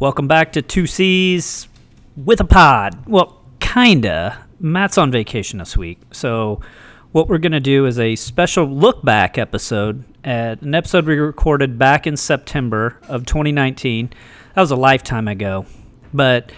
Welcome 0.00 0.28
back 0.28 0.52
to 0.52 0.62
Two 0.62 0.86
C's 0.86 1.66
with 2.16 2.38
a 2.38 2.44
pod. 2.44 3.08
Well, 3.08 3.42
kinda. 3.58 4.38
Matt's 4.60 4.96
on 4.96 5.10
vacation 5.10 5.58
this 5.58 5.76
week, 5.76 5.98
so 6.12 6.60
what 7.10 7.28
we're 7.28 7.38
gonna 7.38 7.58
do 7.58 7.84
is 7.84 7.98
a 7.98 8.14
special 8.14 8.64
look 8.64 9.04
back 9.04 9.38
episode 9.38 10.04
at 10.22 10.62
an 10.62 10.76
episode 10.76 11.04
we 11.04 11.16
recorded 11.16 11.80
back 11.80 12.06
in 12.06 12.16
September 12.16 12.96
of 13.08 13.26
2019. 13.26 14.10
That 14.54 14.60
was 14.60 14.70
a 14.70 14.76
lifetime 14.76 15.26
ago, 15.26 15.66
but 16.14 16.52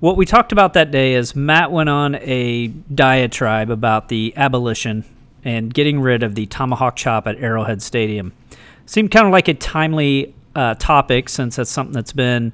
what 0.00 0.16
we 0.16 0.26
talked 0.26 0.50
about 0.50 0.72
that 0.72 0.90
day 0.90 1.14
is 1.14 1.36
Matt 1.36 1.70
went 1.70 1.88
on 1.88 2.16
a 2.16 2.66
diatribe 2.92 3.70
about 3.70 4.08
the 4.08 4.34
abolition 4.36 5.04
and 5.44 5.72
getting 5.72 6.00
rid 6.00 6.24
of 6.24 6.34
the 6.34 6.46
tomahawk 6.46 6.96
chop 6.96 7.28
at 7.28 7.36
Arrowhead 7.38 7.80
Stadium. 7.80 8.32
Seemed 8.86 9.12
kind 9.12 9.24
of 9.24 9.32
like 9.32 9.46
a 9.46 9.54
timely 9.54 10.34
uh, 10.56 10.74
topic 10.74 11.28
since 11.28 11.56
that's 11.56 11.70
something 11.70 11.92
that's 11.92 12.12
been 12.12 12.52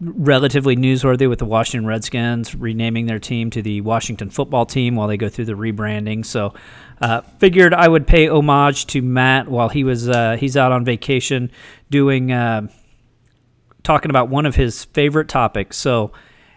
relatively 0.00 0.76
newsworthy 0.76 1.28
with 1.28 1.38
the 1.38 1.44
Washington 1.44 1.86
Redskins 1.86 2.54
renaming 2.54 3.06
their 3.06 3.18
team 3.18 3.50
to 3.50 3.62
the 3.62 3.80
Washington 3.80 4.30
Football 4.30 4.66
Team 4.66 4.96
while 4.96 5.08
they 5.08 5.16
go 5.16 5.28
through 5.28 5.44
the 5.46 5.52
rebranding. 5.52 6.26
So, 6.26 6.54
uh, 7.00 7.22
figured 7.38 7.72
I 7.72 7.88
would 7.88 8.06
pay 8.06 8.28
homage 8.28 8.86
to 8.88 9.02
Matt 9.02 9.48
while 9.48 9.68
he 9.68 9.82
was 9.82 10.08
uh, 10.08 10.36
he's 10.38 10.56
out 10.56 10.72
on 10.72 10.84
vacation 10.84 11.50
doing 11.90 12.32
uh, 12.32 12.68
talking 13.82 14.10
about 14.10 14.28
one 14.28 14.44
of 14.44 14.56
his 14.56 14.84
favorite 14.86 15.28
topics. 15.28 15.76
So, 15.76 16.12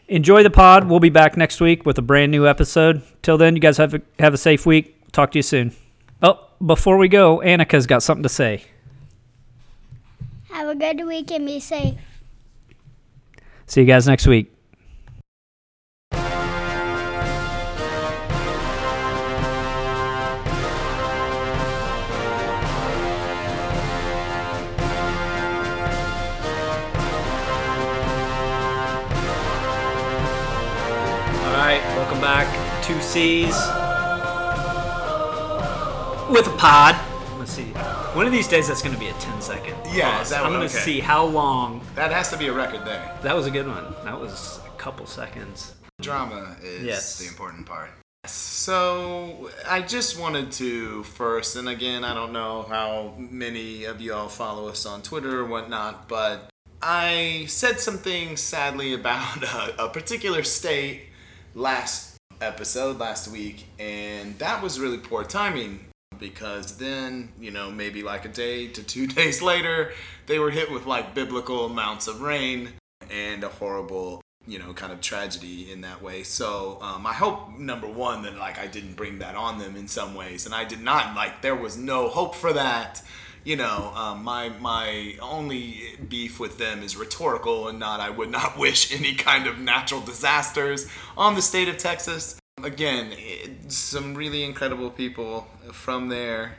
enjoy 0.08 0.44
the 0.44 0.50
pod. 0.50 0.90
We'll 0.90 1.00
be 1.00 1.10
back 1.10 1.38
next 1.38 1.62
week 1.62 1.86
with 1.86 1.98
a 1.98 2.04
brand 2.04 2.32
new 2.32 2.48
episode. 2.48 3.02
Till 3.22 3.38
then, 3.38 3.56
you 3.56 3.62
guys 3.62 3.78
have 3.78 3.94
a, 3.94 4.02
have 4.20 4.34
a 4.34 4.38
safe 4.38 4.66
week. 4.66 5.12
Talk 5.12 5.32
to 5.32 5.40
you 5.40 5.44
soon. 5.44 5.74
Oh, 6.22 6.48
before 6.66 6.98
we 6.98 7.08
go, 7.08 7.40
Annika's 7.40 7.88
got 7.88 8.04
something 8.04 8.24
to 8.24 8.30
say. 8.30 8.66
Have 10.56 10.70
a 10.70 10.76
good 10.76 11.06
week 11.06 11.32
and 11.32 11.46
be 11.46 11.60
safe. 11.60 11.96
See 13.66 13.82
you 13.82 13.86
guys 13.86 14.08
next 14.08 14.26
week. 14.26 14.54
All 16.14 16.22
right, 31.52 31.82
welcome 31.98 32.22
back. 32.22 32.48
Two 32.82 33.02
C's 33.02 33.58
with 36.34 36.48
a 36.48 36.56
pod. 36.58 36.96
Let's 37.38 37.52
see. 37.52 37.74
One 38.16 38.26
of 38.26 38.32
these 38.32 38.48
days, 38.48 38.70
that's 38.70 38.82
going 38.82 38.96
to 38.96 39.00
be 39.02 39.10
a 39.10 39.14
10 39.16 39.42
second. 39.42 39.85
That 39.96 40.44
I'm 40.44 40.52
going 40.52 40.68
to 40.68 40.76
okay. 40.76 40.84
see 40.84 41.00
how 41.00 41.26
long. 41.26 41.82
That 41.96 42.12
has 42.12 42.30
to 42.32 42.38
be 42.38 42.48
a 42.48 42.54
record 42.54 42.86
there. 42.86 43.18
That 43.22 43.36
was 43.36 43.46
a 43.48 43.52
good 43.52 43.68
one. 43.68 43.94
That 44.04 44.20
was 44.20 44.60
a 44.66 44.70
couple 44.78 45.06
seconds. 45.06 45.74
Drama 46.02 46.56
is 46.62 46.84
Yes. 46.84 47.20
the 47.20 47.28
important 47.28 47.66
part. 47.66 47.90
So 48.28 49.52
I 49.68 49.82
just 49.82 50.20
wanted 50.20 50.52
to 50.54 51.04
first, 51.04 51.56
and 51.56 51.70
again, 51.70 52.04
I 52.04 52.14
don't 52.14 52.34
know 52.34 52.64
how 52.64 53.14
many 53.18 53.86
of 53.86 54.02
you 54.02 54.14
all 54.14 54.28
follow 54.30 54.68
us 54.68 54.86
on 54.86 55.02
Twitter 55.04 55.40
or 55.42 55.46
whatnot, 55.46 56.08
but 56.08 56.50
I 56.82 57.46
said 57.48 57.80
some 57.80 57.98
things 57.98 58.42
sadly 58.42 58.94
about 58.94 59.44
a, 59.80 59.86
a 59.86 59.90
particular 59.90 60.44
state 60.44 61.04
last 61.54 62.18
episode, 62.42 63.00
last 63.00 63.28
week, 63.28 63.68
and 63.80 64.38
that 64.40 64.62
was 64.62 64.80
really 64.80 64.98
poor 64.98 65.24
timing 65.24 65.86
because 66.20 66.78
then, 66.78 67.30
you 67.40 67.52
know, 67.52 67.72
maybe 67.72 68.04
like 68.04 68.26
a 68.26 68.30
day 68.30 68.68
to 68.68 68.84
two 68.84 69.08
days 69.20 69.42
later, 69.42 69.92
they 70.28 70.40
were 70.40 70.52
hit 70.52 70.72
with 70.72 70.86
like 70.86 71.14
biblical 71.14 71.66
amounts 71.66 72.08
of 72.08 72.22
rain 72.22 72.70
and 73.10 73.44
a 73.44 73.50
horrible 73.50 74.22
you 74.48 74.60
know 74.60 74.74
kind 74.74 74.94
of 74.94 75.02
tragedy 75.02 75.72
in 75.72 75.82
that 75.82 76.02
way. 76.02 76.24
So 76.24 76.78
um, 76.82 77.06
i 77.06 77.14
hope 77.14 77.58
number 77.58 77.88
one 77.88 78.22
that 78.24 78.38
like 78.38 78.60
i 78.60 78.68
didn't 78.68 78.94
bring 78.94 79.20
that 79.20 79.36
on 79.36 79.60
them 79.60 79.76
in 79.76 79.88
some 79.88 80.16
ways. 80.16 80.46
And 80.46 80.54
i 80.54 80.64
did 80.64 80.82
not 80.82 81.16
like 81.16 81.42
there 81.42 81.56
was 81.56 81.78
no 81.78 82.08
hope 82.08 82.36
for 82.36 82.54
that. 82.54 83.02
You 83.44 83.56
know 83.56 83.92
um, 83.96 84.24
my 84.24 84.50
my 84.50 85.16
only 85.22 85.98
beef 86.08 86.40
with 86.40 86.58
them 86.58 86.82
is 86.82 86.96
rhetorical 86.96 87.68
and 87.68 87.80
not 87.80 88.00
i 88.00 88.10
would 88.10 88.32
not 88.32 88.58
wish 88.66 88.92
any 88.92 89.14
kind 89.14 89.48
of 89.48 89.60
natural 89.60 90.02
disasters 90.02 90.88
on 91.16 91.36
the 91.36 91.42
state 91.42 91.68
of 91.68 91.78
texas 91.78 92.40
again 92.64 93.12
it, 93.12 93.72
some 93.72 94.16
really 94.16 94.44
incredible 94.44 94.90
people 94.90 95.48
from 95.72 96.10
there 96.10 96.58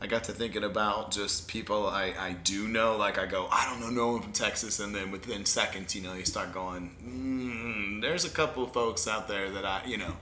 I 0.00 0.06
got 0.06 0.24
to 0.24 0.32
thinking 0.32 0.62
about 0.62 1.10
just 1.10 1.48
people 1.48 1.88
I, 1.88 2.14
I 2.16 2.32
do 2.44 2.68
know. 2.68 2.96
Like 2.96 3.18
I 3.18 3.26
go, 3.26 3.48
I 3.50 3.68
don't 3.68 3.80
know 3.80 3.90
no 3.90 4.12
one 4.12 4.22
from 4.22 4.32
Texas, 4.32 4.78
and 4.78 4.94
then 4.94 5.10
within 5.10 5.44
seconds, 5.44 5.94
you 5.96 6.02
know, 6.02 6.14
you 6.14 6.24
start 6.24 6.52
going, 6.52 6.94
mm, 7.04 8.00
there's 8.00 8.24
a 8.24 8.30
couple 8.30 8.62
of 8.62 8.72
folks 8.72 9.08
out 9.08 9.26
there 9.26 9.50
that 9.50 9.64
I, 9.64 9.82
you 9.86 9.96
know. 9.96 10.12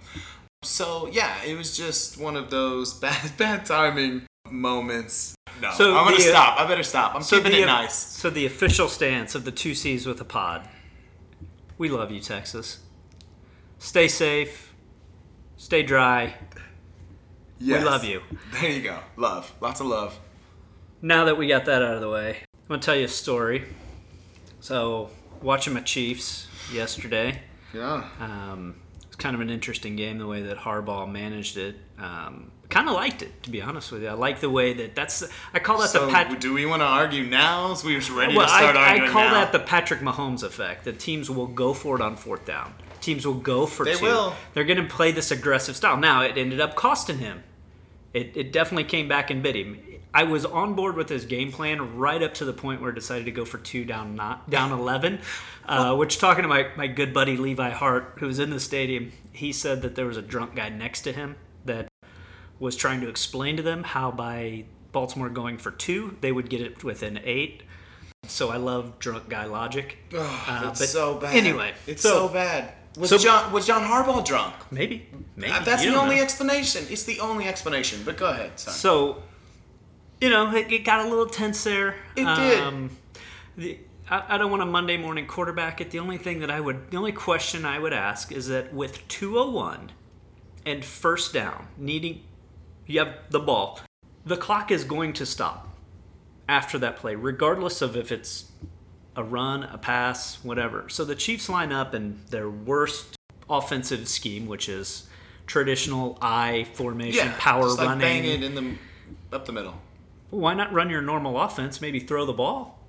So 0.63 1.09
yeah, 1.13 1.43
it 1.45 1.57
was 1.57 1.77
just 1.77 2.19
one 2.19 2.37
of 2.37 2.51
those 2.51 2.95
bad 3.01 3.37
bad 3.37 3.67
timing 3.67 4.23
moments. 4.51 5.35
No, 5.61 5.71
So 5.73 5.97
I'm 5.97 6.05
gonna 6.05 6.17
the, 6.17 6.29
uh, 6.29 6.31
stop. 6.31 6.61
I 6.61 6.67
better 6.67 6.83
stop. 6.83 7.15
I'm 7.15 7.23
keeping 7.23 7.53
the, 7.53 7.63
it 7.63 7.67
nice. 7.67 7.95
So 7.95 8.31
the 8.31 8.47
official 8.47 8.89
stance 8.89 9.35
of 9.35 9.45
the 9.45 9.53
two 9.53 9.75
C's 9.75 10.07
with 10.07 10.21
a 10.21 10.25
pod. 10.25 10.69
We 11.77 11.91
love 11.91 12.11
you, 12.11 12.21
Texas. 12.21 12.79
Stay 13.79 14.09
safe. 14.09 14.66
Stay 15.57 15.83
dry. 15.83 16.35
Yes. 17.59 17.85
love 17.85 18.05
you. 18.05 18.21
There 18.61 18.71
you 18.71 18.83
go. 18.83 18.99
Love. 19.17 19.53
Lots 19.61 19.81
of 19.81 19.87
love. 19.87 20.19
Now 21.03 21.25
that 21.25 21.37
we 21.39 21.49
got 21.49 21.65
that 21.67 21.83
out 21.83 21.95
of 21.95 22.01
the 22.01 22.11
way, 22.11 22.39
I'm 22.43 22.69
gonna 22.69 22.83
tell 22.83 22.97
you 22.97 23.05
a 23.05 23.09
story. 23.09 23.65
So 24.61 25.11
watching 25.43 25.73
my 25.75 25.81
Chiefs 25.81 26.49
yesterday. 26.73 27.43
Yeah. 27.73 28.05
Um, 28.21 28.77
it's 29.07 29.17
kind 29.17 29.35
of 29.35 29.41
an 29.41 29.51
interesting 29.51 29.97
game 29.97 30.19
the 30.19 30.27
way 30.27 30.43
that 30.43 30.59
Harbaugh 30.59 31.11
managed 31.11 31.57
it. 31.57 31.77
Um, 31.99 32.51
kind 32.69 32.89
of 32.89 32.95
liked 32.95 33.23
it, 33.23 33.43
to 33.45 33.51
be 33.51 33.63
honest 33.63 33.93
with 33.93 34.03
you. 34.03 34.09
I 34.09 34.13
like 34.13 34.41
the 34.41 34.51
way 34.51 34.73
that 34.75 34.95
that's. 34.95 35.25
I 35.55 35.59
call 35.59 35.79
that 35.79 35.89
So 35.91 36.07
the 36.07 36.13
Pat. 36.13 36.41
do 36.41 36.53
we 36.53 36.67
want 36.67 36.81
to 36.83 36.87
argue 36.87 37.25
now? 37.25 37.73
So 37.75 37.87
we're 37.87 38.01
ready 38.15 38.37
Well, 38.37 38.47
to 38.47 38.53
start 38.53 38.77
I, 38.77 38.91
arguing 38.91 39.11
I 39.11 39.13
call 39.13 39.25
now? 39.25 39.35
that 39.35 39.53
the 39.53 39.61
Patrick 39.61 40.01
Mahomes 40.01 40.43
effect. 40.43 40.85
That 40.85 40.99
teams 40.99 41.31
will 41.31 41.47
go 41.47 41.73
for 41.73 41.95
it 41.97 42.03
on 42.03 42.17
fourth 42.17 42.45
down. 42.45 42.75
Teams 43.07 43.25
will 43.27 43.35
go 43.35 43.67
for 43.67 43.85
They 43.85 43.95
two. 43.95 44.05
will. 44.05 44.35
They're 44.53 44.65
going 44.65 44.83
to 44.83 44.93
play 44.95 45.13
this 45.13 45.31
aggressive 45.31 45.77
style. 45.77 45.97
Now 45.97 46.23
it 46.23 46.37
ended 46.37 46.61
up 46.61 46.75
costing 46.75 47.19
him. 47.19 47.43
It, 48.13 48.33
it 48.37 48.53
definitely 48.53 48.85
came 48.85 49.07
back 49.09 49.31
and 49.31 49.43
bit 49.43 49.55
him. 49.55 49.81
I 50.13 50.25
was 50.25 50.45
on 50.45 50.75
board 50.75 50.97
with 50.97 51.09
his 51.09 51.25
game 51.25 51.53
plan 51.53 51.97
right 51.99 52.23
up 52.23 52.35
to 52.35 52.45
the 52.45 52.53
point 52.53 52.81
where 52.81 52.91
I 52.91 52.95
decided 52.95 53.27
to 53.27 53.31
go 53.31 53.45
for 53.45 53.59
two 53.59 53.85
down 53.85 54.17
not 54.17 54.51
down 54.51 54.73
eleven. 54.81 55.21
Uh, 55.67 55.95
which 55.95 56.19
talking 56.19 56.43
to 56.43 56.49
my, 56.49 56.69
my 56.77 56.87
good 56.89 57.13
buddy 57.15 57.37
Levi 57.37 57.71
Hart, 57.71 58.15
who 58.19 58.27
was 58.27 58.39
in 58.41 58.51
the 58.51 58.59
stadium, 58.61 59.13
he 59.33 59.53
said 59.53 59.83
that 59.83 59.95
there 59.95 60.07
was 60.07 60.17
a 60.17 60.23
drunk 60.23 60.55
guy 60.57 60.69
next 60.69 61.03
to 61.03 61.13
him 61.13 61.37
that 61.65 61.89
was 62.59 62.75
trying 62.77 63.01
to 63.03 63.09
explain 63.09 63.57
to 63.57 63.63
them 63.63 63.85
how 63.85 64.11
by 64.11 64.65
Baltimore 64.93 65.29
going 65.29 65.59
for 65.59 65.71
two, 65.71 66.17
they 66.23 66.33
would 66.33 66.49
get 66.51 66.61
it 66.61 66.83
within 66.83 67.21
eight. 67.23 67.63
So 68.27 68.49
I 68.51 68.57
love 68.57 68.99
drunk 68.99 69.29
guy 69.29 69.45
logic. 69.45 69.99
Uh, 70.17 70.71
It's 70.71 70.89
so 70.91 71.19
bad. 71.19 71.37
Anyway, 71.37 71.75
it's 71.87 72.03
so, 72.03 72.29
bad. 72.29 72.73
Was 72.97 73.11
so- 73.11 73.19
John 73.19 73.53
was 73.53 73.67
John 73.67 73.83
Harbaugh 73.83 74.25
drunk? 74.25 74.55
Maybe, 74.71 75.07
maybe 75.37 75.53
Uh, 75.53 75.61
That's 75.61 75.83
the 75.85 75.95
only 75.95 76.17
know. 76.17 76.23
explanation. 76.23 76.87
It's 76.89 77.05
the 77.05 77.21
only 77.21 77.47
explanation. 77.47 78.03
But 78.05 78.17
go 78.17 78.31
ahead, 78.31 78.59
son. 78.59 78.73
So, 78.75 79.23
you 80.21 80.31
know, 80.31 80.55
it, 80.55 80.73
it 80.73 80.85
got 80.85 81.05
a 81.05 81.09
little 81.09 81.27
tense 81.27 81.63
there. 81.65 81.95
It 82.17 82.25
did. 82.25 82.61
Um, 82.61 82.91
the, 83.57 83.79
I, 84.09 84.35
I 84.35 84.39
don't 84.39 84.51
want 84.51 84.63
a 84.63 84.67
Monday 84.67 84.97
morning 84.97 85.27
quarterback 85.27 85.81
it. 85.81 85.91
The 85.91 85.99
only 85.99 86.17
thing 86.19 86.41
that 86.41 86.51
I 86.51 86.61
would, 86.61 86.91
the 86.91 86.97
only 86.97 87.13
question 87.13 87.65
I 87.65 87.79
would 87.79 87.93
ask 87.93 88.33
is 88.33 88.47
that 88.49 88.73
with 88.73 89.07
201 89.09 89.93
and 90.65 90.85
first 90.85 91.33
down, 91.35 91.69
needing, 91.77 92.23
you 92.87 93.01
have 93.01 93.15
the 93.31 93.41
ball, 93.41 93.81
the 94.25 94.37
clock 94.37 94.71
is 94.71 94.85
going 94.85 95.13
to 95.15 95.27
stop 95.27 95.69
after 96.49 96.79
that 96.79 96.97
play, 96.97 97.15
regardless 97.15 97.83
of 97.83 97.97
if 97.97 98.11
it's 98.13 98.51
a 99.17 99.25
run, 99.25 99.63
a 99.65 99.79
pass, 99.79 100.37
whatever. 100.45 100.89
So 100.89 101.05
the 101.05 101.15
Chiefs 101.15 101.49
line 101.49 101.73
up 101.73 101.95
in 101.95 102.21
their 102.31 102.49
worst 102.51 103.17
offensive 103.49 104.09
scheme, 104.09 104.47
which 104.47 104.69
is 104.69 105.07
traditional 105.47 106.19
I 106.21 106.67
formation, 106.75 107.31
power 107.39 107.63
just 107.65 107.79
like 107.79 107.89
running. 107.89 108.01
bang 108.01 108.25
it 108.25 108.43
in 108.43 108.55
the 108.55 108.75
up 109.35 109.47
the 109.47 109.53
middle. 109.53 109.75
Why 110.31 110.55
not 110.55 110.73
run 110.73 110.91
your 110.91 111.03
normal 111.03 111.41
offense? 111.41 111.81
Maybe 111.81 112.01
throw 112.01 112.27
the 112.27 112.33
ball. 112.33 112.81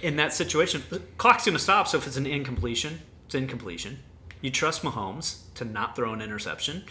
In 0.00 0.16
that 0.16 0.32
situation, 0.32 0.82
the 0.90 1.00
clock's 1.18 1.44
going 1.44 1.56
to 1.56 1.62
stop. 1.62 1.86
So 1.88 1.98
if 1.98 2.06
it's 2.06 2.16
an 2.16 2.26
incompletion, 2.26 3.00
it's 3.26 3.34
incompletion. 3.34 3.98
You 4.40 4.50
trust 4.50 4.82
Mahomes 4.82 5.42
to 5.54 5.64
not 5.64 5.94
throw 5.94 6.12
an 6.12 6.20
interception. 6.22 6.84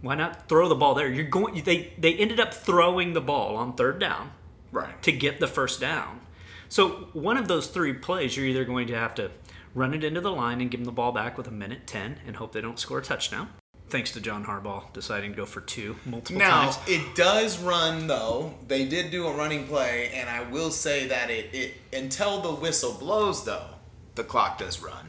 Why 0.00 0.14
not 0.14 0.48
throw 0.48 0.68
the 0.68 0.76
ball 0.76 0.94
there? 0.94 1.08
You're 1.08 1.24
going. 1.24 1.62
They 1.64 1.92
they 1.98 2.14
ended 2.14 2.38
up 2.38 2.54
throwing 2.54 3.14
the 3.14 3.20
ball 3.20 3.56
on 3.56 3.74
third 3.74 3.98
down 3.98 4.30
Right. 4.70 5.00
to 5.02 5.10
get 5.10 5.40
the 5.40 5.48
first 5.48 5.80
down. 5.80 6.20
So 6.68 7.08
one 7.12 7.36
of 7.36 7.48
those 7.48 7.66
three 7.68 7.92
plays, 7.94 8.36
you're 8.36 8.46
either 8.46 8.64
going 8.64 8.86
to 8.88 8.94
have 8.94 9.14
to 9.16 9.30
run 9.74 9.94
it 9.94 10.04
into 10.04 10.20
the 10.20 10.32
line 10.32 10.60
and 10.60 10.70
give 10.70 10.80
them 10.80 10.84
the 10.86 10.92
ball 10.92 11.12
back 11.12 11.38
with 11.38 11.46
a 11.46 11.52
minute 11.52 11.86
ten 11.86 12.18
and 12.26 12.36
hope 12.36 12.52
they 12.52 12.60
don't 12.60 12.78
score 12.78 12.98
a 12.98 13.02
touchdown. 13.02 13.48
Thanks 13.88 14.10
to 14.12 14.20
John 14.20 14.44
Harbaugh 14.44 14.92
deciding 14.92 15.30
to 15.30 15.36
go 15.38 15.46
for 15.46 15.62
two 15.62 15.96
multiple 16.04 16.38
Now 16.38 16.64
times. 16.64 16.76
Now, 16.76 16.82
it 16.94 17.14
does 17.14 17.58
run 17.58 18.06
though. 18.06 18.54
They 18.66 18.84
did 18.86 19.10
do 19.10 19.26
a 19.26 19.34
running 19.34 19.66
play, 19.66 20.10
and 20.14 20.28
I 20.28 20.42
will 20.50 20.70
say 20.70 21.06
that 21.08 21.30
it, 21.30 21.54
it 21.54 21.74
until 21.92 22.40
the 22.42 22.52
whistle 22.52 22.92
blows 22.92 23.44
though, 23.46 23.64
the 24.14 24.24
clock 24.24 24.58
does 24.58 24.82
run. 24.82 25.08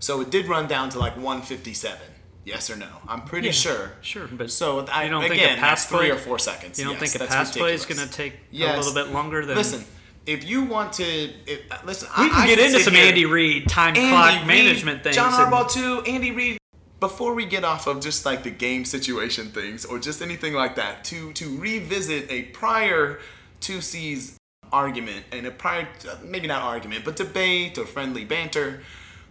So 0.00 0.20
it 0.20 0.30
did 0.30 0.46
run 0.46 0.66
down 0.66 0.90
to 0.90 0.98
like 0.98 1.14
157. 1.16 1.98
Yes 2.44 2.68
or 2.70 2.76
no? 2.76 2.88
I'm 3.08 3.22
pretty 3.22 3.48
Yeah, 3.48 3.52
sure. 3.52 3.92
sure, 4.02 4.28
but 4.30 4.50
so 4.50 4.86
I 4.90 5.08
don't 5.08 5.24
again, 5.24 5.38
think 5.38 5.58
a 5.58 5.60
pass 5.60 5.82
that's 5.82 5.86
three 5.86 5.98
play- 5.98 6.10
or 6.10 6.16
four 6.18 6.38
seconds. 6.40 6.78
You 6.78 6.84
don't 6.84 7.00
Yes, 7.00 7.12
think 7.12 7.24
a 7.24 7.32
pass 7.32 7.56
play 7.56 7.74
is 7.74 7.86
going 7.86 8.00
to 8.00 8.12
take 8.12 8.34
Yes. 8.50 8.74
a 8.74 8.78
little 8.78 8.94
bit 8.94 9.12
longer 9.12 9.44
than? 9.46 9.56
Listen, 9.56 9.84
if 10.26 10.44
you 10.44 10.64
want 10.64 10.92
to, 10.94 11.04
if, 11.04 11.84
listen, 11.84 12.08
we 12.18 12.24
I, 12.24 12.28
can 12.28 12.42
I 12.42 12.46
get 12.46 12.58
into 12.58 12.80
some 12.80 12.94
here- 12.94 13.06
Andy 13.06 13.26
Reid 13.26 13.68
time 13.68 13.96
Andy 13.96 14.08
clock 14.08 14.38
Reid, 14.38 14.46
management 14.46 15.02
things. 15.02 15.16
John 15.16 15.32
Harbaugh 15.32 15.70
too. 15.70 16.02
Andy 16.06 16.32
Reid. 16.32 16.58
Before 16.98 17.34
we 17.34 17.44
get 17.44 17.62
off 17.62 17.86
of 17.86 18.00
just 18.00 18.24
like 18.24 18.42
the 18.42 18.50
game 18.50 18.86
situation 18.86 19.48
things 19.50 19.84
or 19.84 19.98
just 19.98 20.22
anything 20.22 20.54
like 20.54 20.76
that, 20.76 21.04
to 21.04 21.32
to 21.34 21.56
revisit 21.58 22.30
a 22.30 22.44
prior 22.44 23.20
two 23.60 23.80
C's 23.82 24.38
argument 24.72 25.26
and 25.30 25.46
a 25.46 25.50
prior 25.50 25.86
maybe 26.24 26.48
not 26.48 26.62
argument 26.62 27.04
but 27.04 27.14
debate 27.16 27.76
or 27.78 27.84
friendly 27.84 28.24
banter, 28.24 28.80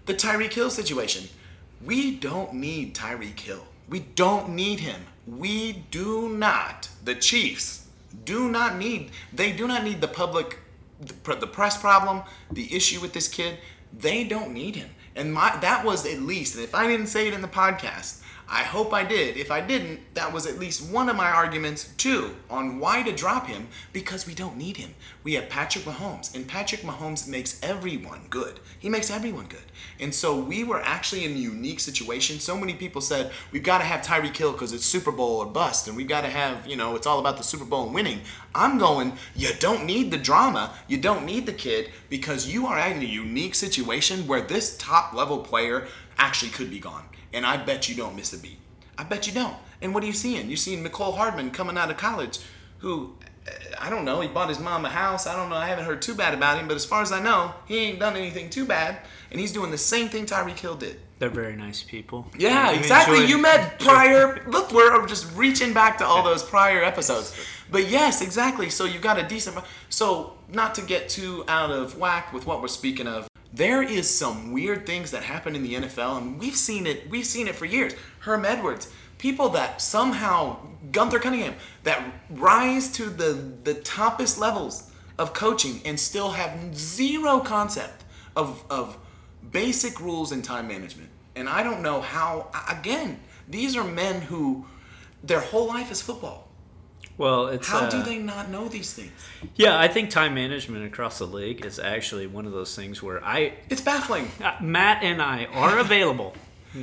the 0.06 0.14
Tyreek 0.14 0.54
Hill 0.54 0.70
situation. 0.70 1.28
We 1.84 2.16
don't 2.16 2.54
need 2.54 2.94
Tyreek 2.96 3.40
Hill. 3.40 3.66
We 3.90 4.00
don't 4.00 4.50
need 4.50 4.80
him. 4.80 5.02
We 5.28 5.84
do 5.92 6.30
not. 6.30 6.90
The 7.04 7.16
Chiefs 7.16 7.88
do 8.24 8.48
not 8.50 8.78
need. 8.78 9.10
They 9.34 9.52
do 9.52 9.68
not 9.68 9.84
need 9.84 10.02
the 10.02 10.08
public, 10.08 10.60
the, 11.08 11.48
press 11.48 11.78
problem, 11.78 12.24
the 12.52 12.74
issue 12.76 13.00
with 13.02 13.14
this 13.14 13.28
kid. 13.28 13.58
They 13.98 14.24
don't 14.24 14.54
need 14.54 14.76
him. 14.76 14.90
And 15.16 15.34
my 15.34 15.58
that 15.62 15.86
was 15.86 16.06
at 16.06 16.20
least. 16.20 16.56
And 16.56 16.64
if 16.64 16.76
I 16.76 16.88
didn't 16.88 17.08
say 17.08 17.28
it 17.28 17.34
in 17.34 17.42
the 17.42 17.48
podcast, 17.48 18.22
I 18.48 18.62
hope 18.62 18.94
I 18.94 19.04
did. 19.04 19.38
If 19.38 19.50
I 19.50 19.60
didn't, 19.60 20.02
that 20.14 20.32
was 20.32 20.46
at 20.46 20.60
least 20.60 20.92
one 20.92 21.10
of 21.10 21.16
my 21.16 21.32
arguments 21.32 21.92
too 21.98 22.36
on 22.48 22.80
why 22.80 23.02
to 23.02 23.12
drop 23.12 23.48
him 23.48 23.68
because 23.92 24.28
we 24.28 24.36
don't 24.36 24.56
need 24.56 24.78
him. 24.78 24.94
We 25.24 25.34
have 25.34 25.50
Patrick 25.50 25.84
Mahomes, 25.84 26.36
and 26.36 26.48
Patrick 26.48 26.82
Mahomes 26.82 27.28
makes 27.28 27.60
everyone 27.64 28.22
good. 28.30 28.60
He 28.78 28.88
makes 28.88 29.10
everyone 29.10 29.48
good. 29.48 29.64
And 30.00 30.14
so 30.14 30.40
we 30.40 30.64
were 30.64 30.80
actually 30.82 31.26
in 31.26 31.32
a 31.32 31.36
unique 31.36 31.80
situation. 31.80 32.40
So 32.40 32.56
many 32.56 32.76
people 32.76 33.02
said 33.02 33.32
we've 33.52 33.64
got 33.64 33.80
to 33.80 33.84
have 33.84 34.02
Tyreek 34.02 34.38
Hill 34.38 34.52
because 34.52 34.74
it's 34.74 34.86
Super 34.86 35.12
Bowl 35.12 35.38
or 35.38 35.48
bust, 35.48 35.88
and 35.88 35.98
we've 35.98 36.08
got 36.08 36.22
to 36.22 36.30
have 36.30 36.68
you 36.68 36.76
know 36.76 36.96
it's 36.96 37.08
all 37.08 37.20
about 37.20 37.38
the 37.38 37.44
Super 37.44 37.66
Bowl 37.66 37.86
and 37.86 37.96
winning. 37.96 38.22
I'm 38.54 38.78
going. 38.78 39.14
You 39.36 39.50
don't 39.60 39.86
need 39.86 40.12
the 40.12 40.18
drama. 40.18 40.74
You 40.88 40.98
don't 40.98 41.26
need 41.26 41.48
the 41.48 41.54
kid 41.54 41.90
because 42.10 42.48
you 42.48 42.68
are 42.68 42.80
in 42.88 43.02
a 43.02 43.06
unique 43.06 43.56
situation 43.56 44.28
where 44.28 44.42
this 44.42 44.78
top 44.78 45.14
level 45.14 45.40
player 45.40 45.88
actually 46.18 46.52
could 46.52 46.70
be 46.70 46.80
gone. 46.80 47.04
And 47.36 47.46
I 47.46 47.58
bet 47.58 47.90
you 47.90 47.96
don't 47.96 48.16
miss 48.16 48.34
a 48.34 48.38
beat. 48.40 48.58
I 48.98 49.04
bet 49.04 49.28
you 49.28 49.34
don't. 49.34 49.56
And 49.82 49.94
what 49.94 50.04
are 50.04 50.08
you 50.08 50.14
seeing? 50.14 50.48
You're 50.48 50.56
seeing 50.58 50.84
Mecole 50.84 51.16
Hardman 51.18 51.52
coming 51.52 51.78
out 51.78 51.92
of 51.92 51.98
college, 51.98 52.40
who 52.80 53.14
uh, 53.46 53.52
I 53.80 53.90
don't 53.90 54.06
know. 54.06 54.22
He 54.22 54.30
bought 54.30 54.48
his 54.50 54.60
mom 54.60 54.86
a 54.86 54.90
house. 54.90 55.28
I 55.28 55.36
don't 55.36 55.50
know. 55.50 55.58
I 55.58 55.68
haven't 55.68 55.84
heard 55.86 56.02
too 56.02 56.16
bad 56.16 56.34
about 56.34 56.58
him, 56.58 56.68
but 56.68 56.76
as 56.76 56.86
far 56.86 57.02
as 57.02 57.12
I 57.12 57.22
know, 57.22 57.54
he 57.68 57.78
ain't 57.80 58.00
done 58.00 58.16
anything 58.16 58.50
too 58.50 58.66
bad, 58.66 59.00
and 59.32 59.40
he's 59.40 59.52
doing 59.52 59.70
the 59.70 59.78
same 59.78 60.08
thing 60.08 60.26
Tyreek 60.26 60.58
Hill 60.58 60.76
did. 60.76 61.02
They're 61.20 61.30
very 61.30 61.56
nice 61.56 61.84
people. 61.84 62.28
Yeah, 62.38 62.70
I 62.70 62.74
exactly. 62.74 63.16
enjoyed- 63.16 63.30
You 63.30 63.38
met 63.42 63.80
prior. 63.80 64.44
Look, 64.48 64.72
we're 64.72 65.06
just 65.08 65.34
reaching 65.36 65.74
back 65.74 65.98
to 66.00 66.06
all 66.06 66.24
those 66.24 66.44
prior 66.44 66.84
episodes. 66.84 67.36
But 67.70 67.88
yes, 67.90 68.22
exactly. 68.22 68.70
So 68.70 68.86
you've 68.86 69.02
got 69.02 69.18
a 69.20 69.24
decent. 69.24 69.58
So 69.90 70.34
not 70.50 70.74
to 70.76 70.82
get 70.82 71.08
too 71.10 71.44
out 71.48 71.72
of 71.72 71.98
whack 71.98 72.34
with 72.34 72.46
what 72.46 72.62
we're 72.62 72.68
speaking 72.68 73.08
of, 73.08 73.28
there 73.56 73.82
is 73.82 74.10
some 74.10 74.52
weird 74.52 74.86
things 74.86 75.12
that 75.12 75.24
happen 75.24 75.56
in 75.56 75.64
the 75.64 75.76
NFL, 75.76 76.18
and 76.18 76.40
we've 76.40 76.56
seen 76.56 76.86
it. 76.86 77.10
We've 77.10 77.26
seen 77.26 77.48
it 77.48 77.56
for 77.56 77.66
years. 77.66 77.94
Herm 78.20 78.44
Edwards, 78.44 78.92
people 79.18 79.50
that 79.50 79.82
somehow 79.82 80.58
Gunther 80.92 81.20
Cunningham 81.20 81.56
that 81.84 82.04
rise 82.30 82.92
to 82.94 83.06
the 83.06 83.54
the 83.64 83.76
toppest 83.76 84.38
levels 84.38 84.92
of 85.18 85.34
coaching 85.34 85.82
and 85.86 86.00
still 86.00 86.32
have 86.32 86.76
zero 86.76 87.40
concept 87.40 88.04
of 88.36 88.64
of 88.70 88.98
basic 89.52 90.00
rules 90.02 90.32
in 90.32 90.42
time 90.42 90.68
management. 90.68 91.10
And 91.36 91.50
I 91.50 91.64
don't 91.64 91.82
know 91.82 92.02
how, 92.02 92.50
again, 92.70 93.20
these 93.48 93.76
are 93.76 93.84
men 93.84 94.22
who 94.22 94.66
their 95.24 95.40
whole 95.40 95.68
life 95.68 95.92
is 95.92 96.02
football. 96.02 96.45
Well, 97.18 97.48
it's 97.48 97.68
How 97.68 97.80
uh, 97.86 97.90
do 97.90 98.04
they 98.04 98.18
not 98.18 98.50
know 98.50 98.68
these 98.68 98.94
things? 98.94 99.12
Yeah, 99.56 99.80
I 99.80 99.88
think 99.88 100.10
time 100.10 100.34
management 100.34 100.86
across 100.86 101.18
the 101.20 101.26
league 101.28 101.66
is 101.66 101.80
actually 101.80 102.28
one 102.28 102.46
of 102.46 102.52
those 102.52 102.76
things 102.76 103.02
where 103.02 103.24
I, 103.24 103.54
It's 103.70 103.82
baffling. 103.82 104.30
uh, 104.44 104.58
Matt 104.62 105.02
and 105.04 105.22
I 105.22 105.46
are 105.46 105.80
available. 105.88 106.34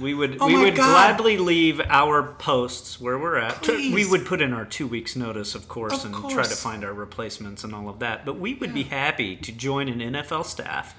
We 0.01 0.15
would 0.15 0.39
Oh 0.41 0.47
we 0.47 0.57
would 0.57 0.75
God. 0.75 0.91
gladly 1.19 1.37
leave 1.37 1.79
our 1.83 2.23
posts 2.23 2.99
where 2.99 3.19
we're 3.19 3.37
at. 3.37 3.57
Please. 3.63 3.93
We 3.95 4.09
would 4.09 4.25
put 4.25 4.41
in 4.41 4.55
our 4.55 4.65
two 4.65 4.87
weeks 4.87 5.15
notice, 5.17 5.55
of 5.55 5.69
course, 5.69 6.03
Of 6.05 6.15
and 6.15 6.31
try 6.31 6.45
to 6.45 6.49
find 6.57 6.83
our 6.83 6.95
replacements 6.95 7.63
and 7.63 7.75
all 7.75 7.91
of 7.91 7.99
that. 7.99 8.25
But 8.25 8.39
we 8.39 8.55
would 8.55 8.73
be 8.73 8.85
happy 8.85 9.37
to 9.37 9.53
join 9.53 9.91
an 9.91 9.99
NFL 10.15 10.47
staff 10.47 10.95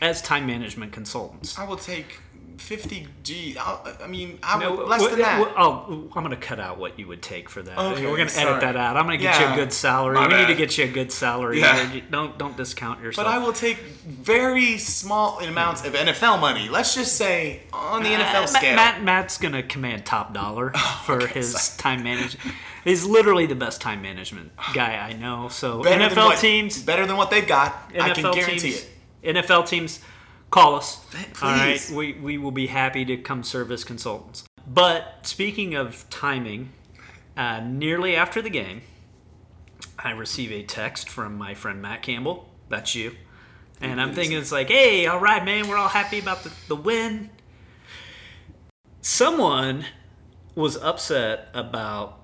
as 0.00 0.22
time 0.22 0.46
management 0.46 0.92
consultants. 0.92 1.58
I 1.58 1.64
will 1.68 1.76
take 1.76 2.20
50 2.58 3.06
G. 3.22 3.56
I 3.58 4.06
mean, 4.06 4.38
I 4.42 4.58
No, 4.58 4.74
would, 4.76 4.88
less 4.88 5.00
what- 5.00 5.10
than 5.12 5.20
that. 5.20 5.40
what- 5.40 5.54
I'll, 5.56 5.86
I'm 5.88 6.24
going 6.24 6.30
to 6.30 6.36
cut 6.36 6.60
out 6.60 6.78
what 6.78 6.98
you 6.98 7.06
would 7.06 7.22
take 7.22 7.48
for 7.48 7.62
that. 7.62 7.78
Okay, 7.78 8.06
We're 8.06 8.16
going 8.16 8.28
to 8.28 8.38
edit 8.40 8.60
that 8.60 8.76
out. 8.76 8.96
I'm 8.96 9.06
going 9.06 9.18
to 9.18 9.22
get 9.22 9.40
you 9.40 9.46
a 9.46 9.54
good 9.54 9.72
salary. 9.72 10.16
my 10.16 10.26
We 10.28 10.34
need 10.34 10.48
to 10.48 10.54
get 10.54 10.76
you 10.76 10.84
a 10.84 10.88
good 10.88 11.10
salary. 11.12 11.60
Yeah. 11.60 12.00
Don't 12.10 12.36
don't 12.38 12.56
discount 12.56 13.00
yourself. 13.02 13.26
but 13.26 13.32
I 13.32 13.38
will 13.38 13.52
take 13.52 13.78
very 13.78 14.76
small 14.78 15.38
amounts 15.40 15.84
of 15.84 15.94
NFL 15.94 16.40
money. 16.40 16.68
Let's 16.68 16.94
just 16.94 17.16
say 17.16 17.62
on 17.72 18.02
the 18.02 18.14
Uh, 18.14 18.18
NFL 18.20 18.48
scale. 18.48 18.76
Matt 18.76 19.02
Matt's 19.02 19.38
going 19.38 19.54
to 19.54 19.62
command 19.62 20.04
top 20.04 20.34
dollar 20.34 20.70
for 21.04 21.22
okay, 21.22 21.34
his 21.34 21.52
sorry. 21.58 21.78
time 21.78 22.02
management. 22.04 22.54
He's 22.84 23.04
literally 23.04 23.46
the 23.46 23.54
best 23.54 23.80
time 23.80 24.02
management 24.02 24.52
guy 24.74 24.96
I 24.96 25.12
know. 25.12 25.48
So 25.48 25.82
better 25.82 26.14
NFL 26.14 26.26
what- 26.26 26.38
teams, 26.38 26.82
better 26.82 27.06
than 27.06 27.16
what 27.16 27.30
they've 27.30 27.46
got. 27.46 27.92
NFL 27.92 28.00
I 28.02 28.10
can 28.14 28.32
guarantee 28.32 28.58
teams, 28.72 28.86
it. 29.22 29.36
NFL 29.36 29.66
teams, 29.68 30.00
call 30.50 30.74
us. 30.74 31.04
Please. 31.10 31.42
All 31.42 31.50
right, 31.50 31.90
we 31.90 32.12
we 32.14 32.38
will 32.38 32.50
be 32.50 32.66
happy 32.66 33.04
to 33.04 33.16
come 33.16 33.42
serve 33.42 33.70
as 33.70 33.84
consultants. 33.84 34.44
But 34.66 35.20
speaking 35.22 35.74
of 35.74 36.08
timing, 36.10 36.72
uh, 37.36 37.60
nearly 37.60 38.14
after 38.16 38.42
the 38.42 38.50
game, 38.50 38.82
I 39.98 40.10
receive 40.10 40.52
a 40.52 40.62
text 40.62 41.08
from 41.08 41.36
my 41.36 41.54
friend 41.54 41.80
Matt 41.80 42.02
Campbell. 42.02 42.48
That's 42.68 42.94
you. 42.94 43.16
And 43.80 44.00
I'm 44.00 44.12
thinking 44.12 44.36
it's 44.36 44.50
like, 44.50 44.68
hey, 44.68 45.06
all 45.06 45.20
right, 45.20 45.44
man, 45.44 45.68
we're 45.68 45.76
all 45.76 45.88
happy 45.88 46.18
about 46.18 46.42
the, 46.42 46.52
the 46.66 46.74
win. 46.74 47.30
Someone 49.00 49.84
was 50.56 50.76
upset 50.76 51.48
about 51.54 52.18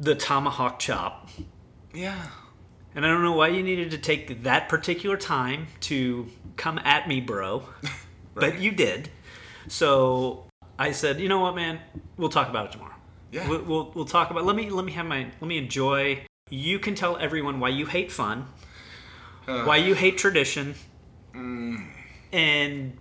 the 0.00 0.14
tomahawk 0.14 0.78
chop. 0.78 1.28
Yeah. 1.92 2.26
And 2.96 3.04
I 3.04 3.08
don't 3.10 3.22
know 3.22 3.32
why 3.32 3.48
you 3.48 3.62
needed 3.62 3.90
to 3.92 3.98
take 3.98 4.42
that 4.44 4.68
particular 4.68 5.16
time 5.18 5.66
to 5.82 6.26
come 6.56 6.78
at 6.82 7.06
me, 7.06 7.20
bro. 7.20 7.62
But 8.34 8.58
you 8.60 8.70
did. 8.70 9.08
So 9.68 10.44
I 10.78 10.92
said, 10.92 11.20
you 11.20 11.28
know 11.28 11.40
what, 11.40 11.54
man? 11.56 11.80
We'll 12.18 12.28
talk 12.28 12.50
about 12.50 12.66
it 12.66 12.72
tomorrow. 12.72 12.92
Yeah. 13.32 13.48
We'll, 13.48 13.62
we'll, 13.62 13.92
we'll 13.94 14.04
talk 14.04 14.30
about. 14.30 14.44
Let 14.44 14.54
me 14.56 14.68
let 14.68 14.84
me 14.84 14.92
have 14.92 15.06
my 15.06 15.24
let 15.40 15.48
me 15.48 15.56
enjoy. 15.56 16.20
You 16.50 16.78
can 16.78 16.94
tell 16.94 17.16
everyone 17.16 17.60
why 17.60 17.70
you 17.70 17.86
hate 17.86 18.12
fun, 18.12 18.46
why 19.46 19.76
you 19.76 19.94
hate 19.94 20.18
tradition, 20.18 20.74
Mm. 21.34 21.86
and 22.32 22.96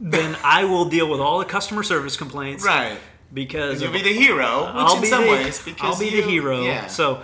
then 0.00 0.36
I 0.44 0.64
will 0.64 0.86
deal 0.86 1.08
with 1.08 1.20
all 1.20 1.38
the 1.38 1.44
customer 1.44 1.82
service 1.84 2.16
complaints. 2.16 2.64
Right. 2.64 2.98
Because 3.32 3.80
You'll 3.80 3.90
of- 3.90 3.94
be 3.96 4.02
the 4.02 4.12
hero, 4.12 4.66
which 4.66 4.74
I'll 4.74 4.96
in 4.96 5.02
be 5.02 5.08
some 5.08 5.24
the, 5.24 5.30
ways, 5.30 5.62
because 5.62 5.94
I'll 5.94 5.98
be 6.00 6.06
you- 6.14 6.22
the 6.22 6.28
hero. 6.28 6.62
Yeah. 6.64 6.86
So, 6.88 7.22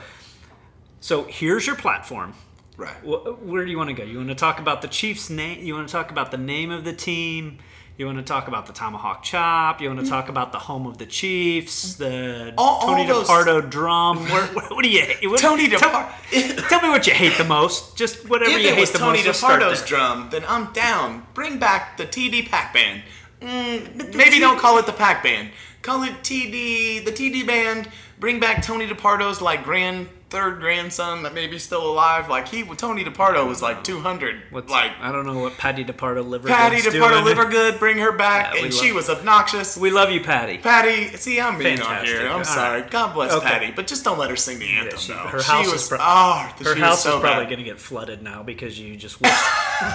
so 1.03 1.25
here's 1.25 1.67
your 1.67 1.77
platform. 1.77 2.33
right. 2.79 2.95
Where 3.05 3.65
do 3.65 3.71
you 3.71 3.77
want 3.77 3.89
to 3.91 3.95
go? 3.95 4.05
You 4.05 4.17
want 4.19 4.31
to 4.31 4.35
talk 4.35 4.59
about 4.59 4.81
the 4.81 4.89
Chiefs' 4.89 5.29
name? 5.29 5.63
You 5.65 5.75
want 5.75 5.87
to 5.89 5.93
talk 5.93 6.11
about 6.11 6.31
the 6.31 6.39
name 6.39 6.71
of 6.71 6.85
the 6.85 6.93
team? 6.95 7.59
You 7.99 8.07
want 8.07 8.17
to 8.19 8.25
talk 8.25 8.49
about 8.49 8.67
the 8.67 8.73
tomahawk 8.73 9.23
chop? 9.23 9.81
You 9.83 9.89
want 9.89 10.01
to 10.01 10.07
talk 10.09 10.31
about 10.31 10.51
the 10.53 10.59
home 10.59 10.87
of 10.87 10.97
the 10.97 11.05
Chiefs? 11.05 11.97
The 11.97 12.55
All- 12.57 12.77
all 12.81 12.87
Tony 12.87 13.07
those- 13.07 13.29
DiPardo 13.29 13.69
drum? 13.69 14.25
Where, 14.31 14.47
where, 14.47 14.65
what 14.71 14.83
do 14.83 14.89
you 14.89 15.03
hate? 15.03 15.29
What, 15.31 15.41
Tony 15.41 15.69
tell, 15.69 15.79
DiPardo. 15.79 16.69
tell 16.69 16.81
me 16.81 16.89
what 16.89 17.07
you 17.07 17.13
hate 17.13 17.37
the 17.37 17.45
most. 17.45 17.97
Just 17.97 18.29
whatever 18.31 18.51
If 18.53 18.63
you 18.63 18.75
hate 18.75 18.89
the 18.89 18.99
Tony 18.99 19.23
most. 19.25 19.39
Start 19.39 19.61
DiPardo's 19.61 19.85
drum, 19.85 20.29
then 20.31 20.43
I'm 20.49 20.73
down. 20.73 21.27
Bring 21.35 21.59
back 21.59 21.99
the 21.99 22.07
TD 22.07 22.49
Pack 22.49 22.73
Band. 22.73 23.03
Mm, 23.43 24.15
maybe 24.15 24.39
don't 24.39 24.59
call 24.59 24.79
it 24.79 24.87
the 24.87 24.93
Pack 24.93 25.23
Band. 25.23 25.51
Call 25.83 26.03
it 26.05 26.13
TD, 26.23 27.05
the 27.05 27.11
TD 27.13 27.47
Band. 27.47 27.89
Bring 28.19 28.39
back 28.41 28.63
Tony 28.63 28.87
DiPardo's 28.89 29.43
like 29.43 29.65
grand 29.65 30.09
third 30.33 30.61
grandson 30.61 31.23
that 31.25 31.35
may 31.35 31.47
be 31.47 31.59
still 31.59 31.89
alive. 31.89 32.29
Like 32.31 32.49
he, 32.49 32.63
with 32.63 32.79
Tony 32.79 33.05
DiPardo 33.05 33.47
was 33.47 33.61
like 33.61 33.85
200. 33.85 34.43
What's, 34.51 34.71
like 34.71 34.93
I 34.99 35.13
don't 35.13 35.27
know 35.27 35.39
what 35.41 35.59
Patty 35.59 35.85
DiPardo 35.85 36.27
liver. 36.27 36.49
Patty 36.49 36.77
Good's 36.81 36.97
DiPardo 36.97 37.11
doing. 37.23 37.25
liver 37.27 37.45
good. 37.45 37.79
Bring 37.79 37.99
her 37.99 38.13
back, 38.13 38.55
Yeah, 38.55 38.65
and 38.65 38.73
she 38.75 38.93
was 38.93 39.11
obnoxious. 39.11 39.77
We 39.77 39.91
love 39.91 40.11
you, 40.11 40.21
Patty. 40.23 40.57
Patty, 40.59 41.09
see, 41.19 41.39
I'm 41.39 41.59
being 41.59 41.83
on 41.83 42.05
here. 42.07 42.27
I'm 42.27 42.39
All 42.39 42.45
sorry. 42.45 42.81
right. 42.81 42.91
God 42.91 43.13
bless 43.15 43.33
Okay. 43.33 43.47
Patty, 43.47 43.71
but 43.77 43.87
just 43.87 44.05
don't 44.05 44.19
let 44.19 44.31
her 44.31 44.37
sing 44.37 44.59
the 44.59 44.69
anthem. 44.69 44.99
she- 44.99 45.13
though. 45.13 45.19
her 45.19 45.41
she 45.41 45.51
house 45.53 45.67
is 45.67 45.73
was, 45.73 45.89
pro- 45.89 45.99
oh, 46.01 46.53
Her 46.65 46.75
house 46.77 47.03
so 47.05 47.17
is 47.17 47.21
probably 47.21 47.45
going 47.45 47.59
to 47.59 47.65
get 47.65 47.79
flooded 47.79 48.23
now 48.23 48.43
because 48.43 48.79
you 48.81 48.97
just. 48.97 49.17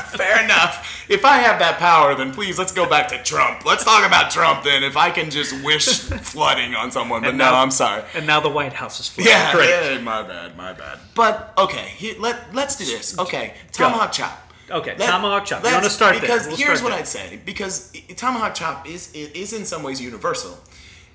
Fair 0.07 0.43
enough. 0.43 1.05
If 1.09 1.25
I 1.25 1.37
have 1.37 1.59
that 1.59 1.77
power, 1.79 2.13
then 2.15 2.33
please 2.33 2.59
let's 2.59 2.71
go 2.71 2.87
back 2.87 3.07
to 3.09 3.23
Trump. 3.23 3.65
Let's 3.65 3.83
talk 3.83 4.05
about 4.05 4.29
Trump 4.31 4.63
then. 4.63 4.83
If 4.83 4.97
I 4.97 5.09
can 5.09 5.29
just 5.29 5.63
wish 5.63 5.85
flooding 5.99 6.75
on 6.75 6.91
someone, 6.91 7.21
but 7.21 7.29
And 7.29 7.37
no, 7.37 7.53
I'm 7.53 7.71
sorry. 7.71 8.03
and 8.13 8.27
now 8.27 8.39
the 8.39 8.49
White 8.49 8.73
House 8.73 8.99
is 8.99 9.07
flooded. 9.07 9.31
Yeah, 9.31 9.51
Great. 9.53 9.69
yeah, 9.69 9.97
my 10.01 10.26
bad, 10.27 10.57
my 10.57 10.73
bad. 10.73 10.99
But 11.15 11.53
okay, 11.57 11.87
he, 11.97 12.13
let 12.15 12.53
let's 12.53 12.75
do 12.75 12.85
this. 12.85 13.17
Okay, 13.17 13.53
tomahawk 13.71 14.11
chop. 14.11 14.43
Okay, 14.69 14.95
Let- 14.97 15.09
tomahawk 15.09 15.45
chop. 15.45 15.59
You 15.63 15.65
let's- 15.69 15.73
want 15.75 15.85
to 15.85 15.89
start 15.89 16.19
because 16.21 16.41
there? 16.41 16.49
We'll 16.49 16.57
here's 16.57 16.79
start 16.79 16.83
what 16.83 16.89
there. 16.91 16.99
I'd 16.99 17.29
say. 17.31 17.39
Because 17.45 17.91
i- 17.95 18.13
tomahawk 18.13 18.53
chop 18.53 18.87
is 18.87 19.11
it 19.13 19.35
is 19.35 19.53
in 19.53 19.65
some 19.65 19.81
ways 19.83 20.01
universal. 20.01 20.59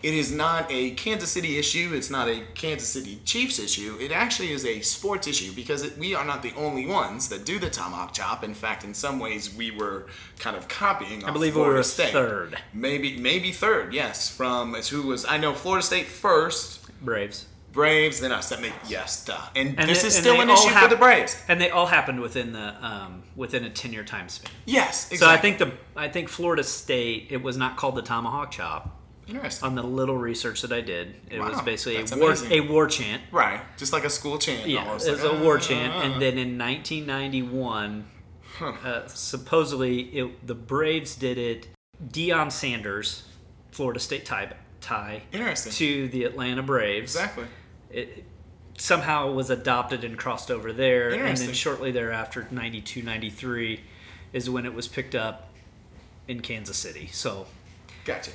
It 0.03 0.15
is 0.15 0.33
not 0.33 0.67
a 0.69 0.91
Kansas 0.93 1.31
City 1.31 1.59
issue. 1.59 1.93
It's 1.95 2.11
not 2.11 2.27
a 2.29 2.43
Kansas 2.55 2.89
City 2.89 3.21
Chiefs 3.25 3.61
issue. 3.61 3.97
It 4.01 4.11
actually 4.11 4.51
is 4.51 4.65
a 4.65 4.81
sports 4.81 5.29
issue 5.29 5.53
because 5.53 5.85
it, 5.85 5.97
we 5.97 6.13
are 6.13 6.25
not 6.25 6.43
the 6.43 6.53
only 6.57 6.87
ones 6.87 7.29
that 7.29 7.45
do 7.45 7.61
the 7.61 7.71
tomahawk 7.71 8.13
chop. 8.13 8.43
In 8.43 8.53
fact, 8.53 8.83
in 8.83 8.95
some 8.95 9.21
ways, 9.21 9.55
we 9.55 9.71
were 9.71 10.07
kind 10.41 10.57
of 10.57 10.67
copying. 10.67 11.23
I 11.25 11.31
believe 11.31 11.55
we 11.55 11.63
were 11.63 11.81
third. 11.85 12.59
Maybe 12.75 13.17
maybe 13.17 13.53
third. 13.53 13.95
Yes, 13.95 14.29
from 14.29 14.75
it's 14.75 14.89
who 14.89 15.03
was 15.03 15.25
I 15.25 15.37
know 15.37 15.55
Florida 15.55 15.85
State 15.87 16.07
first. 16.07 16.81
Braves. 17.01 17.47
Braves, 17.73 18.21
then 18.21 18.33
us. 18.33 18.49
That 18.51 18.61
make 18.61 18.73
yes, 18.87 19.25
duh. 19.25 19.39
And, 19.57 19.79
And 19.79 19.89
this 19.89 20.03
they- 20.03 20.09
is 20.09 20.15
still 20.17 20.41
an 20.41 20.51
issue 20.51 20.69
for 20.71 20.89
the 20.89 20.97
Braves. 20.97 21.37
And 21.49 21.61
they 21.61 21.71
all 21.71 21.87
happened 21.87 22.21
within 22.21 22.53
the 22.53 22.75
um, 22.87 23.23
within 23.35 23.65
a 23.65 23.71
ten 23.71 23.93
year 23.93 24.05
time 24.05 24.29
span. 24.29 24.51
Yes, 24.67 25.11
exactly. 25.11 25.17
So 25.19 25.29
I 25.29 25.37
think 25.39 25.59
the 25.59 25.73
I 25.97 26.09
think 26.09 26.29
Florida 26.29 26.63
State 26.65 27.29
it 27.31 27.43
was 27.43 27.57
not 27.57 27.77
called 27.77 27.95
the 27.97 28.03
tomahawk 28.03 28.51
chop. 28.51 28.99
interesting. 29.27 29.67
On 29.69 29.75
the 29.75 29.83
little 29.83 30.17
research 30.19 30.63
that 30.63 30.73
I 30.73 30.81
did, 30.83 31.15
it 31.31 31.41
was 31.41 31.61
basically 31.63 31.97
a 31.97 32.19
war, 32.21 32.31
amazing. 32.33 32.53
a 32.53 32.61
war 32.73 32.87
chant. 32.89 33.23
Right, 33.33 33.61
just 33.79 33.93
like 33.93 34.05
a 34.05 34.11
school 34.11 34.39
chant. 34.39 34.67
Yeah, 34.69 34.81
almost, 34.85 35.07
it 35.09 35.13
was 35.13 35.23
like, 35.23 35.33
a 35.33 35.43
war 35.43 35.57
"Ah, 35.57 35.61
chant, 35.61 35.93
ah." 35.95 36.03
and 36.03 36.21
then 36.21 36.37
in 36.39 36.59
1991, 36.59 38.05
uh, 38.61 39.07
supposedly 39.07 40.01
it, 40.19 40.47
the 40.47 40.55
Braves 40.55 41.15
did 41.17 41.39
it. 41.39 41.69
Deion 42.05 42.51
Sanders, 42.51 43.23
Florida 43.71 44.01
State 44.01 44.25
tie, 44.27 44.53
tie 44.81 45.23
Interesting. 45.33 45.73
to 45.73 46.09
the 46.09 46.25
Atlanta 46.25 46.63
Braves. 46.63 47.15
exactly. 47.15 47.45
It 47.93 48.25
somehow 48.79 49.31
was 49.33 49.51
adopted 49.51 50.03
and 50.05 50.17
crossed 50.19 50.51
over 50.51 50.73
there, 50.73 51.11
and 51.11 51.37
then 51.37 51.53
shortly 51.53 51.91
thereafter, 51.93 52.49
92, 52.51 53.03
93, 53.03 53.81
is 54.33 54.49
when 54.51 54.65
it 54.65 54.73
was 54.75 54.89
picked 54.89 55.15
up 55.15 55.51
in 56.27 56.41
Kansas 56.41 56.77
City. 56.77 57.09
So 57.13 57.47
Gotcha. 58.05 58.31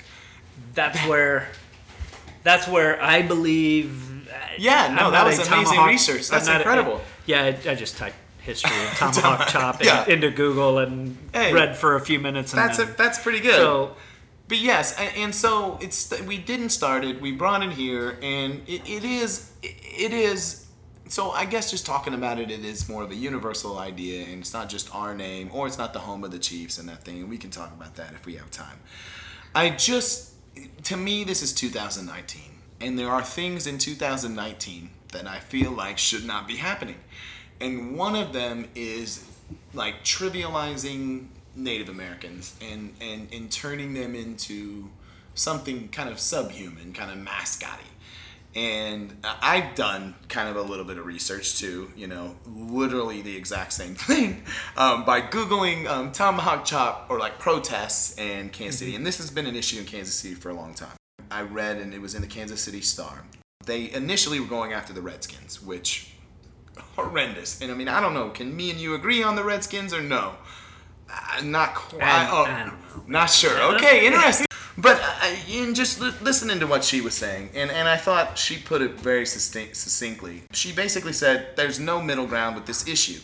that's 0.73 0.99
where. 1.07 1.47
That's 2.43 2.67
where 2.67 3.01
I 3.01 3.23
believe. 3.23 4.29
Uh, 4.29 4.33
yeah, 4.57 4.95
no, 4.97 5.11
that 5.11 5.25
was 5.25 5.35
amazing 5.39 5.65
tomahawk- 5.65 5.87
research. 5.89 6.29
That's 6.29 6.47
not 6.47 6.57
a- 6.57 6.59
incredible. 6.59 7.01
yeah, 7.25 7.43
I, 7.43 7.71
I 7.71 7.75
just 7.75 7.97
typed 7.97 8.15
history 8.39 8.71
of 8.85 8.93
tomahawk 8.97 9.47
chop 9.49 9.83
Yeah. 9.83 10.05
into 10.07 10.29
Google 10.31 10.77
and 10.79 11.17
Hey, 11.33 11.51
read 11.51 11.75
for 11.75 11.95
a 11.95 11.99
few 12.01 12.19
minutes. 12.19 12.53
And 12.53 12.61
That's 12.61 12.79
a, 12.79 12.85
that's 12.85 13.19
pretty 13.21 13.41
good. 13.41 13.55
so 13.55 13.95
But 14.47 14.59
yes, 14.59 14.97
and, 14.97 15.35
so 15.35 15.77
it's 15.81 16.13
we 16.21 16.37
didn't 16.37 16.69
start 16.69 17.03
it. 17.03 17.21
We 17.21 17.33
brought 17.33 17.63
it 17.63 17.71
here, 17.71 18.17
and 18.21 18.61
it, 18.67 18.87
it 18.89 19.03
is 19.03 19.51
it 19.61 20.13
is. 20.13 20.65
So 21.09 21.31
I 21.31 21.45
guess 21.45 21.71
just 21.71 21.85
talking 21.85 22.13
about 22.13 22.39
it, 22.39 22.49
it 22.49 22.63
is 22.63 22.87
more 22.87 23.03
of 23.03 23.11
a 23.11 23.15
universal 23.15 23.77
idea, 23.77 24.25
and 24.25 24.39
it's 24.39 24.53
not 24.53 24.69
just 24.69 24.93
our 24.95 25.13
name, 25.13 25.49
or 25.53 25.67
it's 25.67 25.77
not 25.77 25.93
the 25.93 25.99
home 25.99 26.23
of 26.23 26.31
the 26.31 26.39
Chiefs 26.39 26.77
and 26.77 26.87
that 26.87 27.03
thing. 27.03 27.27
We 27.29 27.37
can 27.37 27.49
talk 27.49 27.73
about 27.73 27.95
that 27.95 28.13
if 28.13 28.25
we 28.25 28.35
have 28.35 28.49
time. 28.51 28.79
I 29.55 29.69
just, 29.71 30.33
to 30.83 30.97
me, 30.97 31.23
this 31.23 31.41
is 31.41 31.53
2019, 31.53 32.41
and 32.81 32.99
there 32.99 33.09
are 33.09 33.23
things 33.23 33.67
in 33.67 33.77
2019 33.77 34.89
that 35.13 35.27
I 35.27 35.39
feel 35.39 35.71
like 35.71 35.97
should 35.97 36.25
not 36.25 36.45
be 36.47 36.57
happening, 36.57 36.97
and 37.59 37.97
one 37.97 38.15
of 38.15 38.33
them 38.33 38.67
is 38.75 39.25
like 39.73 40.03
trivializing 40.03 41.27
Native 41.57 41.89
Americans 41.89 42.55
and 42.61 42.93
and 43.01 43.27
and 43.33 43.51
turning 43.51 43.93
them 43.93 44.15
into 44.15 44.89
something 45.33 45.89
kind 45.89 46.09
of 46.09 46.19
subhuman, 46.19 46.93
kind 46.93 47.11
of 47.11 47.17
mascotty. 47.17 47.83
And 48.55 49.13
I've 49.23 49.75
done 49.75 50.15
kind 50.29 50.49
of 50.49 50.55
a 50.55 50.61
little 50.61 50.85
bit 50.85 50.97
of 50.97 51.05
research 51.05 51.59
too, 51.59 51.91
you 51.95 52.07
know, 52.07 52.35
literally 52.47 53.21
the 53.21 53.35
exact 53.35 53.73
same 53.73 53.93
thing 53.95 54.43
um, 54.75 55.05
by 55.05 55.21
Googling 55.21 55.85
um, 55.87 56.11
tomahawk 56.11 56.65
chop 56.65 57.05
or 57.09 57.19
like 57.19 57.37
protests 57.37 58.17
in 58.17 58.49
Kansas 58.49 58.79
City. 58.79 58.95
And 58.95 59.05
this 59.05 59.17
has 59.17 59.29
been 59.29 59.45
an 59.45 59.55
issue 59.55 59.79
in 59.79 59.85
Kansas 59.85 60.15
City 60.15 60.33
for 60.33 60.49
a 60.49 60.55
long 60.55 60.73
time. 60.73 60.95
I 61.29 61.41
read, 61.41 61.77
and 61.77 61.93
it 61.93 62.01
was 62.01 62.15
in 62.15 62.21
the 62.21 62.27
Kansas 62.27 62.61
City 62.61 62.81
Star. 62.81 63.25
They 63.65 63.91
initially 63.91 64.39
were 64.39 64.47
going 64.47 64.73
after 64.73 64.93
the 64.93 65.01
Redskins, 65.01 65.61
which 65.61 66.13
horrendous. 66.95 67.61
And 67.61 67.71
I 67.71 67.75
mean, 67.75 67.89
I 67.89 67.99
don't 67.99 68.13
know. 68.13 68.29
Can 68.29 68.55
me 68.55 68.71
and 68.71 68.79
you 68.79 68.95
agree 68.95 69.21
on 69.21 69.35
the 69.35 69.43
Redskins 69.43 69.93
or 69.93 70.01
no? 70.01 70.35
Uh, 71.09 71.41
not 71.43 71.75
quite. 71.75 72.03
I- 72.03 72.29
oh, 72.31 72.43
I 72.45 72.59
don't 72.65 72.67
know. 72.67 73.03
Not 73.07 73.29
sure. 73.29 73.75
Okay, 73.75 74.05
interesting. 74.07 74.45
But 74.79 75.01
uh, 75.01 75.35
in 75.49 75.73
just 75.73 75.99
li- 75.99 76.11
listening 76.21 76.59
to 76.59 76.67
what 76.67 76.83
she 76.83 77.01
was 77.01 77.15
saying, 77.15 77.49
and, 77.55 77.71
and 77.71 77.87
I 77.87 77.97
thought 77.97 78.37
she 78.37 78.57
put 78.59 78.81
it 78.81 78.91
very 78.99 79.25
sustain- 79.25 79.73
succinctly. 79.73 80.43
She 80.53 80.71
basically 80.71 81.13
said 81.13 81.55
there's 81.55 81.79
no 81.79 82.01
middle 82.01 82.27
ground 82.27 82.55
with 82.55 82.65
this 82.65 82.87
issue. 82.87 83.19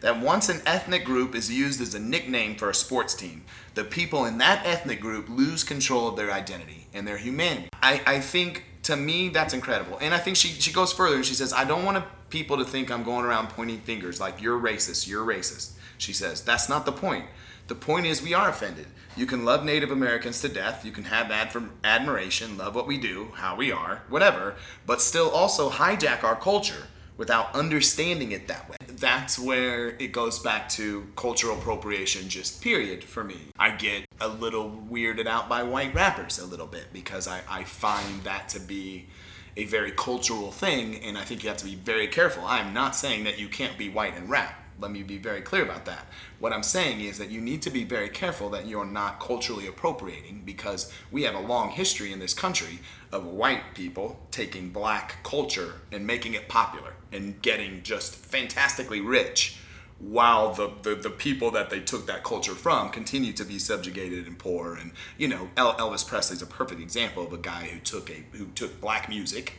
That 0.00 0.20
once 0.20 0.48
an 0.48 0.60
ethnic 0.64 1.04
group 1.04 1.34
is 1.34 1.50
used 1.50 1.80
as 1.80 1.92
a 1.94 1.98
nickname 1.98 2.54
for 2.56 2.70
a 2.70 2.74
sports 2.74 3.14
team, 3.14 3.44
the 3.74 3.82
people 3.82 4.26
in 4.26 4.38
that 4.38 4.64
ethnic 4.64 5.00
group 5.00 5.28
lose 5.28 5.64
control 5.64 6.06
of 6.06 6.14
their 6.16 6.30
identity 6.30 6.86
and 6.94 7.04
their 7.08 7.16
humanity. 7.16 7.68
I, 7.82 8.00
I 8.06 8.20
think 8.20 8.62
to 8.84 8.94
me 8.96 9.28
that's 9.28 9.54
incredible. 9.54 9.98
And 10.00 10.14
I 10.14 10.18
think 10.18 10.36
she, 10.36 10.48
she 10.48 10.72
goes 10.72 10.92
further 10.92 11.16
and 11.16 11.26
she 11.26 11.34
says, 11.34 11.52
I 11.52 11.64
don't 11.64 11.84
want 11.84 12.04
people 12.30 12.58
to 12.58 12.64
think 12.64 12.92
I'm 12.92 13.02
going 13.02 13.24
around 13.24 13.48
pointing 13.48 13.80
fingers 13.80 14.20
like 14.20 14.40
you're 14.40 14.58
racist, 14.60 15.08
you're 15.08 15.26
racist. 15.26 15.72
She 15.98 16.12
says, 16.12 16.40
that's 16.40 16.68
not 16.68 16.86
the 16.86 16.92
point. 16.92 17.26
The 17.66 17.74
point 17.74 18.06
is 18.06 18.22
we 18.22 18.32
are 18.32 18.48
offended. 18.48 18.86
You 19.16 19.26
can 19.26 19.44
love 19.44 19.64
Native 19.64 19.90
Americans 19.90 20.40
to 20.40 20.48
death, 20.48 20.84
you 20.84 20.92
can 20.92 21.04
have 21.04 21.30
ad- 21.30 21.54
admiration, 21.84 22.56
love 22.56 22.74
what 22.74 22.86
we 22.86 22.96
do, 22.96 23.32
how 23.34 23.56
we 23.56 23.72
are, 23.72 24.02
whatever, 24.08 24.54
but 24.86 25.02
still 25.02 25.28
also 25.28 25.68
hijack 25.68 26.24
our 26.24 26.36
culture 26.36 26.86
without 27.16 27.52
understanding 27.54 28.32
it 28.32 28.46
that 28.46 28.70
way. 28.70 28.76
That's 28.86 29.38
where 29.38 29.88
it 29.88 30.12
goes 30.12 30.38
back 30.38 30.68
to 30.70 31.08
cultural 31.16 31.58
appropriation, 31.58 32.28
just 32.28 32.62
period, 32.62 33.04
for 33.04 33.24
me. 33.24 33.48
I 33.58 33.72
get 33.72 34.06
a 34.20 34.28
little 34.28 34.70
weirded 34.90 35.26
out 35.26 35.48
by 35.48 35.62
white 35.62 35.94
rappers 35.94 36.38
a 36.38 36.46
little 36.46 36.66
bit 36.66 36.86
because 36.92 37.28
I, 37.28 37.40
I 37.48 37.64
find 37.64 38.22
that 38.22 38.48
to 38.50 38.60
be 38.60 39.08
a 39.56 39.64
very 39.64 39.90
cultural 39.90 40.52
thing, 40.52 40.96
and 41.02 41.18
I 41.18 41.24
think 41.24 41.42
you 41.42 41.48
have 41.48 41.58
to 41.58 41.64
be 41.64 41.74
very 41.74 42.06
careful. 42.06 42.44
I'm 42.46 42.72
not 42.72 42.94
saying 42.94 43.24
that 43.24 43.38
you 43.38 43.48
can't 43.48 43.76
be 43.76 43.88
white 43.88 44.16
and 44.16 44.30
rap. 44.30 44.54
Let 44.80 44.90
me 44.90 45.02
be 45.02 45.18
very 45.18 45.40
clear 45.40 45.64
about 45.64 45.84
that. 45.86 46.06
What 46.38 46.52
I'm 46.52 46.62
saying 46.62 47.00
is 47.00 47.18
that 47.18 47.30
you 47.30 47.40
need 47.40 47.62
to 47.62 47.70
be 47.70 47.84
very 47.84 48.08
careful 48.08 48.48
that 48.50 48.66
you're 48.66 48.84
not 48.84 49.18
culturally 49.18 49.66
appropriating 49.66 50.42
because 50.44 50.92
we 51.10 51.24
have 51.24 51.34
a 51.34 51.40
long 51.40 51.70
history 51.70 52.12
in 52.12 52.20
this 52.20 52.34
country 52.34 52.78
of 53.10 53.26
white 53.26 53.74
people 53.74 54.20
taking 54.30 54.70
black 54.70 55.22
culture 55.24 55.80
and 55.90 56.06
making 56.06 56.34
it 56.34 56.48
popular 56.48 56.94
and 57.10 57.40
getting 57.42 57.82
just 57.82 58.14
fantastically 58.14 59.00
rich 59.00 59.58
while 59.98 60.54
the, 60.54 60.70
the, 60.82 60.94
the 60.94 61.10
people 61.10 61.50
that 61.50 61.70
they 61.70 61.80
took 61.80 62.06
that 62.06 62.22
culture 62.22 62.54
from 62.54 62.88
continue 62.90 63.32
to 63.32 63.44
be 63.44 63.58
subjugated 63.58 64.28
and 64.28 64.38
poor 64.38 64.76
and 64.76 64.92
you 65.16 65.26
know 65.26 65.48
El- 65.56 65.74
Elvis 65.74 66.06
Presley's 66.06 66.40
a 66.40 66.46
perfect 66.46 66.80
example 66.80 67.24
of 67.24 67.32
a 67.32 67.36
guy 67.36 67.66
who 67.66 67.80
took 67.80 68.08
a 68.08 68.22
who 68.36 68.46
took 68.54 68.80
black 68.80 69.08
music 69.08 69.54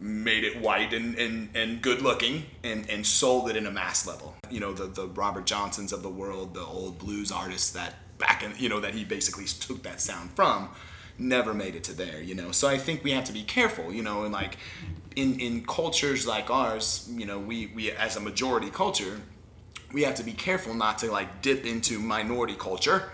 made 0.00 0.44
it 0.44 0.60
white 0.60 0.92
and, 0.92 1.16
and, 1.16 1.48
and 1.54 1.82
good 1.82 2.02
looking 2.02 2.44
and, 2.62 2.88
and 2.88 3.06
sold 3.06 3.50
it 3.50 3.56
in 3.56 3.66
a 3.66 3.70
mass 3.70 4.06
level. 4.06 4.34
You 4.50 4.60
know, 4.60 4.72
the, 4.72 4.86
the 4.86 5.06
Robert 5.08 5.46
Johnsons 5.46 5.92
of 5.92 6.02
the 6.02 6.08
world, 6.08 6.54
the 6.54 6.64
old 6.64 6.98
blues 6.98 7.30
artists 7.32 7.70
that 7.72 7.94
back 8.18 8.42
in, 8.42 8.52
you 8.56 8.68
know, 8.68 8.80
that 8.80 8.94
he 8.94 9.04
basically 9.04 9.44
took 9.44 9.82
that 9.84 10.00
sound 10.00 10.30
from, 10.32 10.70
never 11.18 11.54
made 11.54 11.74
it 11.74 11.84
to 11.84 11.92
there, 11.92 12.20
you 12.20 12.34
know. 12.34 12.52
So 12.52 12.68
I 12.68 12.78
think 12.78 13.04
we 13.04 13.12
have 13.12 13.24
to 13.24 13.32
be 13.32 13.42
careful, 13.42 13.92
you 13.92 14.02
know, 14.02 14.24
and 14.24 14.32
like 14.32 14.56
in, 15.16 15.38
in 15.40 15.64
cultures 15.64 16.26
like 16.26 16.50
ours, 16.50 17.08
you 17.12 17.26
know, 17.26 17.38
we, 17.38 17.68
we 17.68 17.90
as 17.92 18.16
a 18.16 18.20
majority 18.20 18.70
culture, 18.70 19.20
we 19.92 20.02
have 20.02 20.14
to 20.16 20.22
be 20.22 20.32
careful 20.32 20.74
not 20.74 20.98
to 20.98 21.10
like 21.10 21.42
dip 21.42 21.64
into 21.64 21.98
minority 21.98 22.54
culture 22.54 23.10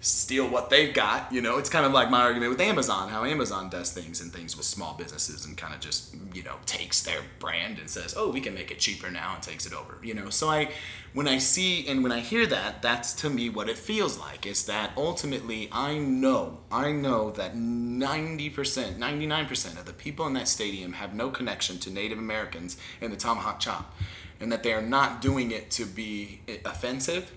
steal 0.00 0.48
what 0.48 0.70
they've 0.70 0.94
got 0.94 1.32
you 1.32 1.40
know? 1.40 1.58
It's 1.58 1.68
kind 1.68 1.84
of 1.84 1.92
like 1.92 2.10
my 2.10 2.20
argument 2.20 2.50
with 2.50 2.60
amazon 2.60 3.08
how 3.08 3.24
amazon 3.24 3.68
does 3.68 3.92
things 3.92 4.20
and 4.20 4.32
things 4.32 4.56
with 4.56 4.64
small 4.64 4.94
businesses 4.94 5.44
and 5.44 5.56
kind 5.56 5.74
of 5.74 5.80
just 5.80 6.14
you 6.32 6.42
know 6.42 6.56
takes 6.66 7.02
their 7.02 7.20
brand 7.38 7.78
and 7.78 7.90
says 7.90 8.14
oh 8.16 8.30
we 8.30 8.40
can 8.40 8.54
make 8.54 8.70
it 8.70 8.78
cheaper 8.78 9.10
now 9.10 9.34
and 9.34 9.42
takes 9.42 9.66
it 9.66 9.72
over 9.72 9.98
you 10.02 10.14
know? 10.14 10.30
So 10.30 10.48
i 10.48 10.70
when 11.14 11.26
i 11.26 11.38
see 11.38 11.88
and 11.88 12.02
when 12.02 12.12
i 12.12 12.20
hear 12.20 12.46
that 12.46 12.82
that's 12.82 13.12
to 13.14 13.30
me 13.30 13.48
what 13.48 13.68
it 13.68 13.76
feels 13.76 14.18
like 14.18 14.46
is 14.46 14.66
that 14.66 14.92
ultimately 14.96 15.68
i 15.72 15.98
know 15.98 16.58
i 16.70 16.92
know 16.92 17.30
that 17.32 17.54
90% 17.54 18.98
99% 18.98 19.78
of 19.78 19.84
the 19.84 19.92
people 19.92 20.26
in 20.26 20.34
that 20.34 20.48
stadium 20.48 20.92
have 20.92 21.14
no 21.14 21.30
connection 21.30 21.78
to 21.78 21.90
native 21.90 22.18
americans 22.18 22.76
and 23.00 23.12
the 23.12 23.16
tomahawk 23.16 23.58
chop 23.58 23.94
and 24.40 24.52
that 24.52 24.62
they 24.62 24.72
are 24.72 24.82
not 24.82 25.20
doing 25.20 25.50
it 25.50 25.70
to 25.70 25.84
be 25.84 26.40
offensive 26.64 27.32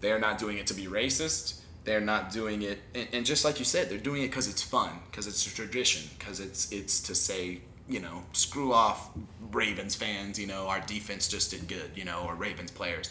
they're 0.00 0.18
not 0.18 0.38
doing 0.38 0.56
it 0.56 0.66
to 0.66 0.74
be 0.74 0.86
racist 0.86 1.59
they're 1.84 2.00
not 2.00 2.30
doing 2.30 2.62
it 2.62 2.78
and, 2.94 3.08
and 3.12 3.26
just 3.26 3.44
like 3.44 3.58
you 3.58 3.64
said 3.64 3.88
they're 3.88 3.98
doing 3.98 4.22
it 4.22 4.28
because 4.28 4.48
it's 4.48 4.62
fun 4.62 4.90
because 5.10 5.26
it's 5.26 5.46
a 5.46 5.54
tradition 5.54 6.08
because 6.18 6.40
it's 6.40 6.70
it's 6.72 7.00
to 7.00 7.14
say 7.14 7.60
you 7.88 8.00
know 8.00 8.22
screw 8.32 8.72
off 8.72 9.10
ravens 9.50 9.94
fans 9.94 10.38
you 10.38 10.46
know 10.46 10.68
our 10.68 10.80
defense 10.80 11.28
just 11.28 11.50
did 11.50 11.66
good 11.66 11.90
you 11.94 12.04
know 12.04 12.24
or 12.26 12.34
ravens 12.34 12.70
players. 12.70 13.10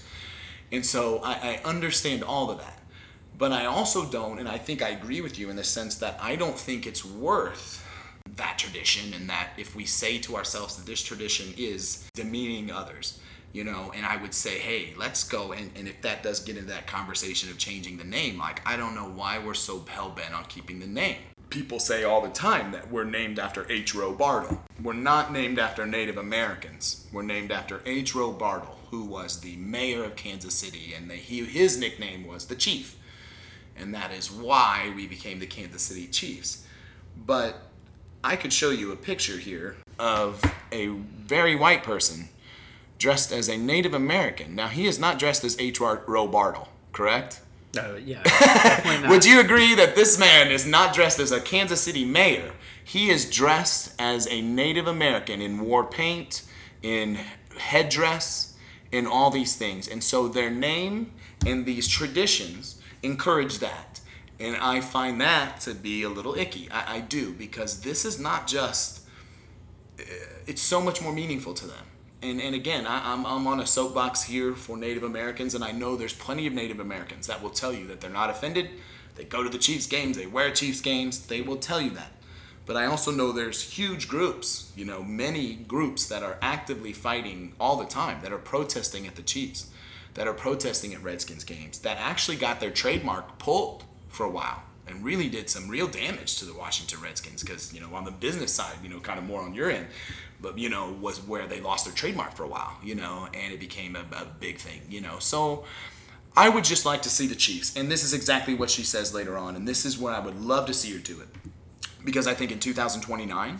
And 0.71 0.85
so 0.85 1.19
I, 1.23 1.59
I 1.63 1.67
understand 1.67 2.23
all 2.23 2.51
of 2.51 2.59
that. 2.59 2.79
But 3.37 3.51
i 3.51 3.65
also 3.65 4.05
don't 4.05 4.39
and 4.39 4.49
i 4.49 4.57
think 4.57 4.81
i 4.81 4.89
agree 4.89 5.21
with 5.21 5.39
you 5.39 5.49
in 5.49 5.55
the 5.55 5.63
sense 5.63 5.95
that 5.95 6.19
i 6.21 6.35
don't 6.35 6.57
think 6.57 6.85
it's 6.85 7.05
worth 7.05 7.85
that 8.35 8.57
tradition 8.57 9.13
and 9.13 9.29
that 9.29 9.49
if 9.57 9.75
we 9.75 9.85
say 9.85 10.17
to 10.19 10.35
ourselves 10.35 10.75
that 10.75 10.85
this 10.85 11.01
tradition 11.01 11.53
is 11.57 12.07
demeaning 12.13 12.69
others 12.69 13.19
you 13.51 13.63
know, 13.63 13.91
and 13.95 14.05
I 14.05 14.17
would 14.17 14.33
say, 14.33 14.59
hey, 14.59 14.93
let's 14.97 15.23
go. 15.23 15.51
And, 15.51 15.71
and 15.75 15.87
if 15.87 16.01
that 16.01 16.21
does 16.23 16.39
get 16.39 16.57
into 16.57 16.69
that 16.69 16.87
conversation 16.87 17.49
of 17.49 17.57
changing 17.57 17.97
the 17.97 18.03
name, 18.03 18.37
like, 18.37 18.61
I 18.67 18.77
don't 18.77 18.95
know 18.95 19.09
why 19.09 19.39
we're 19.39 19.55
so 19.55 19.83
hell 19.89 20.09
bent 20.09 20.33
on 20.33 20.45
keeping 20.45 20.79
the 20.79 20.87
name. 20.87 21.17
People 21.49 21.79
say 21.79 22.03
all 22.03 22.21
the 22.21 22.29
time 22.29 22.71
that 22.73 22.91
we're 22.91 23.05
named 23.05 23.39
after 23.39 23.69
H. 23.71 23.95
Roe 23.95 24.13
Bartle. 24.13 24.61
We're 24.83 24.93
not 24.93 25.33
named 25.33 25.57
after 25.57 25.87
Native 25.87 26.17
Americans. 26.17 27.07
We're 27.11 27.23
named 27.23 27.51
after 27.51 27.81
H. 27.87 28.13
Roe 28.13 28.31
Bartle, 28.31 28.77
who 28.91 29.03
was 29.03 29.39
the 29.39 29.55
mayor 29.57 30.03
of 30.03 30.15
Kansas 30.15 30.53
City, 30.53 30.93
and 30.95 31.09
they, 31.09 31.17
he, 31.17 31.43
his 31.43 31.79
nickname 31.79 32.27
was 32.27 32.45
the 32.45 32.55
Chief. 32.55 32.97
And 33.75 33.95
that 33.95 34.11
is 34.11 34.31
why 34.31 34.93
we 34.95 35.07
became 35.07 35.39
the 35.39 35.47
Kansas 35.47 35.81
City 35.81 36.05
Chiefs. 36.05 36.67
But 37.17 37.55
I 38.23 38.35
could 38.35 38.53
show 38.53 38.69
you 38.69 38.91
a 38.91 38.95
picture 38.95 39.37
here 39.37 39.77
of 39.97 40.39
a 40.71 40.87
very 40.87 41.55
white 41.55 41.83
person 41.83 42.29
dressed 42.99 43.31
as 43.31 43.49
a 43.49 43.57
Native 43.57 43.93
American. 43.93 44.53
Now, 44.55 44.67
he 44.67 44.85
is 44.85 44.99
not 44.99 45.17
dressed 45.17 45.43
as 45.43 45.59
H. 45.59 45.79
Roe 45.79 46.27
Bartle, 46.27 46.67
correct? 46.91 47.41
Uh, 47.77 47.95
yeah. 47.95 49.09
Would 49.09 49.25
you 49.25 49.39
agree 49.39 49.73
that 49.75 49.95
this 49.95 50.19
man 50.19 50.51
is 50.51 50.65
not 50.65 50.93
dressed 50.93 51.19
as 51.19 51.31
a 51.31 51.39
Kansas 51.39 51.81
City 51.81 52.03
mayor? 52.03 52.53
He 52.83 53.09
is 53.09 53.29
dressed 53.29 53.93
as 53.99 54.27
a 54.27 54.41
Native 54.41 54.87
American 54.87 55.41
in 55.41 55.61
war 55.61 55.83
paint, 55.85 56.43
in 56.81 57.19
headdress, 57.57 58.55
in 58.91 59.07
all 59.07 59.29
these 59.29 59.55
things. 59.55 59.87
And 59.87 60.03
so 60.03 60.27
their 60.27 60.49
name 60.49 61.13
and 61.45 61.65
these 61.65 61.87
traditions 61.87 62.81
encourage 63.03 63.59
that. 63.59 64.01
And 64.39 64.55
I 64.57 64.81
find 64.81 65.21
that 65.21 65.59
to 65.61 65.73
be 65.73 66.03
a 66.03 66.09
little 66.09 66.35
icky. 66.35 66.69
I, 66.71 66.95
I 66.95 66.99
do, 67.01 67.33
because 67.33 67.81
this 67.81 68.05
is 68.05 68.19
not 68.19 68.47
just, 68.47 69.01
uh, 69.99 70.03
it's 70.47 70.61
so 70.61 70.81
much 70.81 71.01
more 71.01 71.13
meaningful 71.13 71.53
to 71.55 71.67
them. 71.67 71.85
And, 72.21 72.41
and 72.41 72.53
again, 72.53 72.85
I, 72.85 73.13
I'm, 73.13 73.25
I'm 73.25 73.47
on 73.47 73.59
a 73.59 73.65
soapbox 73.65 74.23
here 74.23 74.53
for 74.53 74.75
Native 74.75 75.03
Americans, 75.03 75.55
and 75.55 75.63
I 75.63 75.71
know 75.71 75.95
there's 75.95 76.13
plenty 76.13 76.47
of 76.47 76.53
Native 76.53 76.79
Americans 76.79 77.27
that 77.27 77.41
will 77.41 77.49
tell 77.49 77.71
you 77.71 77.87
that 77.87 78.01
they're 78.01 78.09
not 78.09 78.29
offended. 78.29 78.69
They 79.15 79.23
go 79.23 79.43
to 79.43 79.49
the 79.49 79.57
Chiefs 79.57 79.87
games, 79.87 80.17
they 80.17 80.27
wear 80.27 80.51
Chiefs 80.51 80.81
games, 80.81 81.27
they 81.27 81.41
will 81.41 81.57
tell 81.57 81.81
you 81.81 81.91
that. 81.91 82.11
But 82.65 82.77
I 82.77 82.85
also 82.85 83.11
know 83.11 83.31
there's 83.31 83.61
huge 83.61 84.07
groups, 84.07 84.71
you 84.75 84.85
know, 84.85 85.01
many 85.01 85.55
groups 85.55 86.05
that 86.07 86.21
are 86.21 86.37
actively 86.41 86.93
fighting 86.93 87.53
all 87.59 87.77
the 87.77 87.85
time, 87.85 88.21
that 88.21 88.31
are 88.31 88.37
protesting 88.37 89.07
at 89.07 89.15
the 89.15 89.23
Chiefs, 89.23 89.71
that 90.13 90.27
are 90.27 90.33
protesting 90.33 90.93
at 90.93 91.01
Redskins 91.01 91.43
games, 91.43 91.79
that 91.79 91.97
actually 91.97 92.37
got 92.37 92.59
their 92.59 92.69
trademark 92.69 93.39
pulled 93.39 93.85
for 94.09 94.25
a 94.25 94.29
while 94.29 94.63
and 94.87 95.03
really 95.03 95.29
did 95.29 95.49
some 95.49 95.67
real 95.67 95.87
damage 95.87 96.37
to 96.39 96.45
the 96.45 96.53
Washington 96.53 96.99
Redskins 97.01 97.43
because, 97.43 97.73
you 97.73 97.79
know, 97.79 97.93
on 97.95 98.05
the 98.05 98.11
business 98.11 98.53
side, 98.53 98.75
you 98.83 98.89
know, 98.89 98.99
kind 98.99 99.19
of 99.19 99.25
more 99.25 99.41
on 99.41 99.53
your 99.53 99.69
end, 99.69 99.87
but, 100.41 100.57
you 100.57 100.69
know, 100.69 100.95
was 101.01 101.25
where 101.25 101.47
they 101.47 101.59
lost 101.59 101.85
their 101.85 101.93
trademark 101.93 102.33
for 102.33 102.43
a 102.43 102.47
while, 102.47 102.77
you 102.83 102.95
know, 102.95 103.27
and 103.33 103.53
it 103.53 103.59
became 103.59 103.95
a, 103.95 104.05
a 104.15 104.25
big 104.39 104.57
thing, 104.57 104.81
you 104.89 105.01
know. 105.01 105.19
So 105.19 105.65
I 106.35 106.49
would 106.49 106.63
just 106.63 106.85
like 106.85 107.01
to 107.03 107.09
see 107.09 107.27
the 107.27 107.35
Chiefs, 107.35 107.75
and 107.75 107.91
this 107.91 108.03
is 108.03 108.13
exactly 108.13 108.53
what 108.53 108.69
she 108.69 108.83
says 108.83 109.13
later 109.13 109.37
on, 109.37 109.55
and 109.55 109.67
this 109.67 109.85
is 109.85 109.97
where 109.97 110.13
I 110.13 110.19
would 110.19 110.39
love 110.39 110.65
to 110.67 110.73
see 110.73 110.91
her 110.93 110.99
do 110.99 111.19
it 111.21 111.27
because 112.03 112.27
I 112.27 112.33
think 112.33 112.51
in 112.51 112.59
2029, 112.59 113.59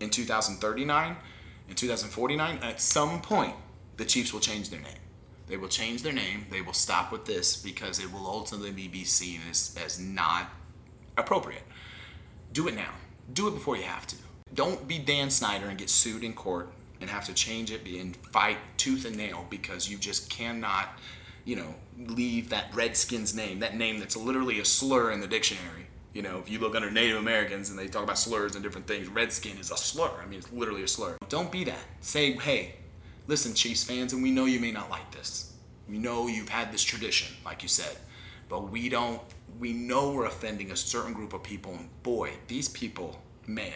in 0.00 0.10
2039, 0.10 1.16
in 1.68 1.74
2049, 1.74 2.58
at 2.62 2.80
some 2.80 3.20
point, 3.20 3.54
the 3.96 4.04
Chiefs 4.04 4.32
will 4.32 4.40
change 4.40 4.70
their 4.70 4.80
name. 4.80 4.98
They 5.46 5.56
will 5.56 5.68
change 5.68 6.02
their 6.02 6.12
name. 6.12 6.46
They 6.50 6.60
will 6.60 6.72
stop 6.72 7.12
with 7.12 7.24
this 7.24 7.56
because 7.56 8.00
it 8.00 8.12
will 8.12 8.26
ultimately 8.26 8.88
be 8.88 9.04
seen 9.04 9.40
as, 9.48 9.76
as 9.82 10.00
not 10.00 10.50
appropriate. 11.16 11.62
Do 12.52 12.68
it 12.68 12.74
now. 12.74 12.92
Do 13.32 13.48
it 13.48 13.52
before 13.52 13.76
you 13.76 13.84
have 13.84 14.06
to. 14.08 14.16
Don't 14.54 14.86
be 14.86 14.98
Dan 14.98 15.30
Snyder 15.30 15.66
and 15.66 15.76
get 15.76 15.90
sued 15.90 16.22
in 16.24 16.32
court 16.32 16.70
and 17.00 17.10
have 17.10 17.26
to 17.26 17.34
change 17.34 17.70
it 17.70 17.86
and 17.86 18.16
fight 18.16 18.58
tooth 18.76 19.04
and 19.04 19.16
nail 19.16 19.46
because 19.50 19.90
you 19.90 19.98
just 19.98 20.30
cannot, 20.30 20.98
you 21.44 21.56
know, 21.56 21.74
leave 21.98 22.48
that 22.50 22.74
Redskins 22.74 23.34
name, 23.34 23.58
that 23.60 23.76
name 23.76 23.98
that's 23.98 24.16
literally 24.16 24.60
a 24.60 24.64
slur 24.64 25.10
in 25.10 25.20
the 25.20 25.26
dictionary. 25.26 25.86
You 26.14 26.22
know, 26.22 26.38
if 26.38 26.48
you 26.48 26.58
look 26.58 26.74
under 26.74 26.90
Native 26.90 27.18
Americans 27.18 27.68
and 27.68 27.78
they 27.78 27.88
talk 27.88 28.02
about 28.02 28.18
slurs 28.18 28.54
and 28.54 28.64
different 28.64 28.86
things, 28.86 29.08
Redskin 29.08 29.58
is 29.58 29.70
a 29.70 29.76
slur. 29.76 30.12
I 30.22 30.24
mean, 30.24 30.38
it's 30.38 30.50
literally 30.50 30.82
a 30.82 30.88
slur. 30.88 31.18
Don't 31.28 31.52
be 31.52 31.64
that. 31.64 31.78
Say, 32.00 32.32
hey, 32.32 32.76
listen, 33.26 33.52
Chiefs 33.52 33.84
fans, 33.84 34.14
and 34.14 34.22
we 34.22 34.30
know 34.30 34.46
you 34.46 34.58
may 34.58 34.72
not 34.72 34.88
like 34.88 35.10
this. 35.10 35.52
We 35.88 35.98
know 35.98 36.26
you've 36.26 36.48
had 36.48 36.72
this 36.72 36.82
tradition, 36.82 37.36
like 37.44 37.62
you 37.62 37.68
said, 37.68 37.96
but 38.48 38.70
we 38.70 38.88
don't, 38.88 39.20
we 39.58 39.74
know 39.74 40.12
we're 40.12 40.24
offending 40.24 40.70
a 40.70 40.76
certain 40.76 41.12
group 41.12 41.34
of 41.34 41.42
people. 41.42 41.72
And 41.72 41.90
boy, 42.02 42.32
these 42.48 42.68
people, 42.68 43.20
man, 43.46 43.72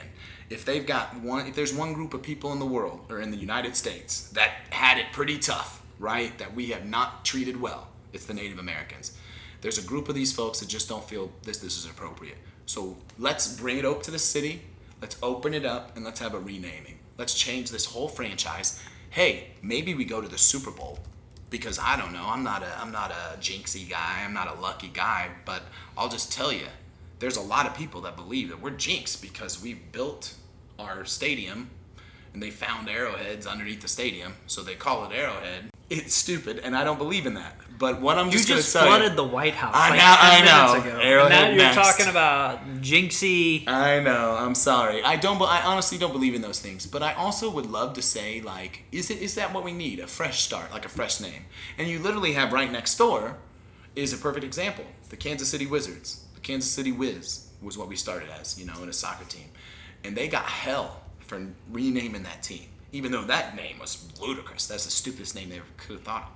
if 0.51 0.65
they've 0.65 0.85
got 0.85 1.15
one, 1.21 1.47
if 1.47 1.55
there's 1.55 1.73
one 1.73 1.95
group 1.95 2.13
of 2.13 2.23
people 2.23 2.53
in 2.53 2.59
the 2.59 2.67
world 2.67 3.01
or 3.09 3.21
in 3.21 3.31
the 3.31 3.37
United 3.37 3.77
States 3.77 4.29
that 4.31 4.51
had 4.71 4.99
it 4.99 5.07
pretty 5.13 5.39
tough, 5.39 5.83
right, 6.01 6.37
that 6.39 6.55
we 6.55 6.67
have 6.67 6.85
not 6.85 7.25
treated 7.25 7.61
well, 7.61 7.89
it's 8.13 8.27
the 8.27 8.35
Native 8.35 8.59
Americans. 8.59 9.17
There's 9.61 9.79
a 9.79 9.87
group 9.87 10.09
of 10.09 10.17
these 10.17 10.33
folks 10.33 10.61
that 10.61 10.69
just 10.69 10.89
don't 10.89 11.05
feel 11.09 11.31
this 11.45 11.59
this 11.59 11.79
is 11.79 11.87
appropriate. 11.87 12.39
So 12.67 12.97
let's 13.19 13.57
bring 13.57 13.79
it 13.79 13.85
up 13.85 14.03
to 14.05 14.11
the 14.11 14.19
city. 14.19 14.63
Let's 15.01 15.17
open 15.23 15.55
it 15.55 15.65
up 15.65 15.97
and 15.97 16.05
let's 16.05 16.21
have 16.21 16.35
a 16.35 16.39
renaming. 16.39 16.99
Let's 17.17 17.35
change 17.35 17.71
this 17.71 17.87
whole 17.87 18.09
franchise. 18.09 18.83
Hey, 19.11 19.49
maybe 19.63 19.95
we 19.95 20.05
go 20.05 20.21
to 20.21 20.29
the 20.29 20.39
Super 20.39 20.71
Bowl 20.71 20.99
because 21.51 21.79
I 21.79 21.97
don't 21.97 22.13
know. 22.13 22.25
I'm 22.27 22.43
not 22.43 22.63
a 22.63 22.81
I'm 22.81 22.91
not 22.91 23.11
a 23.13 23.39
jinxie 23.39 23.89
guy. 23.89 24.23
I'm 24.25 24.33
not 24.33 24.49
a 24.49 24.61
lucky 24.61 24.89
guy, 24.89 25.29
but 25.45 25.63
I'll 25.97 26.09
just 26.09 26.33
tell 26.33 26.53
you, 26.53 26.67
there's 27.19 27.37
a 27.37 27.43
lot 27.43 27.67
of 27.67 27.77
people 27.77 28.01
that 28.03 28.17
believe 28.17 28.49
that 28.49 28.61
we're 28.61 28.71
jinx 28.71 29.15
because 29.17 29.63
we 29.63 29.75
built 29.75 30.35
our 30.81 31.05
stadium 31.05 31.71
and 32.33 32.43
they 32.43 32.51
found 32.51 32.89
arrowheads 32.89 33.47
underneath 33.47 33.81
the 33.81 33.89
stadium, 33.89 34.35
so 34.47 34.63
they 34.63 34.75
call 34.77 35.05
it 35.05 35.13
Arrowhead. 35.13 35.71
It's 35.89 36.15
stupid, 36.15 36.61
and 36.63 36.77
I 36.77 36.85
don't 36.85 36.99
believe 36.99 37.27
in 37.27 37.35
that. 37.35 37.57
But 37.77 38.01
what 38.01 38.19
I'm 38.19 38.27
You 38.27 38.33
just, 38.33 38.47
just 38.47 38.75
gonna 38.75 38.87
flooded 38.87 39.11
you, 39.13 39.17
the 39.17 39.25
White 39.25 39.55
House. 39.55 39.73
I 39.75 39.89
like 39.91 39.99
know- 39.99 40.05
10 40.05 40.93
I 40.93 40.95
know. 40.95 41.01
Arrowhead 41.01 41.33
and 41.33 41.41
now 41.43 41.49
you're 41.65 41.75
next. 41.75 41.77
talking 41.77 42.09
about 42.09 42.65
jinxie. 42.81 43.67
I 43.67 43.99
know. 44.01 44.37
I'm 44.39 44.55
sorry. 44.55 45.03
I 45.03 45.17
don't. 45.17 45.41
I 45.43 45.63
honestly 45.63 45.99
don't 45.99 46.13
believe 46.13 46.35
in 46.35 46.43
those 46.43 46.61
things. 46.61 46.87
But 46.87 47.03
I 47.03 47.15
also 47.15 47.51
would 47.51 47.67
love 47.67 47.95
to 47.95 48.03
say, 48.03 48.41
like, 48.43 48.85
is 48.93 49.11
it 49.11 49.19
is 49.19 49.35
that 49.37 49.53
what 49.55 49.65
we 49.65 49.73
need? 49.73 49.99
A 49.99 50.07
fresh 50.07 50.43
start, 50.43 50.71
like 50.73 50.85
a 50.85 50.89
fresh 50.91 51.21
name. 51.21 51.47
And 51.79 51.89
you 51.89 51.99
literally 51.99 52.35
have 52.35 52.53
right 52.53 52.71
next 52.71 52.97
door 52.97 53.39
is 53.97 54.13
a 54.13 54.19
perfect 54.19 54.45
example. 54.45 54.85
The 55.09 55.17
Kansas 55.17 55.49
City 55.49 55.67
Wizards. 55.67 56.25
The 56.35 56.41
Kansas 56.41 56.71
City 56.71 56.93
Wiz 56.93 57.49
was 57.63 57.77
what 57.77 57.89
we 57.89 57.97
started 57.97 58.29
as, 58.41 58.59
you 58.59 58.67
know, 58.67 58.83
in 58.83 58.89
a 58.89 58.93
soccer 58.93 59.25
team, 59.25 59.45
and 60.05 60.17
they 60.17 60.29
got 60.29 60.45
hell 60.45 61.03
for 61.21 61.47
renaming 61.71 62.23
that 62.25 62.43
team, 62.43 62.67
even 62.93 63.13
though 63.13 63.23
that 63.23 63.55
name 63.55 63.79
was 63.79 64.09
ludicrous. 64.21 64.67
That's 64.67 64.85
the 64.85 64.91
stupidest 64.91 65.35
name 65.35 65.51
they 65.51 65.57
ever 65.57 65.67
could 65.77 65.97
have 65.97 66.03
thought 66.03 66.23
of. 66.23 66.29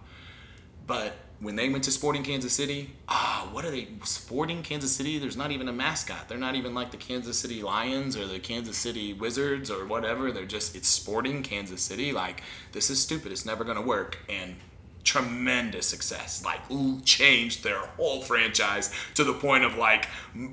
But 0.87 1.14
when 1.40 1.57
they 1.57 1.68
went 1.68 1.85
to 1.85 1.90
Sporting 1.90 2.22
Kansas 2.22 2.53
City, 2.53 2.90
ah, 3.09 3.48
what 3.53 3.64
are 3.64 3.70
they? 3.70 3.88
Sporting 4.05 4.62
Kansas 4.62 4.94
City? 4.94 5.18
There's 5.18 5.37
not 5.37 5.50
even 5.50 5.68
a 5.68 5.72
mascot. 5.72 6.29
They're 6.29 6.38
not 6.38 6.55
even 6.55 6.74
like 6.74 6.90
the 6.90 6.96
Kansas 6.96 7.38
City 7.38 7.62
Lions 7.62 8.16
or 8.16 8.27
the 8.27 8.38
Kansas 8.38 8.77
City 8.77 9.12
Wizards 9.12 9.70
or 9.70 9.87
whatever. 9.87 10.31
They're 10.31 10.44
just, 10.44 10.77
it's 10.77 10.88
Sporting 10.88 11.42
Kansas 11.42 11.83
City. 11.83 12.12
Like, 12.12 12.42
this 12.72 12.90
is 12.90 13.00
stupid. 13.00 13.33
It's 13.33 13.46
never 13.46 13.64
going 13.64 13.77
to 13.77 13.83
work. 13.83 14.18
And 14.29 14.57
tremendous 15.04 15.86
success. 15.86 16.44
Like, 16.44 16.60
changed 17.04 17.62
their 17.62 17.78
whole 17.78 18.22
franchise 18.22 18.92
to 19.14 19.24
the 19.24 19.34
point 19.34 19.64
of 19.64 19.76
like, 19.76 20.08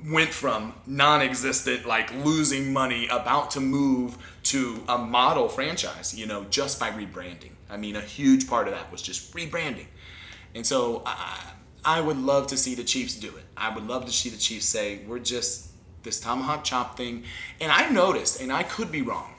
went 0.06 0.30
from 0.30 0.74
non 0.86 1.22
existent, 1.22 1.86
like 1.86 2.12
losing 2.24 2.72
money, 2.72 3.08
about 3.08 3.50
to 3.52 3.60
move 3.60 4.16
to 4.44 4.82
a 4.88 4.98
model 4.98 5.48
franchise, 5.48 6.14
you 6.14 6.26
know, 6.26 6.44
just 6.50 6.78
by 6.78 6.90
rebranding. 6.90 7.52
I 7.70 7.76
mean, 7.76 7.96
a 7.96 8.00
huge 8.00 8.48
part 8.48 8.68
of 8.68 8.74
that 8.74 8.92
was 8.92 9.02
just 9.02 9.34
rebranding. 9.34 9.86
And 10.54 10.66
so 10.66 11.02
I, 11.06 11.52
I 11.84 12.00
would 12.00 12.18
love 12.18 12.46
to 12.48 12.56
see 12.56 12.74
the 12.74 12.84
Chiefs 12.84 13.14
do 13.14 13.28
it. 13.28 13.44
I 13.56 13.74
would 13.74 13.86
love 13.86 14.04
to 14.06 14.12
see 14.12 14.28
the 14.28 14.36
Chiefs 14.36 14.66
say, 14.66 15.00
we're 15.06 15.18
just 15.18 15.70
this 16.02 16.20
tomahawk 16.20 16.64
chop 16.64 16.96
thing. 16.96 17.24
And 17.60 17.72
I 17.72 17.88
noticed, 17.90 18.40
and 18.40 18.52
I 18.52 18.62
could 18.62 18.92
be 18.92 19.02
wrong. 19.02 19.34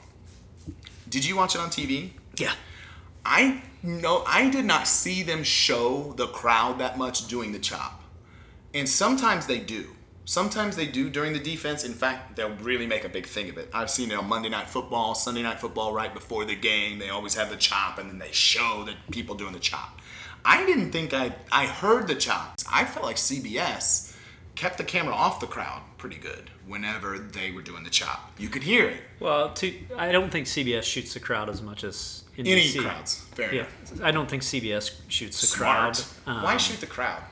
Did 1.08 1.24
you 1.24 1.36
watch 1.36 1.54
it 1.54 1.60
on 1.60 1.68
TV? 1.68 2.10
Yeah. 2.36 2.54
I 3.24 3.62
no, 3.84 4.24
I 4.26 4.48
did 4.48 4.64
not 4.64 4.88
see 4.88 5.22
them 5.22 5.44
show 5.44 6.14
the 6.16 6.26
crowd 6.28 6.78
that 6.78 6.96
much 6.96 7.28
doing 7.28 7.52
the 7.52 7.58
chop. 7.58 8.02
And 8.72 8.88
sometimes 8.88 9.46
they 9.46 9.58
do. 9.58 9.90
Sometimes 10.24 10.74
they 10.74 10.86
do 10.86 11.10
during 11.10 11.34
the 11.34 11.38
defense. 11.38 11.84
In 11.84 11.92
fact, 11.92 12.36
they'll 12.36 12.56
really 12.56 12.86
make 12.86 13.04
a 13.04 13.10
big 13.10 13.26
thing 13.26 13.50
of 13.50 13.58
it. 13.58 13.68
I've 13.74 13.90
seen 13.90 14.10
it 14.10 14.14
on 14.14 14.26
Monday 14.26 14.48
Night 14.48 14.70
Football, 14.70 15.14
Sunday 15.14 15.42
Night 15.42 15.60
Football, 15.60 15.92
right 15.92 16.14
before 16.14 16.46
the 16.46 16.56
game. 16.56 16.98
They 16.98 17.10
always 17.10 17.34
have 17.34 17.50
the 17.50 17.56
chop 17.56 17.98
and 17.98 18.08
then 18.08 18.18
they 18.18 18.32
show 18.32 18.84
the 18.86 18.94
people 19.12 19.34
doing 19.34 19.52
the 19.52 19.58
chop. 19.58 20.00
I 20.46 20.64
didn't 20.64 20.90
think 20.90 21.12
I 21.12 21.34
I 21.52 21.66
heard 21.66 22.06
the 22.06 22.14
chops. 22.14 22.64
I 22.70 22.86
felt 22.86 23.04
like 23.04 23.16
CBS 23.16 24.16
kept 24.54 24.78
the 24.78 24.84
camera 24.84 25.14
off 25.14 25.40
the 25.40 25.46
crowd 25.46 25.82
pretty 25.98 26.16
good 26.16 26.50
whenever 26.66 27.18
they 27.18 27.50
were 27.50 27.62
doing 27.62 27.84
the 27.84 27.90
chop. 27.90 28.32
You 28.38 28.48
could 28.48 28.62
hear 28.62 28.88
it. 28.88 29.02
Well, 29.20 29.52
to, 29.54 29.74
I 29.96 30.10
don't 30.10 30.30
think 30.30 30.46
CBS 30.46 30.84
shoots 30.84 31.12
the 31.14 31.20
crowd 31.20 31.50
as 31.50 31.60
much 31.60 31.84
as 31.84 32.23
Any 32.38 32.50
NBC. 32.68 32.80
crowds. 32.82 33.20
Fair 33.34 33.54
Yeah, 33.54 33.66
enough. 33.90 34.02
I 34.02 34.10
don't 34.10 34.28
think 34.28 34.42
CBS 34.42 34.92
shoots 35.08 35.40
the 35.40 35.46
Smart. 35.46 36.04
crowd. 36.24 36.42
Why 36.42 36.52
Um, 36.54 36.58
shoot 36.58 36.80
the 36.80 36.86
crowd 36.86 37.22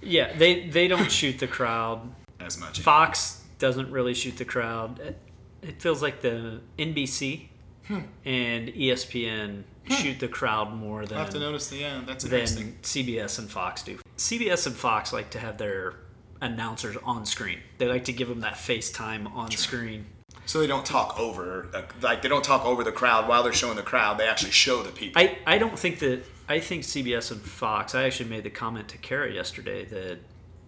Yeah, 0.00 0.36
they 0.36 0.68
they 0.68 0.88
don't 0.88 1.10
shoot 1.10 1.38
the 1.38 1.46
crowd. 1.46 2.00
as 2.40 2.58
much? 2.58 2.80
Fox 2.80 3.42
doesn't 3.58 3.90
really 3.90 4.14
shoot 4.14 4.36
the 4.36 4.44
crowd. 4.44 4.98
It, 5.00 5.18
it 5.62 5.82
feels 5.82 6.02
like 6.02 6.20
the 6.20 6.60
NBC 6.78 7.48
Hmm. 7.86 8.00
and 8.24 8.68
ESPN 8.68 9.64
shoot 9.90 10.18
the 10.18 10.28
crowd 10.28 10.72
more 10.72 11.04
I 11.10 11.18
have 11.18 11.26
to 11.28 11.32
than 11.34 11.42
notice 11.42 11.68
the 11.68 11.76
yeah. 11.76 12.00
That's 12.06 12.24
than 12.24 12.32
interesting. 12.32 12.78
CBS 12.82 13.38
and 13.38 13.50
Fox 13.50 13.82
do. 13.82 13.98
CBS 14.16 14.66
and 14.66 14.74
Fox 14.74 15.12
like 15.12 15.28
to 15.30 15.38
have 15.38 15.58
their 15.58 15.94
announcers 16.40 16.96
on 17.04 17.26
screen. 17.26 17.58
They 17.78 17.86
like 17.86 18.04
to 18.04 18.12
give 18.12 18.28
them 18.28 18.40
that 18.40 18.54
FaceTime 18.54 19.30
on 19.34 19.50
screen. 19.50 20.06
So 20.46 20.60
they 20.60 20.66
don't 20.66 20.84
talk 20.84 21.18
over, 21.18 21.68
like 22.02 22.22
they 22.22 22.28
don't 22.28 22.44
talk 22.44 22.64
over 22.66 22.84
the 22.84 22.92
crowd 22.92 23.28
while 23.28 23.42
they're 23.42 23.52
showing 23.52 23.76
the 23.76 23.82
crowd. 23.82 24.18
They 24.18 24.28
actually 24.28 24.52
show 24.52 24.82
the 24.82 24.90
people. 24.92 25.20
I, 25.22 25.38
I 25.46 25.58
don't 25.58 25.78
think 25.78 25.98
that 26.00 26.22
I 26.48 26.60
think 26.60 26.82
CBS 26.82 27.32
and 27.32 27.40
Fox. 27.40 27.94
I 27.94 28.04
actually 28.04 28.28
made 28.30 28.44
the 28.44 28.50
comment 28.50 28.88
to 28.88 28.98
Kara 28.98 29.32
yesterday 29.32 29.84
that 29.86 30.18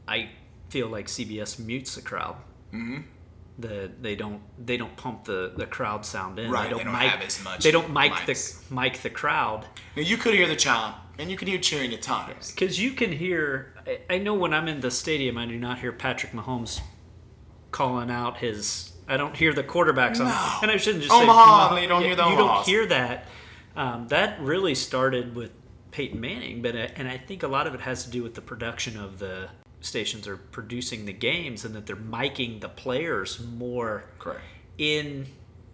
I 0.09 0.31
feel 0.71 0.89
like 0.89 1.07
CBS 1.09 1.59
mutes 1.59 1.95
the 1.95 2.03
crowd. 2.03 2.37
Mm-hmm. 2.73 3.03
That 3.59 4.03
they 4.03 4.17
don't 4.17 4.43
they 4.59 4.77
don't 4.77 4.95
pump 4.97 5.25
the, 5.25 5.53
the 5.57 5.67
crowd 5.67 6.05
sound 6.05 6.39
in. 6.39 6.51
Right, 6.51 6.65
They 6.65 6.71
don't, 6.71 6.79
they 6.79 6.85
don't 6.85 6.93
mic, 6.93 7.11
have 7.11 7.23
as 7.23 7.43
much 7.45 7.63
They 7.63 7.71
don't 7.71 7.91
mic 7.93 8.13
mics. 8.13 8.69
the 8.69 8.75
mic 8.75 8.99
the 9.03 9.11
crowd 9.11 9.67
now 9.97 10.03
you 10.03 10.17
could 10.19 10.35
hear 10.35 10.47
the 10.47 10.57
chop, 10.57 11.07
and 11.19 11.31
you 11.31 11.39
could 11.39 11.49
hear 11.49 11.59
cheering 11.59 11.93
at 11.95 12.03
times. 12.03 12.51
because 12.51 12.79
you 12.81 12.93
can 12.93 13.13
hear. 13.13 13.75
I, 13.87 14.15
I 14.17 14.19
know 14.19 14.35
when 14.35 14.53
I'm 14.53 14.69
in 14.69 14.81
the 14.81 14.91
stadium, 14.91 15.39
I 15.39 15.47
do 15.47 15.59
not 15.59 15.79
hear 15.79 15.91
Patrick 15.93 16.33
Mahomes 16.33 16.81
calling 17.71 18.11
out 18.11 18.39
his. 18.39 18.93
I 19.09 19.17
don't 19.17 19.37
hear 19.37 19.53
the 19.53 19.63
quarterbacks 19.63 20.19
on, 20.21 20.27
No. 20.27 20.59
and 20.63 20.71
I 20.71 20.77
shouldn't 20.79 21.05
just 21.05 21.15
Omaha, 21.15 21.77
say 21.77 21.83
you 21.83 21.89
don't 21.89 22.01
Yeah, 22.03 22.07
hear 22.09 22.17
the 22.17 22.29
You 22.29 22.37
don't 22.37 22.65
hear 22.67 22.87
that. 22.87 23.27
Um, 23.77 24.09
that 24.09 24.41
really 24.41 24.75
started 24.75 25.37
with 25.37 25.53
Peyton 25.91 26.21
Manning, 26.21 26.63
but 26.63 26.75
uh, 26.75 26.89
and 26.97 27.09
I 27.09 27.19
think 27.19 27.43
a 27.43 27.49
lot 27.49 27.67
of 27.67 27.75
it 27.75 27.81
has 27.83 28.05
to 28.05 28.11
do 28.11 28.23
with 28.23 28.35
the 28.35 28.41
production 28.41 28.99
of 28.99 29.19
the 29.19 29.49
stations 29.81 30.27
are 30.27 30.37
producing 30.37 31.05
the 31.05 31.13
games 31.13 31.65
and 31.65 31.75
that 31.75 31.87
they're 31.87 31.95
miking 31.95 32.61
the 32.61 32.69
players 32.69 33.39
more 33.41 34.05
Correct. 34.19 34.41
in 34.79 35.27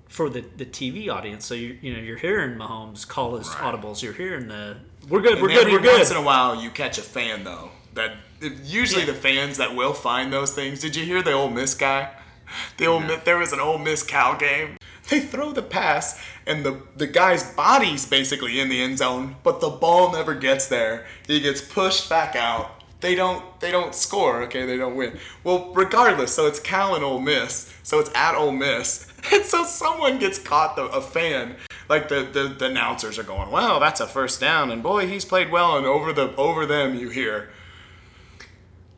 for 0.09 0.29
the, 0.29 0.42
the 0.57 0.66
TV 0.66 1.09
audience. 1.09 1.47
So 1.47 1.55
you 1.55 1.79
you 1.81 1.95
know 1.95 2.01
you're 2.01 2.18
hearing 2.18 2.59
Mahomes 2.59 3.07
call 3.09 3.37
his 3.38 3.49
Right. 3.49 3.59
audibles. 3.75 4.03
You're 4.03 4.12
hearing 4.12 4.49
the 4.49 4.77
we're 5.09 5.21
good, 5.23 5.40
we're 5.40 5.49
good, 5.49 5.68
we're 5.73 5.81
good. 5.81 5.97
once 5.99 6.11
in 6.11 6.16
a 6.16 6.23
while, 6.23 6.61
you 6.61 6.71
catch 6.71 6.99
a 6.99 7.03
fan 7.03 7.45
though. 7.45 7.71
That 7.95 8.16
usually 8.64 9.03
Yeah. 9.07 9.12
the 9.12 9.18
fans 9.18 9.57
that 9.59 9.75
will 9.75 9.95
find 9.95 10.33
those 10.33 10.53
things. 10.53 10.81
Did 10.81 10.97
you 10.97 11.05
hear 11.05 11.23
the 11.23 11.33
Ole 11.33 11.49
Miss 11.51 11.75
guy? 11.75 12.11
The 12.77 12.87
old 12.87 13.05
Mi- 13.05 13.19
there 13.25 13.38
was 13.38 13.53
an 13.53 13.61
Ole 13.61 13.79
Miss 13.79 14.03
Cal 14.03 14.37
game. 14.37 14.77
They 15.09 15.21
throw 15.21 15.53
the 15.53 15.62
pass, 15.62 16.21
and 16.47 16.65
the 16.65 16.81
the 16.97 17.07
guy's 17.07 17.53
body's 17.55 18.07
basically 18.07 18.61
in 18.61 18.69
the 18.69 18.81
end 18.81 18.99
zone, 18.99 19.37
but 19.43 19.61
the 19.61 19.69
ball 19.69 20.12
never 20.12 20.35
gets 20.35 20.69
there. 20.69 21.07
He 21.27 21.41
gets 21.41 21.61
pushed 21.61 22.09
back 22.09 22.37
out. 22.37 22.83
They 23.01 23.17
don't 23.17 23.43
they 23.61 23.73
don't 23.73 23.95
score. 23.95 24.43
Okay, 24.45 24.65
they 24.65 24.77
don't 24.77 24.95
win. 24.95 25.19
Well, 25.43 25.73
regardless, 25.75 26.33
so 26.35 26.47
it's 26.47 26.61
Cal 26.61 26.95
and 26.95 27.05
Ole 27.05 27.19
Miss. 27.21 27.73
So 27.83 27.99
it's 27.99 28.11
at 28.15 28.37
Ole 28.37 28.53
Miss, 28.53 29.12
and 29.33 29.45
so 29.45 29.65
someone 29.65 30.19
gets 30.19 30.38
caught. 30.38 30.77
The, 30.77 30.85
a 30.85 31.03
fan, 31.03 31.57
like 31.88 32.09
the, 32.09 32.23
the 32.23 32.55
the 32.57 32.67
announcers 32.67 33.19
are 33.19 33.25
going, 33.25 33.51
"Well, 33.51 33.81
that's 33.81 34.01
a 34.01 34.07
first 34.07 34.41
down," 34.41 34.71
and 34.71 34.83
boy, 34.85 35.09
he's 35.09 35.25
played 35.25 35.51
well. 35.51 35.77
And 35.77 35.85
over 35.85 36.12
the 36.12 36.35
over 36.37 36.65
them, 36.65 36.95
you 36.95 37.09
hear. 37.11 37.51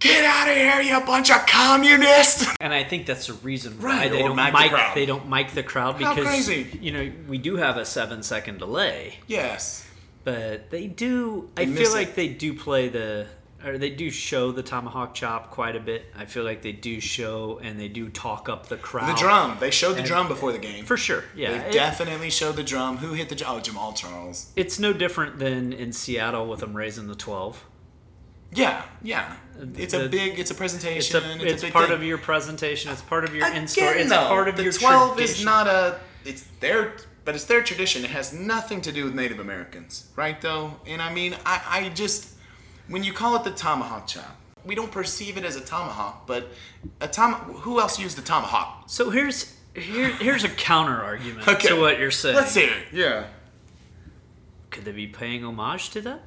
Get 0.04 0.24
out 0.24 0.48
of 0.48 0.54
here, 0.56 0.80
you 0.82 1.00
bunch 1.06 1.30
of 1.30 1.46
communists! 1.46 2.46
And 2.60 2.72
I 2.74 2.84
think 2.84 3.06
that's 3.06 3.26
the 3.26 3.32
reason 3.34 3.78
why 3.80 3.84
Right, 3.86 4.10
they 4.12 4.18
don't 4.22 4.36
mic 4.36 4.52
the 4.52 4.68
crowd. 4.68 4.94
they 4.94 5.06
don't 5.06 5.28
mic 5.30 5.50
the 5.52 5.62
crowd 5.62 6.00
How 6.02 6.14
because 6.14 6.26
crazy. 6.46 6.78
you 6.80 6.92
know 6.92 7.10
we 7.26 7.38
do 7.38 7.56
have 7.56 7.76
a 7.78 7.84
seven 7.86 8.22
second 8.22 8.58
delay, 8.58 9.14
Yes. 9.26 9.86
but 10.22 10.70
they 10.70 10.86
do. 10.86 11.48
I 11.56 11.64
feel 11.64 11.74
miss 11.74 11.94
like 11.94 12.14
they 12.14 12.28
do 12.28 12.52
play 12.54 12.88
the 12.88 13.26
or 13.64 13.78
they 13.78 13.88
do 13.88 14.10
show 14.10 14.52
the 14.52 14.62
tomahawk 14.62 15.14
chop 15.14 15.50
quite 15.50 15.74
a 15.74 15.80
bit. 15.80 16.04
I 16.14 16.26
feel 16.26 16.44
like 16.44 16.60
they 16.60 16.72
do 16.72 17.00
show 17.00 17.58
and 17.62 17.80
they 17.80 17.88
do 17.88 18.10
talk 18.10 18.46
up 18.50 18.66
the 18.68 18.76
crowd. 18.76 19.16
The 19.16 19.18
drum. 19.18 19.56
They 19.58 19.70
showed 19.70 19.94
the 19.94 20.00
And- 20.00 20.06
drum 20.06 20.28
before 20.28 20.52
the 20.52 20.58
game. 20.58 20.84
for 20.84 20.98
sure. 20.98 21.24
Yeah, 21.34 21.52
They 21.62 21.68
It- 21.68 21.72
definitely 21.72 22.28
showed 22.28 22.56
the 22.56 22.62
drum. 22.62 22.98
Who 22.98 23.14
hit 23.14 23.30
the 23.30 23.34
drum? 23.34 23.56
Oh, 23.56 23.60
Jamaal 23.60 23.96
Charles. 23.96 24.48
it's 24.54 24.78
no 24.78 24.92
different 24.92 25.38
than 25.38 25.72
in 25.72 25.94
Seattle 25.94 26.46
with 26.46 26.60
them 26.60 26.74
raising 26.74 27.06
the 27.08 27.14
twelve. 27.14 27.64
Yeah, 28.54 28.82
yeah. 29.02 29.36
It's 29.76 29.94
a 29.94 30.08
big. 30.08 30.38
It's 30.38 30.50
a 30.50 30.52
It's 30.52 30.58
presentation. 30.58 31.16
a, 31.22 31.34
It's, 31.36 31.44
it's, 31.44 31.62
a 31.62 31.66
big 31.66 31.72
part 31.72 31.86
thing. 31.86 31.94
of 31.96 32.02
your 32.02 32.18
presentation. 32.18 32.90
It's 32.90 33.02
part 33.02 33.24
of 33.24 33.34
your 33.34 33.46
Again, 33.46 33.62
in 33.62 33.68
store. 33.68 33.92
It's 33.94 34.10
though, 34.10 34.26
part 34.28 34.48
of 34.48 34.56
the 34.56 34.62
your 34.64 34.72
twelve 34.72 35.16
tradition. 35.16 35.40
is 35.40 35.44
not 35.44 35.66
a. 35.66 36.00
It's 36.24 36.42
their, 36.60 36.96
but 37.24 37.34
it's 37.34 37.44
their 37.44 37.62
tradition. 37.62 38.04
It 38.04 38.10
has 38.10 38.32
nothing 38.32 38.80
to 38.82 38.92
do 38.92 39.04
with 39.04 39.14
Native 39.14 39.38
Americans, 39.38 40.08
right? 40.16 40.40
Though, 40.40 40.74
and 40.86 41.00
I 41.00 41.12
mean, 41.12 41.36
I, 41.46 41.62
I 41.68 41.88
just 41.90 42.34
when 42.88 43.04
you 43.04 43.12
call 43.12 43.36
it 43.36 43.44
the 43.44 43.52
tomahawk 43.52 44.06
chop, 44.08 44.36
we 44.64 44.74
don't 44.74 44.90
perceive 44.90 45.36
it 45.36 45.44
as 45.44 45.56
a 45.56 45.60
tomahawk, 45.60 46.26
but 46.26 46.48
a 47.00 47.06
tom. 47.08 47.34
Who 47.34 47.80
else 47.80 47.98
used 47.98 48.16
the 48.18 48.22
tomahawk? 48.22 48.84
So 48.88 49.10
here's 49.10 49.54
here, 49.74 50.08
here's 50.10 50.42
a 50.44 50.48
counter 50.48 51.00
argument 51.02 51.46
Okay. 51.48 51.68
to 51.68 51.80
what 51.80 51.98
you're 51.98 52.10
saying. 52.10 52.36
Let's 52.36 52.54
hear 52.54 52.70
it. 52.70 52.86
Yeah. 52.92 53.24
Could 54.70 54.84
they 54.84 54.92
be 54.92 55.06
paying 55.06 55.44
homage 55.44 55.90
to 55.90 56.00
that? 56.02 56.22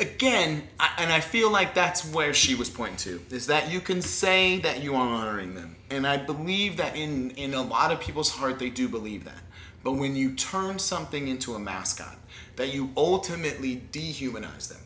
Again, 0.00 0.68
I, 0.78 0.90
and 0.98 1.12
I 1.12 1.20
feel 1.20 1.50
like 1.50 1.74
that's 1.74 2.04
where 2.12 2.32
she 2.34 2.54
was 2.54 2.70
pointing 2.70 2.96
to 2.98 3.34
is 3.34 3.46
that 3.46 3.70
you 3.70 3.80
can 3.80 4.02
say 4.02 4.58
that 4.60 4.82
you 4.82 4.94
are 4.94 5.06
honoring 5.06 5.54
them, 5.54 5.76
and 5.90 6.06
I 6.06 6.16
believe 6.16 6.76
that 6.76 6.96
in 6.96 7.30
in 7.32 7.54
a 7.54 7.62
lot 7.62 7.92
of 7.92 8.00
people's 8.00 8.30
heart 8.30 8.58
they 8.58 8.70
do 8.70 8.88
believe 8.88 9.24
that. 9.24 9.42
But 9.84 9.92
when 9.92 10.16
you 10.16 10.34
turn 10.34 10.78
something 10.78 11.28
into 11.28 11.54
a 11.54 11.58
mascot, 11.58 12.16
that 12.56 12.74
you 12.74 12.90
ultimately 12.96 13.82
dehumanize 13.92 14.68
them, 14.68 14.80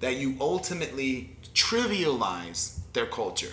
that 0.00 0.16
you 0.16 0.36
ultimately 0.40 1.36
trivialize 1.54 2.78
their 2.92 3.06
culture, 3.06 3.52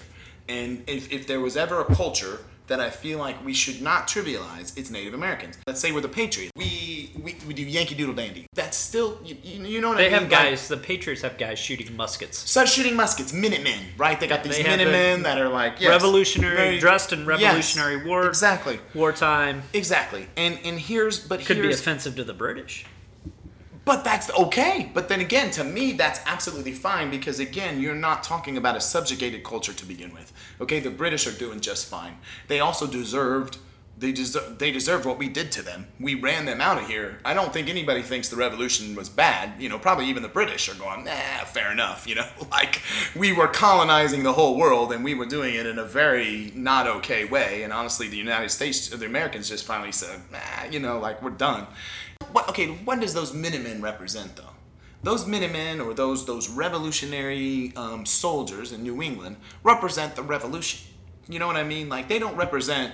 and 0.49 0.83
if, 0.87 1.11
if 1.11 1.27
there 1.27 1.39
was 1.39 1.55
ever 1.55 1.81
a 1.81 1.95
culture 1.95 2.39
that 2.67 2.79
I 2.79 2.89
feel 2.89 3.19
like 3.19 3.43
we 3.45 3.53
should 3.53 3.81
not 3.81 4.07
trivialize, 4.07 4.77
it's 4.77 4.89
Native 4.89 5.13
Americans. 5.13 5.57
Let's 5.67 5.79
say 5.79 5.91
we're 5.91 6.01
the 6.01 6.07
Patriots. 6.09 6.51
We 6.55 7.11
we, 7.21 7.35
we 7.47 7.53
do 7.53 7.63
Yankee 7.63 7.95
Doodle 7.95 8.15
Dandy. 8.15 8.45
That's 8.53 8.77
still 8.77 9.19
you, 9.23 9.35
you 9.43 9.81
know 9.81 9.89
what 9.89 9.97
I 9.97 10.01
mean. 10.01 10.07
They 10.07 10.13
have 10.13 10.21
Like- 10.23 10.31
guys. 10.31 10.67
The 10.67 10.77
Patriots 10.77 11.21
have 11.21 11.37
guys 11.37 11.59
shooting 11.59 11.95
muskets. 11.95 12.37
Start 12.37 12.69
shooting 12.69 12.95
muskets, 12.95 13.33
Minutemen, 13.33 13.79
right? 13.97 14.19
They 14.19 14.27
got 14.27 14.43
these 14.43 14.57
They 14.57 14.63
have 14.63 14.79
the 14.79 14.85
Minutemen 14.85 15.23
that 15.23 15.39
are 15.39 15.49
like 15.49 15.79
yes, 15.81 15.89
revolutionary, 15.89 16.55
very- 16.55 16.79
dressed 16.79 17.11
in 17.13 17.19
yes, 17.19 17.27
revolutionary 17.27 18.05
war, 18.05 18.27
Exactly, 18.27 18.79
wartime. 18.93 19.63
exactly. 19.73 20.27
And 20.37 20.57
and 20.63 20.79
here's 20.79 21.19
but 21.19 21.41
Could 21.45 21.61
be 21.61 21.71
offensive 21.71 22.15
to 22.15 22.23
the 22.23 22.33
British. 22.33 22.85
But 23.83 24.03
that's 24.03 24.29
okay. 24.31 24.91
But 24.93 25.09
then 25.09 25.21
again, 25.21 25.51
to 25.51 25.63
me, 25.63 25.93
that's 25.93 26.19
absolutely 26.25 26.73
fine 26.73 27.09
because 27.09 27.39
again, 27.39 27.81
you're 27.81 27.95
not 27.95 28.23
talking 28.23 28.57
about 28.57 28.75
a 28.75 28.81
subjugated 28.81 29.43
culture 29.43 29.73
to 29.73 29.85
begin 29.85 30.13
with. 30.13 30.31
Okay, 30.59 30.79
the 30.79 30.91
British 30.91 31.25
are 31.25 31.37
doing 31.37 31.59
just 31.59 31.87
fine. 31.87 32.17
They 32.47 32.59
also 32.59 32.85
deserved. 32.85 33.57
They 33.97 34.11
deserve. 34.11 34.59
They 34.59 34.71
deserved 34.71 35.05
what 35.05 35.17
we 35.17 35.29
did 35.29 35.51
to 35.53 35.63
them. 35.63 35.87
We 35.99 36.15
ran 36.15 36.45
them 36.45 36.61
out 36.61 36.77
of 36.77 36.87
here. 36.87 37.19
I 37.25 37.33
don't 37.33 37.51
think 37.51 37.69
anybody 37.69 38.01
thinks 38.03 38.29
the 38.29 38.35
revolution 38.35 38.95
was 38.95 39.09
bad. 39.09 39.59
You 39.59 39.69
know, 39.69 39.79
probably 39.79 40.05
even 40.05 40.23
the 40.23 40.29
British 40.29 40.69
are 40.69 40.75
going, 40.75 41.03
nah, 41.03 41.43
fair 41.45 41.71
enough. 41.71 42.07
You 42.07 42.15
know, 42.15 42.27
like 42.51 42.81
we 43.15 43.33
were 43.33 43.47
colonizing 43.47 44.21
the 44.23 44.33
whole 44.33 44.57
world 44.57 44.91
and 44.91 45.03
we 45.03 45.15
were 45.15 45.25
doing 45.25 45.55
it 45.55 45.65
in 45.65 45.79
a 45.79 45.85
very 45.85 46.51
not 46.55 46.87
okay 46.87 47.25
way. 47.25 47.63
And 47.63 47.73
honestly, 47.73 48.07
the 48.07 48.17
United 48.17 48.49
States, 48.49 48.89
the 48.89 49.05
Americans, 49.05 49.49
just 49.49 49.65
finally 49.65 49.91
said, 49.91 50.19
nah, 50.31 50.69
you 50.69 50.79
know, 50.79 50.99
like 50.99 51.21
we're 51.23 51.31
done. 51.31 51.65
What, 52.31 52.49
okay, 52.49 52.67
what 52.67 52.99
does 52.99 53.13
those 53.13 53.33
Minutemen 53.33 53.81
represent, 53.81 54.35
though? 54.35 54.43
Those 55.03 55.25
Minutemen 55.25 55.81
or 55.81 55.93
those 55.95 56.25
those 56.25 56.47
revolutionary 56.47 57.73
um, 57.75 58.05
soldiers 58.05 58.71
in 58.71 58.83
New 58.83 59.01
England 59.01 59.37
represent 59.63 60.15
the 60.15 60.21
revolution. 60.21 60.87
You 61.27 61.39
know 61.39 61.47
what 61.47 61.55
I 61.55 61.63
mean? 61.63 61.89
Like 61.89 62.07
they 62.07 62.19
don't 62.19 62.35
represent 62.35 62.93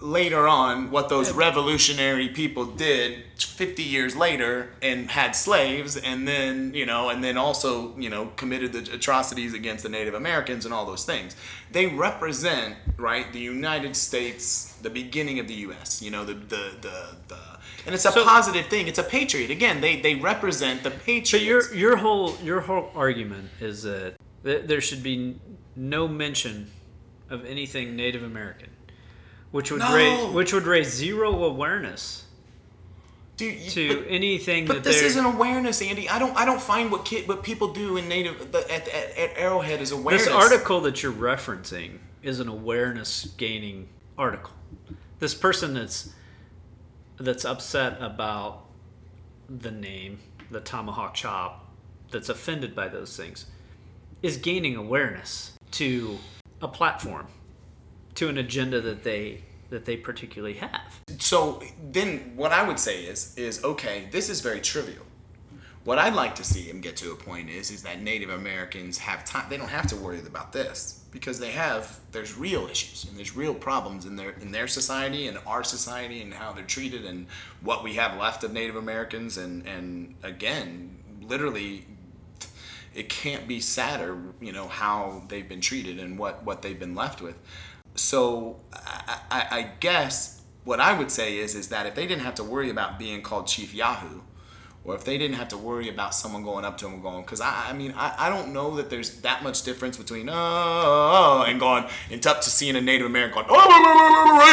later 0.00 0.46
on 0.46 0.90
what 0.90 1.08
those 1.08 1.32
revolutionary 1.32 2.28
people 2.28 2.66
did 2.66 3.22
50 3.38 3.82
years 3.82 4.16
later 4.16 4.70
and 4.82 5.10
had 5.10 5.36
slaves 5.36 5.96
and 5.96 6.26
then 6.26 6.74
you 6.74 6.84
know 6.84 7.08
and 7.08 7.22
then 7.22 7.38
also 7.38 7.96
you 7.96 8.10
know 8.10 8.26
committed 8.36 8.72
the 8.72 8.92
atrocities 8.92 9.54
against 9.54 9.84
the 9.84 9.88
native 9.88 10.12
americans 10.12 10.64
and 10.64 10.74
all 10.74 10.84
those 10.84 11.04
things 11.04 11.36
they 11.70 11.86
represent 11.86 12.76
right 12.96 13.32
the 13.32 13.38
united 13.38 13.94
states 13.94 14.74
the 14.82 14.90
beginning 14.90 15.38
of 15.38 15.46
the 15.46 15.54
us 15.54 16.02
you 16.02 16.10
know 16.10 16.24
the 16.24 16.34
the 16.34 16.72
the, 16.80 17.16
the 17.28 17.38
and 17.86 17.94
it's 17.94 18.04
a 18.04 18.12
So- 18.12 18.24
positive 18.24 18.66
thing 18.66 18.86
it's 18.88 18.98
a 18.98 19.02
patriot 19.04 19.50
again 19.50 19.80
they 19.80 20.00
they 20.00 20.14
represent 20.14 20.82
the 20.82 20.90
patriot. 20.90 21.40
But 21.40 21.46
your 21.46 21.74
your 21.74 21.96
whole 21.96 22.36
your 22.42 22.60
whole 22.60 22.90
argument 22.94 23.50
is 23.60 23.82
that 23.82 24.14
there 24.42 24.80
should 24.80 25.02
be 25.02 25.36
no 25.76 26.06
mention 26.08 26.70
of 27.30 27.44
anything 27.46 27.96
Native 27.96 28.22
American, 28.22 28.70
which 29.50 29.70
would 29.70 29.80
No. 29.80 29.94
raise 29.94 30.32
which 30.34 30.52
would 30.52 30.64
raise 30.66 30.88
zero 30.92 31.44
awareness 31.44 32.24
Dude, 33.36 33.54
you- 33.58 33.70
to 33.70 33.88
but- 34.02 34.06
anything 34.08 34.64
But 34.66 34.74
that 34.74 34.84
this 34.84 35.02
isn't 35.02 35.24
awareness, 35.24 35.82
Andy. 35.82 36.08
I 36.08 36.20
don't. 36.20 36.36
I 36.36 36.44
don't 36.44 36.62
find 36.62 36.92
what 36.92 37.04
kid, 37.04 37.26
what 37.26 37.42
people 37.42 37.72
do 37.72 37.96
in 37.96 38.06
native 38.08 38.52
the, 38.52 38.58
at, 38.72 38.86
at, 38.88 39.16
at 39.18 39.30
Arrowhead 39.36 39.80
is 39.82 39.90
awareness. 39.90 40.26
This 40.26 40.32
article 40.32 40.80
that 40.82 41.02
you're 41.02 41.12
referencing 41.12 41.98
is 42.22 42.38
an 42.38 42.46
awareness 42.48 43.26
gaining 43.36 43.88
article. 44.16 44.52
This 45.18 45.34
person 45.34 45.74
that's 45.74 46.10
that's 47.18 47.44
upset 47.44 48.00
about 48.00 48.64
the 49.48 49.70
name, 49.70 50.18
the 50.50 50.60
tomahawk 50.60 51.14
chop, 51.14 51.70
that's 52.10 52.28
offended 52.28 52.74
by 52.74 52.88
those 52.88 53.16
things, 53.16 53.46
is 54.22 54.36
gaining 54.36 54.76
awareness 54.76 55.52
to 55.72 56.18
a 56.62 56.68
platform, 56.68 57.26
to 58.14 58.28
an 58.28 58.38
agenda 58.38 58.80
that 58.80 59.02
they 59.02 59.42
that 59.70 59.84
they 59.84 59.96
particularly 59.96 60.54
have. 60.54 61.00
So 61.18 61.60
then 61.90 62.32
what 62.36 62.52
I 62.52 62.66
would 62.66 62.78
say 62.78 63.04
is 63.04 63.36
is 63.36 63.62
okay, 63.64 64.08
this 64.10 64.28
is 64.28 64.40
very 64.40 64.60
trivial. 64.60 65.04
What 65.84 65.98
I'd 65.98 66.14
like 66.14 66.34
to 66.36 66.44
see 66.44 66.62
him 66.62 66.80
get 66.80 66.96
to 66.96 67.12
a 67.12 67.16
point 67.16 67.50
is 67.50 67.70
is 67.70 67.82
that 67.82 68.00
Native 68.00 68.30
Americans 68.30 68.98
have 68.98 69.24
time 69.24 69.46
they 69.50 69.56
don't 69.56 69.68
have 69.68 69.86
to 69.88 69.96
worry 69.96 70.20
about 70.20 70.52
this 70.52 71.03
because 71.14 71.38
they 71.38 71.52
have 71.52 72.00
there's 72.10 72.36
real 72.36 72.66
issues 72.66 73.04
and 73.08 73.16
there's 73.16 73.36
real 73.36 73.54
problems 73.54 74.04
in 74.04 74.16
their 74.16 74.30
in 74.30 74.50
their 74.50 74.66
society 74.66 75.28
and 75.28 75.38
our 75.46 75.62
society 75.62 76.20
and 76.20 76.34
how 76.34 76.52
they're 76.52 76.64
treated 76.64 77.04
and 77.06 77.26
what 77.62 77.84
we 77.84 77.94
have 77.94 78.18
left 78.18 78.42
of 78.42 78.52
Native 78.52 78.74
Americans. 78.76 79.38
And 79.38 79.66
and 79.66 80.16
again 80.22 80.98
literally 81.22 81.86
it 82.94 83.08
can't 83.08 83.48
be 83.48 83.60
sadder 83.60 84.20
you 84.40 84.52
know 84.52 84.68
how 84.68 85.22
they've 85.28 85.48
been 85.48 85.60
treated 85.60 85.98
and 86.00 86.18
what 86.18 86.44
what 86.44 86.60
they've 86.60 86.80
been 86.80 86.96
left 86.96 87.22
with. 87.22 87.38
So 87.94 88.60
I, 88.72 89.20
I, 89.30 89.46
I 89.50 89.70
guess 89.78 90.42
what 90.64 90.80
I 90.80 90.98
would 90.98 91.12
say 91.12 91.38
is 91.38 91.54
is 91.54 91.68
that 91.68 91.86
if 91.86 91.94
they 91.94 92.08
didn't 92.08 92.24
have 92.24 92.34
to 92.34 92.44
worry 92.44 92.70
about 92.70 92.98
being 92.98 93.22
called 93.22 93.46
Chief 93.46 93.72
Wahoo 93.72 94.22
or 94.84 94.94
if 94.94 95.04
they 95.04 95.16
didn't 95.16 95.36
have 95.36 95.48
to 95.48 95.56
worry 95.56 95.88
about 95.88 96.14
someone 96.14 96.42
going 96.42 96.64
up 96.64 96.76
to 96.78 96.84
them 96.84 96.94
and 96.94 97.02
going, 97.02 97.22
because 97.22 97.40
I, 97.40 97.70
I 97.70 97.72
mean, 97.72 97.94
I, 97.96 98.14
I 98.18 98.28
don't 98.28 98.52
know 98.52 98.76
that 98.76 98.90
there's 98.90 99.20
that 99.22 99.42
much 99.42 99.62
difference 99.62 99.96
between 99.96 100.28
oh, 100.30 101.44
and 101.46 101.58
going 101.58 101.86
and 102.10 102.26
up 102.26 102.42
to 102.42 102.50
seeing 102.50 102.76
a 102.76 102.80
Native 102.80 103.06
American 103.06 103.42
going, 103.42 103.46
oh, 103.50 104.44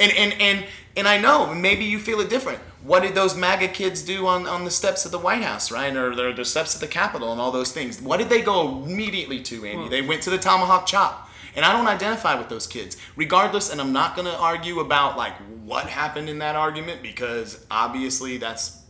and 0.00 0.12
and 0.12 0.32
and 0.40 0.66
and 0.96 1.06
I 1.06 1.18
know 1.18 1.54
maybe 1.54 1.84
you 1.84 1.98
feel 1.98 2.20
it 2.20 2.28
different. 2.28 2.58
What 2.82 3.02
did 3.02 3.14
those 3.14 3.36
MAGA 3.36 3.68
kids 3.68 4.02
do 4.02 4.26
on, 4.28 4.46
on 4.46 4.64
the 4.64 4.70
steps 4.70 5.04
of 5.04 5.10
the 5.10 5.18
White 5.18 5.42
House, 5.42 5.72
right, 5.72 5.94
or 5.94 6.14
the, 6.14 6.32
the 6.32 6.44
steps 6.44 6.74
of 6.74 6.80
the 6.80 6.86
Capitol 6.86 7.32
and 7.32 7.40
all 7.40 7.50
those 7.50 7.72
things? 7.72 8.00
What 8.00 8.18
did 8.18 8.28
they 8.28 8.42
go 8.42 8.84
immediately 8.84 9.40
to, 9.42 9.64
Andy? 9.64 9.88
They 9.88 10.02
went 10.02 10.22
to 10.22 10.30
the 10.30 10.38
tomahawk 10.38 10.86
chop. 10.86 11.25
And 11.56 11.64
I 11.64 11.72
don't 11.72 11.88
identify 11.88 12.34
with 12.34 12.50
those 12.50 12.66
kids, 12.66 12.98
regardless. 13.16 13.72
And 13.72 13.80
I'm 13.80 13.92
not 13.92 14.14
going 14.14 14.26
to 14.26 14.38
argue 14.38 14.80
about 14.80 15.16
like 15.16 15.34
what 15.64 15.86
happened 15.86 16.28
in 16.28 16.38
that 16.38 16.54
argument 16.54 17.02
because 17.02 17.66
obviously 17.70 18.36
that's 18.36 18.82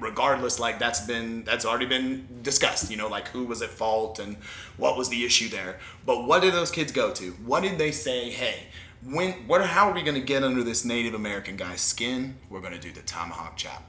regardless 0.00 0.58
like 0.58 0.80
that's 0.80 1.06
been 1.06 1.44
that's 1.44 1.64
already 1.64 1.86
been 1.86 2.26
discussed 2.42 2.90
you 2.90 2.96
know 2.96 3.06
like 3.06 3.28
who 3.28 3.44
was 3.44 3.62
at 3.62 3.70
fault 3.70 4.18
and 4.18 4.36
what 4.76 4.96
was 4.96 5.08
the 5.08 5.24
issue 5.24 5.48
there. 5.48 5.78
But 6.04 6.26
what 6.26 6.42
did 6.42 6.54
those 6.54 6.70
kids 6.70 6.90
go 6.90 7.12
to? 7.12 7.30
What 7.44 7.62
did 7.62 7.78
they 7.78 7.92
say 7.92 8.30
hey 8.30 8.66
when 9.04 9.32
what 9.46 9.64
how 9.64 9.88
are 9.88 9.94
we 9.94 10.02
going 10.02 10.16
to 10.16 10.20
get 10.20 10.42
under 10.42 10.64
this 10.64 10.84
native 10.84 11.14
american 11.14 11.56
guy's 11.56 11.80
skin? 11.80 12.36
We're 12.48 12.60
going 12.60 12.72
to 12.72 12.80
do 12.80 12.92
the 12.92 13.02
tomahawk 13.02 13.56
chop. 13.56 13.84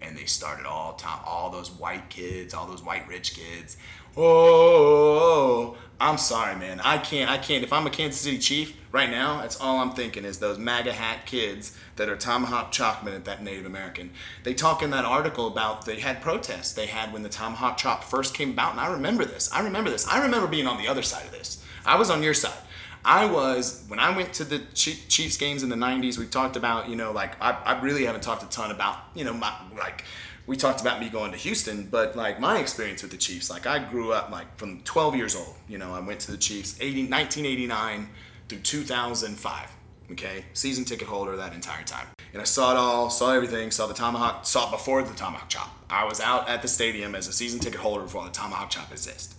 And 0.00 0.16
they 0.16 0.24
started 0.24 0.66
all 0.66 0.94
time 0.94 1.20
all 1.26 1.50
those 1.50 1.70
white 1.70 2.08
kids 2.08 2.54
all 2.54 2.66
those 2.66 2.82
white 2.82 3.06
rich 3.06 3.34
kids. 3.34 3.76
Oh, 4.16 4.22
oh, 4.22 5.18
oh, 5.18 5.76
oh 5.76 5.78
I'm 5.98 6.18
sorry, 6.18 6.54
man. 6.56 6.80
I 6.80 6.98
can't. 6.98 7.30
I 7.30 7.38
can't. 7.38 7.64
If 7.64 7.72
I'm 7.72 7.86
a 7.86 7.90
Kansas 7.90 8.20
City 8.20 8.38
Chief 8.38 8.76
right 8.92 9.08
now, 9.08 9.40
that's 9.40 9.58
all 9.58 9.78
I'm 9.78 9.92
thinking 9.92 10.26
is 10.26 10.38
those 10.38 10.58
MAGA 10.58 10.92
hat 10.92 11.24
kids 11.24 11.76
that 11.96 12.10
are 12.10 12.16
tomahawk 12.16 12.70
chopmen 12.70 13.14
at 13.14 13.24
that 13.24 13.42
Native 13.42 13.64
American. 13.64 14.10
They 14.42 14.52
talk 14.52 14.82
in 14.82 14.90
that 14.90 15.06
article 15.06 15.46
about 15.46 15.86
they 15.86 16.00
had 16.00 16.20
protests 16.20 16.74
they 16.74 16.86
had 16.86 17.14
when 17.14 17.22
the 17.22 17.30
tomahawk 17.30 17.78
chop 17.78 18.04
first 18.04 18.34
came 18.34 18.50
about, 18.50 18.72
and 18.72 18.80
I 18.80 18.92
remember 18.92 19.24
this. 19.24 19.50
I 19.52 19.62
remember 19.62 19.88
this. 19.88 20.06
I 20.06 20.22
remember 20.22 20.46
being 20.46 20.66
on 20.66 20.76
the 20.76 20.86
other 20.86 21.02
side 21.02 21.24
of 21.24 21.32
this. 21.32 21.64
I 21.86 21.96
was 21.96 22.10
on 22.10 22.22
your 22.22 22.34
side. 22.34 22.52
I 23.02 23.24
was 23.24 23.84
when 23.88 23.98
I 23.98 24.14
went 24.14 24.34
to 24.34 24.44
the 24.44 24.58
Chiefs 24.74 25.36
games 25.38 25.62
in 25.62 25.70
the 25.70 25.76
'90s. 25.76 26.18
We 26.18 26.26
talked 26.26 26.56
about 26.56 26.90
you 26.90 26.96
know 26.96 27.12
like 27.12 27.40
I, 27.40 27.52
I 27.52 27.80
really 27.80 28.04
haven't 28.04 28.22
talked 28.22 28.42
a 28.42 28.48
ton 28.48 28.70
about 28.70 28.98
you 29.14 29.24
know 29.24 29.32
my 29.32 29.54
like 29.78 30.04
we 30.46 30.56
talked 30.56 30.80
about 30.80 31.00
me 31.00 31.08
going 31.08 31.32
to 31.32 31.38
Houston, 31.38 31.88
but 31.90 32.14
like 32.14 32.38
my 32.38 32.58
experience 32.58 33.02
with 33.02 33.10
the 33.10 33.16
Chiefs, 33.16 33.50
like 33.50 33.66
I 33.66 33.78
grew 33.78 34.12
up 34.12 34.30
like 34.30 34.56
from 34.56 34.80
12 34.82 35.16
years 35.16 35.34
old. 35.34 35.54
You 35.68 35.78
know, 35.78 35.92
I 35.92 36.00
went 36.00 36.20
to 36.20 36.30
the 36.30 36.36
Chiefs 36.36 36.76
80, 36.80 37.08
1989 37.08 38.08
through 38.48 38.58
2005. 38.60 39.70
Okay, 40.12 40.44
season 40.52 40.84
ticket 40.84 41.08
holder 41.08 41.36
that 41.36 41.52
entire 41.52 41.82
time, 41.82 42.06
and 42.32 42.40
I 42.40 42.44
saw 42.44 42.70
it 42.70 42.76
all, 42.76 43.10
saw 43.10 43.32
everything, 43.32 43.72
saw 43.72 43.88
the 43.88 43.94
tomahawk, 43.94 44.46
saw 44.46 44.68
it 44.68 44.70
before 44.70 45.02
the 45.02 45.12
tomahawk 45.14 45.48
chop. 45.48 45.68
I 45.90 46.04
was 46.04 46.20
out 46.20 46.48
at 46.48 46.62
the 46.62 46.68
stadium 46.68 47.16
as 47.16 47.26
a 47.26 47.32
season 47.32 47.58
ticket 47.58 47.80
holder 47.80 48.04
before 48.04 48.24
the 48.24 48.30
tomahawk 48.30 48.70
chop 48.70 48.92
existed. 48.92 49.34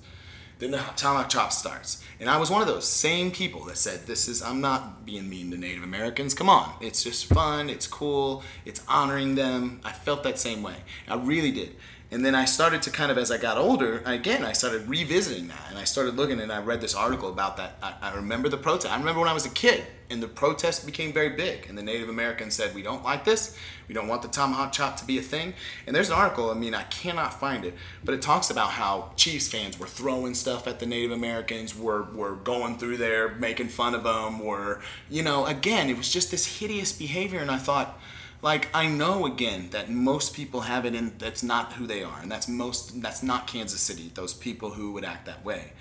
Then 0.60 0.72
the 0.72 0.78
tomahawk 0.96 1.30
chop 1.30 1.54
starts. 1.54 2.04
And 2.20 2.30
I 2.30 2.38
was 2.38 2.50
one 2.50 2.62
of 2.62 2.68
those 2.68 2.88
same 2.88 3.32
people 3.32 3.66
that 3.66 3.78
said, 3.78 4.08
This 4.08 4.28
is, 4.28 4.42
I'm 4.42 4.60
not 4.60 5.06
being 5.06 5.30
mean 5.30 5.52
to 5.52 5.58
Native 5.58 5.84
Americans. 5.84 6.34
Come 6.34 6.50
on. 6.50 6.74
It's 6.82 7.04
just 7.04 7.26
fun. 7.26 7.70
It's 7.70 7.86
cool. 7.86 8.44
It's 8.66 8.84
honoring 8.88 9.36
them. 9.36 9.82
I 9.84 9.92
felt 9.92 10.24
that 10.24 10.40
same 10.40 10.64
way. 10.64 10.78
I 11.08 11.16
really 11.16 11.52
did. 11.52 11.76
And 12.10 12.26
then 12.26 12.36
I 12.36 12.46
started 12.46 12.82
to 12.84 12.92
kind 12.92 13.12
of, 13.12 13.18
as 13.18 13.32
I 13.32 13.38
got 13.38 13.58
older, 13.58 14.02
again, 14.06 14.46
I 14.46 14.54
started 14.54 14.88
revisiting 14.88 15.50
that. 15.50 15.68
And 15.70 15.78
I 15.78 15.84
started 15.84 16.16
looking 16.16 16.40
and 16.40 16.52
I 16.52 16.62
read 16.62 16.82
this 16.82 16.96
article 16.96 17.30
about 17.30 17.58
that. 17.58 17.78
I, 17.84 17.94
I 18.02 18.16
remember 18.16 18.50
the 18.50 18.58
protest. 18.58 18.92
I 18.92 18.98
remember 18.98 19.20
when 19.20 19.30
I 19.30 19.34
was 19.34 19.46
a 19.46 19.52
kid 19.52 19.86
and 20.10 20.24
the 20.24 20.28
protest 20.28 20.86
became 20.86 21.12
very 21.12 21.30
big. 21.30 21.68
And 21.68 21.78
the 21.78 21.84
Native 21.84 22.10
Americans 22.10 22.56
said, 22.56 22.74
We 22.74 22.82
don't 22.82 23.04
like 23.04 23.26
this. 23.26 23.58
We 23.88 23.94
don't 23.94 24.08
want 24.08 24.22
the 24.22 24.28
tomahawk 24.28 24.72
chop 24.72 24.98
to 24.98 25.06
be 25.06 25.18
a 25.18 25.22
thing. 25.22 25.54
And 25.86 25.96
there's 25.96 26.10
an 26.10 26.16
article, 26.16 26.50
I 26.50 26.54
mean, 26.54 26.74
I 26.74 26.84
cannot 26.84 27.40
find 27.40 27.66
it, 27.66 27.74
but 28.04 28.14
it 28.14 28.22
talks 28.22 28.50
about 28.50 28.72
how 28.72 29.12
Chiefs 29.16 29.48
fans 29.48 29.80
were 29.80 29.88
throwing 29.88 30.34
stuff 30.34 30.68
at 30.68 30.80
the 30.80 30.86
Native 30.86 31.12
Americans, 31.12 31.78
were, 31.78 32.04
were 32.04 32.36
going 32.36 32.78
through 32.78 32.98
there, 32.98 33.36
making 33.36 33.70
fun 33.70 33.96
of 33.96 34.04
them, 34.04 34.40
were, 34.40 34.82
you 35.10 35.24
know, 35.24 35.46
again, 35.46 35.90
it 35.90 35.98
was 35.98 36.12
just 36.12 36.32
this 36.32 36.60
hideous 36.60 36.92
behavior. 36.92 37.40
And 37.40 37.52
I 37.52 37.58
thought, 37.58 38.00
like 38.42 38.70
I 38.74 38.88
know 38.88 39.26
again 39.26 39.70
that 39.72 39.90
most 39.90 40.36
people 40.36 40.62
have 40.62 40.86
it 40.86 40.94
and 40.94 41.18
that's 41.20 41.42
not 41.42 41.74
who 41.74 41.88
they 41.88 42.04
are 42.04 42.20
and 42.22 42.32
that's 42.32 42.48
most 42.48 43.02
that's 43.02 43.24
not 43.24 43.48
Kansas 43.48 43.82
City 43.82 44.12
those 44.14 44.34
people 44.34 44.72
who 44.72 44.92
would 44.92 45.04
act 45.04 45.26
that 45.26 45.44
way 45.44 45.74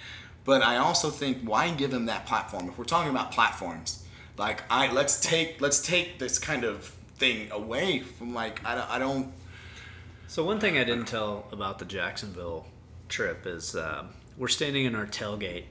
but 0.45 0.63
I 0.63 0.79
also 0.79 1.11
think 1.11 1.43
why 1.43 1.71
give 1.71 1.91
them 1.91 2.07
that 2.07 2.25
platform 2.25 2.69
if 2.69 2.79
we're 2.79 2.85
talking 2.85 3.11
about 3.11 3.31
platforms 3.31 4.06
like 4.37 4.63
I 4.71 4.93
let's 4.93 5.21
take 5.21 5.61
let's 5.61 5.81
take 5.81 6.19
this 6.19 6.39
kind 6.39 6.65
of 6.65 6.85
thing 7.17 7.51
away 7.51 8.01
from 8.01 8.35
like 8.35 8.65
I 8.65 8.75
don't, 8.75 8.91
I 8.91 8.99
don't 8.99 9.33
so 10.29 10.45
one 10.45 10.61
thing 10.61 10.77
I 10.77 10.85
didn't 10.85 11.07
tell 11.07 11.47
about 11.53 11.79
the 11.79 11.85
Jacksonville 11.85 12.67
trip 13.09 13.47
is 13.47 13.75
uh, 13.75 14.05
we're 14.37 14.49
standing 14.49 14.85
in 14.85 14.95
our 14.95 15.07
tailgate 15.07 15.67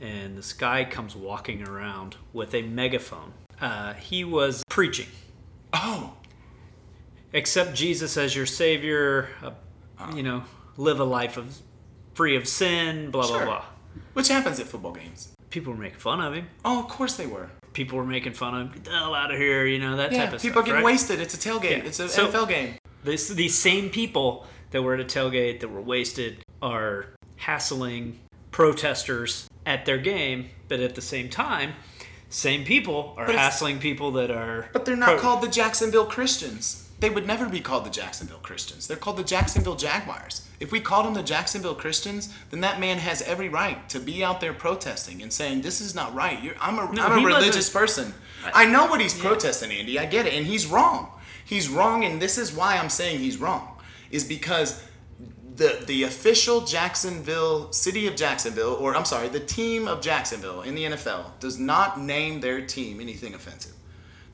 and 0.00 0.36
this 0.36 0.52
guy 0.52 0.84
comes 0.84 1.16
walking 1.16 1.66
around 1.66 2.16
with 2.32 2.54
a 2.54 2.62
megaphone 2.62 3.32
uh, 3.60 3.94
he 3.94 4.24
was 4.24 4.62
preaching 4.68 5.08
oh 5.72 6.14
accept 7.36 7.74
Jesus 7.74 8.16
as 8.16 8.34
your 8.34 8.46
savior, 8.46 9.28
uh, 9.42 9.52
you 10.14 10.22
know, 10.22 10.44
live 10.76 11.00
a 11.00 11.04
life 11.04 11.36
of 11.36 11.58
free 12.14 12.36
of 12.36 12.48
sin, 12.48 13.10
blah 13.10 13.24
sure. 13.24 13.38
blah 13.38 13.46
blah. 13.46 13.64
Which 14.14 14.28
happens 14.28 14.58
at 14.58 14.66
football 14.66 14.92
games. 14.92 15.32
People 15.50 15.72
were 15.74 15.78
making 15.78 15.98
fun 15.98 16.20
of 16.20 16.34
him. 16.34 16.48
Oh, 16.64 16.80
of 16.80 16.88
course 16.88 17.16
they 17.16 17.26
were. 17.26 17.50
People 17.76 17.98
were 17.98 18.06
making 18.06 18.32
fun 18.32 18.54
of 18.54 18.60
him. 18.62 18.72
Get 18.72 18.84
the 18.84 18.90
hell 18.92 19.14
out 19.14 19.30
of 19.30 19.36
here, 19.36 19.66
you 19.66 19.78
know 19.78 19.96
that 19.98 20.10
yeah, 20.10 20.24
type 20.24 20.32
of 20.32 20.40
people 20.40 20.40
stuff. 20.40 20.42
People 20.42 20.60
are 20.60 20.64
getting 20.64 20.76
right? 20.76 20.92
wasted. 20.92 21.20
It's 21.20 21.34
a 21.34 21.36
tailgate. 21.36 21.82
Yeah. 21.82 21.84
It's 21.84 22.00
an 22.00 22.08
so, 22.08 22.28
NFL 22.28 22.48
game. 22.48 22.74
This, 23.04 23.28
these 23.28 23.54
same 23.54 23.90
people 23.90 24.46
that 24.70 24.80
were 24.80 24.94
at 24.94 25.00
a 25.00 25.04
tailgate 25.04 25.60
that 25.60 25.68
were 25.68 25.82
wasted 25.82 26.38
are 26.62 27.04
hassling 27.36 28.18
protesters 28.50 29.46
at 29.66 29.84
their 29.84 29.98
game, 29.98 30.48
but 30.68 30.80
at 30.80 30.94
the 30.94 31.02
same 31.02 31.28
time, 31.28 31.74
same 32.30 32.64
people 32.64 33.12
are 33.18 33.30
hassling 33.30 33.78
people 33.78 34.12
that 34.12 34.30
are. 34.30 34.70
But 34.72 34.86
they're 34.86 34.96
not 34.96 35.10
pro- 35.10 35.18
called 35.18 35.42
the 35.42 35.48
Jacksonville 35.48 36.06
Christians 36.06 36.85
they 37.00 37.10
would 37.10 37.26
never 37.26 37.48
be 37.48 37.60
called 37.60 37.84
the 37.84 37.90
Jacksonville 37.90 38.38
Christians. 38.38 38.86
They're 38.86 38.96
called 38.96 39.18
the 39.18 39.24
Jacksonville 39.24 39.76
Jaguars. 39.76 40.48
If 40.60 40.72
we 40.72 40.80
called 40.80 41.04
them 41.04 41.14
the 41.14 41.22
Jacksonville 41.22 41.74
Christians, 41.74 42.32
then 42.50 42.60
that 42.62 42.80
man 42.80 42.98
has 42.98 43.20
every 43.22 43.48
right 43.48 43.86
to 43.90 44.00
be 44.00 44.24
out 44.24 44.40
there 44.40 44.54
protesting 44.54 45.20
and 45.20 45.32
saying, 45.32 45.60
This 45.60 45.80
is 45.80 45.94
not 45.94 46.14
right. 46.14 46.42
You're, 46.42 46.54
I'm 46.60 46.78
a, 46.78 46.90
no, 46.92 47.02
I'm 47.04 47.22
a 47.22 47.26
religious 47.26 47.68
person. 47.68 48.14
I, 48.44 48.64
I, 48.64 48.66
know 48.66 48.86
what 48.86 49.00
he's 49.00 49.16
yeah. 49.16 49.24
protesting, 49.24 49.70
Andy. 49.70 49.98
I 49.98 50.06
get 50.06 50.26
it. 50.26 50.32
And 50.32 50.46
he's 50.46 50.66
wrong. 50.66 51.10
He's 51.44 51.68
wrong, 51.68 52.04
and 52.04 52.20
this 52.20 52.38
is 52.38 52.52
why 52.52 52.76
I'm 52.76 52.90
saying 52.90 53.20
he's 53.20 53.38
wrong, 53.38 53.78
is 54.10 54.24
because 54.24 54.82
the, 55.54 55.84
the 55.86 56.02
official 56.02 56.62
Jacksonville, 56.62 57.72
city 57.72 58.06
of 58.06 58.16
Jacksonville, 58.16 58.74
or 58.74 58.96
I'm 58.96 59.04
sorry, 59.04 59.28
the 59.28 59.40
team 59.40 59.86
of 59.86 60.00
Jacksonville 60.00 60.62
in 60.62 60.74
the 60.74 60.84
NFL 60.84 61.38
does 61.38 61.58
not 61.58 62.00
name 62.00 62.40
their 62.40 62.60
team 62.62 63.00
anything 63.00 63.34
offensive. 63.34 63.75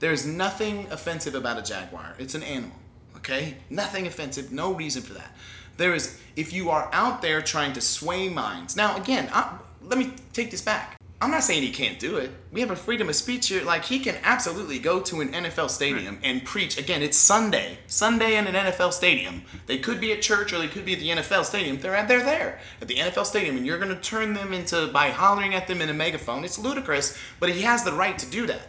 There's 0.02 0.26
nothing 0.26 0.88
offensive 0.90 1.36
about 1.36 1.60
a 1.60 1.62
jaguar. 1.62 2.16
It's 2.18 2.34
an 2.34 2.42
animal, 2.42 2.76
okay? 3.18 3.58
Nothing 3.70 4.08
offensive, 4.08 4.50
no 4.50 4.74
reason 4.74 5.00
for 5.00 5.14
that. 5.14 5.32
There 5.76 5.94
is, 5.94 6.20
if 6.34 6.52
you 6.52 6.70
are 6.70 6.90
out 6.92 7.22
there 7.22 7.40
trying 7.40 7.72
to 7.74 7.80
sway 7.80 8.28
minds. 8.28 8.74
Now, 8.74 8.96
again, 8.96 9.30
I, 9.32 9.56
let 9.80 10.00
me 10.00 10.12
take 10.32 10.50
this 10.50 10.60
back. 10.60 10.96
I'm 11.20 11.30
not 11.30 11.44
saying 11.44 11.62
he 11.62 11.70
can't 11.70 12.00
do 12.00 12.16
it. 12.16 12.32
We 12.50 12.60
have 12.62 12.72
a 12.72 12.76
freedom 12.76 13.08
of 13.08 13.14
speech 13.14 13.46
here. 13.46 13.62
Like, 13.62 13.84
he 13.84 14.00
can 14.00 14.16
absolutely 14.24 14.80
go 14.80 15.00
to 15.02 15.20
an 15.20 15.28
NFL 15.28 15.70
stadium 15.70 16.18
and 16.24 16.44
preach. 16.44 16.78
Again, 16.78 17.00
it's 17.00 17.16
Sunday. 17.16 17.78
Sunday 17.86 18.36
in 18.36 18.48
an 18.48 18.54
NFL 18.54 18.92
stadium. 18.92 19.42
They 19.66 19.78
could 19.78 20.00
be 20.00 20.10
at 20.10 20.20
church 20.20 20.52
or 20.52 20.58
they 20.58 20.66
could 20.66 20.84
be 20.84 20.94
at 20.94 20.98
the 20.98 21.10
NFL 21.10 21.44
stadium. 21.44 21.78
They're, 21.78 21.94
at, 21.94 22.08
they're 22.08 22.24
there 22.24 22.58
at 22.80 22.88
the 22.88 22.96
NFL 22.96 23.24
stadium, 23.24 23.56
and 23.56 23.64
you're 23.64 23.78
going 23.78 23.94
to 23.94 24.00
turn 24.00 24.34
them 24.34 24.52
into 24.52 24.88
by 24.88 25.10
hollering 25.10 25.54
at 25.54 25.68
them 25.68 25.80
in 25.80 25.88
a 25.90 25.94
megaphone. 25.94 26.42
It's 26.42 26.58
ludicrous, 26.58 27.16
but 27.38 27.50
he 27.50 27.62
has 27.62 27.84
the 27.84 27.92
right 27.92 28.18
to 28.18 28.26
do 28.26 28.48
that. 28.48 28.62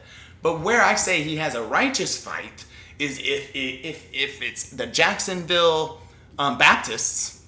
But 0.44 0.60
where 0.60 0.84
I 0.84 0.96
say 0.96 1.24
he 1.24 1.38
has 1.38 1.56
a 1.56 1.64
righteous 1.64 2.24
fight 2.24 2.66
is 3.00 3.18
if 3.18 3.50
if 3.56 4.08
if 4.14 4.42
it's 4.42 4.70
the 4.70 4.86
Jacksonville 4.86 6.02
um, 6.38 6.58
Baptists, 6.58 7.44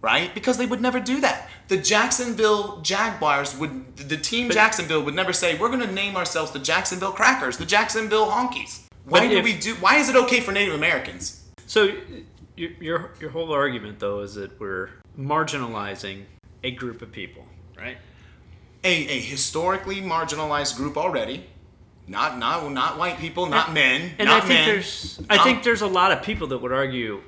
right? 0.00 0.34
Because 0.34 0.56
they 0.58 0.66
would 0.66 0.80
never 0.80 0.98
do 0.98 1.20
that. 1.20 1.48
The 1.68 1.76
Jacksonville 1.76 2.80
Jaguars 2.80 3.54
would, 3.58 3.96
the 3.98 4.16
team 4.16 4.50
Jacksonville 4.50 5.02
would 5.04 5.14
never 5.14 5.34
say, 5.34 5.58
we're 5.58 5.68
going 5.68 5.86
to 5.86 5.92
name 5.92 6.16
ourselves 6.16 6.50
the 6.50 6.58
Jacksonville 6.58 7.12
Crackers, 7.12 7.58
the 7.58 7.66
Jacksonville 7.66 8.26
Honkies. 8.30 8.84
Why 9.04 9.20
But 9.20 9.28
do 9.28 9.36
if- 9.38 9.44
we 9.44 9.52
do, 9.54 9.74
why 9.74 9.96
is 9.98 10.08
it 10.08 10.16
okay 10.16 10.40
for 10.40 10.52
Native 10.52 10.74
Americans? 10.74 11.44
So 11.66 11.92
your, 12.56 12.70
your 12.80 13.10
your 13.20 13.30
whole 13.30 13.52
argument 13.52 13.98
though 13.98 14.20
is 14.20 14.34
that 14.34 14.58
we're 14.58 14.88
marginalizing 15.18 16.24
a 16.64 16.70
group 16.70 17.02
of 17.02 17.12
people, 17.12 17.44
right? 17.76 17.98
A, 18.84 18.88
a 19.08 19.20
historically 19.20 20.00
marginalized 20.00 20.76
group 20.76 20.96
already. 20.96 21.44
Not, 22.08 22.38
not, 22.38 22.70
not 22.72 22.98
white 22.98 23.18
people, 23.18 23.46
not 23.46 23.72
men, 23.72 24.12
And 24.18 24.28
not 24.28 24.38
I 24.42 24.46
think 24.46 24.60
men. 24.60 24.68
there's 24.68 25.20
I 25.28 25.36
not- 25.36 25.44
think 25.44 25.62
there's 25.62 25.82
a 25.82 25.86
lot 25.86 26.10
of 26.10 26.22
people 26.22 26.46
that 26.48 26.58
would 26.58 26.72
argue 26.72 27.20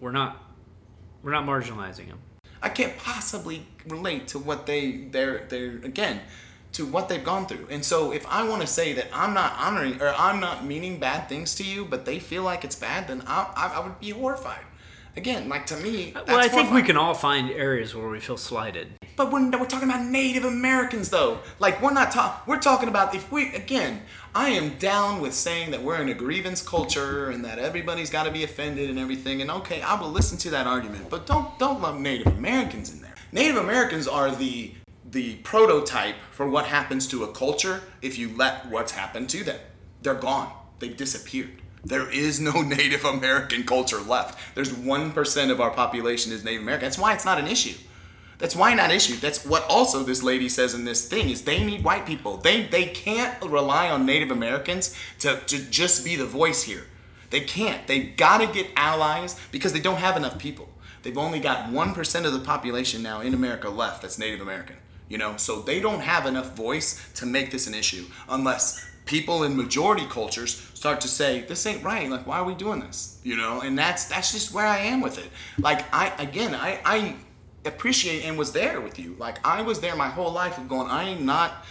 we're 0.00 0.12
not 0.12 0.40
we're 1.22 1.32
not 1.32 1.44
marginalizing 1.46 2.08
them. 2.08 2.18
I 2.62 2.68
can't 2.70 2.96
possibly 2.98 3.66
relate 3.88 4.28
to 4.28 4.38
what 4.38 4.66
they 4.66 4.92
they're 5.10 5.44
they're 5.48 5.76
again 5.84 6.20
to 6.72 6.84
what 6.86 7.08
they've 7.08 7.22
gone 7.24 7.46
through. 7.46 7.68
And 7.70 7.84
so 7.84 8.12
if 8.12 8.26
I 8.26 8.42
want 8.48 8.60
to 8.62 8.66
say 8.66 8.94
that 8.94 9.06
I'm 9.12 9.32
not 9.34 9.52
honoring 9.58 10.00
or 10.02 10.08
I'm 10.18 10.40
not 10.40 10.64
meaning 10.64 10.98
bad 10.98 11.28
things 11.28 11.54
to 11.56 11.62
you, 11.64 11.84
but 11.84 12.04
they 12.04 12.18
feel 12.18 12.42
like 12.42 12.64
it's 12.64 12.74
bad, 12.76 13.06
then 13.08 13.22
I 13.26 13.52
I, 13.56 13.66
I 13.76 13.80
would 13.86 14.00
be 14.00 14.10
horrified. 14.10 14.64
Again, 15.16 15.48
like 15.48 15.66
to 15.66 15.76
me, 15.76 16.10
that's 16.14 16.26
well, 16.26 16.38
I 16.40 16.48
think 16.48 16.72
we 16.72 16.82
can 16.82 16.96
all 16.96 17.14
find 17.14 17.48
areas 17.50 17.94
where 17.94 18.08
we 18.08 18.18
feel 18.20 18.36
slighted. 18.36 18.88
But 19.16 19.30
we're, 19.30 19.48
we're 19.50 19.66
talking 19.66 19.88
about 19.88 20.04
Native 20.04 20.44
Americans, 20.44 21.10
though. 21.10 21.40
Like 21.58 21.80
we're 21.80 21.92
not 21.92 22.10
talking. 22.10 22.40
We're 22.46 22.60
talking 22.60 22.88
about 22.88 23.14
if 23.14 23.30
we 23.30 23.54
again. 23.54 24.02
I 24.36 24.48
am 24.48 24.70
down 24.78 25.20
with 25.20 25.32
saying 25.32 25.70
that 25.70 25.82
we're 25.82 26.02
in 26.02 26.08
a 26.08 26.14
grievance 26.14 26.60
culture 26.60 27.30
and 27.30 27.44
that 27.44 27.60
everybody's 27.60 28.10
got 28.10 28.24
to 28.24 28.32
be 28.32 28.42
offended 28.42 28.90
and 28.90 28.98
everything. 28.98 29.40
And 29.40 29.48
okay, 29.48 29.80
I 29.80 29.94
will 29.94 30.10
listen 30.10 30.36
to 30.38 30.50
that 30.50 30.66
argument, 30.66 31.08
but 31.08 31.24
don't 31.26 31.56
don't 31.58 31.80
lump 31.80 32.00
Native 32.00 32.26
Americans 32.26 32.92
in 32.92 33.00
there. 33.00 33.14
Native 33.30 33.56
Americans 33.56 34.08
are 34.08 34.32
the 34.32 34.72
the 35.08 35.36
prototype 35.36 36.16
for 36.32 36.48
what 36.48 36.66
happens 36.66 37.06
to 37.08 37.22
a 37.22 37.32
culture 37.32 37.82
if 38.02 38.18
you 38.18 38.36
let 38.36 38.68
what's 38.68 38.92
happened 38.92 39.28
to 39.30 39.44
them. 39.44 39.58
They're 40.02 40.14
gone. 40.14 40.52
They've 40.80 40.96
disappeared. 40.96 41.62
There 41.84 42.10
is 42.10 42.40
no 42.40 42.52
Native 42.62 43.04
American 43.04 43.62
culture 43.64 44.00
left. 44.00 44.38
There's 44.56 44.72
1% 44.72 45.50
of 45.50 45.60
our 45.60 45.70
population 45.70 46.32
is 46.32 46.42
Native 46.42 46.62
American. 46.62 46.86
That's 46.86 46.98
why 46.98 47.14
it's 47.14 47.24
not 47.24 47.38
an 47.38 47.46
issue. 47.46 47.76
That's 48.44 48.54
why 48.54 48.74
not 48.74 48.90
issue. 48.90 49.16
That's 49.16 49.46
what 49.46 49.64
also 49.70 50.02
this 50.02 50.22
lady 50.22 50.50
says 50.50 50.74
in 50.74 50.84
this 50.84 51.08
thing 51.08 51.30
is 51.30 51.44
they 51.44 51.64
need 51.64 51.82
white 51.82 52.04
people. 52.04 52.36
They 52.36 52.64
they 52.64 52.84
can't 52.84 53.42
rely 53.42 53.88
on 53.88 54.04
Native 54.04 54.30
Americans 54.30 54.94
to, 55.20 55.40
to 55.46 55.58
just 55.70 56.04
be 56.04 56.14
the 56.14 56.26
voice 56.26 56.64
here. 56.64 56.84
They 57.30 57.40
can't. 57.40 57.86
They've 57.86 58.14
got 58.14 58.42
to 58.42 58.46
get 58.46 58.70
allies 58.76 59.40
because 59.50 59.72
they 59.72 59.80
don't 59.80 59.96
have 59.96 60.18
enough 60.18 60.38
people. 60.38 60.68
They've 61.02 61.16
only 61.16 61.40
got 61.40 61.70
1% 61.70 62.24
of 62.26 62.34
the 62.34 62.38
population 62.40 63.02
now 63.02 63.22
in 63.22 63.32
America 63.32 63.70
left 63.70 64.02
that's 64.02 64.18
Native 64.18 64.42
American. 64.42 64.76
You 65.08 65.16
know, 65.16 65.38
so 65.38 65.62
they 65.62 65.80
don't 65.80 66.00
have 66.00 66.26
enough 66.26 66.54
voice 66.54 67.02
to 67.14 67.24
make 67.24 67.50
this 67.50 67.66
an 67.66 67.72
issue 67.72 68.04
unless 68.28 68.86
people 69.06 69.44
in 69.44 69.56
majority 69.56 70.04
cultures 70.04 70.70
start 70.74 71.00
to 71.00 71.08
say 71.08 71.40
this 71.42 71.64
ain't 71.66 71.82
right 71.82 72.08
like 72.08 72.26
why 72.26 72.38
are 72.38 72.44
we 72.44 72.54
doing 72.54 72.80
this 72.80 73.20
you 73.22 73.36
know 73.36 73.60
and 73.60 73.78
that's 73.78 74.06
that's 74.06 74.32
just 74.32 74.54
where 74.54 74.64
i 74.66 74.78
am 74.78 75.02
with 75.02 75.18
it 75.18 75.30
like 75.58 75.84
i 75.92 76.10
again 76.18 76.54
i 76.54 76.80
i 76.86 77.14
appreciate 77.66 78.24
and 78.24 78.36
was 78.38 78.52
there 78.52 78.80
with 78.80 78.98
you. 78.98 79.16
Like 79.18 79.44
i 79.46 79.62
was 79.62 79.80
there 79.80 79.96
my 79.96 80.08
whole 80.08 80.32
life 80.32 80.58
of 80.58 80.68
going 80.68 80.88
i 80.90 81.04
am 81.04 81.24
not 81.24 81.64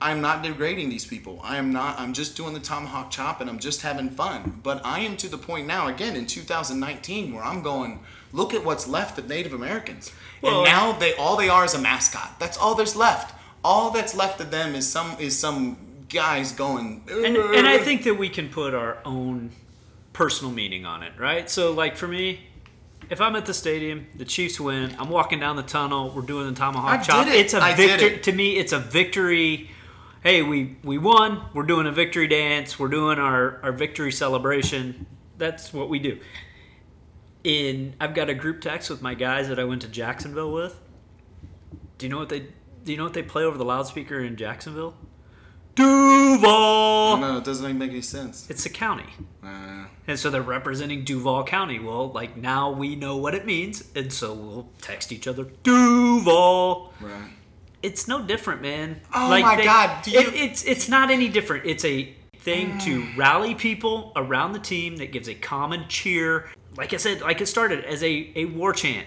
i'm 0.00 0.20
not 0.20 0.42
degrading 0.42 0.88
these 0.88 1.04
people. 1.06 1.40
I 1.42 1.56
am 1.56 1.72
not 1.72 1.98
i'm 2.00 2.12
just 2.12 2.36
doing 2.36 2.54
the 2.54 2.60
tomahawk 2.60 3.10
chop 3.10 3.40
and 3.40 3.48
i'm 3.50 3.58
just 3.58 3.82
having 3.82 4.10
fun. 4.10 4.60
But 4.62 4.84
i 4.84 5.00
am 5.00 5.16
to 5.18 5.28
the 5.28 5.38
point 5.38 5.66
now 5.66 5.88
again 5.88 6.16
in 6.16 6.26
2019 6.26 7.34
where 7.34 7.44
i'm 7.44 7.62
going 7.62 8.00
look 8.32 8.54
at 8.54 8.64
what's 8.64 8.88
left 8.88 9.18
of 9.18 9.28
native 9.28 9.52
americans. 9.52 10.12
Well- 10.40 10.58
and 10.58 10.64
now 10.64 10.92
they 10.92 11.14
all 11.14 11.36
they 11.36 11.48
are 11.48 11.64
is 11.64 11.74
a 11.74 11.78
mascot. 11.80 12.38
That's 12.38 12.56
all 12.58 12.74
there's 12.74 12.96
left. 12.96 13.34
All 13.64 13.90
that's 13.90 14.14
left 14.14 14.40
of 14.40 14.50
them 14.50 14.74
is 14.74 14.90
some 14.90 15.16
is 15.20 15.38
some 15.38 15.76
guys 16.08 16.52
going 16.52 17.02
And 17.08 17.36
and 17.36 17.66
I 17.66 17.78
think 17.78 18.04
that 18.04 18.14
we 18.18 18.28
can 18.28 18.48
put 18.48 18.74
our 18.74 18.98
own 19.04 19.50
personal 20.12 20.52
meaning 20.52 20.84
on 20.84 21.02
it, 21.02 21.12
right? 21.18 21.48
So 21.48 21.72
like 21.72 21.96
for 21.96 22.08
me, 22.08 22.40
if 23.10 23.20
I'm 23.20 23.36
at 23.36 23.46
the 23.46 23.54
stadium, 23.54 24.06
the 24.16 24.24
Chiefs 24.24 24.58
win, 24.60 24.94
I'm 24.98 25.08
walking 25.08 25.40
down 25.40 25.56
the 25.56 25.62
tunnel, 25.62 26.10
we're 26.14 26.22
doing 26.22 26.46
the 26.48 26.54
tomahawk 26.58 27.00
I 27.00 27.02
chop. 27.02 27.26
did 27.26 27.34
it. 27.34 27.40
It's 27.40 27.54
a 27.54 27.62
I 27.62 27.74
victory 27.74 28.14
it. 28.14 28.22
to 28.24 28.32
me. 28.32 28.56
It's 28.56 28.72
a 28.72 28.78
victory. 28.78 29.70
Hey, 30.22 30.42
we 30.42 30.76
we 30.84 30.98
won. 30.98 31.42
We're 31.52 31.64
doing 31.64 31.86
a 31.86 31.92
victory 31.92 32.28
dance. 32.28 32.78
We're 32.78 32.88
doing 32.88 33.18
our 33.18 33.60
our 33.62 33.72
victory 33.72 34.12
celebration. 34.12 35.06
That's 35.38 35.72
what 35.72 35.88
we 35.88 35.98
do. 35.98 36.20
In 37.44 37.94
I've 38.00 38.14
got 38.14 38.28
a 38.30 38.34
group 38.34 38.60
text 38.60 38.88
with 38.88 39.02
my 39.02 39.14
guys 39.14 39.48
that 39.48 39.58
I 39.58 39.64
went 39.64 39.82
to 39.82 39.88
Jacksonville 39.88 40.52
with. 40.52 40.80
Do 41.98 42.06
you 42.06 42.10
know 42.10 42.18
what 42.18 42.28
they 42.28 42.46
do 42.84 42.92
you 42.92 42.96
know 42.98 43.04
what 43.04 43.14
they 43.14 43.22
play 43.22 43.42
over 43.44 43.58
the 43.58 43.64
loudspeaker 43.64 44.20
in 44.20 44.36
Jacksonville? 44.36 44.94
Duval. 45.74 47.16
no 47.18 47.38
it 47.38 47.44
doesn't 47.44 47.78
make 47.78 47.90
any 47.90 48.00
sense 48.02 48.48
It's 48.50 48.66
a 48.66 48.70
county. 48.70 49.04
uh, 49.42 49.84
And 50.06 50.18
so 50.18 50.30
they're 50.30 50.42
representing 50.42 51.04
Duval 51.04 51.44
County. 51.44 51.78
Well, 51.78 52.10
like 52.12 52.36
now 52.36 52.70
we 52.70 52.96
know 52.96 53.16
what 53.16 53.34
it 53.34 53.46
means, 53.46 53.84
and 53.94 54.12
so 54.12 54.32
we'll 54.34 54.68
text 54.80 55.12
each 55.12 55.26
other 55.26 55.44
Duval. 55.62 56.92
right 57.00 57.30
It's 57.82 58.06
no 58.08 58.22
different, 58.22 58.62
man. 58.62 59.00
Oh 59.14 59.28
like 59.28 59.44
my 59.44 59.62
God, 59.64 60.02
do 60.04 60.10
you- 60.10 60.20
it- 60.20 60.34
it's 60.34 60.64
it's 60.64 60.88
not 60.88 61.10
any 61.10 61.28
different. 61.28 61.66
It's 61.66 61.84
a 61.84 62.14
thing 62.38 62.76
to 62.78 63.02
Mm. 63.02 63.16
rally 63.16 63.54
people 63.54 64.12
around 64.16 64.52
the 64.52 64.58
team 64.58 64.96
that 64.96 65.12
gives 65.12 65.28
a 65.28 65.34
common 65.34 65.84
cheer. 65.88 66.48
Like 66.76 66.92
I 66.92 66.96
said, 66.96 67.20
like 67.20 67.40
it 67.40 67.46
started 67.46 67.84
as 67.84 68.02
a, 68.02 68.32
a 68.34 68.44
war 68.46 68.72
chant. 68.72 69.06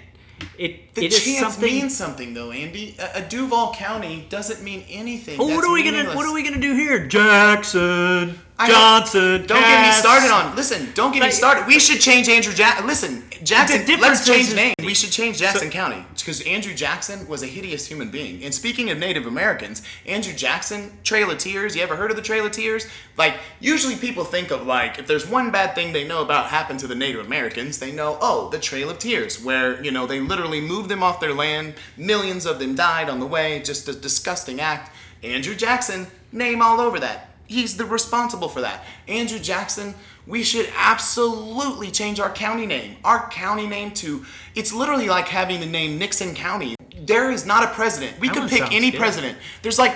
It 0.58 0.93
The 0.93 1.06
it 1.06 1.13
is 1.13 1.24
chance 1.24 1.39
something. 1.54 1.63
means 1.74 1.95
something 1.95 2.34
though, 2.34 2.52
Andy. 2.52 2.95
A, 3.00 3.19
a 3.19 3.21
Duval 3.21 3.74
County 3.74 4.26
doesn't 4.30 4.63
mean 4.63 4.84
anything. 4.89 5.39
Oh, 5.39 5.45
what 5.45 5.56
That's 5.56 5.67
are 5.67 5.74
we 5.74 5.84
gonna. 5.84 6.15
What 6.15 6.26
are 6.26 6.34
we 6.34 6.43
gonna 6.43 6.62
do 6.62 6.74
here? 6.76 7.08
Jackson 7.08 8.39
I- 8.58 8.70
Johnson. 8.70 9.46
Don't 9.48 9.60
get 9.60 9.88
me 9.88 9.91
started 9.94 10.32
on. 10.32 10.56
Listen, 10.56 10.89
don't 10.94 11.12
get 11.12 11.20
me 11.20 11.26
Like- 11.26 11.34
started. 11.34 11.68
We 11.68 11.78
should 11.78 12.00
change 12.00 12.30
Andrew 12.30 12.54
Jackson. 12.54 12.88
Listen, 12.88 13.24
Jackson. 13.44 13.80
Difference 13.86 14.02
Let's 14.20 14.26
change 14.28 14.48
is- 14.48 14.54
name. 14.54 14.74
We 14.80 14.94
should 14.94 15.12
change 15.12 15.39
Jackson 15.39 15.70
County 15.70 16.06
because 16.18 16.39
Andrew 16.41 16.74
Jackson 16.74 17.28
was 17.28 17.44
a 17.44 17.48
hideous 17.48 17.86
human 17.88 18.10
being. 18.12 18.44
And 18.46 18.54
speaking 18.56 18.89
of 18.89 18.98
Native 18.98 19.26
Americans, 19.28 19.82
Andrew 20.06 20.32
Jackson, 20.32 20.98
Trail 21.04 21.30
of 21.32 21.38
Tears. 21.38 21.76
You 21.76 21.82
ever 21.84 21.98
heard 21.98 22.12
of 22.12 22.15
the 22.15 22.24
Trail 22.24 22.46
of 22.46 22.54
Tears? 22.54 22.88
Like 23.18 23.36
usually 23.60 23.98
people 23.98 24.24
think 24.24 24.52
of 24.52 24.65
like 24.65 25.00
if 25.00 25.06
there's 25.08 25.28
one 25.28 25.52
bad 25.52 25.76
thing 25.76 25.91
they 25.91 26.06
know 26.08 26.22
about 26.22 26.48
happened 26.48 26.80
to 26.80 26.88
the 26.88 26.96
Native 26.96 27.26
Americans, 27.26 27.80
they 27.80 27.91
know 27.91 28.18
oh 28.22 28.50
the 28.52 28.60
Trail 28.60 28.89
of 28.89 29.00
Tears, 29.00 29.41
where 29.44 29.84
you 29.84 29.91
know 29.91 30.08
they 30.08 30.22
literally 30.22 30.62
moved 30.62 30.88
them 30.89 31.04
off 31.04 31.20
their 31.20 31.34
land. 31.34 31.74
Millions 31.98 32.46
of 32.46 32.60
them 32.60 32.74
died 32.74 33.10
on 33.10 33.20
the 33.20 33.26
way. 33.28 33.62
Just 33.62 33.89
a 33.89 33.94
disgusting 33.94 34.62
act. 34.62 34.96
Andrew 35.24 35.56
Jackson, 35.56 36.08
name 36.32 36.62
all 36.62 36.80
over 36.80 37.00
that. 37.02 37.35
He's 37.47 37.77
the 37.77 37.86
responsible 37.86 38.49
for 38.49 38.62
that. 38.62 38.84
Andrew 39.08 39.39
Jackson, 39.39 39.93
we 40.25 40.43
should 40.43 40.69
absolutely 40.75 41.91
change 41.91 42.19
our 42.19 42.31
county 42.31 42.65
name. 42.65 42.97
Our 43.03 43.29
county 43.29 43.67
name 43.67 43.91
to 43.91 44.25
it's 44.55 44.73
literally 44.73 45.08
like 45.08 45.27
having 45.27 45.60
the 45.60 45.65
name 45.65 45.99
Nixon 45.99 46.34
County. 46.34 46.75
There 46.97 47.29
is 47.29 47.45
not 47.45 47.63
a 47.63 47.67
president. 47.67 48.19
We 48.19 48.29
That 48.29 48.38
could 48.38 48.49
pick 48.49 48.71
any 48.71 48.91
good. 48.91 48.99
president. 48.99 49.38
There's 49.62 49.77
like 49.77 49.95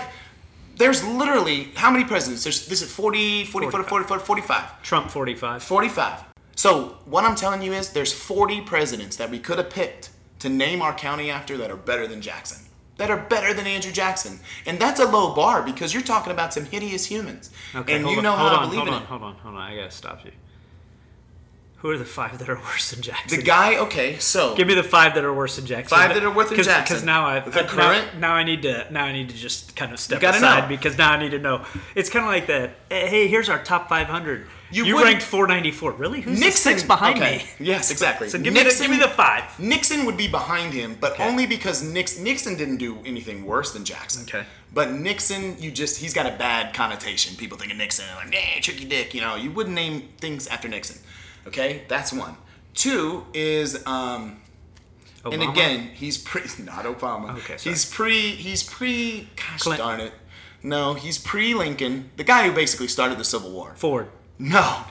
there's 0.78 1.04
literally 1.04 1.72
how 1.76 1.90
many 1.92 2.06
presidents? 2.06 2.44
There's 2.44 2.68
this 2.68 2.82
is 2.82 2.92
40 2.92 3.46
40 3.46 3.70
40 3.72 3.88
40 3.88 4.06
40 4.08 4.24
45. 4.24 4.84
Trump 4.84 5.10
forty 5.10 5.36
five. 5.36 5.64
45. 5.64 6.24
So 6.56 6.98
what 7.06 7.24
I'm 7.24 7.36
telling 7.36 7.62
you 7.62 7.74
is 7.74 7.92
there's 7.92 8.14
40 8.14 8.62
presidents 8.62 9.16
that 9.16 9.30
we 9.30 9.40
could 9.40 9.58
have 9.58 9.70
picked 9.70 10.10
to 10.40 10.50
name 10.50 10.82
our 10.82 10.94
county 10.94 11.32
after 11.32 11.58
that 11.58 11.72
are 11.72 11.78
better 11.78 12.06
than 12.06 12.22
Jackson. 12.22 12.69
That 13.00 13.10
are 13.10 13.18
better 13.18 13.54
than 13.54 13.66
Andrew 13.66 13.92
Jackson. 13.92 14.40
And 14.66 14.78
that's 14.78 15.00
a 15.00 15.06
low 15.06 15.34
bar 15.34 15.64
because 15.64 15.94
you're 15.94 16.04
talking 16.04 16.32
about 16.32 16.54
some 16.54 16.66
hideous 16.66 17.06
humans. 17.06 17.50
Okay, 17.74 17.96
and 17.96 18.06
you 18.08 18.18
on, 18.18 18.24
know 18.24 18.36
hold 18.36 18.50
how 18.52 18.56
on, 18.58 18.60
I 18.60 18.66
believe 18.66 18.78
hold 18.82 18.90
on, 18.90 19.02
it. 19.02 19.06
Hold 19.08 19.24
on, 19.24 19.36
hold 19.36 19.56
on, 19.56 19.62
I 19.62 19.76
gotta 19.76 19.90
stop 19.92 20.24
you. 20.26 20.32
Who 21.78 21.90
are 21.92 21.98
the 21.98 22.04
five 22.04 22.38
that 22.40 22.50
are 22.50 22.56
worse 22.60 22.92
than 22.92 23.02
Jackson? 23.02 23.40
The 23.40 23.46
guy, 23.46 23.78
okay, 23.78 24.18
so 24.20 24.54
Give 24.56 24.68
me 24.68 24.74
the 24.74 24.84
five 24.84 25.16
that 25.16 25.24
are 25.24 25.34
worse 25.34 25.56
than 25.56 25.66
Jackson. 25.66 25.98
Five 25.98 26.14
that 26.14 26.24
are 26.24 26.30
worse 26.34 26.50
than 26.50 26.58
Cause, 26.58 26.66
Jackson. 26.66 26.96
Because 26.98 27.06
now 27.06 27.26
I 27.26 27.40
The 27.40 27.62
now- 27.62 27.68
current? 27.70 28.20
Now, 28.20 28.34
I 28.34 28.44
need 28.44 28.64
to 28.64 28.86
now 28.92 29.06
I 29.06 29.14
need 29.14 29.30
to 29.30 29.36
just 29.36 29.78
kind 29.78 29.94
of 29.94 30.00
step 30.00 30.22
aside 30.22 30.64
know. 30.64 30.68
because 30.68 30.98
now 30.98 31.14
I 31.14 31.18
need 31.18 31.32
to 31.32 31.40
know. 31.40 31.64
It's 31.96 32.10
kind 32.10 32.26
of 32.26 32.30
like 32.32 32.48
that. 32.48 32.72
Hey, 32.90 33.28
here's 33.30 33.48
our 33.48 33.64
top 33.64 33.88
500. 33.88 34.46
You 34.72 34.86
You, 34.86 35.04
ranked 35.04 35.24
494. 35.24 35.94
Really? 35.94 36.22
Who's 36.22 36.40
Nixon 36.40 36.74
six 36.74 36.84
behind 36.84 37.18
okay. 37.18 37.38
me? 37.60 37.66
Yes, 37.66 37.90
exactly. 37.92 38.30
So 38.30 38.38
give 38.38 38.54
me 38.54 38.62
the, 38.64 38.76
give 38.80 38.92
me 38.92 38.98
the 38.98 39.08
five. 39.08 39.60
Nixon 39.60 40.06
would 40.06 40.16
be 40.18 40.28
behind 40.28 40.74
him, 40.74 40.96
but 41.00 41.14
Okay. 41.14 41.28
only 41.28 41.46
because 41.48 41.82
Nixon 41.82 42.24
Nixon 42.24 42.56
didn't 42.56 42.78
do 42.78 43.00
anything 43.06 43.46
worse 43.46 43.72
than 43.74 43.84
Jackson. 43.84 44.24
Okay. 44.24 44.46
But 44.72 44.92
Nixon, 44.92 45.56
you 45.60 45.72
just 45.72 45.98
he's 46.00 46.14
got 46.14 46.28
a 46.28 46.38
bad 46.38 46.74
connotation. 46.76 47.36
People 47.36 47.58
think 47.58 47.72
of 47.72 47.78
Nixon 47.78 48.06
like, 48.16 48.30
nah, 48.32 48.62
tricky 48.62 48.86
dick. 48.86 49.14
You 49.16 49.22
know, 49.22 49.36
you 49.36 49.52
wouldn't 49.52 49.76
name 49.76 50.10
things 50.20 50.46
after 50.48 50.68
Nixon. 50.68 51.00
Okay, 51.48 51.84
that's 51.88 52.14
one. 52.14 52.36
Two 52.76 53.26
is 53.34 53.86
um, 53.88 54.40
and 55.26 55.42
again 55.42 55.90
he's 55.94 56.18
pre 56.20 56.42
not 56.64 56.86
Obama. 56.86 57.32
Okay, 57.38 57.58
sorry. 57.58 57.74
he's 57.74 57.86
pre 57.86 58.20
he's 58.36 58.62
pre 58.64 59.28
gosh 59.36 59.64
Clinton. 59.64 59.88
darn 59.88 60.00
it. 60.00 60.14
No, 60.62 60.94
he's 60.94 61.18
pre 61.18 61.54
Lincoln, 61.56 62.12
the 62.18 62.24
guy 62.24 62.46
who 62.48 62.54
basically 62.54 62.88
started 62.88 63.18
the 63.18 63.24
Civil 63.24 63.52
War. 63.52 63.74
Ford. 63.76 64.10
No. 64.40 64.84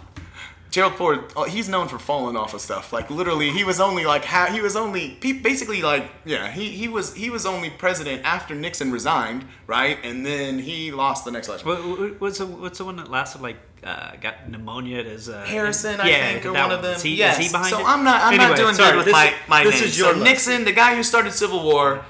Gerald 0.71 0.97
Ford, 0.97 1.25
oh, 1.35 1.45
he's 1.45 1.67
known 1.67 1.89
for 1.89 1.99
falling 1.99 2.37
off 2.37 2.53
of 2.53 2.61
stuff. 2.61 2.93
Like 2.93 3.09
literally, 3.09 3.51
he 3.51 3.65
was 3.65 3.81
only 3.81 4.05
like 4.05 4.27
ha- 4.27 4.51
he 4.53 4.61
was 4.61 4.77
only 4.77 5.17
basically 5.21 5.81
like 5.81 6.11
yeah 6.27 6.51
he 6.51 6.69
he 6.69 6.89
was 6.89 7.15
he 7.15 7.31
was 7.31 7.47
only 7.47 7.71
president 7.71 8.23
after 8.25 8.55
Nixon 8.55 8.93
resigned, 8.93 9.47
right? 9.67 9.99
And 10.05 10.27
then 10.27 10.59
he 10.59 10.93
lost 10.93 11.25
the 11.25 11.31
next 11.31 11.49
election. 11.49 11.67
What, 11.69 11.85
what- 11.99 12.21
what's 12.21 12.39
the 12.39 12.47
what's 12.47 12.77
the 12.79 12.85
one 12.85 12.97
that 12.97 13.11
lasted 13.11 13.41
like 13.41 13.57
uh, 13.83 14.17
got 14.21 14.51
pneumonia 14.51 14.99
as 14.99 15.31
uh, 15.31 15.43
Harrison, 15.47 16.01
I 16.01 16.09
yeah, 16.11 16.33
think, 16.33 16.45
or 16.45 16.53
one 16.53 16.71
of 16.71 16.83
them. 16.83 16.97
Is 16.97 17.03
he, 17.03 17.15
yes. 17.15 17.39
is 17.39 17.47
he 17.47 17.53
behind 17.53 17.71
so 17.71 17.79
it? 17.81 17.85
I'm 17.87 18.05
not. 18.05 18.21
I'm 18.23 18.35
Anyway, 18.35 18.49
not 18.51 18.57
doing 18.59 18.75
sorry, 18.75 18.91
good 18.91 18.97
with 18.99 19.05
this 19.07 19.13
my 19.15 19.33
my 19.49 19.65
This 19.65 19.77
name. 19.81 19.85
is 19.85 19.99
your 19.99 20.13
so 20.13 20.19
list. 20.19 20.25
Nixon, 20.31 20.65
the 20.67 20.73
guy 20.73 20.95
who 20.97 21.03
started 21.03 21.33
Civil 21.33 21.63
War. 21.65 22.05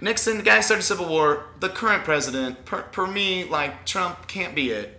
Nixon, 0.00 0.36
the 0.36 0.42
guy 0.44 0.56
who 0.56 0.62
started 0.62 0.82
Civil 0.84 1.08
War. 1.08 1.46
The 1.58 1.70
current 1.70 2.04
president. 2.04 2.64
Per, 2.66 2.82
per 2.82 3.06
me, 3.08 3.44
like 3.44 3.84
Trump 3.84 4.28
can't 4.28 4.54
be 4.54 4.70
it. 4.70 4.95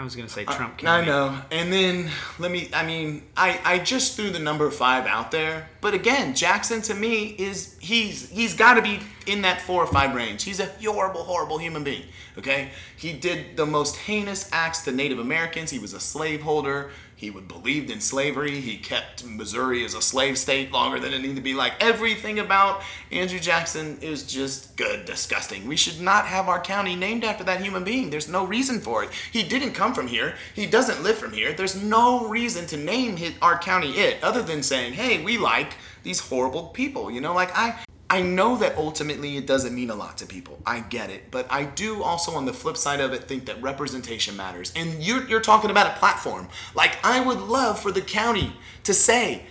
I 0.00 0.02
was 0.02 0.16
gonna 0.16 0.30
say 0.30 0.46
Trump. 0.46 0.82
I 0.82 1.04
know. 1.04 1.38
And 1.50 1.70
then 1.70 2.10
let 2.38 2.50
me 2.50 2.70
I 2.72 2.86
mean, 2.86 3.22
I 3.36 3.60
I 3.62 3.78
just 3.80 4.16
threw 4.16 4.30
the 4.30 4.38
number 4.38 4.70
5 4.70 5.06
out 5.06 5.30
there. 5.30 5.68
But 5.82 5.92
again, 5.92 6.34
Jackson 6.34 6.80
to 6.82 6.94
me 6.94 7.34
is 7.38 7.76
he's 7.80 8.30
he's 8.30 8.54
got 8.54 8.74
to 8.74 8.82
be 8.82 9.00
in 9.26 9.42
that 9.42 9.60
4 9.60 9.84
or 9.84 9.86
5 9.86 10.14
range. 10.14 10.44
He's 10.44 10.58
a 10.58 10.70
horrible 10.82 11.24
horrible 11.24 11.58
human 11.58 11.84
being, 11.84 12.04
okay? 12.38 12.70
He 12.96 13.12
did 13.12 13.58
the 13.58 13.66
most 13.66 13.96
heinous 13.96 14.48
acts 14.52 14.84
to 14.84 14.90
Native 14.90 15.18
Americans. 15.18 15.70
He 15.70 15.78
was 15.78 15.92
a 15.92 16.00
slaveholder. 16.00 16.92
He 17.20 17.30
would 17.30 17.48
believed 17.48 17.90
in 17.90 18.00
slavery. 18.00 18.62
He 18.62 18.78
kept 18.78 19.26
Missouri 19.26 19.84
as 19.84 19.92
a 19.92 20.00
slave 20.00 20.38
state 20.38 20.72
longer 20.72 20.98
than 20.98 21.12
it 21.12 21.20
needed 21.20 21.36
to 21.36 21.42
be. 21.42 21.52
Like 21.52 21.74
everything 21.78 22.38
about 22.38 22.80
Andrew 23.12 23.38
Jackson 23.38 23.98
is 24.00 24.22
just 24.22 24.74
good, 24.78 25.04
disgusting. 25.04 25.68
We 25.68 25.76
should 25.76 26.00
not 26.00 26.24
have 26.24 26.48
our 26.48 26.62
county 26.62 26.96
named 26.96 27.22
after 27.22 27.44
that 27.44 27.60
human 27.60 27.84
being. 27.84 28.08
There's 28.08 28.30
no 28.30 28.46
reason 28.46 28.80
for 28.80 29.04
it. 29.04 29.10
He 29.30 29.42
didn't 29.42 29.72
come 29.72 29.92
from 29.92 30.06
here. 30.06 30.36
He 30.54 30.64
doesn't 30.64 31.02
live 31.02 31.18
from 31.18 31.34
here. 31.34 31.52
There's 31.52 31.76
no 31.76 32.26
reason 32.26 32.66
to 32.68 32.78
name 32.78 33.18
his, 33.18 33.34
our 33.42 33.58
county 33.58 33.90
it 33.98 34.24
other 34.24 34.40
than 34.40 34.62
saying, 34.62 34.94
"Hey, 34.94 35.22
we 35.22 35.36
like 35.36 35.74
these 36.02 36.20
horrible 36.20 36.68
people." 36.68 37.10
You 37.10 37.20
know, 37.20 37.34
like 37.34 37.54
I 37.54 37.84
I 38.10 38.22
know 38.22 38.56
that 38.56 38.76
ultimately 38.76 39.36
it 39.36 39.46
doesn't 39.46 39.72
mean 39.72 39.88
a 39.88 39.94
lot 39.94 40.18
to 40.18 40.26
people. 40.26 40.58
I 40.66 40.80
get 40.80 41.10
it. 41.10 41.30
But 41.30 41.46
I 41.48 41.62
do 41.64 42.02
also, 42.02 42.32
on 42.32 42.44
the 42.44 42.52
flip 42.52 42.76
side 42.76 42.98
of 42.98 43.12
it, 43.12 43.28
think 43.28 43.46
that 43.46 43.62
representation 43.62 44.36
matters. 44.36 44.72
And 44.74 45.00
you're, 45.00 45.24
you're 45.28 45.40
talking 45.40 45.70
about 45.70 45.86
a 45.86 45.98
platform. 45.98 46.48
Like, 46.74 46.98
I 47.04 47.20
would 47.20 47.38
love 47.38 47.78
for 47.78 47.92
the 47.92 48.00
county 48.00 48.52
to 48.82 48.92
say, 48.92 49.44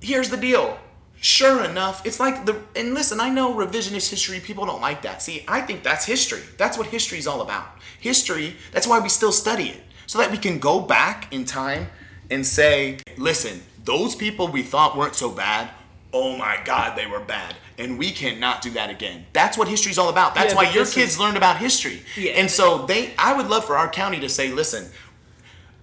here's 0.00 0.28
the 0.28 0.36
deal. 0.36 0.76
Sure 1.20 1.64
enough, 1.64 2.04
it's 2.04 2.18
like 2.18 2.46
the, 2.46 2.60
and 2.74 2.94
listen, 2.94 3.20
I 3.20 3.28
know 3.28 3.54
revisionist 3.54 4.10
history, 4.10 4.40
people 4.40 4.66
don't 4.66 4.80
like 4.80 5.02
that. 5.02 5.22
See, 5.22 5.44
I 5.46 5.60
think 5.60 5.84
that's 5.84 6.04
history. 6.04 6.42
That's 6.58 6.76
what 6.76 6.88
history 6.88 7.18
is 7.18 7.28
all 7.28 7.42
about. 7.42 7.66
History, 8.00 8.56
that's 8.72 8.88
why 8.88 8.98
we 8.98 9.08
still 9.08 9.30
study 9.30 9.68
it. 9.68 9.82
So 10.08 10.18
that 10.18 10.32
we 10.32 10.36
can 10.36 10.58
go 10.58 10.80
back 10.80 11.32
in 11.32 11.44
time 11.44 11.86
and 12.28 12.44
say, 12.44 12.98
listen, 13.16 13.62
those 13.84 14.16
people 14.16 14.48
we 14.48 14.64
thought 14.64 14.96
weren't 14.96 15.14
so 15.14 15.30
bad, 15.30 15.70
oh 16.12 16.36
my 16.36 16.58
God, 16.64 16.96
they 16.96 17.06
were 17.06 17.20
bad. 17.20 17.54
And 17.78 17.98
we 17.98 18.10
cannot 18.10 18.60
do 18.62 18.70
that 18.72 18.90
again. 18.90 19.24
That's 19.32 19.56
what 19.56 19.66
history's 19.68 19.96
all 19.98 20.10
about. 20.10 20.34
That's 20.34 20.52
Yeah, 20.52 20.56
why 20.56 20.64
your 20.70 20.84
kids 20.84 21.12
is- 21.14 21.18
learned 21.18 21.36
about 21.38 21.56
history. 21.56 22.02
Yeah. 22.16 22.32
And 22.32 22.50
so 22.50 22.84
they, 22.86 23.12
I 23.18 23.34
would 23.34 23.48
love 23.48 23.64
for 23.64 23.76
our 23.76 23.88
county 23.88 24.20
to 24.20 24.28
say, 24.28 24.52
listen, 24.52 24.90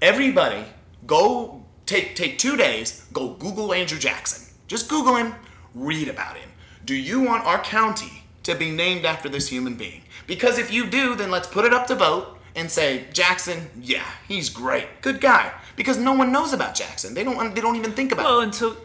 everybody 0.01 0.63
go 1.07 1.63
take 1.85 2.15
take 2.15 2.37
two 2.37 2.55
days 2.55 3.05
go 3.13 3.29
google 3.33 3.73
andrew 3.73 3.97
jackson 3.97 4.47
just 4.67 4.89
google 4.89 5.15
him 5.15 5.33
read 5.73 6.07
about 6.07 6.37
him 6.37 6.49
do 6.85 6.93
you 6.95 7.19
want 7.19 7.43
our 7.45 7.59
county 7.59 8.23
to 8.43 8.55
be 8.55 8.69
named 8.71 9.05
after 9.05 9.27
this 9.27 9.47
human 9.49 9.75
being 9.75 10.01
because 10.27 10.57
if 10.57 10.71
you 10.71 10.85
do 10.85 11.15
then 11.15 11.29
let's 11.31 11.47
put 11.47 11.65
it 11.65 11.73
up 11.73 11.87
to 11.87 11.95
vote 11.95 12.37
and 12.55 12.69
say 12.69 13.05
jackson 13.11 13.69
yeah 13.81 14.05
he's 14.27 14.49
great 14.49 14.87
good 15.01 15.19
guy 15.19 15.51
because 15.75 15.97
no 15.97 16.13
one 16.13 16.31
knows 16.31 16.53
about 16.53 16.75
jackson 16.75 17.13
they 17.13 17.23
don't 17.23 17.53
they 17.55 17.61
don't 17.61 17.75
even 17.75 17.91
think 17.91 18.11
about 18.11 18.25
Well, 18.25 18.39
it 18.41 18.43
and 18.43 18.55
so, 18.55 18.77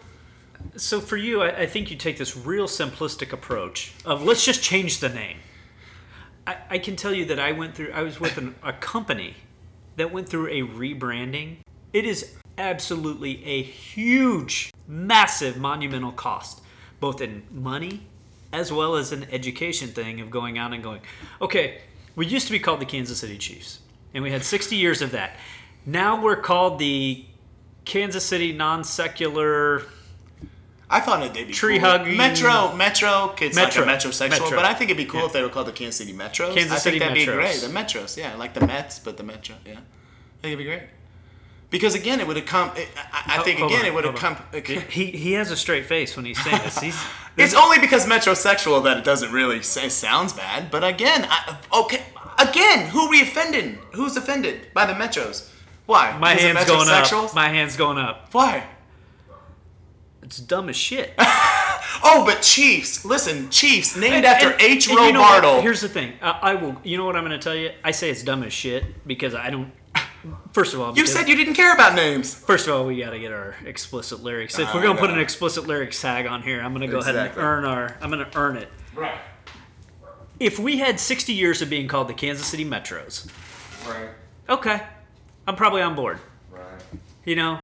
so 0.76 1.00
for 1.00 1.16
you, 1.16 1.42
I, 1.42 1.60
I 1.62 1.66
think 1.66 1.90
you 1.90 1.96
take 1.96 2.18
this 2.18 2.36
real 2.36 2.66
simplistic 2.66 3.32
approach 3.32 3.92
of 4.04 4.22
let's 4.22 4.44
just 4.44 4.62
change 4.62 4.98
the 4.98 5.08
name. 5.08 5.38
I, 6.46 6.56
I 6.70 6.78
can 6.78 6.96
tell 6.96 7.12
you 7.12 7.24
that 7.26 7.38
I 7.38 7.52
went 7.52 7.74
through. 7.74 7.92
I 7.92 8.02
was 8.02 8.20
with 8.20 8.38
an, 8.38 8.54
a 8.62 8.72
company 8.72 9.34
that 9.96 10.12
went 10.12 10.28
through 10.28 10.48
a 10.48 10.62
rebranding. 10.62 11.56
It 11.92 12.04
is 12.04 12.34
absolutely 12.58 13.44
a 13.44 13.62
huge, 13.62 14.72
massive, 14.86 15.56
monumental 15.56 16.12
cost, 16.12 16.62
both 17.00 17.20
in 17.20 17.42
money 17.50 18.02
as 18.54 18.72
well 18.72 18.94
as 18.94 19.10
an 19.10 19.26
education 19.32 19.88
thing 19.88 20.20
of 20.20 20.30
going 20.30 20.58
out 20.58 20.72
and 20.72 20.80
going, 20.80 21.00
okay, 21.42 21.80
we 22.14 22.24
used 22.24 22.46
to 22.46 22.52
be 22.52 22.60
called 22.60 22.80
the 22.80 22.86
Kansas 22.86 23.18
City 23.18 23.36
Chiefs, 23.36 23.80
and 24.14 24.22
we 24.22 24.30
had 24.30 24.44
60 24.44 24.76
years 24.76 25.02
of 25.02 25.10
that. 25.10 25.36
Now 25.84 26.22
we're 26.22 26.36
called 26.36 26.78
the 26.78 27.24
Kansas 27.84 28.24
City 28.24 28.52
non 28.52 28.84
secular. 28.84 29.82
I 30.90 31.00
thought 31.00 31.22
it'd 31.22 31.32
be 31.48 31.52
Tree 31.52 31.78
cool. 31.78 31.88
hugging- 31.88 32.16
Metro, 32.16 32.74
Metro, 32.76 33.28
kids 33.36 33.56
Metro. 33.56 33.84
like 33.84 33.94
a 34.04 34.06
metrosexual, 34.08 34.30
Metro. 34.30 34.50
but 34.50 34.64
I 34.64 34.74
think 34.74 34.90
it'd 34.90 34.98
be 34.98 35.06
cool 35.10 35.20
Yeah. 35.20 35.26
if 35.26 35.32
they 35.32 35.42
were 35.42 35.48
called 35.48 35.66
the 35.66 35.72
Kansas 35.72 35.96
City 35.96 36.12
Metros. 36.12 36.54
Kansas 36.54 36.72
I 36.72 36.76
City 36.78 36.98
think 36.98 37.10
that'd 37.10 37.26
be 37.26 37.32
great. 37.32 37.56
The 37.60 37.68
Metros, 37.68 38.16
yeah, 38.16 38.34
like 38.36 38.54
the 38.54 38.66
Mets, 38.66 38.98
but 38.98 39.16
the 39.16 39.22
Metro, 39.22 39.56
yeah. 39.64 39.72
I 39.72 39.76
think 40.42 40.52
it'd 40.52 40.58
be 40.58 40.64
great. 40.64 40.82
Because 41.70 41.94
again, 41.96 42.20
it 42.20 42.26
would 42.28 42.36
have 42.36 42.46
come. 42.46 42.70
I, 42.76 42.86
I 43.12 43.38
I 43.38 43.42
think 43.42 43.58
Hold 43.58 43.72
again, 43.72 43.80
on, 43.82 43.86
it 43.88 43.94
would 43.94 44.04
have 44.04 44.14
come. 44.14 44.36
He 44.90 45.06
he 45.06 45.32
has 45.32 45.50
a 45.50 45.56
straight 45.56 45.86
face 45.86 46.14
when 46.16 46.24
he's 46.24 46.40
saying 46.44 46.60
this. 46.64 46.78
He's 46.78 46.96
It's 47.36 47.54
only 47.54 47.78
because 47.80 48.06
metrosexual 48.06 48.84
that 48.84 48.96
it 48.98 49.02
doesn't 49.04 49.32
really 49.32 49.60
say 49.62 49.88
sounds 49.88 50.32
bad. 50.32 50.70
But 50.70 50.84
again, 50.84 51.26
I, 51.28 51.56
okay, 51.72 52.02
again, 52.38 52.88
who 52.90 53.06
are 53.06 53.10
we 53.10 53.22
offended? 53.22 53.78
Who's 53.94 54.16
offended 54.16 54.68
by 54.72 54.86
the 54.86 54.92
metros? 54.92 55.48
Why? 55.86 56.16
my 56.18 56.34
Because 56.34 56.54
hands 56.56 56.68
going 56.68 56.88
up. 56.88 57.34
My 57.34 57.48
hands 57.48 57.76
going 57.76 57.98
up. 57.98 58.28
Why? 58.32 58.64
It's 60.24 60.38
dumb 60.38 60.68
as 60.68 60.76
shit. 60.76 61.12
Oh, 62.06 62.24
but 62.26 62.42
Chiefs. 62.42 63.04
Listen, 63.04 63.48
Chiefs 63.50 63.96
named 63.96 64.14
And- 64.16 64.26
after 64.26 64.50
and- 64.50 64.60
H. 64.60 64.88
and 64.88 64.96
Roe 64.96 65.06
you 65.06 65.12
know 65.12 65.20
what? 65.20 65.62
Here's 65.62 65.80
the 65.80 65.88
thing. 65.88 66.12
I, 66.20 66.30
I 66.42 66.54
will. 66.54 66.76
You 66.82 66.98
know 66.98 67.04
what 67.06 67.14
I'm 67.16 67.24
going 67.24 67.38
to 67.38 67.42
tell 67.42 67.54
you? 67.54 67.70
I 67.84 67.92
say 67.92 68.10
it's 68.10 68.22
dumb 68.22 68.42
as 68.42 68.52
shit 68.52 69.06
because 69.06 69.34
I 69.34 69.48
don't. 69.48 69.72
First 70.52 70.74
of 70.74 70.80
all, 70.80 70.96
you 70.96 71.06
said 71.06 71.28
you 71.28 71.36
didn't 71.36 71.54
care 71.54 71.72
about 71.72 71.94
names. 71.94 72.34
First 72.34 72.66
of 72.66 72.74
all, 72.74 72.84
we 72.84 72.98
got 72.98 73.10
to 73.10 73.18
get 73.18 73.32
our 73.32 73.54
explicit 73.64 74.22
lyrics. 74.22 74.58
If 74.58 74.68
I 74.68 74.74
we're 74.74 74.82
going 74.82 74.96
to 74.96 75.00
put 75.00 75.10
an 75.10 75.18
explicit 75.20 75.66
lyrics 75.66 76.00
tag 76.00 76.26
on 76.26 76.42
here, 76.42 76.60
I'm 76.60 76.74
going 76.74 76.86
to 76.86 76.92
go 76.92 76.98
ahead 76.98 77.14
and 77.16 77.36
earn 77.38 77.64
our. 77.64 77.96
I'm 78.02 78.10
going 78.10 78.24
to 78.28 78.36
earn 78.38 78.56
it. 78.56 78.68
Right. 78.94 79.18
If 80.40 80.58
we 80.58 80.78
had 80.78 80.98
60 80.98 81.32
years 81.32 81.62
of 81.62 81.70
being 81.70 81.88
called 81.88 82.08
the 82.08 82.14
Kansas 82.14 82.46
City 82.46 82.64
Metros, 82.64 83.30
Right. 83.88 84.10
okay, 84.48 84.82
I'm 85.46 85.56
probably 85.56 85.80
on 85.82 85.94
board. 85.94 86.18
Right. 86.50 86.62
You 87.24 87.36
know, 87.36 87.60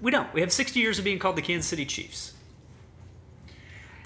we 0.00 0.10
don't. 0.10 0.32
We 0.34 0.40
have 0.40 0.52
60 0.52 0.78
years 0.80 0.98
of 0.98 1.04
being 1.04 1.18
called 1.18 1.36
the 1.36 1.42
Kansas 1.42 1.68
City 1.68 1.86
Chiefs. 1.86 2.34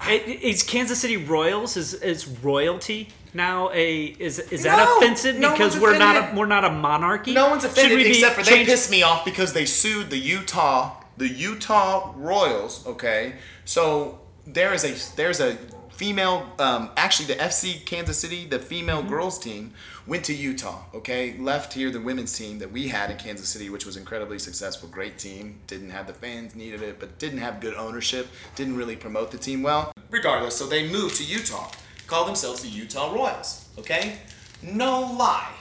It, 0.07 0.39
it's 0.41 0.63
Kansas 0.63 0.99
City 0.99 1.17
Royals 1.17 1.77
is 1.77 1.93
is 1.93 2.27
royalty 2.27 3.09
now 3.33 3.69
a 3.71 4.05
is 4.05 4.39
is 4.39 4.63
that 4.63 4.77
No, 4.77 4.97
offensive 4.97 5.37
no 5.37 5.51
because 5.51 5.79
we're 5.79 5.97
not 5.97 6.15
a, 6.15 6.35
we're 6.35 6.47
not 6.47 6.65
a 6.65 6.71
monarchy? 6.71 7.33
No 7.33 7.49
one's 7.49 7.63
offended 7.63 8.05
except 8.07 8.35
for 8.35 8.43
they 8.43 8.65
pissed 8.65 8.89
me 8.89 9.03
off 9.03 9.23
because 9.23 9.53
they 9.53 9.65
sued 9.65 10.09
the 10.09 10.17
Utah 10.17 10.95
the 11.17 11.27
Utah 11.27 12.13
Royals. 12.17 12.85
Okay, 12.87 13.35
so 13.63 14.19
there 14.45 14.73
is 14.73 14.83
a 14.83 15.15
there's 15.15 15.39
a 15.39 15.55
female 15.91 16.51
um, 16.57 16.89
actually 16.97 17.27
the 17.27 17.35
FC 17.35 17.85
Kansas 17.85 18.17
City 18.17 18.45
the 18.45 18.59
female 18.59 19.03
girls 19.03 19.37
team 19.37 19.73
went 20.07 20.25
to 20.25 20.33
Utah. 20.33 20.83
Okay, 20.93 21.37
left 21.37 21.73
here 21.73 21.91
the 21.91 22.01
women's 22.01 22.37
team 22.37 22.59
that 22.59 22.71
we 22.71 22.87
had 22.87 23.11
in 23.11 23.17
Kansas 23.17 23.49
City, 23.49 23.69
which 23.69 23.85
was 23.85 23.97
incredibly 23.97 24.39
successful, 24.39 24.89
great 24.89 25.17
team. 25.17 25.59
Didn't 25.67 25.91
have 25.91 26.07
the 26.07 26.13
fans 26.13 26.55
needed 26.55 26.81
it, 26.81 26.99
but 26.99 27.19
didn't 27.19 27.39
have 27.39 27.59
good 27.59 27.75
ownership. 27.75 28.27
Didn't 28.55 28.77
really 28.77 28.95
promote 28.95 29.31
the 29.31 29.37
team 29.37 29.63
well. 29.63 29.91
Regardless, 30.09 30.55
so 30.55 30.67
they 30.67 30.89
moved 30.91 31.17
to 31.17 31.23
Utah. 31.23 31.71
Call 32.07 32.25
themselves 32.25 32.61
the 32.61 32.67
Utah 32.67 33.13
Royals. 33.13 33.69
Okay, 33.77 34.17
no 34.61 35.01
lie. 35.01 35.53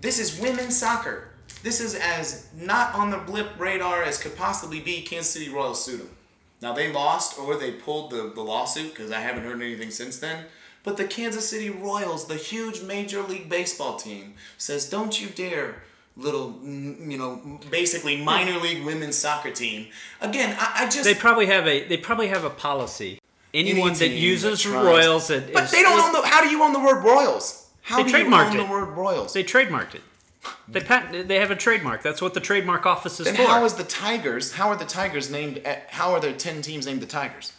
This 0.00 0.18
is 0.18 0.40
women's 0.40 0.78
soccer. 0.78 1.28
This 1.62 1.80
is 1.80 1.94
as 1.94 2.48
not 2.56 2.94
on 2.94 3.10
the 3.10 3.18
blip 3.18 3.58
radar 3.58 4.02
as 4.02 4.16
could 4.16 4.34
possibly 4.34 4.80
be 4.80 5.02
Kansas 5.02 5.30
City 5.30 5.50
Royals 5.50 5.84
sued 5.84 6.00
them. 6.00 6.08
Now 6.62 6.72
they 6.72 6.92
lost 6.92 7.38
or 7.38 7.56
they 7.56 7.72
pulled 7.72 8.10
the, 8.10 8.32
the 8.34 8.40
lawsuit 8.40 8.94
because 8.94 9.10
I 9.10 9.20
haven't 9.20 9.44
heard 9.44 9.60
anything 9.60 9.90
since 9.90 10.18
then. 10.18 10.46
But 10.82 10.96
the 10.96 11.04
Kansas 11.04 11.48
City 11.48 11.68
Royals, 11.70 12.26
the 12.26 12.36
huge 12.36 12.82
Major 12.82 13.22
League 13.22 13.48
Baseball 13.48 13.96
team, 13.96 14.34
says, 14.56 14.88
"Don't 14.88 15.20
you 15.20 15.28
dare, 15.28 15.82
little, 16.16 16.58
you 16.64 17.18
know, 17.18 17.60
basically 17.70 18.16
minor 18.16 18.58
league 18.58 18.84
women's 18.84 19.16
soccer 19.16 19.50
team." 19.50 19.88
Again, 20.20 20.56
I, 20.58 20.84
I 20.84 20.84
just 20.86 21.04
They 21.04 21.14
probably 21.14 21.46
have 21.46 21.66
a 21.66 21.86
they 21.86 21.96
probably 21.98 22.28
have 22.28 22.44
a 22.44 22.50
policy. 22.50 23.18
Anyone 23.52 23.94
that 23.94 24.08
uses 24.08 24.62
that 24.62 24.70
Royals 24.70 25.26
that 25.28 25.52
but 25.52 25.64
is- 25.64 25.70
they 25.72 25.82
don't 25.82 25.98
is- 25.98 26.04
own 26.04 26.12
the. 26.12 26.22
How 26.26 26.40
do 26.42 26.48
you 26.48 26.62
own 26.62 26.72
the 26.72 26.80
word 26.80 27.02
Royals? 27.04 27.66
How 27.82 27.96
They 28.02 28.10
do 28.10 28.18
you 28.18 28.24
trademarked 28.24 28.50
own 28.52 28.56
the 28.58 28.64
word 28.64 28.88
Royals? 28.96 29.32
they 29.32 29.42
trademarked 29.44 29.94
it. 29.96 30.02
They 30.68 30.80
patent, 30.80 31.28
they 31.28 31.38
have 31.40 31.50
a 31.50 31.56
trademark. 31.56 32.02
That's 32.02 32.22
what 32.22 32.32
the 32.32 32.40
trademark 32.40 32.86
office 32.86 33.20
is 33.20 33.26
Then 33.26 33.36
for. 33.36 33.42
how 33.42 33.64
is 33.64 33.74
the 33.74 33.84
Tigers? 33.84 34.52
How 34.52 34.68
are 34.68 34.76
the 34.76 34.84
Tigers 34.86 35.28
named? 35.30 35.60
eh, 35.64 35.80
How 35.90 36.12
are 36.12 36.20
there 36.20 36.32
ten 36.32 36.62
teams 36.62 36.86
named 36.86 37.02
the 37.02 37.06
Tigers? 37.06 37.52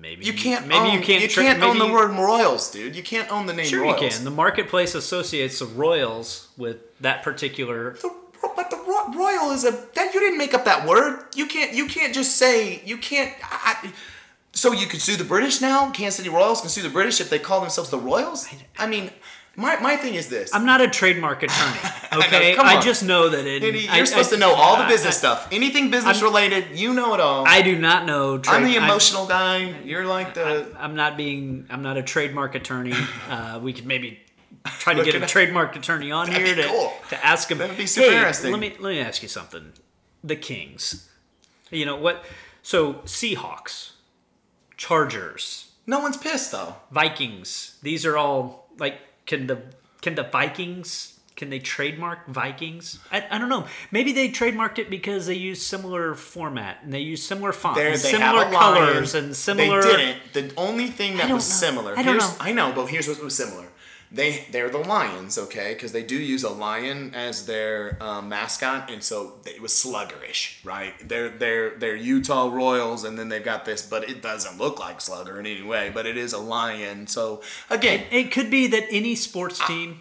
Maybe 0.00 0.24
You 0.24 0.32
can't. 0.32 0.66
maybe 0.66 0.88
own, 0.88 0.94
you 0.94 1.00
can't 1.00 1.30
tra- 1.30 1.42
can't 1.42 1.62
own 1.62 1.78
the 1.78 1.86
word 1.86 2.10
Royals, 2.10 2.70
dude. 2.70 2.96
You 2.96 3.02
can't 3.02 3.30
own 3.30 3.46
the 3.46 3.52
name 3.52 3.66
Sure, 3.66 3.82
Royals. 3.82 4.02
you 4.02 4.08
can. 4.10 4.24
The 4.24 4.30
marketplace 4.30 4.94
associates 4.94 5.58
the 5.58 5.66
Royals 5.66 6.48
with 6.56 6.78
that 7.00 7.22
particular. 7.22 7.94
The 7.94 8.10
but 8.56 8.70
the 8.70 8.76
ro- 8.78 9.12
royal 9.14 9.50
is 9.52 9.64
a 9.64 9.70
that 9.94 10.14
you 10.14 10.20
didn't 10.20 10.38
make 10.38 10.54
up 10.54 10.64
that 10.64 10.86
word. 10.86 11.24
You 11.34 11.46
can't 11.46 11.74
you 11.74 11.86
can't 11.86 12.14
just 12.14 12.36
say 12.36 12.82
you 12.84 12.96
can't. 12.96 13.32
I, 13.42 13.92
so 14.52 14.72
you 14.72 14.86
could 14.86 15.00
sue 15.00 15.16
the 15.16 15.24
British 15.24 15.60
now. 15.60 15.90
Kansas 15.90 16.16
City 16.16 16.28
Royals 16.28 16.60
can 16.60 16.70
sue 16.70 16.82
the 16.82 16.88
British 16.88 17.20
if 17.20 17.30
they 17.30 17.38
call 17.38 17.60
themselves 17.60 17.90
the 17.90 17.98
Royals. 17.98 18.48
I 18.78 18.86
mean, 18.86 19.10
my, 19.56 19.76
my 19.80 19.96
thing 19.96 20.14
is 20.14 20.28
this. 20.28 20.54
I'm 20.54 20.64
not 20.64 20.80
a 20.80 20.88
trademark 20.88 21.42
attorney. 21.44 21.78
know, 22.12 22.18
Okay, 22.18 22.54
come 22.54 22.66
I, 22.66 22.80
just 22.80 23.02
know 23.04 23.28
that 23.28 23.46
it. 23.46 23.62
You're 23.62 23.92
I- 23.92 24.04
supposed 24.04 24.30
I- 24.32 24.36
to 24.36 24.40
know 24.40 24.52
all 24.54 24.76
the 24.78 24.86
business 24.86 25.16
I- 25.16 25.18
stuff. 25.18 25.48
Anything 25.52 25.90
business 25.90 26.22
related, 26.22 26.78
you 26.78 26.94
know 26.94 27.14
it 27.14 27.20
all. 27.20 27.44
I 27.46 27.62
do 27.62 27.76
not 27.78 28.06
know. 28.06 28.38
Trade, 28.38 28.54
I'm 28.56 28.64
the 28.64 28.74
I'm- 28.78 28.84
emotional 28.84 29.26
guy. 29.26 29.74
You're 29.84 30.06
like 30.06 30.34
the. 30.34 30.74
I'm 30.78 30.94
not 30.94 31.16
being. 31.16 31.66
I'm 31.70 31.82
not 31.82 31.96
a 31.96 32.02
trademark 32.02 32.54
attorney. 32.54 32.94
Uh, 33.28 33.60
we 33.62 33.72
could 33.72 33.86
maybe 33.86 34.18
try 34.64 34.92
to 34.94 35.04
get 35.04 35.14
a 35.14 35.24
trademark 35.26 35.76
attorney 35.76 36.10
on 36.10 36.28
here 36.30 36.54
to, 36.54 36.64
cool. 36.64 36.92
to 37.10 37.24
ask 37.26 37.48
him. 37.50 37.58
That'd 37.58 37.76
be 37.76 37.86
super 37.86 38.10
hey, 38.10 38.16
interesting." 38.16 38.50
Let 38.50 38.60
me 38.60 38.74
let 38.80 38.90
me 38.90 38.98
ask 38.98 39.22
you 39.22 39.28
something. 39.28 39.72
The 40.24 40.36
Kings. 40.36 41.08
You 41.70 41.86
know 41.86 41.96
what? 41.96 42.24
So 42.62 42.94
Seahawks, 43.04 43.92
Chargers, 44.76 45.70
No 45.86 46.00
one's 46.00 46.16
pissed 46.16 46.52
though. 46.52 46.76
Vikings. 46.90 47.78
These 47.82 48.04
are 48.06 48.16
all 48.16 48.68
like. 48.78 48.98
Can 49.30 49.46
the 49.46 49.58
can 50.00 50.16
the 50.16 50.24
Vikings? 50.24 51.20
Can 51.36 51.50
they 51.50 51.60
trademark 51.60 52.26
Vikings? 52.26 52.98
I, 53.12 53.24
I 53.30 53.38
don't 53.38 53.48
know. 53.48 53.66
Maybe 53.92 54.12
they 54.12 54.28
trademarked 54.28 54.80
it 54.80 54.90
because 54.90 55.26
they 55.26 55.34
use 55.34 55.64
similar 55.64 56.14
format 56.14 56.78
and 56.82 56.92
they 56.92 56.98
use 56.98 57.22
similar 57.22 57.52
font, 57.52 57.76
They're, 57.76 57.92
and 57.92 57.98
similar 58.00 58.44
have 58.44 58.52
a 58.52 58.56
lion. 58.56 58.92
colors, 58.92 59.14
and 59.14 59.36
similar. 59.36 59.82
They 59.82 60.16
didn't. 60.32 60.54
The 60.54 60.60
only 60.60 60.88
thing 60.88 61.16
that 61.18 61.30
was 61.30 61.48
know. 61.48 61.68
similar. 61.68 61.92
I 61.92 62.02
don't 62.02 62.14
here's, 62.14 62.38
know. 62.38 62.44
I 62.44 62.52
know, 62.52 62.72
but 62.74 62.86
here's 62.86 63.06
what 63.06 63.22
was 63.22 63.36
similar. 63.36 63.68
They 64.12 64.44
they're 64.50 64.70
the 64.70 64.78
lions, 64.78 65.38
okay? 65.38 65.72
Because 65.72 65.92
they 65.92 66.02
do 66.02 66.16
use 66.16 66.42
a 66.42 66.50
lion 66.50 67.14
as 67.14 67.46
their 67.46 67.96
um, 68.02 68.28
mascot, 68.28 68.90
and 68.90 69.04
so 69.04 69.38
it 69.46 69.62
was 69.62 69.72
sluggerish, 69.72 70.64
right? 70.64 70.94
They're 71.08 71.28
they're 71.28 71.78
they're 71.78 71.94
Utah 71.94 72.48
Royals, 72.52 73.04
and 73.04 73.16
then 73.16 73.28
they've 73.28 73.44
got 73.44 73.64
this, 73.64 73.82
but 73.82 74.10
it 74.10 74.20
doesn't 74.20 74.58
look 74.58 74.80
like 74.80 75.00
slugger 75.00 75.38
in 75.38 75.46
any 75.46 75.62
way, 75.62 75.92
but 75.94 76.06
it 76.06 76.16
is 76.16 76.32
a 76.32 76.38
lion. 76.38 77.06
So 77.06 77.40
again, 77.68 78.04
It 78.10 78.32
could 78.32 78.50
be 78.50 78.66
that 78.68 78.84
any 78.90 79.14
sports 79.14 79.64
team, 79.64 80.00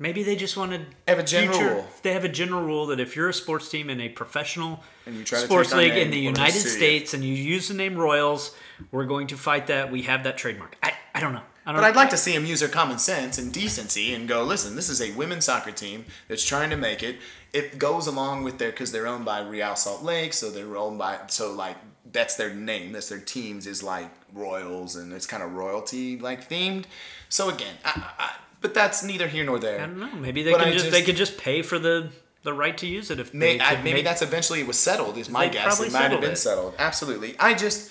maybe 0.00 0.24
they 0.24 0.34
just 0.34 0.56
wanted 0.56 0.86
Have 1.06 1.20
a 1.20 1.22
general 1.22 1.60
rule. 1.60 1.86
They 2.02 2.14
have 2.14 2.24
a 2.24 2.28
general 2.28 2.64
rule 2.64 2.86
that 2.86 2.98
if 2.98 3.14
you're 3.14 3.28
a 3.28 3.34
sports 3.34 3.68
team 3.68 3.88
in 3.90 4.00
a 4.00 4.08
professional 4.08 4.82
And 5.06 5.14
you 5.16 5.22
try 5.22 5.38
sports 5.38 5.72
league 5.72 5.96
in 5.96 6.10
the 6.10 6.18
United. 6.18 6.52
States 6.58 7.14
and 7.14 7.22
you 7.22 7.32
use 7.32 7.68
the 7.68 7.74
name 7.74 7.96
Royals, 7.96 8.56
we're 8.90 9.06
going 9.06 9.28
to 9.28 9.36
fight 9.36 9.68
that. 9.68 9.92
We 9.92 10.02
have 10.02 10.24
that 10.24 10.36
trademark. 10.36 10.76
I, 10.82 10.94
I 11.14 11.20
don't 11.20 11.32
know. 11.32 11.42
But. 11.74 11.82
I'd 11.84 11.96
like 11.96 12.10
to 12.10 12.16
see 12.16 12.32
him 12.32 12.46
use 12.46 12.60
their 12.60 12.68
common 12.68 12.98
sense 12.98 13.38
and 13.38 13.52
decency 13.52 14.14
and 14.14 14.28
go, 14.28 14.44
listen, 14.44 14.76
this 14.76 14.88
is 14.88 15.02
a 15.02 15.10
women's 15.12 15.44
soccer 15.46 15.72
team 15.72 16.04
that's 16.28 16.44
trying 16.44 16.70
to 16.70 16.76
make 16.76 17.02
it. 17.02 17.16
It 17.52 17.78
goes 17.78 18.06
along 18.06 18.44
with 18.44 18.58
their 18.58 18.70
because 18.70 18.92
they're 18.92 19.06
owned 19.06 19.24
by 19.24 19.40
Real 19.40 19.74
Salt 19.74 20.02
Lake, 20.02 20.32
so 20.32 20.50
they're 20.50 20.76
owned 20.76 20.98
by 20.98 21.18
so 21.26 21.52
like 21.52 21.76
that's 22.12 22.36
their 22.36 22.54
name, 22.54 22.92
that's 22.92 23.08
their 23.08 23.18
teams 23.18 23.66
is 23.66 23.82
like 23.82 24.08
Royals, 24.32 24.94
and 24.96 25.12
it's 25.12 25.26
kind 25.26 25.42
of 25.42 25.54
royalty 25.54 26.18
like 26.18 26.48
themed. 26.48 26.84
So 27.28 27.48
again, 27.48 27.74
I, 27.84 28.10
I, 28.18 28.32
but 28.60 28.74
that's 28.74 29.02
neither 29.02 29.26
here 29.26 29.44
nor 29.44 29.58
there. 29.58 29.80
I 29.80 29.86
don't 29.86 29.98
know. 29.98 30.14
Maybe 30.16 30.42
they 30.42 30.52
But 30.52 30.60
can 30.60 30.68
I 30.68 30.72
just, 30.72 30.84
just- 30.86 30.96
they 30.96 31.02
could 31.02 31.16
just 31.16 31.36
pay 31.38 31.62
for 31.62 31.78
the 31.78 32.10
the 32.42 32.52
right 32.52 32.78
to 32.78 32.86
use 32.86 33.10
it 33.10 33.18
if 33.18 33.34
May, 33.34 33.60
I, 33.60 33.74
maybe 33.82 33.94
make- 33.94 34.04
that's 34.04 34.22
eventually 34.22 34.60
it 34.60 34.68
was 34.68 34.78
settled. 34.78 35.18
Is 35.18 35.28
my 35.28 35.48
guess. 35.48 35.80
It 35.80 35.92
might 35.92 36.12
have 36.12 36.20
been 36.20 36.30
it. 36.32 36.36
settled. 36.36 36.74
Absolutely. 36.78 37.34
I 37.40 37.54
just 37.54 37.90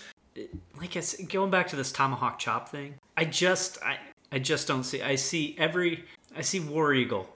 like 0.80 0.98
going 1.30 1.52
back 1.52 1.68
to 1.70 1.76
this 1.76 1.92
tomahawk 1.92 2.40
chop 2.40 2.70
thing. 2.70 2.96
I 3.18 3.26
just 3.26 3.78
I 3.84 3.98
I 4.32 4.40
just 4.40 4.68
don't 4.68 4.84
see. 4.84 5.02
I 5.02 5.16
see 5.16 5.56
every 5.58 6.04
I 6.36 6.42
see 6.42 6.60
War 6.60 6.94
Eagle. 6.94 7.30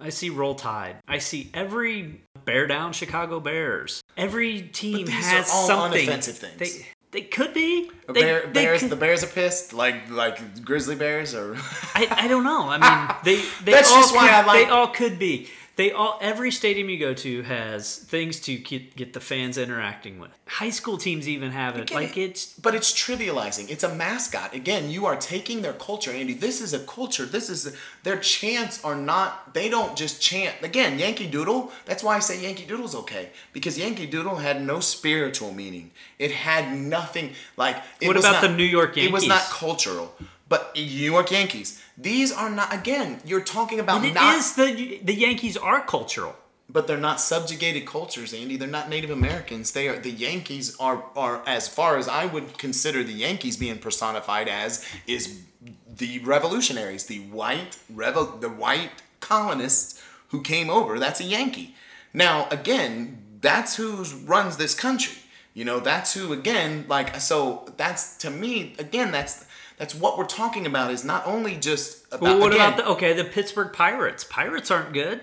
I 0.00 0.10
see 0.10 0.30
Roll 0.30 0.54
Tide. 0.54 0.96
I 1.08 1.18
see 1.18 1.50
every 1.52 2.20
bear 2.44 2.66
down 2.66 2.92
Chicago 2.92 3.40
Bears. 3.40 4.00
Every 4.16 4.62
team 4.62 5.06
these 5.06 5.14
has 5.26 5.48
are 5.50 5.52
all 5.52 5.66
something. 5.66 6.06
unoffensive 6.08 6.34
things. 6.34 6.56
They 6.58 6.86
they 7.10 7.20
could 7.22 7.52
be. 7.54 7.90
the 8.06 8.12
They, 8.12 8.20
bear, 8.20 8.46
they 8.46 8.52
bears. 8.52 8.80
could- 8.80 8.90
the 8.90 8.96
bears 8.96 9.24
are 9.24 9.28
pissed, 9.28 9.72
like 9.72 10.08
like 10.10 10.64
grizzly 10.64 10.94
bears 10.94 11.34
or. 11.34 11.56
I, 11.94 12.06
I 12.10 12.28
don't 12.28 12.44
know. 12.44 12.68
I 12.68 12.78
mean, 12.78 13.16
they 13.24 13.36
they 13.64 13.72
That's 13.72 13.90
all 13.90 14.00
just 14.02 14.14
why 14.14 14.26
could, 14.28 14.34
I 14.34 14.46
like- 14.46 14.66
they 14.66 14.70
all 14.70 14.88
could 14.88 15.18
be. 15.18 15.48
They 15.78 15.92
all 15.92 16.18
every 16.20 16.50
stadium 16.50 16.90
you 16.90 16.98
go 16.98 17.14
to 17.14 17.42
has 17.42 17.98
things 17.98 18.40
to 18.40 18.56
get, 18.56 18.96
get 18.96 19.12
the 19.12 19.20
fans 19.20 19.56
interacting 19.56 20.18
with. 20.18 20.32
High 20.48 20.70
school 20.70 20.98
teams 20.98 21.28
even 21.28 21.52
have 21.52 21.76
it. 21.76 21.86
get 21.86 21.94
Like 21.94 22.16
it. 22.16 22.30
it's 22.30 22.52
But 22.54 22.74
it's 22.74 22.92
trivializing. 22.92 23.70
It's 23.70 23.84
a 23.84 23.94
mascot. 23.94 24.54
Again, 24.54 24.90
you 24.90 25.06
are 25.06 25.14
taking 25.14 25.62
their 25.62 25.72
culture, 25.72 26.10
Andy. 26.10 26.34
This 26.34 26.60
is 26.60 26.74
a 26.74 26.80
culture. 26.80 27.24
This 27.24 27.48
is 27.48 27.76
their 28.02 28.18
chants 28.18 28.84
are 28.84 28.96
not. 28.96 29.54
They 29.54 29.68
don't 29.68 29.96
just 29.96 30.20
chant. 30.20 30.56
Again, 30.62 30.98
Yankee 30.98 31.28
Doodle. 31.28 31.70
That's 31.84 32.02
why 32.02 32.16
I 32.16 32.18
say 32.18 32.42
Yankee 32.42 32.66
Doodle's 32.66 32.96
okay 32.96 33.28
because 33.52 33.78
Yankee 33.78 34.06
Doodle 34.06 34.34
had 34.34 34.60
no 34.60 34.80
spiritual 34.80 35.54
meaning. 35.54 35.92
It 36.18 36.32
had 36.32 36.76
nothing 36.76 37.34
like. 37.56 37.76
What 38.02 38.16
about 38.16 38.32
not- 38.32 38.42
the 38.42 38.48
New 38.48 38.64
York 38.64 38.96
Yankees? 38.96 39.10
It 39.10 39.12
was 39.12 39.28
not 39.28 39.42
cultural. 39.42 40.12
But 40.48 40.74
New 40.74 40.82
York 40.82 41.30
Yankees. 41.30 41.82
These 41.96 42.32
are 42.32 42.50
not. 42.50 42.72
Again, 42.72 43.20
you're 43.24 43.42
talking 43.42 43.80
about 43.80 43.98
and 43.98 44.06
it 44.06 44.14
not. 44.14 44.36
is 44.36 44.54
the 44.54 45.00
the 45.02 45.14
Yankees 45.14 45.56
are 45.56 45.82
cultural. 45.84 46.36
But 46.70 46.86
they're 46.86 46.98
not 46.98 47.18
subjugated 47.18 47.86
cultures, 47.86 48.34
Andy. 48.34 48.58
They're 48.58 48.68
not 48.68 48.90
Native 48.90 49.10
Americans. 49.10 49.72
They 49.72 49.88
are 49.88 49.98
the 49.98 50.10
Yankees 50.10 50.76
are 50.78 51.04
are 51.16 51.42
as 51.46 51.66
far 51.66 51.96
as 51.96 52.08
I 52.08 52.26
would 52.26 52.58
consider 52.58 53.02
the 53.02 53.12
Yankees 53.12 53.56
being 53.56 53.78
personified 53.78 54.48
as 54.48 54.84
is 55.06 55.40
the 55.88 56.18
revolutionaries, 56.20 57.06
the 57.06 57.20
white 57.20 57.78
revel 57.92 58.26
the 58.26 58.50
white 58.50 59.02
colonists 59.20 60.02
who 60.28 60.42
came 60.42 60.68
over. 60.70 60.98
That's 60.98 61.20
a 61.20 61.24
Yankee. 61.24 61.74
Now 62.12 62.48
again, 62.50 63.22
that's 63.40 63.76
who 63.76 64.04
runs 64.24 64.56
this 64.56 64.74
country. 64.74 65.18
You 65.54 65.64
know, 65.64 65.80
that's 65.80 66.14
who 66.14 66.32
again 66.32 66.84
like 66.88 67.16
so 67.20 67.72
that's 67.76 68.16
to 68.18 68.30
me 68.30 68.74
again 68.78 69.10
that's 69.10 69.46
that's 69.78 69.94
what 69.94 70.18
we're 70.18 70.26
talking 70.26 70.66
about 70.66 70.90
is 70.90 71.04
not 71.04 71.26
only 71.26 71.56
just 71.56 72.06
about 72.08 72.22
Well, 72.22 72.40
what 72.40 72.52
again, 72.52 72.72
about 72.72 72.76
the 72.76 72.88
okay 72.92 73.12
the 73.12 73.24
Pittsburgh 73.24 73.72
Pirates? 73.72 74.24
Pirates 74.24 74.70
aren't 74.70 74.92
good. 74.92 75.20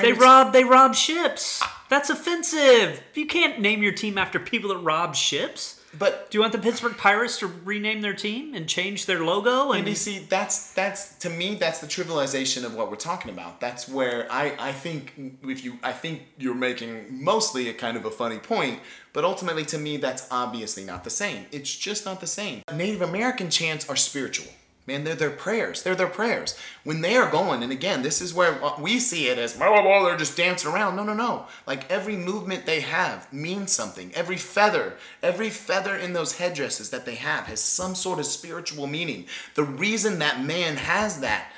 They 0.00 0.12
rob 0.12 0.52
they 0.52 0.64
rob 0.64 0.94
ships. 0.94 1.62
That's 1.88 2.10
offensive. 2.10 3.02
You 3.14 3.26
can't 3.26 3.58
name 3.60 3.82
your 3.82 3.92
team 3.92 4.18
after 4.18 4.38
people 4.38 4.70
that 4.70 4.78
rob 4.78 5.16
ships. 5.16 5.79
But 5.98 6.30
Do 6.30 6.38
you 6.38 6.42
want 6.42 6.52
the 6.52 6.58
Pittsburgh 6.58 6.96
Pirates 6.96 7.38
to 7.40 7.46
rename 7.46 8.00
their 8.00 8.14
team 8.14 8.54
and 8.54 8.68
change 8.68 9.06
their 9.06 9.24
logo? 9.24 9.72
And 9.72 9.80
And 9.80 9.88
you 9.88 9.94
see, 9.94 10.20
that's 10.20 10.72
that's 10.72 11.16
to 11.18 11.30
me, 11.30 11.56
that's 11.56 11.80
the 11.80 11.86
trivialization 11.86 12.64
of 12.64 12.74
what 12.74 12.90
we're 12.90 12.96
talking 12.96 13.30
about. 13.30 13.60
That's 13.60 13.88
where 13.88 14.26
I 14.30 14.54
I 14.58 14.72
think 14.72 15.12
if 15.42 15.64
you 15.64 15.78
I 15.82 15.92
think 15.92 16.22
you're 16.38 16.54
making 16.54 17.22
mostly 17.24 17.68
a 17.68 17.74
kind 17.74 17.96
of 17.96 18.04
a 18.04 18.10
funny 18.10 18.38
point, 18.38 18.80
but 19.12 19.24
ultimately 19.24 19.64
to 19.66 19.78
me, 19.78 19.96
that's 19.96 20.28
obviously 20.30 20.84
not 20.84 21.04
the 21.04 21.10
same. 21.10 21.46
It's 21.50 21.74
just 21.74 22.04
not 22.04 22.20
the 22.20 22.26
same. 22.26 22.62
Native 22.72 23.02
American 23.02 23.50
chants 23.50 23.88
are 23.88 23.96
spiritual. 23.96 24.48
Man, 24.90 25.04
they're 25.04 25.14
their 25.14 25.30
prayers. 25.30 25.84
They're 25.84 25.94
their 25.94 26.08
prayers. 26.08 26.58
When 26.82 27.00
they 27.00 27.14
are 27.14 27.30
going, 27.30 27.62
and 27.62 27.70
again, 27.70 28.02
this 28.02 28.20
is 28.20 28.34
where 28.34 28.60
we 28.80 28.98
see 28.98 29.28
it 29.28 29.38
as, 29.38 29.56
blah, 29.56 29.68
blah, 29.68 29.82
blah, 29.82 30.02
they're 30.02 30.16
just 30.16 30.36
dancing 30.36 30.72
around. 30.72 30.96
No, 30.96 31.04
no, 31.04 31.14
no. 31.14 31.46
Like 31.64 31.88
every 31.88 32.16
movement 32.16 32.66
they 32.66 32.80
have 32.80 33.32
means 33.32 33.70
something. 33.70 34.10
Every 34.16 34.36
feather, 34.36 34.94
every 35.22 35.48
feather 35.48 35.94
in 35.94 36.12
those 36.12 36.38
headdresses 36.38 36.90
that 36.90 37.06
they 37.06 37.14
have 37.14 37.46
has 37.46 37.60
some 37.60 37.94
sort 37.94 38.18
of 38.18 38.26
spiritual 38.26 38.88
meaning. 38.88 39.26
The 39.54 39.62
reason 39.62 40.18
that 40.18 40.42
man 40.42 40.76
has 40.76 41.20
that 41.20 41.52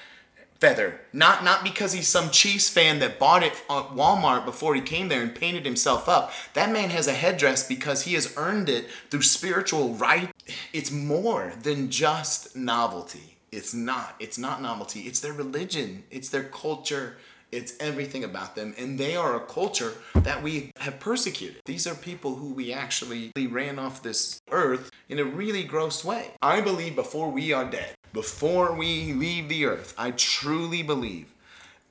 feather, 0.63 1.01
not 1.13 1.43
not 1.43 1.65
because 1.65 1.93
he's 1.93 2.07
some 2.07 2.31
Chiefs 2.31 2.69
fan 2.69 3.01
that 3.01 3.19
bought 3.19 3.43
it 3.43 3.53
at 3.69 3.91
Walmart 3.97 4.45
before 4.45 4.77
he 4.77 4.81
came 4.81 5.09
there 5.09 5.21
and 5.21 5.35
painted 5.35 5.65
himself 5.67 6.09
up. 6.09 6.33
That 6.55 6.71
man 6.71 6.91
has 6.91 7.09
a 7.09 7.15
headdress 7.15 7.67
because 7.67 8.03
he 8.03 8.15
has 8.15 8.33
earned 8.37 8.69
it 8.69 8.89
through 9.11 9.23
spiritual 9.23 9.95
right. 9.95 10.31
It's 10.73 10.93
more 10.93 11.53
than 11.61 11.91
just 11.91 12.55
novelty. 12.55 13.39
It's 13.51 13.75
not. 13.75 14.15
It's 14.21 14.39
not 14.39 14.63
novelty. 14.63 15.01
It's 15.01 15.19
their 15.19 15.33
religion. 15.33 16.05
It's 16.13 16.29
their 16.29 16.45
culture. 16.45 17.17
It's 17.53 17.75
everything 17.79 18.25
about 18.25 18.57
them. 18.57 18.75
And 18.79 18.99
they 18.99 19.15
are 19.15 19.37
a 19.37 19.41
culture 19.41 19.93
that 20.15 20.43
we 20.43 20.73
have 20.79 20.99
persecuted. 20.99 21.61
These 21.67 21.87
are 21.87 21.95
people 21.95 22.37
who 22.37 22.55
we 22.55 22.73
actually 22.73 23.31
ran 23.37 23.79
off 23.79 24.03
this 24.03 24.41
earth 24.51 24.91
in 25.09 25.19
a 25.19 25.25
really 25.25 25.63
gross 25.63 26.05
way. 26.05 26.31
I 26.41 26.63
believe 26.63 26.97
before 26.97 27.31
we 27.31 27.53
are 27.53 27.67
dead, 27.67 27.95
before 28.13 28.75
we 28.75 29.13
leave 29.13 29.49
the 29.49 29.67
earth, 29.67 29.95
I 29.99 30.13
truly 30.13 30.83
believe 30.83 31.27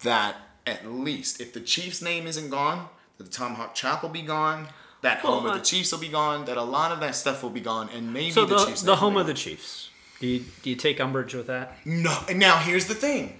that 0.03 0.36
at 0.66 0.91
least 0.91 1.39
if 1.39 1.53
the 1.53 1.59
Chiefs' 1.59 2.01
name 2.01 2.28
isn't 2.28 2.49
gone, 2.49 2.88
that 3.18 3.26
the 3.26 3.30
Tomahawk 3.30 3.76
Chop 3.76 4.01
will 4.01 4.09
be 4.09 4.22
gone, 4.24 4.68
that 5.01 5.24
Well, 5.24 5.34
home 5.34 5.45
of 5.47 5.53
the 5.53 5.59
uh, 5.59 5.64
Chiefs 5.64 5.91
will 5.91 5.99
be 5.99 6.09
gone, 6.09 6.45
that 6.45 6.57
a 6.57 6.64
lot 6.64 6.91
of 6.91 6.99
that 6.99 7.16
stuff 7.16 7.43
will 7.43 7.49
be 7.49 7.62
gone, 7.62 7.89
and 7.93 8.14
maybe 8.14 8.32
so 8.32 8.45
the, 8.45 8.55
the 8.55 8.66
Chiefs' 8.66 8.82
the 8.82 8.95
home 8.95 9.18
of 9.18 9.28
the. 9.28 9.34
Chiefs. 9.34 9.89
Do 10.20 10.28
you 10.28 10.45
do 10.62 10.70
you 10.70 10.76
take 10.76 10.99
umbrage 10.99 11.34
with 11.34 11.47
that? 11.47 11.78
No, 11.86 12.16
and 12.30 12.38
now 12.39 12.57
here's 12.57 12.86
the 12.86 12.93
thing. 12.93 13.39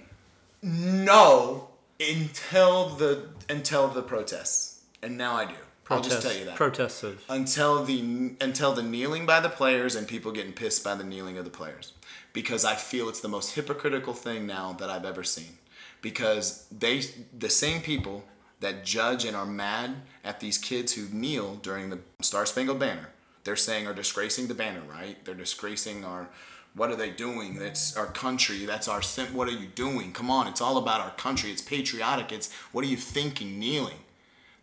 No, 0.62 1.68
until 2.10 2.88
the 2.90 3.28
until 3.48 3.88
the 3.88 4.02
protests, 4.02 4.82
and 5.02 5.16
now 5.16 5.34
I 5.34 5.46
do. 5.46 5.54
I'll 5.90 6.00
just 6.00 6.22
tell 6.22 6.34
you 6.34 6.44
that. 6.46 6.56
Protests 6.56 7.02
of 7.02 7.22
until 7.28 7.84
the 7.84 8.34
until 8.40 8.72
the 8.72 8.82
kneeling 8.82 9.26
by 9.26 9.40
the 9.40 9.48
players 9.48 9.94
and 9.94 10.08
people 10.08 10.32
getting 10.32 10.52
pissed 10.52 10.82
by 10.82 10.94
the 10.94 11.04
kneeling 11.04 11.36
of 11.38 11.44
the 11.44 11.50
players 11.50 11.92
because 12.32 12.64
I 12.64 12.74
feel 12.76 13.08
it's 13.08 13.20
the 13.20 13.28
most 13.28 13.54
hypocritical 13.54 14.14
thing 14.14 14.46
now 14.46 14.72
that 14.74 14.88
I've 14.88 15.04
ever 15.04 15.22
seen 15.22 15.58
because 16.00 16.66
they 16.70 17.02
the 17.36 17.50
same 17.50 17.82
people 17.82 18.24
that 18.60 18.84
judge 18.84 19.24
and 19.24 19.36
are 19.36 19.46
mad 19.46 19.96
at 20.24 20.40
these 20.40 20.56
kids 20.56 20.94
who 20.94 21.08
kneel 21.12 21.56
during 21.56 21.90
the 21.90 21.98
Star 22.20 22.46
Spangled 22.46 22.78
Banner. 22.78 23.10
They're 23.44 23.56
saying 23.56 23.88
are 23.88 23.94
disgracing 23.94 24.46
the 24.46 24.54
banner, 24.54 24.82
right? 24.88 25.22
They're 25.24 25.34
disgracing 25.34 26.04
our. 26.04 26.28
What 26.74 26.90
are 26.90 26.96
they 26.96 27.10
doing? 27.10 27.58
That's 27.58 27.96
our 27.96 28.06
country. 28.06 28.64
That's 28.64 28.88
our. 28.88 29.02
What 29.32 29.48
are 29.48 29.52
you 29.52 29.66
doing? 29.66 30.12
Come 30.12 30.30
on, 30.30 30.46
it's 30.46 30.60
all 30.60 30.78
about 30.78 31.00
our 31.00 31.10
country. 31.10 31.50
It's 31.50 31.62
patriotic. 31.62 32.32
It's 32.32 32.52
what 32.72 32.84
are 32.84 32.88
you 32.88 32.96
thinking? 32.96 33.58
Kneeling. 33.58 33.98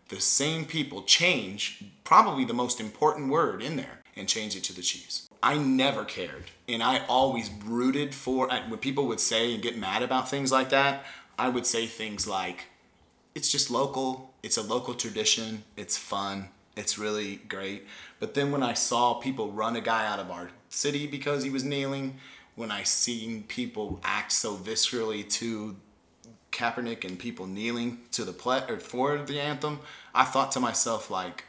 The 0.09 0.19
same 0.19 0.65
people 0.65 1.03
change 1.03 1.83
probably 2.03 2.43
the 2.43 2.53
most 2.53 2.79
important 2.79 3.29
word 3.29 3.61
in 3.61 3.75
there 3.75 4.01
and 4.15 4.27
change 4.27 4.55
it 4.55 4.63
to 4.63 4.73
the 4.73 4.81
Chiefs. 4.81 5.29
I 5.41 5.57
never 5.57 6.03
cared, 6.03 6.45
and 6.67 6.81
I 6.81 7.05
always 7.07 7.51
rooted 7.63 8.15
for. 8.15 8.49
When 8.49 8.79
people 8.79 9.07
would 9.07 9.19
say 9.19 9.53
and 9.53 9.61
get 9.61 9.77
mad 9.77 10.01
about 10.01 10.29
things 10.29 10.51
like 10.51 10.69
that, 10.71 11.05
I 11.37 11.47
would 11.47 11.67
say 11.67 11.85
things 11.85 12.27
like, 12.27 12.65
it's 13.35 13.51
just 13.51 13.69
local. 13.69 14.33
It's 14.41 14.57
a 14.57 14.63
local 14.63 14.95
tradition. 14.95 15.63
It's 15.77 15.97
fun. 15.97 16.49
It's 16.75 16.97
really 16.97 17.37
great. 17.47 17.85
But 18.19 18.33
then 18.33 18.51
when 18.51 18.63
I 18.63 18.73
saw 18.73 19.13
people 19.13 19.51
run 19.51 19.75
a 19.75 19.81
guy 19.81 20.07
out 20.07 20.19
of 20.19 20.31
our 20.31 20.49
city 20.69 21.07
because 21.07 21.43
he 21.43 21.49
was 21.49 21.63
kneeling, 21.63 22.17
when 22.55 22.71
I 22.71 22.83
seen 22.83 23.43
people 23.43 23.99
act 24.03 24.31
so 24.31 24.55
viscerally 24.55 25.27
to 25.33 25.75
Kaepernick 26.51 27.05
and 27.05 27.17
people 27.17 27.47
kneeling 27.47 27.99
to 28.11 28.23
the 28.23 28.33
play 28.33 28.63
or 28.67 28.79
for 28.79 29.17
the 29.17 29.39
anthem, 29.39 29.79
I 30.13 30.23
thought 30.23 30.51
to 30.53 30.59
myself 30.59 31.11
like, 31.11 31.45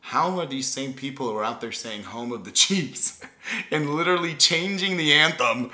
how 0.00 0.38
are 0.38 0.46
these 0.46 0.66
same 0.66 0.94
people 0.94 1.28
who 1.28 1.36
are 1.36 1.44
out 1.44 1.60
there 1.60 1.72
saying 1.72 2.04
"Home 2.04 2.32
of 2.32 2.44
the 2.44 2.50
Chiefs" 2.50 3.20
and 3.70 3.94
literally 3.94 4.34
changing 4.34 4.96
the 4.96 5.12
anthem 5.12 5.70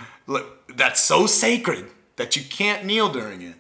that's 0.74 1.01
so 1.01 1.26
sacred 1.26 1.86
that 2.16 2.34
you 2.34 2.42
can't 2.42 2.84
kneel 2.84 3.12
during 3.12 3.42
it? 3.42 3.57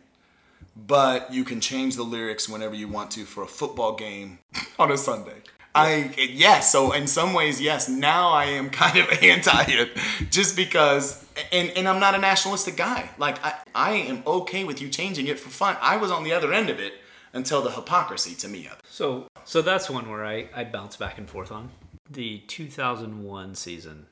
but 0.76 1.32
you 1.32 1.44
can 1.44 1.60
change 1.60 1.96
the 1.96 2.02
lyrics 2.02 2.48
whenever 2.48 2.74
you 2.74 2.88
want 2.88 3.10
to 3.12 3.24
for 3.24 3.42
a 3.42 3.46
football 3.46 3.94
game 3.94 4.38
on 4.78 4.90
a 4.90 4.96
Sunday. 4.96 5.42
I 5.74 6.14
yes, 6.16 6.70
so 6.70 6.92
in 6.92 7.06
some 7.06 7.32
ways, 7.32 7.60
yes. 7.60 7.88
Now 7.88 8.30
I 8.30 8.44
am 8.44 8.70
kind 8.82 8.98
of 8.98 9.08
anti 9.22 9.64
it, 9.68 9.90
just 10.30 10.56
because, 10.56 11.24
and 11.52 11.70
and 11.70 11.88
I'm 11.88 12.00
not 12.00 12.14
a 12.14 12.18
nationalistic 12.18 12.76
guy. 12.76 13.10
Like 13.18 13.44
I, 13.44 13.54
I 13.74 13.90
am 13.92 14.22
okay 14.26 14.64
with 14.64 14.80
you 14.80 14.88
changing 14.88 15.26
it 15.26 15.38
for 15.38 15.50
fun. 15.50 15.76
I 15.80 15.96
was 15.96 16.10
on 16.10 16.24
the 16.24 16.32
other 16.32 16.52
end 16.52 16.70
of 16.70 16.78
it 16.78 16.94
until 17.32 17.60
the 17.62 17.70
hypocrisy 17.70 18.34
to 18.36 18.48
me 18.48 18.66
of 18.66 18.74
it. 18.74 18.80
So, 18.88 19.26
so 19.44 19.60
that's 19.60 19.90
one 19.90 20.08
where 20.08 20.24
I, 20.24 20.48
I 20.54 20.64
bounce 20.64 20.96
back 20.96 21.18
and 21.18 21.28
forth 21.28 21.50
on. 21.50 21.70
The 22.08 22.38
2001 22.46 23.56
season, 23.56 24.06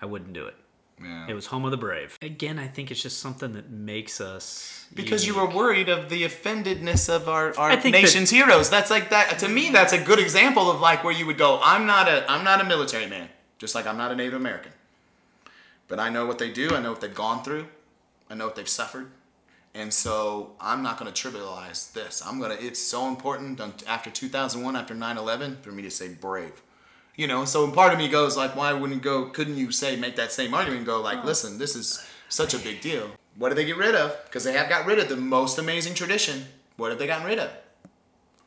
I 0.00 0.06
wouldn't 0.06 0.32
do 0.32 0.46
it. 0.46 0.54
Yeah. 1.02 1.26
It 1.28 1.34
was 1.34 1.46
Home 1.46 1.64
of 1.66 1.70
the 1.72 1.76
Brave. 1.76 2.16
Again, 2.22 2.58
I 2.58 2.68
think 2.68 2.90
it's 2.90 3.02
just 3.02 3.18
something 3.20 3.52
that 3.52 3.70
makes 3.70 4.18
us 4.20 4.86
Because 4.94 5.26
you 5.26 5.34
were 5.34 5.46
worried 5.46 5.90
of 5.90 6.08
the 6.08 6.24
offendedness 6.24 7.08
of 7.14 7.28
our, 7.28 7.48
our 7.58 7.70
I 7.70 7.76
think 7.76 7.94
that- 7.94 8.02
nation's 8.02 8.30
heroes. 8.30 8.70
That's 8.70 8.90
like 8.90 9.10
that 9.10 9.38
to 9.40 9.48
me. 9.48 9.68
That's 9.70 9.92
a 9.92 9.98
good 10.02 10.18
example 10.18 10.70
of 10.70 10.80
like 10.80 11.04
where 11.04 11.12
you 11.12 11.26
would 11.26 11.36
go. 11.38 11.60
I'm 11.62 11.84
not 11.86 12.08
a 12.08 12.24
I'm 12.30 12.44
not 12.44 12.60
a 12.62 12.64
military 12.64 13.06
man, 13.06 13.28
just 13.58 13.74
like 13.74 13.86
I'm 13.86 13.98
not 13.98 14.10
a 14.10 14.16
Native 14.16 14.34
American. 14.34 14.72
But 15.88 16.00
I 16.00 16.08
know 16.08 16.24
what 16.26 16.38
they 16.38 16.50
do. 16.50 16.74
I 16.74 16.80
know 16.80 16.92
what 16.92 17.00
they've 17.02 17.14
gone 17.14 17.44
through. 17.44 17.66
I 18.30 18.34
know 18.34 18.46
what 18.46 18.56
they've 18.56 18.68
suffered, 18.68 19.10
and 19.74 19.92
so 19.92 20.54
I'm 20.60 20.82
not 20.82 20.98
going 20.98 21.12
to 21.12 21.28
trivialize 21.28 21.92
this. 21.92 22.22
I'm 22.26 22.40
gonna. 22.40 22.56
It's 22.58 22.80
so 22.82 23.06
important 23.06 23.60
after 23.86 24.10
2001, 24.10 24.74
after 24.74 24.94
9/11, 24.94 25.60
for 25.62 25.70
me 25.72 25.82
to 25.82 25.90
say 25.90 26.08
brave. 26.08 26.62
You 27.16 27.26
know, 27.26 27.44
so 27.46 27.70
part 27.70 27.92
of 27.92 27.98
me 27.98 28.08
goes 28.08 28.36
like, 28.36 28.54
why 28.54 28.72
wouldn't 28.74 28.94
you 28.94 29.00
go? 29.00 29.26
Couldn't 29.30 29.56
you 29.56 29.72
say 29.72 29.96
make 29.96 30.16
that 30.16 30.32
same 30.32 30.52
argument 30.52 30.78
and 30.80 30.86
go 30.86 31.00
like, 31.00 31.18
oh. 31.22 31.26
listen, 31.26 31.58
this 31.58 31.74
is 31.74 32.06
such 32.28 32.52
a 32.52 32.58
big 32.58 32.80
deal. 32.82 33.10
What 33.36 33.48
did 33.50 33.58
they 33.58 33.64
get 33.64 33.76
rid 33.78 33.94
of? 33.94 34.16
Because 34.26 34.44
they 34.44 34.52
have 34.52 34.68
got 34.68 34.86
rid 34.86 34.98
of 34.98 35.08
the 35.08 35.16
most 35.16 35.58
amazing 35.58 35.94
tradition. 35.94 36.44
What 36.76 36.90
have 36.90 36.98
they 36.98 37.06
gotten 37.06 37.26
rid 37.26 37.38
of? 37.38 37.50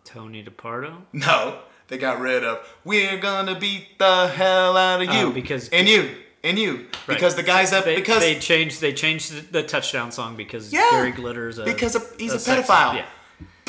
Tony 0.04 0.44
DiPardo. 0.44 1.02
No, 1.14 1.60
they 1.88 1.98
got 1.98 2.20
rid 2.20 2.44
of. 2.44 2.60
We're 2.84 3.18
gonna 3.18 3.60
beat 3.60 3.98
the 4.00 4.28
hell 4.28 4.78
out 4.78 5.02
of 5.02 5.10
oh, 5.10 5.12
you 5.14 5.28
Oh, 5.28 5.32
because- 5.32 5.70
and 5.70 5.88
you 5.88 6.10
and 6.44 6.58
you 6.58 6.88
Right. 7.08 7.16
because 7.16 7.36
the 7.36 7.44
guys 7.44 7.72
that 7.72 7.86
they, 7.86 7.96
because 7.96 8.22
they 8.22 8.36
changed 8.40 8.82
they 8.82 8.94
changed 8.94 9.34
the, 9.34 9.62
the 9.62 9.64
touchdown 9.64 10.12
song 10.12 10.36
because 10.36 10.72
Yeah, 10.72 10.88
Gary 10.92 11.12
Glitter's 11.12 11.58
a 11.58 11.66
because 11.66 11.96
a, 11.96 12.02
he's 12.18 12.34
a, 12.34 12.40
sex- 12.40 12.68
pedophile. 12.68 12.96
Yeah. 12.96 13.06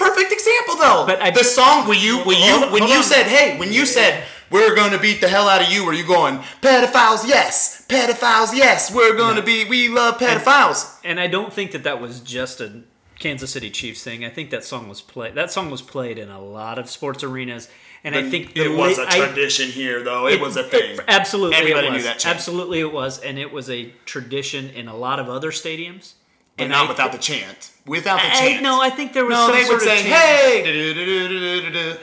Perfect 0.01 0.33
example 0.33 0.77
though. 0.77 1.05
But 1.07 1.21
I- 1.23 1.31
the 1.31 1.45
song 1.45 1.87
when 1.89 2.01
you 2.01 2.19
when 2.25 2.39
you 2.39 2.53
on, 2.65 2.73
when 2.73 2.87
you 2.89 2.97
on. 2.99 3.03
said 3.03 3.27
hey 3.27 3.59
when 3.59 3.73
you 3.73 3.85
said 3.87 4.25
we're 4.51 4.75
gonna 4.75 4.99
beat 4.99 5.21
the 5.21 5.29
hell 5.29 5.49
out 5.49 5.63
of 5.63 5.71
you 5.71 5.85
were 5.85 5.93
you 5.93 6.05
going 6.07 6.39
pedophiles 6.61 7.27
yes 7.29 7.85
pedophiles 7.89 8.51
yes 8.55 8.93
we're 8.93 9.15
gonna 9.17 9.43
be 9.43 9.65
we 9.65 9.89
love 9.89 10.19
pedophiles. 10.19 10.97
And 11.05 11.21
I 11.21 11.27
don't 11.27 11.53
think 11.53 11.73
that 11.73 11.85
that 11.85 12.01
was 12.01 12.21
just 12.21 12.61
a 12.61 12.83
Kansas 13.19 13.51
City 13.51 13.69
Chiefs 13.71 14.03
thing. 14.03 14.25
I 14.25 14.31
think 14.31 14.49
that 14.51 14.65
song 14.65 14.89
was 14.89 15.03
played. 15.03 15.35
That 15.35 15.51
song 15.53 15.71
was 15.71 15.83
played 15.83 16.17
in 16.19 16.31
a 16.31 16.41
lot 16.41 16.79
of 16.79 16.89
sports 16.89 17.23
arenas, 17.23 17.69
and 18.03 18.15
I 18.17 18.23
think 18.31 18.57
it 18.57 18.69
was 18.71 18.97
li- 18.97 19.05
a 19.05 19.07
I- 19.09 19.27
tradition 19.27 19.69
here 19.69 20.03
though. 20.03 20.27
It, 20.27 20.41
was 20.41 20.57
a 20.57 20.63
thing. 20.65 20.99
absolutely, 21.07 21.59
Everybody 21.59 21.89
it 21.89 21.91
knew 21.91 21.97
was. 21.97 22.05
that 22.05 22.19
chant. 22.19 22.35
Absolutely, 22.37 22.81
it 22.81 22.91
was, 22.93 23.19
and 23.21 23.39
it 23.39 23.53
was 23.53 23.69
a 23.69 23.93
tradition 24.07 24.71
in 24.71 24.89
a 24.89 24.97
lot 24.97 25.19
of 25.21 25.29
other 25.29 25.51
stadiums. 25.51 26.15
But 26.61 26.65
and 26.65 26.71
not 26.71 26.89
without 26.89 27.13
the 27.13 27.19
chant. 27.19 27.71
Without 27.87 28.21
the 28.21 28.27
I, 28.27 28.39
chant. 28.51 28.63
no, 28.63 28.81
I 28.81 28.91
think 28.91 29.13
there 29.15 29.25
was 29.25 29.35
No, 29.35 29.47
some 29.47 29.57
they 29.57 29.69
would 29.69 29.81
say. 29.81 30.03
"Hey, 30.03 30.63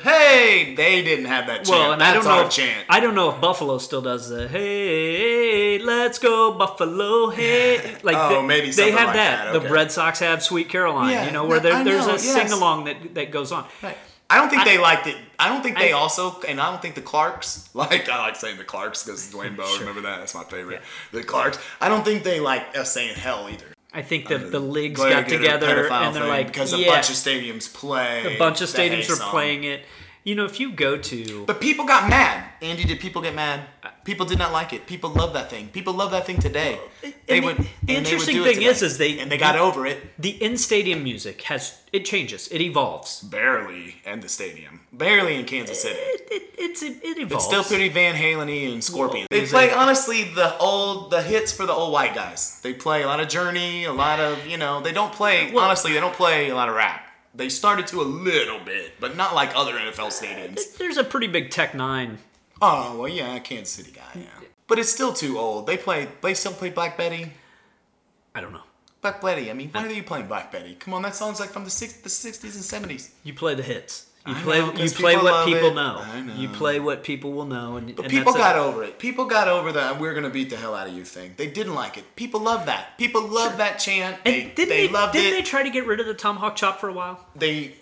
hey." 0.04 0.76
They 0.76 1.02
didn't 1.04 1.26
have 1.26 1.48
that 1.48 1.58
chant. 1.66 1.70
Well, 1.70 1.94
and 1.94 2.04
I 2.04 2.14
don't 2.14 2.24
know. 2.26 2.42
If, 2.46 2.50
chant. 2.52 2.86
I 2.90 3.00
don't 3.00 3.16
know 3.16 3.30
if 3.34 3.40
Buffalo 3.42 3.78
still 3.78 4.02
does 4.02 4.30
the 4.30 4.48
"Hey, 4.48 5.80
let's 5.80 6.20
go 6.20 6.54
Buffalo!" 6.54 7.30
Hey, 7.30 7.96
like 8.04 8.16
Oh, 8.18 8.30
they, 8.42 8.48
maybe 8.48 8.72
they 8.72 8.92
have 8.92 9.08
like 9.08 9.16
that. 9.16 9.54
that, 9.54 9.62
The. 9.64 9.70
Red 9.70 9.92
Sox 9.92 10.20
have 10.20 10.44
"Sweet 10.44 10.70
Caroline," 10.70 11.12
Yeah, 11.12 11.26
you 11.26 11.32
know, 11.32 11.46
where 11.46 11.58
no, 11.62 11.64
there, 11.70 11.84
there's 11.84 12.06
know, 12.08 12.14
a 12.14 12.18
yes. 12.18 12.34
sing 12.34 12.52
along 12.52 12.86
that 12.86 13.16
that 13.16 13.32
goes 13.32 13.52
on. 13.52 13.66
Right. 13.82 13.98
I 14.30 14.38
don't 14.40 14.50
think 14.50 14.64
I- 14.64 14.66
they 14.66 14.78
liked 14.78 15.08
it. 15.08 15.16
I 15.40 15.48
don't 15.48 15.62
think 15.64 15.78
they 15.78 15.92
I- 15.94 15.98
also, 15.98 16.42
and 16.42 16.60
I 16.60 16.70
don't 16.70 16.82
think 16.82 16.96
the 16.96 17.02
Clarks, 17.02 17.70
like 17.74 18.10
I 18.10 18.18
like 18.20 18.36
saying 18.36 18.58
the 18.58 18.64
Clarks 18.66 19.04
because 19.04 19.32
Dwayne 19.32 19.56
Bowe, 19.56 19.78
remember 19.80 20.02
that? 20.02 20.18
That's 20.20 20.36
my 20.36 20.44
favorite. 20.44 20.82
The 21.12 21.24
Clarks. 21.24 21.60
I 21.80 21.88
don't 21.88 22.04
think 22.04 22.24
they 22.24 22.40
like 22.40 22.76
us 22.78 22.92
saying 22.92 23.16
hell 23.16 23.48
either. 23.50 23.68
I 23.98 24.04
think 24.04 24.28
that 24.28 24.52
the 24.52 24.60
leagues 24.60 25.00
got 25.00 25.28
to 25.28 25.32
get 25.32 25.32
a 25.32 25.38
together 25.38 25.92
and 25.92 26.16
they're 26.16 26.28
like, 26.28 26.48
because 26.48 26.72
a 26.72 26.86
bunch 26.86 27.10
of 27.10 27.16
stadiums 27.16 27.74
play. 27.74 28.36
a 28.36 28.38
bunch 28.38 28.62
of 28.62 28.70
stadiums 28.70 29.10
are 29.10 29.16
song. 29.16 29.32
playing 29.32 29.64
it. 29.64 29.82
You 30.28 30.36
know, 30.36 30.44
if 30.44 30.60
you 30.60 30.74
go 30.74 30.98
to 30.98 31.46
But 31.46 31.62
people 31.62 31.86
got 31.86 32.10
mad. 32.10 32.44
Andy, 32.62 32.84
did 32.84 33.00
people 33.00 33.22
get 33.22 33.34
mad? 33.34 33.62
People 34.04 34.26
did 34.26 34.38
not 34.38 34.52
like 34.52 34.74
it. 34.74 34.86
People 34.86 35.10
love 35.12 35.32
that 35.36 35.50
thing. 35.50 35.70
People 35.70 35.94
love 35.94 36.12
that 36.12 36.26
thing 36.26 36.38
today. 36.40 36.80
and 37.02 37.14
They 37.28 37.40
the- 37.40 37.46
would. 37.46 37.58
the 37.58 37.62
and 37.62 37.70
they 37.88 37.94
would 37.94 37.98
interesting 38.28 38.44
thing 38.44 38.62
is- 38.62 38.82
is 38.82 38.98
they- 38.98 39.20
and 39.20 39.32
they 39.32 39.38
got 39.38 39.56
over 39.56 39.86
it 39.86 39.98
the 40.20 40.32
in-stadium 40.44 41.02
music 41.02 41.44
has 41.44 41.76
it 41.94 42.04
changes, 42.04 42.50
it 42.50 42.60
evolves. 42.60 43.22
barely 43.22 44.02
in 44.06 44.20
the 44.20 44.28
stadium, 44.28 44.82
barely 44.92 45.36
in 45.36 45.46
Kansas 45.46 45.82
City. 45.82 45.96
It, 45.98 46.28
it, 46.30 46.44
it's 46.58 46.82
it, 46.84 46.98
it 47.04 47.18
evolves. 47.20 47.46
It's 47.46 47.46
still 47.46 47.64
pretty 47.64 47.88
Van 47.88 48.16
Halen-y 48.16 48.74
and 48.74 48.84
Scorpion. 48.84 49.28
Well, 49.32 49.40
They 49.40 49.46
is 49.46 49.52
play 49.52 49.68
it- 49.70 49.78
honestly 49.78 50.26
the 50.26 50.58
old 50.58 51.10
the 51.12 51.22
hits 51.22 51.54
for 51.54 51.66
the 51.66 51.74
old 51.74 51.94
white 51.94 52.14
guys. 52.14 52.60
They 52.64 52.74
play 52.74 53.04
a 53.04 53.08
lot 53.08 53.22
of 53.22 53.30
Journey, 53.30 53.86
a 53.86 53.94
lot 53.94 54.20
of 54.20 54.46
you 54.46 54.58
know. 54.58 54.82
They 54.82 54.92
don't 54.92 55.14
play 55.14 55.52
Well- 55.54 55.64
honestly. 55.64 55.94
They 55.94 56.02
don't 56.02 56.16
play 56.16 56.50
a 56.50 56.56
lot 56.56 56.68
of 56.68 56.76
rap. 56.76 57.07
They 57.38 57.50
started 57.50 57.86
to 57.88 58.02
a 58.02 58.04
little 58.04 58.60
bit, 58.60 58.94
but 59.00 59.16
not 59.16 59.36
like 59.36 59.56
other 59.56 59.74
NFL 59.74 60.08
stadiums. 60.08 60.76
There's 60.78 60.98
a 60.98 61.04
pretty 61.04 61.28
big 61.28 61.52
Tech 61.52 61.76
Nine. 61.76 62.18
Oh 62.62 62.98
well, 62.98 63.08
yeah, 63.08 63.38
Kansas 63.40 63.70
City 63.74 63.92
guy, 63.92 64.22
yeah. 64.22 64.48
But 64.66 64.80
it's 64.80 64.92
still 64.92 65.14
too 65.14 65.38
old. 65.38 65.68
They 65.68 65.78
play. 65.78 66.08
They 66.22 66.34
still 66.34 66.52
play 66.52 66.72
Black 66.72 66.98
Betty. 66.98 67.32
I 68.34 68.42
don't 68.42 68.54
know. 68.54 68.64
Black 69.02 69.22
Betty. 69.22 69.52
I 69.52 69.54
mean, 69.54 69.70
why 69.70 69.86
are 69.86 69.92
you 69.92 70.02
playing 70.02 70.28
Black 70.28 70.52
Betty? 70.52 70.76
Come 70.76 70.96
on, 70.96 71.04
that 71.04 71.16
song's 71.16 71.40
like 71.40 71.50
from 71.50 71.64
the 71.64 71.70
six, 71.70 71.94
the 71.94 72.10
sixties 72.10 72.56
and 72.56 72.64
seventies. 72.66 73.12
You 73.24 73.36
play 73.36 73.54
the 73.54 73.64
hits. 73.64 74.07
You 74.28 74.34
I 74.36 74.42
play 74.42 74.60
know, 74.60 74.74
you 74.74 74.90
play 74.90 75.14
people 75.16 75.24
what 75.32 75.46
people 75.46 75.68
it. 75.70 75.74
know. 75.76 76.22
Know. 76.22 76.34
You 76.36 76.50
play 76.50 76.80
what 76.82 77.04
people 77.04 77.32
will 77.32 77.46
know, 77.46 77.78
and, 77.78 77.96
But 77.96 78.06
and 78.06 78.12
people 78.12 78.34
got 78.34 78.56
it. 78.56 78.60
over 78.60 78.84
it. 78.84 79.00
People 79.00 79.26
got 79.26 79.48
over 79.48 79.72
that 79.72 80.00
we're 80.00 80.14
gonna 80.14 80.30
beat 80.30 80.50
the 80.50 80.58
hell 80.58 80.76
out 80.76 80.88
of 80.88 80.94
you 80.94 81.06
thing. 81.06 81.34
They 81.38 81.48
didn't 81.48 81.76
like 81.76 81.98
it. 81.98 82.04
People 82.18 82.42
love 82.42 82.66
that. 82.66 82.98
People 82.98 83.26
love 83.28 83.58
that 83.58 83.78
chant. 83.80 84.18
And 84.26 84.36
They, 84.36 84.42
didn't 84.44 84.70
they, 84.70 84.88
they, 84.88 84.94
loved 84.94 85.14
didn't 85.14 85.34
it. 85.34 85.36
they 85.38 85.42
try 85.44 85.64
to 85.64 85.70
get 85.70 85.88
rid 85.88 86.00
of 86.02 86.06
the 86.08 86.14
tomahawk 86.14 86.56
chop 86.58 86.80
for 86.82 86.90
a 86.90 86.94
while? 86.94 87.26
they 87.36 87.74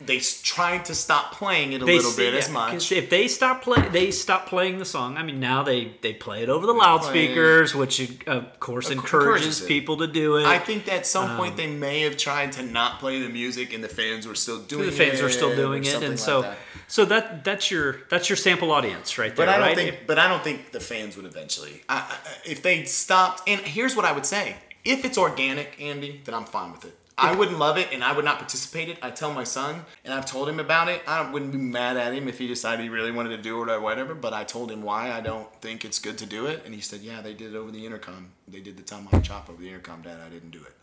they 0.00 0.18
tried 0.18 0.84
to 0.86 0.94
stop 0.94 1.32
playing 1.32 1.72
it 1.72 1.80
a 1.80 1.84
They 1.84 1.96
little 1.96 2.16
bit 2.16 2.34
as 2.34 2.50
much. 2.50 2.90
If 2.90 3.10
they 3.10 3.28
stop 3.28 3.62
play, 3.62 3.88
they 3.88 4.10
stop 4.10 4.46
playing 4.46 4.78
the 4.78 4.84
song. 4.84 5.16
I 5.16 5.22
mean, 5.22 5.38
now 5.40 5.62
they 5.62 5.92
they 6.02 6.12
play 6.12 6.42
it 6.42 6.48
over 6.48 6.66
the 6.66 6.72
loudspeakers, 6.72 7.74
which 7.74 8.00
of 8.00 8.08
course 8.18 8.26
Of 8.26 8.60
course 8.60 8.90
encourages 8.90 9.60
encourages 9.60 9.60
people 9.62 9.96
to 9.98 10.06
do 10.06 10.36
it. 10.36 10.46
I 10.46 10.58
think 10.58 10.86
that 10.86 10.94
at 10.94 11.06
some 11.06 11.30
Um, 11.30 11.36
point 11.36 11.56
they 11.56 11.68
may 11.68 12.00
have 12.00 12.16
tried 12.16 12.52
to 12.52 12.62
not 12.62 12.98
play 12.98 13.20
the 13.20 13.28
music, 13.28 13.72
and 13.72 13.82
the 13.84 13.88
fans 13.88 14.26
were 14.26 14.34
still 14.34 14.58
doing 14.58 14.86
the 14.86 14.92
it. 14.92 14.94
fans 15.10 15.20
are 15.20 15.30
still 15.30 15.54
doing 15.54 15.84
it, 15.84 15.94
and 15.94 16.10
like 16.10 16.18
so 16.18 16.42
that. 16.42 16.58
so 16.88 17.04
that 17.04 17.44
that's 17.44 17.70
your 17.70 18.00
that's 18.10 18.28
your 18.28 18.36
sample 18.36 18.72
audience 18.72 19.16
right 19.16 19.34
there. 19.34 19.46
But 19.46 19.54
I 19.54 19.58
don't 19.58 19.68
right? 19.68 19.76
think. 19.76 20.06
But 20.06 20.18
I 20.18 20.28
don't 20.28 20.42
think 20.42 20.72
the 20.72 20.80
fans 20.80 21.16
would 21.16 21.24
eventually. 21.24 21.82
I, 21.88 21.98
I, 21.98 22.16
if 22.44 22.62
they 22.62 22.84
stopped, 22.84 23.48
and 23.48 23.60
here's 23.60 23.94
what 23.94 24.04
I 24.04 24.12
would 24.12 24.26
say: 24.26 24.56
if 24.84 25.04
it's 25.04 25.16
organic, 25.16 25.80
Andy, 25.80 26.20
then 26.24 26.34
I'm 26.34 26.44
fine 26.46 26.72
with 26.72 26.84
it. 26.84 26.98
I 27.16 27.34
wouldn't 27.34 27.58
love 27.58 27.78
it, 27.78 27.88
and 27.92 28.02
I 28.02 28.12
would 28.12 28.24
not 28.24 28.38
participate 28.38 28.88
it. 28.88 28.98
I 29.00 29.10
tell 29.10 29.32
my 29.32 29.44
son, 29.44 29.84
and 30.04 30.12
I've 30.12 30.26
told 30.26 30.48
him 30.48 30.58
about 30.58 30.88
it. 30.88 31.00
I 31.06 31.30
wouldn't 31.30 31.52
be 31.52 31.58
mad 31.58 31.96
at 31.96 32.12
him 32.12 32.26
if 32.28 32.38
he 32.38 32.48
decided 32.48 32.82
he 32.82 32.88
really 32.88 33.12
wanted 33.12 33.30
to 33.30 33.42
do 33.42 33.62
it 33.62 33.70
or 33.70 33.80
whatever. 33.80 34.14
But 34.14 34.32
I 34.32 34.42
told 34.42 34.70
him 34.70 34.82
why 34.82 35.12
I 35.12 35.20
don't 35.20 35.52
think 35.60 35.84
it's 35.84 36.00
good 36.00 36.18
to 36.18 36.26
do 36.26 36.46
it, 36.46 36.62
and 36.64 36.74
he 36.74 36.80
said, 36.80 37.02
"Yeah, 37.02 37.20
they 37.20 37.32
did 37.32 37.54
it 37.54 37.56
over 37.56 37.70
the 37.70 37.86
intercom. 37.86 38.30
They 38.48 38.60
did 38.60 38.76
the 38.76 38.82
tomahawk 38.82 39.22
chop 39.22 39.48
over 39.48 39.62
the 39.62 39.68
intercom, 39.68 40.02
Dad. 40.02 40.18
I 40.26 40.28
didn't 40.28 40.50
do 40.50 40.62
it." 40.62 40.74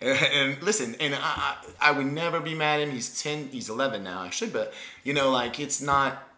And, 0.00 0.62
listen, 0.62 0.94
and 1.00 1.14
I, 1.14 1.18
I 1.20 1.56
I 1.80 1.90
would 1.90 2.06
never 2.06 2.38
be 2.40 2.54
mad 2.54 2.80
at 2.80 2.88
him. 2.88 2.94
He's 2.94 3.20
ten, 3.20 3.48
he's 3.48 3.68
eleven 3.68 4.04
now. 4.04 4.24
Actually, 4.24 4.50
but 4.50 4.72
you 5.02 5.12
know, 5.12 5.30
like 5.30 5.58
it's 5.58 5.80
not. 5.80 6.28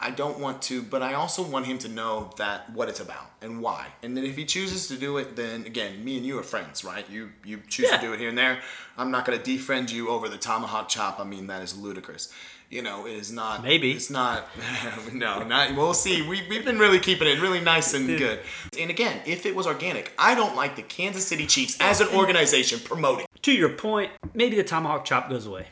I 0.00 0.10
don't 0.10 0.38
want 0.38 0.62
to, 0.62 0.82
but 0.82 1.02
I 1.02 1.14
also 1.14 1.42
want 1.42 1.66
him 1.66 1.78
to 1.78 1.88
know 1.88 2.30
that 2.36 2.70
what 2.72 2.88
it's 2.88 3.00
about 3.00 3.30
and 3.42 3.60
why. 3.62 3.86
And 4.02 4.16
then 4.16 4.24
if 4.24 4.36
he 4.36 4.44
chooses 4.44 4.86
to 4.88 4.96
do 4.96 5.16
it, 5.18 5.36
then 5.36 5.64
again, 5.66 6.04
me 6.04 6.16
and 6.16 6.26
you 6.26 6.38
are 6.38 6.42
friends, 6.42 6.84
right? 6.84 7.08
You 7.10 7.30
you 7.44 7.60
choose 7.68 7.88
Yeah. 7.90 7.96
to 7.96 8.02
do 8.06 8.12
it 8.12 8.20
here 8.20 8.28
and 8.28 8.38
there. 8.38 8.60
I'm 8.98 9.10
not 9.10 9.24
gonna 9.24 9.38
defriend 9.38 9.92
you 9.92 10.08
over 10.08 10.28
the 10.28 10.36
tomahawk 10.38 10.88
chop. 10.88 11.18
I 11.20 11.24
mean, 11.24 11.46
that 11.48 11.62
is 11.62 11.76
ludicrous. 11.76 12.32
You 12.68 12.82
know, 12.82 13.04
it 13.06 13.14
is 13.14 13.32
not. 13.32 13.64
Maybe. 13.64 13.90
it's 13.90 14.10
not. 14.10 14.46
no, 15.12 15.42
not. 15.42 15.74
We'll 15.74 15.92
see. 15.94 16.22
We 16.22 16.42
we've 16.48 16.64
been 16.64 16.78
really 16.78 17.00
keeping 17.00 17.26
it 17.26 17.40
really 17.40 17.60
nice 17.60 17.94
and 17.94 18.06
good. 18.06 18.40
And 18.78 18.90
again, 18.90 19.22
if 19.26 19.44
it 19.44 19.56
was 19.56 19.66
organic, 19.66 20.12
I 20.18 20.34
don't 20.36 20.54
like 20.54 20.76
the 20.76 20.82
Kansas 20.82 21.26
City 21.26 21.46
Chiefs 21.46 21.76
as 21.80 22.00
an 22.00 22.08
organization 22.14 22.78
promoting. 22.78 23.26
To 23.42 23.52
your 23.52 23.70
point, 23.70 24.12
maybe 24.34 24.54
the 24.56 24.62
tomahawk 24.64 25.04
chop 25.04 25.28
goes 25.30 25.46
away. 25.46 25.66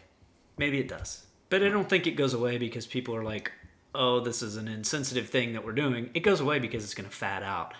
Maybe 0.57 0.81
it 0.81 0.89
does. 0.89 1.25
But 1.51 1.63
I 1.63 1.69
don't 1.69 1.89
think 1.89 2.07
it 2.07 2.17
goes 2.17 2.35
away 2.35 2.59
because 2.59 2.87
people 2.87 3.15
are 3.15 3.23
like, 3.23 3.53
oh, 3.99 4.21
this 4.21 4.43
is 4.43 4.57
an 4.57 4.69
insensitive 4.69 5.29
thing 5.29 5.53
that 5.53 5.65
we're 5.65 5.73
doing. 5.73 6.11
It 6.15 6.21
goes 6.21 6.41
away 6.41 6.61
because 6.61 6.85
it's 6.85 6.95
going 6.95 7.09
to 7.09 7.15
fat 7.15 7.43
out. 7.43 7.75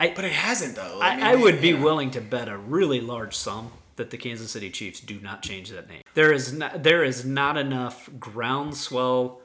I, 0.00 0.12
But 0.14 0.24
it 0.24 0.32
hasn't 0.32 0.74
though. 0.74 0.98
I, 1.00 1.16
mean, 1.16 1.24
I 1.24 1.36
would 1.36 1.62
be 1.62 1.72
know. 1.72 1.84
willing 1.84 2.10
to 2.10 2.20
bet 2.20 2.48
a 2.48 2.58
really 2.58 3.00
large 3.00 3.34
sum 3.36 3.70
that 3.96 4.10
the 4.10 4.16
Kansas 4.16 4.50
City 4.50 4.70
Chiefs 4.70 4.98
do 5.00 5.20
not 5.20 5.42
change 5.42 5.70
that 5.70 5.88
name. 5.88 6.02
There 6.14 6.32
is 6.32 6.52
not, 6.52 6.82
there 6.82 7.04
is 7.04 7.24
not 7.24 7.56
enough 7.56 8.10
groundswell 8.18 9.40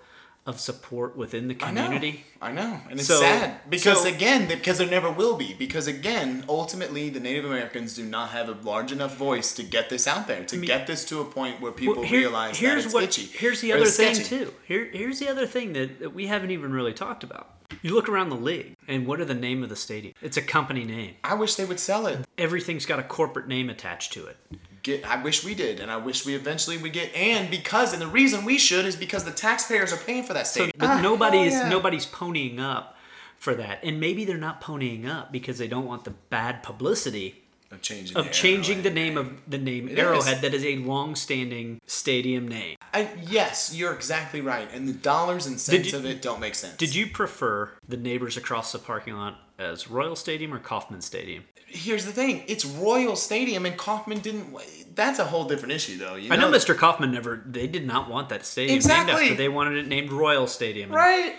of 0.49 0.59
support 0.59 1.15
within 1.15 1.47
the 1.47 1.53
community. 1.53 2.25
I 2.41 2.51
know. 2.51 2.61
I 2.61 2.69
know, 2.69 2.81
and 2.89 2.99
it's 2.99 3.07
So- 3.07 3.19
sad 3.19 3.59
because 3.69 4.01
so- 4.01 4.07
again, 4.09 4.47
because 4.47 4.79
there 4.79 4.87
never 4.89 5.11
will 5.11 5.35
be. 5.37 5.53
Because 5.53 5.85
again, 5.87 6.43
ultimately, 6.49 7.09
the 7.09 7.19
Native 7.19 7.45
Americans 7.45 7.93
do 7.95 8.03
not 8.03 8.29
have 8.31 8.49
a 8.49 8.53
large 8.63 8.91
enough 8.91 9.15
voice 9.15 9.53
to 9.53 9.63
get 9.63 9.89
this 9.89 10.07
out 10.07 10.27
there, 10.27 10.43
to 10.45 10.57
get 10.57 10.87
this 10.87 11.05
to 11.05 11.21
a 11.21 11.25
point 11.25 11.61
where 11.61 11.71
people 11.71 11.95
Well, 11.97 12.03
here- 12.05 12.19
realize 12.21 12.57
here's 12.57 12.83
that 12.83 12.85
it's 12.85 12.93
what, 12.93 13.03
itchy. 13.03 13.25
Here's 13.25 13.61
the 13.61 13.73
other 13.73 13.85
thing 13.85 14.15
sketchy. 14.15 14.29
too. 14.45 14.53
Here, 14.65 14.89
here's 14.91 15.19
the 15.19 15.27
other 15.29 15.45
thing 15.45 15.73
that, 15.73 15.99
that 15.99 16.13
we 16.15 16.27
haven't 16.27 16.49
even 16.51 16.71
really 16.73 16.93
talked 16.93 17.23
about. 17.23 17.53
You 17.83 17.93
look 17.93 18.09
around 18.09 18.29
the 18.29 18.35
league, 18.35 18.75
and 18.87 19.05
what 19.05 19.21
are 19.21 19.25
the 19.25 19.35
name 19.35 19.61
of 19.61 19.69
the 19.69 19.75
stadium? 19.75 20.13
It's 20.21 20.37
a 20.37 20.41
company 20.41 20.83
name. 20.85 21.15
I 21.23 21.35
wish 21.35 21.53
they 21.55 21.65
would 21.65 21.79
sell 21.79 22.07
it. 22.07 22.25
Everything's 22.37 22.85
got 22.87 22.97
a 22.99 23.03
corporate 23.03 23.47
name 23.47 23.69
attached 23.69 24.11
to 24.13 24.25
it. 24.25 24.37
Get, 24.83 25.05
I 25.05 25.21
wish 25.21 25.43
we 25.43 25.55
did, 25.55 25.79
and 25.79 25.91
I 25.91 25.97
wish 25.97 26.25
we 26.25 26.35
eventually 26.35 26.77
would 26.77 26.93
get. 26.93 27.13
And 27.15 27.49
because, 27.49 27.91
and 27.93 28.01
the 28.01 28.07
reason 28.07 28.45
we 28.45 28.57
should 28.57 28.85
is 28.85 28.95
because 28.95 29.23
the 29.25 29.31
taxpayers 29.31 29.91
are 29.91 29.97
paying 29.97 30.23
for 30.23 30.33
that 30.33 30.47
So, 30.47 30.51
stadium. 30.61 30.73
but 30.77 30.89
Ah, 30.89 31.01
nobody's 31.01 31.53
hell 31.53 31.63
yeah. 31.63 31.69
nobody's 31.69 32.05
ponying 32.05 32.59
up 32.59 32.95
for 33.37 33.55
that, 33.55 33.79
and 33.83 33.99
maybe 33.99 34.25
they're 34.25 34.37
not 34.37 34.61
ponying 34.61 35.07
up 35.07 35.31
because 35.31 35.57
they 35.57 35.67
don't 35.67 35.85
want 35.85 36.03
the 36.03 36.11
bad 36.29 36.61
publicity 36.63 37.41
of 37.71 37.81
changing 37.81 38.17
of 38.17 38.25
the 38.25 38.31
changing 38.31 38.81
the 38.81 38.89
name 38.89 39.17
of 39.17 39.31
the 39.47 39.57
name 39.57 39.87
It 39.89 39.99
Arrowhead 39.99 40.35
is. 40.37 40.41
that 40.41 40.53
is 40.53 40.65
a 40.65 40.77
long-standing 40.77 41.79
stadium 41.85 42.47
name. 42.47 42.77
I, 42.93 43.09
yes, 43.21 43.73
you're 43.75 43.93
exactly 43.93 44.41
right, 44.41 44.67
and 44.73 44.87
the 44.87 44.93
dollars 44.93 45.45
and 45.45 45.59
cents 45.59 45.91
you- 45.91 45.97
of 45.97 46.05
it 46.05 46.21
don't 46.21 46.39
make 46.39 46.55
sense. 46.55 46.77
Did 46.77 46.95
you 46.95 47.07
prefer 47.07 47.71
the 47.87 47.97
neighbors 47.97 48.37
across 48.37 48.71
the 48.71 48.79
parking 48.79 49.15
lot 49.15 49.39
as 49.57 49.89
Royal 49.89 50.15
Stadium 50.15 50.53
or 50.53 50.59
Kauffman 50.59 51.01
Stadium? 51.01 51.43
Here's 51.71 52.05
the 52.05 52.11
thing: 52.11 52.43
it's 52.47 52.65
Royal 52.65 53.15
Stadium, 53.15 53.65
and 53.65 53.77
Kauffman 53.77 54.19
didn't. 54.19 54.55
That's 54.95 55.19
a 55.19 55.25
whole 55.25 55.45
different 55.45 55.73
issue, 55.73 55.97
though. 55.97 56.15
You 56.15 56.31
I 56.33 56.35
know 56.35 56.51
Mr. 56.51 56.75
Kauffman 56.75 57.11
never. 57.11 57.41
They 57.45 57.67
did 57.67 57.85
not 57.87 58.09
want 58.09 58.29
that 58.29 58.45
stadium 58.45 58.73
named 58.79 58.83
Exactly. 58.83 59.23
after. 59.25 59.35
They 59.35 59.47
wanted 59.49 59.77
it 59.77 59.87
named 59.87 60.11
Royal 60.11 60.45
Stadium. 60.47 60.91
Right. 60.91 61.35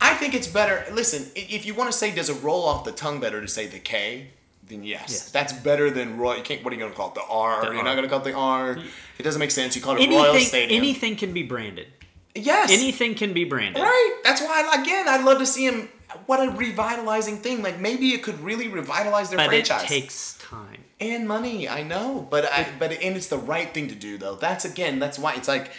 I 0.00 0.14
think 0.14 0.34
it's 0.34 0.46
better. 0.46 0.84
Listen, 0.92 1.30
if 1.34 1.64
you 1.64 1.74
want 1.74 1.90
to 1.90 1.96
say 1.96 2.14
does 2.14 2.28
it 2.28 2.42
roll 2.42 2.64
off 2.64 2.84
the 2.84 2.92
tongue 2.92 3.18
better 3.18 3.40
to 3.40 3.48
say 3.48 3.66
the 3.66 3.78
K, 3.78 4.28
then 4.68 4.84
yes, 4.84 5.04
Yes. 5.08 5.30
that's 5.30 5.52
better 5.52 5.90
than 5.90 6.18
royal 6.18 6.38
What 6.38 6.50
are 6.50 6.54
you 6.54 6.62
going 6.80 6.90
to 6.90 6.96
call 6.96 7.08
it? 7.08 7.14
The 7.14 7.22
R. 7.28 7.60
The 7.62 7.66
You're 7.68 7.78
R. 7.78 7.84
not 7.84 7.92
going 7.94 8.02
to 8.04 8.08
call 8.08 8.20
it 8.20 8.24
the 8.24 8.34
R. 8.34 8.76
Mm. 8.76 8.84
It 9.18 9.22
doesn't 9.22 9.40
make 9.40 9.50
sense. 9.50 9.74
You 9.74 9.82
call 9.82 9.96
it 9.96 10.06
Royal 10.08 10.26
Anything, 10.26 10.46
Stadium. 10.46 10.78
anything 10.82 11.16
can 11.16 11.32
be 11.32 11.42
branded. 11.42 11.86
yes. 12.34 12.70
Anything 12.70 13.14
can 13.14 13.32
be 13.32 13.44
branded. 13.44 13.80
Right. 13.82 14.20
That's 14.22 14.42
why, 14.42 14.78
again, 14.80 15.08
I'd 15.08 15.24
love 15.24 15.38
to 15.38 15.46
see 15.46 15.64
him. 15.66 15.88
What 16.26 16.40
a 16.46 16.50
revitalizing 16.52 17.38
thing! 17.38 17.62
Like 17.62 17.80
maybe 17.80 18.10
it 18.14 18.22
could 18.22 18.40
really 18.40 18.68
revitalize 18.68 19.30
their 19.30 19.38
But 19.38 19.46
it 19.52 19.66
franchise. 19.66 19.88
takes 19.88 20.34
time. 20.38 20.84
and 21.00 21.26
money. 21.26 21.68
I 21.68 21.82
know, 21.82 22.26
but 22.30 22.44
I 22.46 22.66
but 22.78 22.92
and 22.92 23.16
it's 23.16 23.26
the 23.28 23.38
right 23.38 23.72
thing 23.74 23.88
to 23.88 23.94
do 23.94 24.16
though. 24.18 24.36
That's 24.36 24.64
again, 24.64 24.98
that's 24.98 25.18
why 25.18 25.34
it's 25.34 25.48
like 25.48 25.70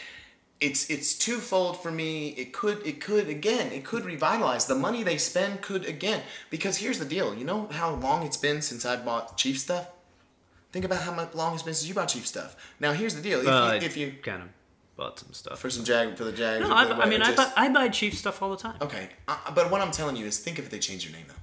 it's 0.59 0.89
it's 0.89 1.13
twofold 1.17 1.81
for 1.81 1.91
me. 1.91 2.29
It 2.29 2.51
could 2.51 2.85
it 2.85 2.99
could 2.99 3.29
again 3.29 3.71
it 3.71 3.85
could 3.85 4.03
revitalize 4.05 4.65
the 4.65 4.75
money 4.75 5.03
they 5.03 5.17
spend 5.17 5.61
could 5.61 5.85
again 5.85 6.23
because 6.49 6.77
here's 6.77 6.99
the 6.99 7.05
deal. 7.05 7.33
You 7.33 7.45
know 7.45 7.67
how 7.71 7.93
long 7.95 8.23
it's 8.25 8.37
been 8.37 8.61
since 8.61 8.85
I 8.85 8.95
bought 8.97 9.37
Chief 9.37 9.57
stuff. 9.59 9.87
Think 10.73 10.83
about 10.83 11.01
how 11.03 11.13
much 11.13 11.33
long 11.33 11.53
it's 11.53 11.63
been 11.63 11.73
since 11.73 11.87
you 11.87 11.93
bought 11.95 12.09
Chief 12.09 12.27
stuff. 12.27 12.55
Now 12.79 12.91
here's 12.93 13.15
the 13.15 13.21
deal. 13.21 13.39
If, 13.39 13.45
you, 13.45 13.87
if 13.87 13.97
you 13.97 14.13
kind 14.21 14.43
of 14.43 14.49
bought 14.97 15.19
some 15.19 15.31
stuff. 15.31 15.59
for 15.59 15.69
some 15.69 15.85
Jag 15.85 16.17
for 16.17 16.25
the 16.25 16.31
Jag. 16.31 16.61
no, 16.61 16.71
I, 16.71 17.03
I 17.03 17.05
mean, 17.07 17.21
I 17.21 17.33
buy, 17.33 17.51
I 17.55 17.69
buy 17.69 17.87
cheap 17.89 18.13
stuff 18.13 18.41
all 18.41 18.49
the 18.49 18.57
time. 18.57 18.75
Okay, 18.81 19.09
uh, 19.27 19.37
but 19.55 19.71
what 19.71 19.79
I'm 19.81 19.91
telling 19.91 20.17
you 20.17 20.25
is, 20.25 20.39
think 20.39 20.59
if 20.59 20.69
they 20.69 20.79
change 20.79 21.05
your 21.05 21.13
name 21.13 21.25
though. 21.27 21.35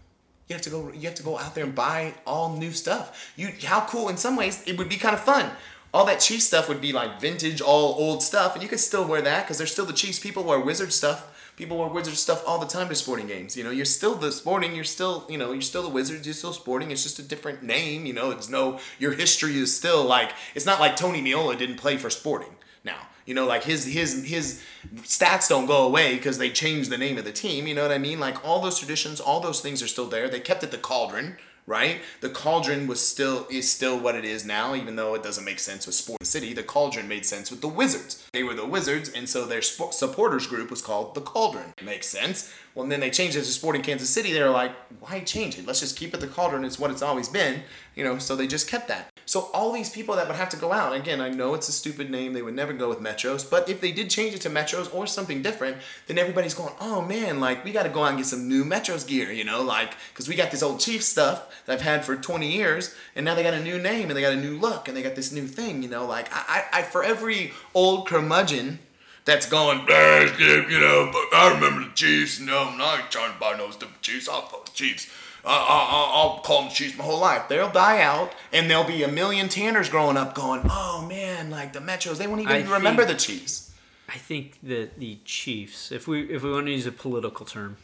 You 0.48 0.55
have 0.55 0.62
to 0.62 0.70
go. 0.70 0.92
You 0.92 1.02
have 1.02 1.14
to 1.14 1.22
go 1.22 1.38
out 1.38 1.55
there 1.55 1.64
and 1.64 1.74
buy 1.74 2.12
all 2.26 2.55
new 2.57 2.72
stuff. 2.72 3.32
You 3.34 3.48
how 3.64 3.86
cool? 3.86 4.11
In 4.11 4.18
some 4.18 4.36
ways, 4.36 4.62
it 4.66 4.76
would 4.76 4.90
be 4.90 4.96
kind 4.96 5.14
of 5.14 5.20
fun. 5.20 5.50
All 5.94 6.05
that 6.07 6.20
Chiefs 6.20 6.44
stuff 6.44 6.68
would 6.68 6.80
be 6.80 6.92
like 6.92 7.20
vintage, 7.20 7.61
all 7.62 7.94
old 7.94 8.22
stuff, 8.22 8.55
and 8.55 8.62
you 8.62 8.68
could 8.68 8.80
still 8.80 9.07
wear 9.07 9.22
that 9.22 9.44
because 9.44 9.59
they're 9.59 9.66
still 9.66 9.86
the 9.86 9.92
Chiefs. 9.94 10.18
People 10.18 10.42
wear 10.42 10.61
Wizard 10.61 10.92
stuff. 10.92 11.30
People 11.57 11.78
wear 11.78 11.88
Wizard 11.88 12.16
stuff 12.16 12.42
all 12.48 12.59
the 12.59 12.66
time 12.66 12.88
to 12.88 12.94
sporting 12.96 13.28
games. 13.28 13.57
You 13.57 13.62
know, 13.62 13.70
you're 13.70 13.84
still 13.84 14.16
the 14.16 14.32
sporting. 14.32 14.74
You're 14.74 14.82
still, 14.82 15.24
you 15.30 15.38
know, 15.38 15.52
you're 15.52 15.62
still 15.62 15.84
the 15.84 15.88
Wizards. 15.88 16.26
You're 16.26 16.34
still 16.34 16.52
sporting. 16.52 16.90
It's 16.90 17.05
just 17.05 17.20
a 17.20 17.22
different 17.22 17.62
name. 17.62 18.07
You 18.07 18.12
know, 18.12 18.32
it's 18.32 18.48
no. 18.48 18.80
Your 18.98 19.12
history 19.12 19.57
is 19.57 19.74
still 19.74 20.05
like. 20.05 20.32
It's 20.57 20.66
not 20.66 20.80
like 20.80 20.96
Tony 20.96 21.22
Meola 21.22 21.57
didn't 21.57 21.76
play 21.76 21.96
for 21.96 22.11
Sporting 22.11 22.57
now. 22.84 22.98
You 23.27 23.35
know, 23.35 23.47
like 23.47 23.64
his 23.64 23.85
his 23.87 24.25
his 24.25 24.62
stats 24.99 25.49
don't 25.49 25.66
go 25.66 25.87
away 25.87 26.16
because 26.16 26.39
they 26.39 26.51
changed 26.51 26.91
the 26.91 26.99
name 26.99 27.18
of 27.18 27.25
the 27.25 27.33
team. 27.33 27.66
You 27.66 27.75
know 27.75 27.83
what 27.83 27.93
I 27.93 27.99
mean? 27.99 28.20
Like 28.20 28.45
all 28.45 28.61
those 28.61 28.79
traditions, 28.79 29.20
all 29.20 29.41
those 29.41 29.61
things 29.61 29.83
are 29.83 29.89
still 29.89 30.07
there. 30.07 30.29
They 30.29 30.41
kept 30.41 30.62
it 30.62 30.70
the 30.70 30.79
cauldron, 30.79 31.37
right? 31.66 32.01
The 32.20 32.29
cauldron 32.29 32.87
was 32.87 33.07
still 33.07 33.47
is 33.51 33.70
still 33.70 33.99
what 33.99 34.14
it 34.14 34.25
is 34.25 34.45
now, 34.45 34.75
even 34.75 34.97
though 34.97 35.14
it 35.14 35.22
doesn't 35.22 35.45
make 35.45 35.59
sense 35.59 35.87
with 35.87 35.95
Sport 35.95 36.27
City. 36.27 36.53
The 36.53 36.62
cauldron 36.62 37.09
made 37.09 37.25
sense 37.25 37.51
with 37.51 37.61
the 37.62 37.68
Wizards. 37.68 38.27
They 38.33 38.43
were 38.43 38.55
the 38.55 38.66
Wizards, 38.66 39.09
and 39.09 39.29
so 39.29 39.47
their 39.47 39.62
sp- 39.64 39.93
supporters 39.93 40.47
group 40.47 40.70
was 40.70 40.83
called 40.83 41.14
the 41.14 41.20
Cauldron. 41.22 41.72
Makes 41.83 42.09
sense. 42.09 42.53
Well, 42.75 42.83
and 42.83 42.91
then 42.91 43.01
they 43.01 43.11
changed 43.11 43.37
it 43.37 43.41
to 43.41 43.47
Sporting 43.47 43.83
Kansas 43.83 44.11
City. 44.11 44.33
They 44.33 44.43
were 44.43 44.51
like, 44.51 44.72
why 45.01 45.20
change 45.20 45.59
it? 45.59 45.66
Let's 45.66 45.81
just 45.81 45.97
keep 45.97 46.12
it 46.12 46.20
the 46.20 46.27
Cauldron. 46.27 46.64
It's 46.64 46.79
what 46.79 46.91
it's 46.91 47.03
always 47.03 47.29
been. 47.29 47.62
You 47.95 48.03
know, 48.03 48.18
so 48.18 48.35
they 48.35 48.49
just 48.49 48.68
kept 48.68 48.89
that. 48.89 49.12
So 49.27 49.49
all 49.55 49.72
these 49.72 49.91
people 49.91 50.16
that 50.16 50.27
would 50.27 50.37
have 50.37 50.49
to 50.51 50.57
go 50.57 50.72
out, 50.72 50.95
again, 50.95 51.20
I 51.20 51.29
know 51.29 51.55
it's 51.55 51.68
a 51.68 51.72
stupid 51.72 52.11
name. 52.11 52.33
They 52.33 52.43
would 52.43 52.55
never 52.55 52.72
go 52.72 52.89
with 52.89 52.99
Metros, 52.99 53.49
but 53.49 53.68
if 53.68 53.81
they 53.81 53.93
did 53.93 54.11
change 54.11 54.35
it 54.35 54.41
to 54.43 54.51
Metros 54.51 54.93
or 54.93 55.07
something 55.07 55.43
different, 55.43 55.79
then 56.09 56.18
everybody's 56.18 56.55
going, 56.55 56.75
oh 56.81 57.01
man, 57.01 57.41
like 57.41 57.64
we 57.64 57.72
got 57.72 57.85
to 57.85 57.89
go 57.89 58.03
out 58.03 58.09
and 58.09 58.18
get 58.18 58.27
some 58.27 58.49
new 58.49 58.64
Metros 58.64 59.07
gear, 59.07 59.33
you 59.33 59.45
know, 59.45 59.62
like 59.62 59.95
because 60.12 60.29
we 60.29 60.35
got 60.35 60.51
this 60.51 60.62
old 60.62 60.81
Chief 60.81 61.03
stuff 61.03 61.64
that 61.64 61.75
I've 61.75 61.81
had 61.81 62.05
for 62.05 62.16
20 62.16 62.51
years, 62.51 62.95
and 63.14 63.25
now 63.25 63.35
they 63.35 63.43
got 63.43 63.55
a 63.55 63.62
new 63.62 63.79
name 63.79 64.11
and 64.11 64.16
they 64.16 64.20
got 64.20 64.33
a 64.33 64.37
new 64.37 64.59
look 64.59 64.89
and 64.89 64.97
they 64.97 65.03
got 65.03 65.14
this 65.14 65.33
new 65.33 65.47
thing, 65.47 65.83
you 65.83 65.89
know, 65.89 66.05
like 66.05 66.29
I, 66.33 66.64
I, 66.72 66.81
I 66.81 66.83
for 66.83 67.03
every 67.03 67.53
old 67.72 68.07
curmudgeon 68.07 68.81
that's 69.25 69.47
going, 69.47 69.81
"Ah, 69.89 70.25
Skip, 70.35 70.70
you 70.70 70.81
know, 70.81 71.11
but 71.12 71.37
I 71.37 71.53
remember 71.55 71.89
the 71.89 71.95
Chiefs. 71.95 72.41
No, 72.41 72.68
I'm 72.70 72.79
not 72.79 73.11
trying 73.11 73.33
to 73.33 73.39
buy 73.39 73.57
no 73.57 73.70
stupid 73.70 74.01
Chiefs. 74.03 74.29
I'll 74.29 74.43
call 74.43 74.62
the 74.64 74.70
Chiefs. 74.72 75.09
I, 75.47 75.51
I, 75.53 76.11
I'll 76.22 76.39
call 76.39 76.62
them 76.62 76.70
Chiefs 76.70 76.97
my 76.97 77.05
whole 77.05 77.20
life. 77.20 77.49
They'll 77.49 77.70
die 77.70 78.01
out, 78.01 78.33
and 78.53 78.70
there'll 78.70 78.85
be 78.85 79.03
a 79.03 79.09
million 79.09 79.49
Tanners 79.49 79.91
growing 79.91 80.16
up 80.16 80.35
going, 80.35 80.62
oh 80.70 81.05
man, 81.09 81.51
like 81.51 81.72
the 81.75 81.81
Metros, 81.81 82.16
they 82.16 82.27
won't 82.27 82.41
even 82.41 82.53
I 82.53 82.62
remember 82.72 83.05
think- 83.05 83.18
the 83.18 83.25
Chiefs. 83.25 83.72
I 84.09 84.18
think 84.18 84.59
that 84.62 84.99
the 84.99 85.18
Chiefs, 85.25 85.91
if 85.91 86.07
we 86.07 86.22
if 86.31 86.43
we 86.43 86.53
want 86.53 86.66
to 86.66 86.72
use 86.72 86.87
a 86.87 86.93
political 86.93 87.45
term, 87.47 87.79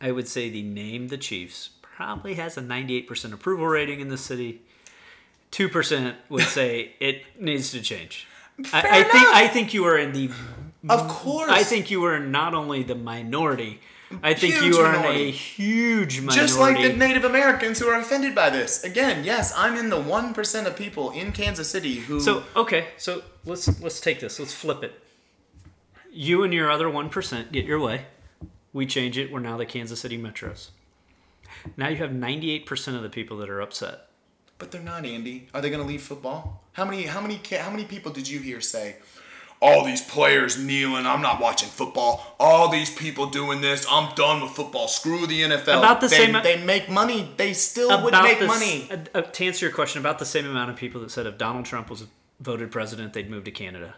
I 0.00 0.10
would 0.12 0.28
say 0.28 0.48
the 0.48 0.62
name 0.62 1.08
the 1.08 1.18
Chiefs 1.18 1.70
probably 1.82 2.34
has 2.34 2.56
a 2.56 2.60
98% 2.60 3.32
approval 3.32 3.66
rating 3.66 4.00
in 4.00 4.08
the 4.08 4.16
city. 4.18 4.60
2% 5.52 6.14
would 6.28 6.44
say 6.44 6.92
it 7.00 7.22
needs 7.40 7.70
to 7.72 7.80
change. 7.80 8.26
I, 8.58 8.62
Fair 8.62 8.92
I 8.92 9.02
think. 9.02 9.26
I 9.28 9.48
think 9.48 9.74
you 9.74 9.84
are 9.86 9.98
in 9.98 10.12
the 10.12 10.30
Of 10.88 11.08
course. 11.08 11.50
I 11.50 11.62
think 11.62 11.90
you 11.90 12.04
are 12.04 12.18
not 12.18 12.54
only 12.54 12.82
the 12.82 12.94
minority, 12.94 13.80
I 14.22 14.34
think 14.34 14.54
Huge 14.54 14.64
you 14.64 14.80
are 14.80 14.92
minority. 14.92 15.28
a 15.28 15.30
huge 15.32 16.20
minority. 16.20 16.40
Just 16.40 16.58
like 16.58 16.76
the 16.76 16.92
Native 16.96 17.24
Americans 17.24 17.78
who 17.80 17.88
are 17.88 17.98
offended 17.98 18.34
by 18.34 18.50
this. 18.50 18.84
Again, 18.84 19.24
yes, 19.24 19.52
I'm 19.56 19.76
in 19.76 19.90
the 19.90 20.00
1% 20.00 20.66
of 20.66 20.76
people 20.76 21.10
in 21.10 21.32
Kansas 21.32 21.68
City 21.68 21.96
who. 21.96 22.20
So 22.20 22.44
okay, 22.54 22.88
so 22.98 23.22
let's 23.44 23.80
let's 23.80 24.00
take 24.00 24.20
this. 24.20 24.38
Let's 24.38 24.54
flip 24.54 24.84
it. 24.84 25.00
You 26.12 26.44
and 26.44 26.54
your 26.54 26.70
other 26.70 26.88
one 26.88 27.10
percent 27.10 27.52
get 27.52 27.64
your 27.64 27.80
way. 27.80 28.06
We 28.72 28.86
change 28.86 29.18
it. 29.18 29.32
We're 29.32 29.40
now 29.40 29.56
the 29.56 29.66
Kansas 29.66 30.00
City 30.00 30.18
Metros. 30.18 30.68
Now 31.76 31.88
you 31.88 31.96
have 31.96 32.12
ninety-eight 32.12 32.64
percent 32.64 32.96
of 32.96 33.02
the 33.02 33.10
people 33.10 33.36
that 33.38 33.50
are 33.50 33.60
upset. 33.60 34.08
But 34.58 34.70
they're 34.70 34.80
not, 34.80 35.04
Andy. 35.04 35.48
Are 35.52 35.60
they 35.60 35.68
going 35.68 35.82
to 35.82 35.86
leave 35.86 36.02
football? 36.02 36.62
How 36.72 36.84
many 36.84 37.02
how 37.02 37.20
many 37.20 37.40
how 37.58 37.70
many 37.70 37.84
people 37.84 38.12
did 38.12 38.28
you 38.28 38.38
hear 38.38 38.60
say, 38.60 38.96
all 39.60 39.84
these 39.84 40.02
players 40.02 40.58
kneeling. 40.58 41.06
I'm 41.06 41.22
not 41.22 41.40
watching 41.40 41.68
football. 41.68 42.36
All 42.38 42.68
these 42.70 42.94
people 42.94 43.26
doing 43.26 43.60
this. 43.60 43.86
I'm 43.90 44.14
done 44.14 44.42
with 44.42 44.52
football. 44.52 44.88
Screw 44.88 45.26
the 45.26 45.42
NFL. 45.42 45.78
About 45.78 46.00
the 46.00 46.08
they, 46.08 46.16
same- 46.16 46.42
They 46.42 46.62
make 46.62 46.88
money. 46.90 47.32
They 47.36 47.52
still 47.54 48.02
would 48.02 48.12
make 48.12 48.38
the 48.38 48.44
s- 48.46 48.48
money. 48.48 48.88
uh, 49.14 49.18
uh, 49.18 49.22
to 49.22 49.46
answer 49.46 49.66
your 49.66 49.74
question, 49.74 50.00
about 50.00 50.18
the 50.18 50.26
same 50.26 50.46
amount 50.46 50.70
of 50.70 50.76
people 50.76 51.00
that 51.00 51.10
said 51.10 51.26
if 51.26 51.38
Donald 51.38 51.64
Trump 51.64 51.88
was 51.90 52.06
voted 52.40 52.70
president, 52.70 53.12
they'd 53.14 53.30
move 53.30 53.44
to 53.44 53.50
Canada. 53.50 53.94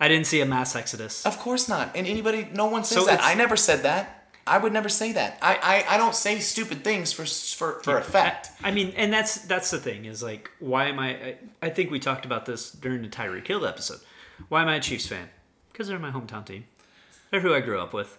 I 0.00 0.08
didn't 0.08 0.26
see 0.26 0.40
a 0.40 0.46
mass 0.46 0.76
exodus. 0.76 1.24
Of 1.26 1.38
course 1.38 1.68
not. 1.68 1.96
And 1.96 2.06
anybody, 2.06 2.48
no 2.52 2.66
one 2.66 2.84
says 2.84 2.98
So 2.98 3.06
that. 3.06 3.20
I 3.22 3.34
never 3.34 3.56
said 3.56 3.82
that. 3.82 4.14
I 4.46 4.56
would 4.56 4.72
never 4.72 4.88
say 4.88 5.12
that. 5.12 5.38
I, 5.42 5.84
I, 5.88 5.94
I 5.94 5.96
don't 5.98 6.14
say 6.14 6.38
stupid 6.38 6.82
things 6.82 7.12
for 7.12 7.26
for, 7.26 7.82
for 7.82 7.98
effect. 7.98 8.48
I 8.62 8.70
mean, 8.70 8.94
and 8.96 9.12
that's 9.12 9.42
that's 9.42 9.70
the 9.70 9.78
thing 9.78 10.06
is 10.06 10.22
like, 10.22 10.50
why 10.58 10.86
am 10.86 10.98
I, 10.98 11.08
I? 11.10 11.36
I 11.62 11.68
think 11.68 11.90
we 11.90 11.98
talked 11.98 12.24
about 12.24 12.46
this 12.46 12.70
during 12.70 13.02
the 13.02 13.08
Tyreek 13.08 13.46
Hill 13.46 13.66
episode. 13.66 14.00
Why 14.48 14.62
am 14.62 14.68
I 14.68 14.76
a 14.76 14.80
Chiefs 14.80 15.06
fan? 15.06 15.28
Because 15.72 15.88
they're 15.88 15.98
my 15.98 16.10
hometown 16.10 16.44
team. 16.46 16.64
They're 17.30 17.40
who 17.40 17.54
I 17.54 17.60
grew 17.60 17.78
up 17.80 17.92
with. 17.92 18.18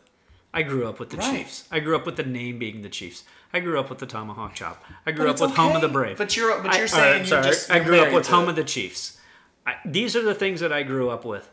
I 0.54 0.64
grew 0.64 0.88
up 0.88 1.00
with 1.00 1.10
the 1.12 1.18
Right. 1.18 1.38
Chiefs. 1.40 1.68
I 1.72 1.80
grew 1.80 1.96
up 1.96 2.06
with 2.06 2.16
the 2.16 2.24
name 2.24 2.58
being 2.60 2.82
the 2.82 2.90
Chiefs. 2.90 3.24
I 3.54 3.60
grew 3.60 3.80
up 3.80 3.90
with 3.90 4.00
the 4.00 4.06
tomahawk 4.06 4.54
chop. 4.56 4.84
I 5.06 5.12
grew 5.12 5.26
But 5.26 5.36
up 5.42 5.50
with 5.50 5.58
home 5.58 5.76
of 5.76 5.82
the 5.82 5.88
brave. 5.88 6.18
But 6.18 6.36
you're- 6.36 6.62
but 6.62 6.74
you're 6.74 6.82
all 6.84 6.88
saying 6.88 7.14
I'm 7.16 7.22
you 7.22 7.28
sorry. 7.28 7.44
just- 7.44 7.72
I 7.72 7.80
grew 7.80 8.00
up 8.00 8.14
with 8.14 8.28
home 8.28 8.46
it. 8.46 8.50
of 8.50 8.56
the 8.56 8.64
Chiefs. 8.64 9.20
I, 9.66 9.76
these 9.86 10.16
are 10.16 10.22
the 10.24 10.34
things 10.36 10.60
that 10.62 10.72
I 10.74 10.84
grew 10.84 11.10
up 11.10 11.24
with, 11.26 11.50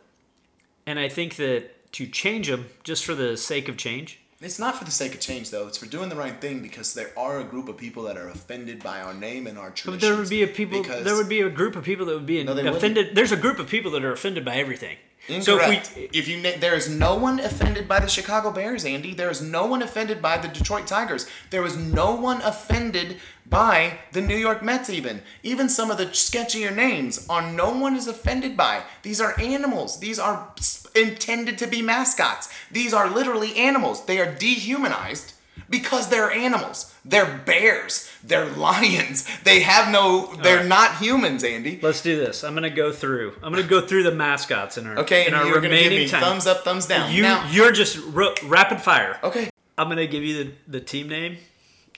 and 0.86 0.98
I 0.98 1.08
think 1.08 1.36
that 1.36 1.92
to 1.92 2.06
change 2.06 2.48
them 2.48 2.66
just 2.84 3.04
for 3.04 3.14
the 3.14 3.36
sake 3.36 3.68
of 3.68 3.76
change, 3.76 4.20
It's 4.40 4.58
not 4.58 4.76
for 4.76 4.84
the 4.84 4.90
sake 4.90 5.14
of 5.14 5.20
change, 5.20 5.50
though. 5.50 5.66
It's 5.66 5.78
for 5.78 5.86
doing 5.86 6.10
the 6.10 6.16
right 6.16 6.38
thing 6.38 6.60
because 6.60 6.92
there 6.92 7.10
are 7.16 7.40
a 7.40 7.44
group 7.44 7.68
of 7.70 7.78
people 7.78 8.02
that 8.02 8.18
are 8.18 8.28
offended 8.28 8.82
by 8.82 9.00
our 9.00 9.14
name 9.14 9.46
and 9.46 9.56
our 9.58 9.70
traditions. 9.70 9.96
But 9.96 10.00
there 10.06 10.16
would 10.16 10.28
be 10.28 10.42
a 10.42 10.46
people. 10.46 10.82
There 10.82 11.16
would 11.16 11.28
be 11.28 11.40
a 11.40 11.48
group 11.48 11.74
of 11.74 11.84
people 11.84 12.04
that 12.06 12.14
would 12.14 12.26
be 12.26 12.44
No, 12.44 12.52
they 12.52 12.62
wouldn't. 12.62 12.76
offended. 12.76 13.14
There's 13.14 13.32
a 13.32 13.36
group 13.36 13.58
of 13.58 13.68
people 13.68 13.90
that 13.92 14.04
are 14.04 14.12
offended 14.12 14.44
by 14.44 14.56
everything. 14.56 14.98
Incorrect. 15.28 15.86
So 15.86 15.96
if 15.96 15.96
we, 15.96 16.18
if 16.18 16.28
you 16.28 16.40
there 16.60 16.74
is 16.74 16.88
no 16.88 17.16
one 17.16 17.40
offended 17.40 17.88
by 17.88 18.00
the 18.00 18.08
Chicago 18.08 18.50
Bears, 18.52 18.84
Andy. 18.84 19.14
There 19.14 19.30
is 19.30 19.42
no 19.42 19.66
one 19.66 19.82
offended 19.82 20.22
by 20.22 20.38
the 20.38 20.48
Detroit 20.48 20.86
Tigers. 20.86 21.26
There 21.50 21.64
is 21.64 21.76
no 21.76 22.14
one 22.14 22.40
offended 22.42 23.18
by 23.48 23.98
the 24.12 24.20
New 24.20 24.36
York 24.36 24.62
Mets. 24.62 24.88
Even 24.90 25.22
even 25.42 25.68
some 25.68 25.90
of 25.90 25.98
the 25.98 26.06
sketchier 26.06 26.74
names 26.74 27.26
are 27.28 27.50
no 27.50 27.70
one 27.70 27.96
is 27.96 28.06
offended 28.06 28.56
by. 28.56 28.82
These 29.02 29.20
are 29.20 29.38
animals. 29.40 29.98
These 29.98 30.18
are 30.18 30.52
intended 30.94 31.58
to 31.58 31.66
be 31.66 31.82
mascots. 31.82 32.48
These 32.70 32.94
are 32.94 33.10
literally 33.10 33.56
animals. 33.56 34.06
They 34.06 34.20
are 34.20 34.32
dehumanized 34.32 35.32
because 35.68 36.08
they're 36.08 36.30
animals. 36.30 36.94
They're 37.04 37.42
bears. 37.44 38.10
They're 38.26 38.46
lions. 38.46 39.24
They 39.44 39.60
have 39.60 39.90
no. 39.92 40.34
They're 40.42 40.64
not 40.64 40.96
humans, 40.96 41.44
Andy. 41.44 41.78
let's 41.80 42.02
do 42.02 42.16
this. 42.16 42.42
I'm 42.44 42.54
gonna 42.54 42.70
go 42.70 42.92
through. 42.92 43.34
I'm 43.42 43.52
gonna 43.52 43.62
go 43.66 43.80
through 43.86 44.02
the 44.02 44.10
mascots 44.12 44.76
in 44.78 44.86
our 44.86 44.98
Okay, 45.00 45.22
in 45.22 45.26
and 45.28 45.36
our 45.36 45.44
you're 45.46 45.54
gonna 45.60 45.68
give 45.76 45.84
remaining 45.84 45.98
me 46.06 46.08
time. 46.08 46.22
thumbs 46.22 46.46
up, 46.46 46.64
thumbs 46.64 46.86
down. 46.86 47.12
You 47.12 47.22
now, 47.22 47.48
you're 47.50 47.72
just 47.72 47.98
ro- 48.12 48.34
rapid 48.44 48.80
fire. 48.80 49.18
okay. 49.22 49.48
I'm 49.78 49.88
gonna 49.88 50.06
give 50.06 50.22
you 50.24 50.42
the, 50.44 50.52
the 50.66 50.80
team 50.80 51.08
name. 51.08 51.36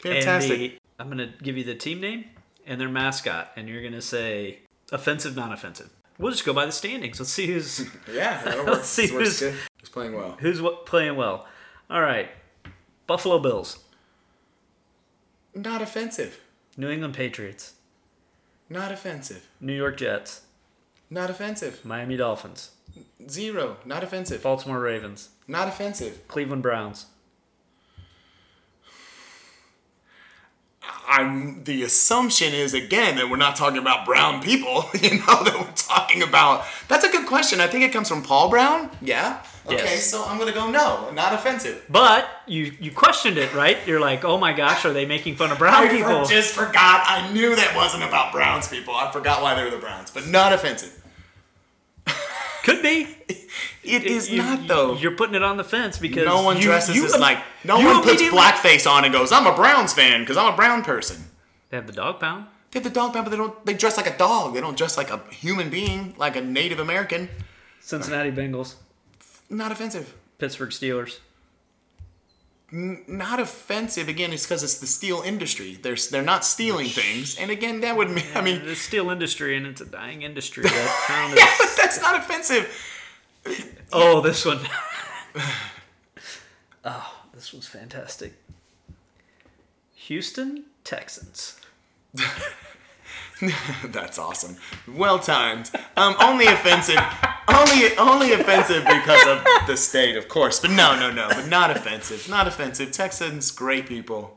Fantastic. 0.02 0.50
And 0.52 0.60
the, 0.60 0.78
I'm 0.98 1.08
gonna 1.08 1.32
give 1.42 1.56
you 1.56 1.64
the 1.64 1.74
team 1.74 2.00
name 2.00 2.24
and 2.66 2.80
their 2.80 2.88
mascot, 2.88 3.52
and 3.56 3.68
you're 3.68 3.82
gonna 3.82 4.02
say 4.02 4.58
offensive, 4.92 5.34
non-offensive. 5.36 5.88
We'll 6.18 6.32
just 6.32 6.44
go 6.44 6.52
by 6.52 6.66
the 6.66 6.72
standings. 6.72 7.20
Let's 7.20 7.30
see 7.32 7.46
who's 7.46 7.88
Yeah, 8.12 8.42
Let's 8.66 8.88
see 8.88 9.10
works 9.14 9.40
who's- 9.40 9.54
playing 9.92 10.14
well. 10.14 10.36
who's 10.40 10.60
what 10.60 10.84
playing 10.86 11.16
well. 11.16 11.46
All 11.88 12.02
right, 12.02 12.28
Buffalo 13.06 13.38
Bills, 13.38 13.78
Not 15.64 15.82
offensive. 15.82 16.40
New 16.76 16.88
England 16.88 17.14
Patriots, 17.14 17.74
Not 18.70 18.92
offensive. 18.92 19.48
New 19.60 19.72
York 19.74 19.96
Jets, 19.96 20.42
Not 21.10 21.30
offensive. 21.30 21.84
Miami 21.84 22.16
Dolphins, 22.16 22.70
Zero. 23.28 23.78
Not 23.84 24.04
offensive. 24.04 24.40
Baltimore 24.42 24.78
Ravens, 24.80 25.30
Not 25.48 25.66
offensive. 25.66 26.26
Cleveland 26.28 26.62
Browns. 26.62 27.06
I'm 31.08 31.64
the 31.64 31.82
assumption 31.82 32.52
is 32.54 32.72
again 32.72 33.16
that 33.16 33.28
we're 33.28 33.36
not 33.36 33.56
talking 33.56 33.78
about 33.78 34.06
brown 34.06 34.40
people, 34.40 34.84
you 35.00 35.18
know, 35.18 35.42
that 35.42 35.56
we're 35.58 35.72
talking 35.74 36.22
about 36.22 36.64
that's 36.86 37.04
a 37.04 37.10
good 37.10 37.26
question. 37.26 37.60
I 37.60 37.66
think 37.66 37.82
it 37.82 37.92
comes 37.92 38.08
from 38.08 38.22
Paul 38.22 38.48
Brown. 38.48 38.90
Yeah. 39.02 39.42
Okay, 39.68 39.76
Yes. 39.76 40.06
so 40.10 40.24
I'm 40.24 40.38
gonna 40.38 40.52
go 40.52 40.70
no, 40.70 41.10
not 41.10 41.32
offensive. 41.34 41.84
But 41.90 42.26
you 42.46 42.72
you 42.80 42.90
questioned 42.90 43.36
it, 43.38 43.52
right? 43.54 43.76
You're 43.86 44.00
like, 44.00 44.24
oh 44.24 44.38
my 44.38 44.52
gosh, 44.52 44.84
are 44.84 44.92
they 44.92 45.04
making 45.06 45.36
fun 45.36 45.52
of 45.52 45.58
brown 45.58 45.74
I 45.74 45.88
people? 45.88 46.24
for- 46.24 46.30
just 46.30 46.54
forgot. 46.54 47.04
I 47.06 47.30
knew 47.32 47.54
that 47.54 47.76
wasn't 47.76 48.04
about 48.04 48.32
Browns 48.32 48.66
people. 48.68 48.94
I 48.94 49.10
forgot 49.12 49.42
why 49.42 49.54
they 49.54 49.64
were 49.64 49.70
the 49.70 49.76
Browns, 49.78 50.10
but 50.10 50.26
not 50.26 50.52
offensive. 50.52 50.92
Could 52.64 52.82
be. 52.82 53.16
It 53.84 54.04
is 54.04 54.28
You- 54.28 54.42
not 54.42 54.68
though. 54.68 54.96
You're 54.96 55.16
putting 55.16 55.34
it 55.34 55.42
on 55.42 55.56
the 55.56 55.64
fence 55.64 55.96
because 55.98 56.26
No 56.26 56.42
one 56.42 56.56
you- 56.58 56.64
dresses 56.64 56.94
you 56.94 57.06
as 57.06 57.18
like 57.18 57.38
no 57.64 57.76
one 57.80 58.02
puts 58.02 58.20
blackface 58.20 58.86
on 58.90 59.04
and 59.04 59.12
goes, 59.14 59.32
"I'm 59.32 59.46
a 59.46 59.54
Browns 59.54 59.94
fan" 59.94 60.20
because 60.20 60.36
I'm 60.36 60.52
a 60.52 60.56
brown 60.56 60.84
person. 60.84 61.24
They 61.70 61.78
have 61.78 61.86
the 61.86 61.94
dog 61.94 62.20
pound. 62.20 62.46
They 62.70 62.80
have 62.80 62.84
the 62.84 62.90
dog 62.90 63.14
pound, 63.14 63.24
but 63.24 63.30
they 63.30 63.38
don't. 63.38 63.64
They 63.64 63.72
dress 63.72 63.96
like 63.96 64.06
a 64.06 64.18
dog. 64.18 64.52
They 64.52 64.60
don't 64.60 64.76
dress 64.76 64.98
like 64.98 65.10
a 65.10 65.22
human 65.30 65.70
being, 65.70 66.14
like 66.18 66.36
a 66.36 66.42
Native 66.42 66.80
American. 66.80 67.30
Cincinnati 67.80 68.30
Bengals, 68.30 68.74
Not 69.50 69.72
offensive. 69.72 70.14
Pittsburgh 70.38 70.70
Steelers. 70.70 71.18
Not 72.70 73.40
offensive. 73.40 74.08
Again, 74.08 74.32
it's 74.32 74.44
because 74.44 74.62
it's 74.62 74.78
the 74.78 74.86
steel 74.86 75.22
industry. 75.22 75.78
They're 75.80 75.96
they're 76.10 76.22
not 76.22 76.44
stealing 76.44 76.86
things. 76.88 77.38
And 77.38 77.50
again, 77.50 77.80
that 77.80 77.96
would 77.96 78.10
mean. 78.10 78.26
I 78.34 78.42
mean, 78.42 78.64
the 78.66 78.76
steel 78.76 79.08
industry, 79.08 79.56
and 79.56 79.66
it's 79.66 79.80
a 79.80 79.86
dying 79.86 80.22
industry. 80.22 80.64
That 80.68 81.04
town 81.06 81.32
is. 81.32 81.38
yeah, 81.38 81.54
but 81.58 81.76
that's 81.76 82.00
not 82.00 82.16
offensive. 82.16 82.70
Oh, 83.90 84.20
this 84.20 84.44
one. 84.44 84.60
oh, 86.84 87.14
this 87.32 87.54
was 87.54 87.66
fantastic. 87.66 88.34
Houston 89.94 90.64
Texans. 90.84 91.58
That's 93.84 94.18
awesome. 94.18 94.56
Well 94.86 95.18
timed. 95.18 95.70
Um, 95.96 96.16
only 96.20 96.46
offensive. 96.46 96.98
Only 97.48 97.96
only 97.96 98.32
offensive 98.32 98.84
because 98.84 99.26
of 99.26 99.44
the 99.66 99.76
state, 99.76 100.16
of 100.16 100.28
course. 100.28 100.60
But 100.60 100.70
no, 100.72 100.98
no, 100.98 101.10
no. 101.10 101.28
But 101.28 101.48
not 101.48 101.70
offensive. 101.70 102.28
Not 102.28 102.46
offensive. 102.46 102.92
Texans, 102.92 103.50
great 103.50 103.86
people. 103.86 104.36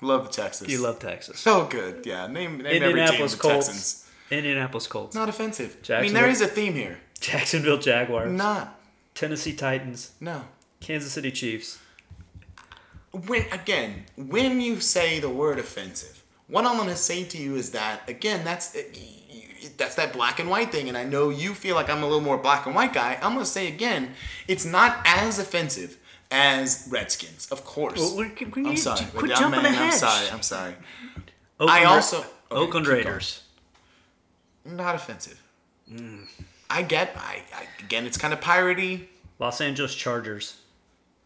Love 0.00 0.30
Texas. 0.30 0.68
You 0.68 0.80
love 0.80 0.98
Texas. 0.98 1.38
So 1.38 1.66
good. 1.66 2.06
Yeah. 2.06 2.26
Name, 2.26 2.58
name 2.58 2.82
every 2.82 3.06
team 3.06 3.18
Colts. 3.18 3.36
Texans. 3.36 4.06
Indianapolis 4.30 4.86
Colts. 4.86 5.14
Not 5.14 5.28
offensive. 5.28 5.76
I 5.90 6.02
mean, 6.02 6.14
there 6.14 6.28
is 6.28 6.40
a 6.40 6.46
theme 6.46 6.74
here. 6.74 6.98
Jacksonville 7.20 7.78
Jaguars. 7.78 8.32
Not. 8.32 8.80
Tennessee 9.14 9.52
Titans. 9.52 10.12
No. 10.20 10.44
Kansas 10.80 11.12
City 11.12 11.30
Chiefs. 11.30 11.78
When 13.12 13.44
again, 13.52 14.04
when 14.16 14.60
you 14.60 14.80
say 14.80 15.18
the 15.18 15.28
word 15.28 15.58
offensive, 15.58 16.19
what 16.50 16.66
I'm 16.66 16.76
gonna 16.76 16.96
say 16.96 17.24
to 17.24 17.38
you 17.38 17.56
is 17.56 17.70
that 17.72 18.08
again, 18.08 18.44
that's 18.44 18.74
eh, 18.76 18.82
that's 19.76 19.94
that 19.96 20.12
black 20.12 20.38
and 20.40 20.48
white 20.50 20.72
thing, 20.72 20.88
and 20.88 20.96
I 20.96 21.04
know 21.04 21.30
you 21.30 21.54
feel 21.54 21.74
like 21.76 21.88
I'm 21.90 22.02
a 22.02 22.06
little 22.06 22.20
more 22.20 22.38
black 22.38 22.66
and 22.66 22.74
white 22.74 22.92
guy. 22.92 23.18
I'm 23.22 23.32
gonna 23.34 23.44
say 23.46 23.68
again, 23.68 24.12
it's 24.48 24.64
not 24.64 24.98
as 25.04 25.38
offensive 25.38 25.96
as 26.30 26.86
Redskins, 26.90 27.48
of 27.50 27.64
course. 27.64 27.98
Well, 27.98 28.16
we- 28.16 28.28
can- 28.30 28.50
can 28.50 28.66
I'm 28.66 28.76
sorry. 28.76 29.04
quit 29.14 29.36
jumping 29.36 29.62
man, 29.62 29.74
I'm 29.76 29.92
sorry. 29.92 30.28
I'm 30.30 30.42
sorry. 30.42 30.74
Oakland, 31.58 31.80
I 31.80 31.84
also 31.84 32.24
Oakland 32.50 32.86
Raiders. 32.86 33.42
not 34.64 34.94
offensive. 34.94 35.40
Mm. 35.90 36.26
I 36.68 36.82
get. 36.82 37.12
I, 37.16 37.42
I 37.54 37.66
again, 37.84 38.06
it's 38.06 38.16
kind 38.16 38.32
of 38.32 38.40
piratey. 38.40 39.06
Los 39.38 39.60
Angeles 39.60 39.94
Chargers. 39.94 40.56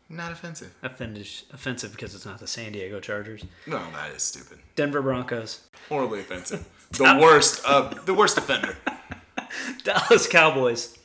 Not 0.09 0.33
offensive. 0.33 0.75
Offended, 0.83 1.27
offensive 1.53 1.93
because 1.93 2.15
it's 2.15 2.27
not 2.27 2.39
the 2.39 2.47
San 2.47 2.73
Diego 2.73 3.01
Chargers. 3.01 3.43
No, 3.67 3.79
that 3.93 4.13
is 4.15 4.23
stupid. 4.23 4.59
Denver 4.77 5.03
Broncos. 5.03 5.63
Horribly 5.89 6.21
offensive. 6.21 6.69
The 6.91 7.19
worst 7.21 7.65
of 7.65 8.07
the 8.07 8.15
worst 8.15 8.39
offender. 8.39 8.77
Dallas 9.83 10.29
Cowboys. 10.29 10.97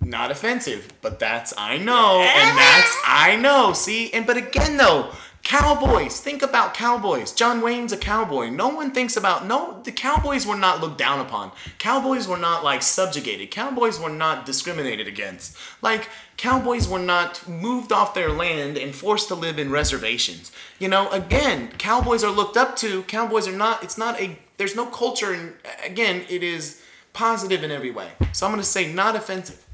not 0.00 0.30
offensive, 0.30 0.92
but 1.02 1.18
that's 1.18 1.52
I 1.58 1.78
know, 1.78 2.20
and 2.20 2.50
eh? 2.50 2.54
that's 2.54 2.96
I 3.04 3.36
know. 3.40 3.72
See, 3.72 4.12
and 4.12 4.24
but 4.24 4.36
again 4.36 4.76
though, 4.76 5.10
Cowboys. 5.42 6.20
Think 6.20 6.42
about 6.42 6.74
Cowboys. 6.74 7.32
John 7.32 7.62
Wayne's 7.62 7.92
a 7.92 7.96
cowboy. 7.96 8.48
No 8.50 8.68
one 8.68 8.92
thinks 8.92 9.16
about 9.16 9.44
no. 9.46 9.80
The 9.82 9.90
Cowboys 9.90 10.46
were 10.46 10.56
not 10.56 10.80
looked 10.80 10.98
down 10.98 11.18
upon. 11.18 11.50
Cowboys 11.78 12.28
were 12.28 12.36
not 12.36 12.62
like 12.62 12.82
subjugated. 12.82 13.50
Cowboys 13.50 13.98
were 13.98 14.10
not 14.10 14.46
discriminated 14.46 15.08
against. 15.08 15.56
Like 15.82 16.08
Cowboys 16.36 16.86
were 16.88 16.98
not 16.98 17.48
moved 17.48 17.92
off 17.92 18.12
their 18.14 18.30
land 18.30 18.76
and 18.76 18.94
forced 18.94 19.28
to 19.28 19.34
live 19.34 19.58
in 19.58 19.70
reservations. 19.70 20.52
You 20.78 20.88
know, 20.88 21.10
again, 21.10 21.68
Cowboys 21.78 22.22
are 22.22 22.30
looked 22.30 22.56
up 22.56 22.76
to. 22.76 23.02
Cowboys 23.04 23.48
are 23.48 23.56
not. 23.56 23.82
It's 23.82 23.96
not 23.98 24.20
a. 24.20 24.38
There's 24.58 24.76
no 24.76 24.86
culture, 24.86 25.32
and 25.32 25.54
again, 25.84 26.24
it 26.28 26.42
is 26.42 26.82
positive 27.12 27.62
in 27.64 27.70
every 27.70 27.90
way. 27.90 28.08
So 28.32 28.46
I'm 28.46 28.52
gonna 28.52 28.62
say 28.62 28.92
not 28.92 29.16
offensive. 29.16 29.64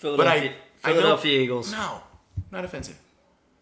But 0.00 0.26
I, 0.28 0.38
Philadelphia, 0.40 0.52
I 0.84 0.88
know- 0.90 0.94
Philadelphia 0.94 1.40
Eagles. 1.40 1.72
No, 1.72 2.02
not 2.52 2.64
offensive. 2.64 2.98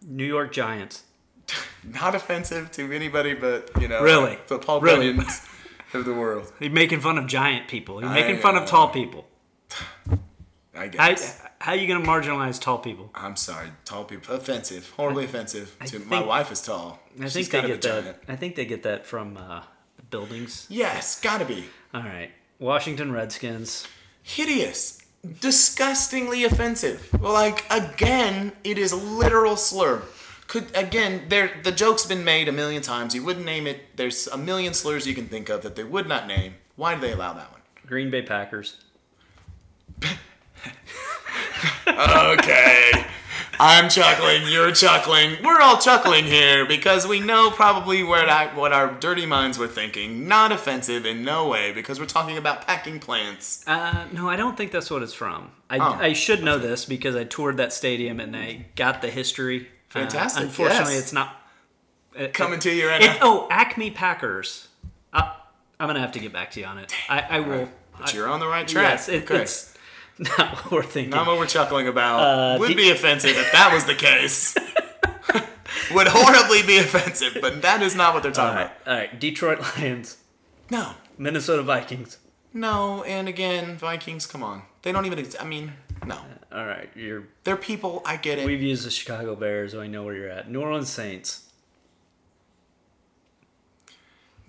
New 0.07 0.27
York 0.27 0.53
Giants. 0.53 1.03
Not 1.85 2.17
offensive 2.17 2.73
to 2.73 2.93
anybody, 2.93 3.33
but 3.35 3.71
you 3.81 3.87
know, 3.87 4.03
Really? 4.03 4.37
the 4.49 4.59
Paul 4.59 4.81
Really? 4.81 5.13
Bunyans 5.15 5.47
of 5.95 6.05
the 6.05 6.13
world. 6.13 6.53
You're 6.59 6.73
making 6.73 6.99
fun 7.01 7.17
of 7.19 7.29
giant 7.29 7.69
people. 7.69 8.01
You're 8.01 8.11
I 8.11 8.15
making 8.15 8.39
fun 8.39 8.57
of 8.57 8.67
tall 8.67 8.89
people. 8.89 9.25
I 10.75 10.89
guess. 10.89 11.41
How 11.67 11.73
you 11.73 11.89
gonna 11.89 12.07
marginalize 12.07 12.61
tall 12.61 12.79
people? 12.79 13.11
I'm 13.13 13.35
sorry, 13.35 13.71
tall 13.85 14.05
people 14.05 14.37
offensive, 14.37 14.89
horribly 14.91 15.25
offensive. 15.25 15.75
I 15.81 15.87
to, 15.87 15.99
think- 15.99 16.09
my 16.09 16.23
wife 16.23 16.53
is 16.53 16.63
tall. 16.63 17.01
I 17.21 17.25
She's 17.25 17.49
think 17.49 17.51
they 17.51 17.59
a 17.59 17.67
get 17.67 17.83
that. 17.83 17.95
vagina. 18.05 18.19
I 18.29 18.37
think 18.37 18.55
they 18.55 18.65
get 18.67 18.85
that 18.85 19.05
from 19.05 19.37
uh, 19.37 19.63
buildings. 20.11 20.69
Yes, 20.71 21.21
gotta 21.21 21.45
be 21.45 21.65
All 21.93 22.03
right, 22.03 22.31
Washington 22.61 23.11
Redskins. 23.11 23.89
hideous, 24.23 25.03
disgustingly 25.41 26.45
offensive. 26.45 27.09
Well, 27.21 27.33
like 27.33 27.65
again, 27.69 28.53
it 28.63 28.79
is 28.79 28.93
literal 28.93 29.57
slur. 29.57 30.03
Could 30.47 30.67
again, 30.77 31.23
there 31.31 31.51
the 31.65 31.73
joke's 31.73 32.07
been 32.07 32.23
made 32.23 32.47
a 32.47 32.53
million 32.53 32.81
times. 32.81 33.13
You 33.13 33.25
wouldn't 33.25 33.45
name 33.45 33.67
it. 33.67 33.97
There's 33.97 34.29
a 34.29 34.37
million 34.39 34.73
slurs 34.73 35.05
you 35.05 35.17
can 35.17 35.27
think 35.27 35.49
of 35.49 35.63
that 35.63 35.75
they 35.75 35.83
would 35.83 36.07
not 36.07 36.29
name. 36.29 36.55
Why 36.77 36.95
do 36.95 37.01
they 37.01 37.11
allow 37.11 37.33
that 37.33 37.51
one? 37.51 37.63
Green 37.89 38.09
Bay 38.09 38.23
Packers. 38.23 38.77
Okay. 41.89 43.05
I'm 43.59 43.89
chuckling, 43.89 44.43
you're 44.49 44.71
chuckling. 44.73 45.37
We're 45.43 45.61
all 45.63 45.79
chuckling 45.79 46.25
here 46.25 46.67
because 46.67 47.07
we 47.07 47.21
know 47.21 47.51
probably 47.51 48.03
where 48.03 48.27
that, 48.27 48.55
what 48.55 48.73
our 48.75 48.93
dirty 48.93 49.25
minds 49.25 49.59
were 49.59 49.67
thinking. 49.69 50.29
Not 50.29 50.53
offensive 50.53 51.07
in 51.07 51.25
no 51.25 51.49
way 51.49 51.73
because 51.73 51.99
we're 51.99 52.05
talking 52.05 52.37
about 52.37 52.67
packing 52.67 53.01
plants. 53.01 53.65
Uh, 53.67 54.07
no, 54.13 54.29
I 54.29 54.37
don't 54.37 54.59
think 54.59 54.73
that's 54.73 54.91
what 54.91 55.03
it's 55.03 55.15
from. 55.15 55.53
I, 55.71 55.79
Oh. 55.79 55.99
I 55.99 56.13
should 56.13 56.45
know 56.45 56.59
this 56.59 56.85
because 56.85 57.17
I 57.17 57.25
toured 57.25 57.57
that 57.57 57.73
stadium 57.73 58.21
and 58.21 58.37
I 58.37 58.67
got 58.77 59.01
the 59.01 59.09
history. 59.09 59.63
Uh, 59.95 60.01
Fantastic, 60.01 60.43
unfortunately, 60.45 60.93
yes. 60.95 61.03
it's 61.05 61.13
not. 61.15 61.35
it- 62.15 62.35
Coming 62.35 62.59
to 62.61 62.71
you 62.71 62.89
right 62.89 63.01
it- 63.03 63.07
now. 63.07 63.19
oh, 63.23 63.49
Acme 63.51 63.91
Packers. 63.91 64.69
Uh, 65.15 65.33
I'm 65.81 65.87
gonna 65.89 66.01
have 66.01 66.13
to 66.13 66.19
get 66.19 66.33
back 66.33 66.51
to 66.53 66.61
you 66.61 66.67
on 66.67 66.77
it. 66.77 66.93
I, 67.09 67.21
I 67.21 67.41
will. 67.41 67.71
But 67.99 68.13
you're 68.13 68.29
on 68.29 68.41
the 68.41 68.47
right 68.49 68.69
track. 68.69 68.91
Yes, 68.91 69.09
it, 69.09 69.23
Okay. 69.25 69.43
it's 69.43 69.75
not 70.39 70.57
what 70.65 70.71
we're 70.73 70.83
thinking. 70.83 71.11
Not 71.11 71.27
what 71.27 71.39
we're 71.39 71.47
chuckling 71.47 71.89
about. 71.89 72.21
Uh, 72.21 72.59
Would 72.59 72.69
do- 72.69 72.75
be 72.77 72.91
offensive 72.91 73.37
if 73.37 73.53
that 73.53 73.73
was 73.75 73.85
the 73.85 73.95
case. 73.95 74.55
Would 75.95 76.09
horribly 76.09 76.63
be 76.63 76.79
offensive, 76.79 77.39
but 77.41 77.63
that 77.63 77.83
is 77.83 77.95
not 77.95 78.15
what 78.15 78.23
they're 78.23 78.31
all 78.31 78.35
talking 78.37 78.63
about. 78.63 78.73
all 78.87 78.95
right. 78.95 79.21
Detroit 79.21 79.61
Lions, 79.77 80.17
No. 80.71 80.93
Minnesota 81.19 81.63
Vikings. 81.63 82.19
No, 82.53 82.99
no, 82.99 83.03
and 83.05 83.29
again, 83.29 83.77
Vikings, 83.77 84.27
come 84.27 84.43
on. 84.43 84.63
They 84.83 84.91
don't 84.93 85.05
even, 85.07 85.19
ex- 85.19 85.37
I 85.39 85.45
mean, 85.45 85.75
no. 86.07 86.19
All 86.53 86.65
right, 86.67 86.89
you're. 86.97 87.25
They're 87.45 87.57
people, 87.57 88.01
I 88.07 88.17
get 88.17 88.39
it. 88.39 88.47
We've 88.47 88.63
used 88.63 88.87
the 88.87 88.91
Chicago 88.91 89.35
Bears, 89.37 89.73
so 89.73 89.81
I 89.83 89.87
know 89.89 90.05
where 90.05 90.15
you're 90.15 90.29
at. 90.31 90.51
New 90.51 90.63
Orleans 90.63 90.89
Saints. 90.89 91.51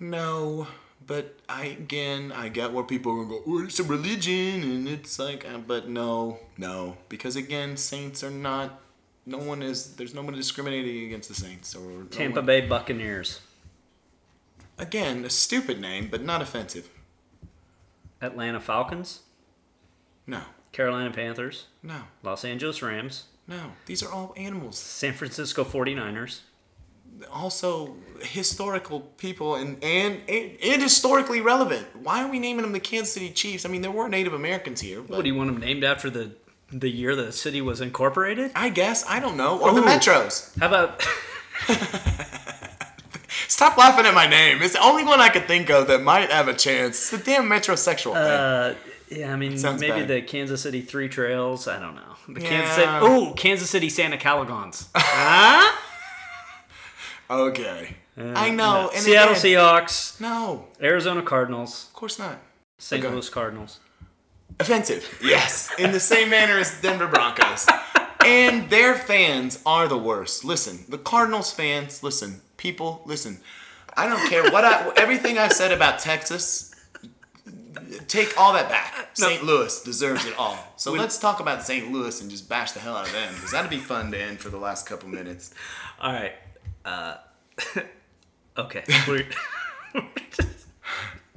No, 0.00 0.66
but 1.08 1.34
I 1.48 1.64
again 1.66 2.30
I 2.30 2.48
get 2.48 2.72
where 2.72 2.84
people 2.84 3.10
are 3.12 3.24
gonna 3.24 3.28
go. 3.38 3.42
Oh, 3.46 3.64
it's 3.64 3.80
a 3.80 3.82
religion, 3.84 4.62
and 4.62 4.88
it's 4.88 5.18
like, 5.18 5.44
uh, 5.44 5.58
but 5.58 5.88
no, 5.88 6.38
no, 6.56 6.96
because 7.08 7.34
again, 7.34 7.76
saints 7.76 8.22
are 8.22 8.30
not. 8.30 8.80
No 9.26 9.38
one 9.38 9.60
is. 9.62 9.96
There's 9.96 10.14
no 10.14 10.22
one 10.22 10.34
discriminating 10.34 11.04
against 11.06 11.28
the 11.28 11.34
saints 11.34 11.74
or 11.74 11.80
no 11.80 12.04
Tampa 12.04 12.36
one- 12.36 12.46
Bay 12.46 12.60
Buccaneers. 12.60 13.40
Again, 14.78 15.24
a 15.24 15.30
stupid 15.30 15.80
name, 15.80 16.06
but 16.08 16.22
not 16.22 16.40
offensive. 16.40 16.88
Atlanta 18.22 18.60
Falcons. 18.60 19.20
No, 20.26 20.42
Carolina 20.72 21.10
Panthers. 21.10 21.66
no, 21.82 22.02
Los 22.22 22.44
Angeles 22.44 22.80
Rams. 22.82 23.24
no. 23.46 23.72
These 23.86 24.02
are 24.02 24.12
all 24.12 24.34
animals. 24.36 24.78
San 24.78 25.14
Francisco 25.14 25.64
49ers. 25.64 26.40
Also, 27.32 27.96
historical 28.20 29.00
people 29.18 29.54
and 29.56 29.82
and 29.82 30.20
and, 30.28 30.56
and 30.62 30.82
historically 30.82 31.40
relevant. 31.40 31.86
Why 32.02 32.22
are 32.24 32.28
we 32.30 32.38
naming 32.38 32.62
them 32.62 32.72
the 32.72 32.80
Kansas 32.80 33.12
City 33.12 33.30
Chiefs? 33.30 33.64
I 33.66 33.68
mean, 33.68 33.82
there 33.82 33.90
were 33.90 34.08
Native 34.08 34.32
Americans 34.34 34.80
here, 34.80 35.00
but 35.02 35.16
What 35.16 35.22
do 35.24 35.28
you 35.28 35.34
want 35.36 35.50
them 35.52 35.60
named 35.60 35.84
after 35.84 36.10
the 36.10 36.32
the 36.70 36.88
year 36.90 37.16
the 37.16 37.32
city 37.32 37.60
was 37.60 37.80
incorporated? 37.80 38.50
I 38.54 38.68
guess 38.68 39.04
I 39.08 39.20
don't 39.20 39.36
know. 39.36 39.58
Or 39.60 39.72
the 39.74 39.80
Metros. 39.82 40.58
How 40.60 40.66
about 40.68 41.02
Stop 43.48 43.76
laughing 43.76 44.06
at 44.06 44.14
my 44.14 44.26
name. 44.28 44.62
It's 44.62 44.74
the 44.74 44.82
only 44.82 45.04
one 45.04 45.20
I 45.20 45.28
could 45.30 45.46
think 45.48 45.70
of 45.70 45.88
that 45.88 46.02
might 46.02 46.30
have 46.30 46.46
a 46.48 46.54
chance. 46.54 46.96
It's 46.98 47.10
the 47.10 47.18
damn 47.18 47.48
metrosexual 47.48 48.12
thing. 48.12 48.22
uh 48.22 48.74
yeah, 49.10 49.32
I 49.32 49.36
mean 49.36 49.52
maybe 49.78 49.88
bad. 49.88 50.08
the 50.08 50.20
Kansas 50.22 50.60
City 50.60 50.82
Three 50.82 51.08
Trails. 51.08 51.66
I 51.66 51.78
don't 51.80 51.94
know. 51.96 52.02
The 52.28 52.42
Yeah. 52.42 52.48
Kansas 52.48 52.74
City. 52.74 52.88
Oh, 53.00 53.32
Kansas 53.36 53.70
City 53.70 53.88
Santa 53.88 54.18
Caligons. 54.18 54.88
huh? 54.94 55.76
Okay. 57.30 57.96
I 58.16 58.50
know. 58.50 58.90
And 58.92 59.02
Seattle 59.02 59.34
again, 59.34 59.42
Seahawks. 59.44 60.20
No, 60.20 60.66
Arizona 60.82 61.22
Cardinals. 61.22 61.86
of 61.88 61.94
course 61.94 62.18
not. 62.18 62.38
St. 62.78 63.04
Okay. 63.04 63.12
Louis 63.12 63.28
Cardinals. 63.28 63.80
Offensive. 64.60 65.18
Yes. 65.22 65.70
In 65.78 65.92
the 65.92 66.00
same 66.00 66.30
manner 66.30 66.58
as 66.58 66.80
Denver 66.80 67.06
Broncos. 67.06 67.66
And 68.24 68.68
their 68.70 68.94
fans 68.94 69.62
are 69.64 69.88
the 69.88 69.98
worst. 69.98 70.44
Listen, 70.44 70.84
the 70.88 70.98
Cardinals 70.98 71.52
fans, 71.52 72.02
listen, 72.02 72.40
people, 72.56 73.02
listen. 73.06 73.40
I 73.96 74.08
don't 74.08 74.28
care 74.28 74.50
what 74.50 74.64
I 74.64 74.92
everything 74.96 75.38
I've 75.38 75.52
said 75.52 75.72
about 75.72 75.98
Texas. 75.98 76.74
Take 78.06 78.38
all 78.38 78.52
that 78.52 78.68
back. 78.68 79.10
St. 79.14 79.42
Louis 79.44 79.82
deserves 79.82 80.24
it 80.26 80.36
all. 80.38 80.58
So 80.76 80.92
let's 80.92 81.18
talk 81.18 81.40
about 81.40 81.62
St. 81.62 81.90
Louis 81.90 82.20
and 82.20 82.30
just 82.30 82.48
bash 82.48 82.72
the 82.72 82.80
hell 82.80 82.96
out 82.96 83.06
of 83.06 83.12
them 83.12 83.34
because 83.34 83.50
that'd 83.52 83.70
be 83.70 83.78
fun 83.78 84.10
to 84.12 84.20
end 84.20 84.40
for 84.40 84.50
the 84.50 84.58
last 84.58 84.86
couple 84.86 85.08
minutes. 85.08 85.52
All 86.00 86.12
right. 86.12 86.32
Uh, 86.88 87.16
okay. 88.58 88.84
We're 89.08 89.26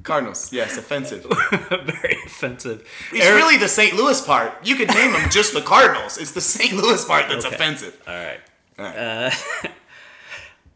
Cardinals, 0.04 0.52
yes, 0.52 0.78
offensive. 0.78 1.24
very 1.52 2.18
offensive. 2.26 2.88
It's 3.14 3.26
Ari- 3.28 3.36
really 3.36 3.58
the 3.58 3.68
St. 3.68 3.94
Louis 3.96 4.20
part. 4.26 4.66
You 4.66 4.76
could 4.76 4.90
name 4.90 5.12
them 5.12 5.30
just 5.30 5.54
the 5.54 5.62
Cardinals. 5.62 6.18
It's 6.18 6.32
the 6.32 6.42
St. 6.42 6.74
Louis 6.74 7.06
part 7.06 7.30
that's 7.30 7.46
Okay. 7.46 7.54
offensive. 7.56 8.02
All 8.08 8.14
right. 8.16 8.40
All 8.80 8.86
right. 8.86 8.98
Uh, 8.98 9.32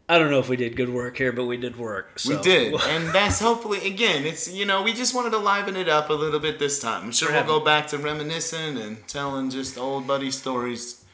I 0.08 0.18
don't 0.20 0.30
know 0.30 0.38
if 0.38 0.48
we 0.48 0.56
did 0.56 0.76
good 0.76 0.90
work 0.90 1.16
here, 1.16 1.32
but 1.32 1.46
we 1.46 1.56
did 1.56 1.76
work. 1.76 2.20
So. 2.20 2.36
We 2.36 2.42
did, 2.42 2.74
and 2.80 3.08
that's 3.08 3.40
hopefully 3.40 3.84
again. 3.84 4.24
It's 4.24 4.48
you 4.48 4.64
know 4.64 4.82
we 4.84 4.92
just 4.92 5.12
wanted 5.12 5.30
to 5.30 5.38
liven 5.38 5.74
it 5.74 5.88
up 5.88 6.10
a 6.10 6.12
little 6.12 6.38
bit 6.38 6.60
this 6.60 6.78
time. 6.78 7.06
I'm 7.06 7.12
sure 7.12 7.32
we'll 7.32 7.42
go 7.44 7.58
back 7.58 7.88
to 7.88 7.98
reminiscing 7.98 8.76
and 8.78 9.08
telling 9.08 9.50
just 9.50 9.76
old 9.76 10.06
buddy 10.06 10.30
stories. 10.30 11.04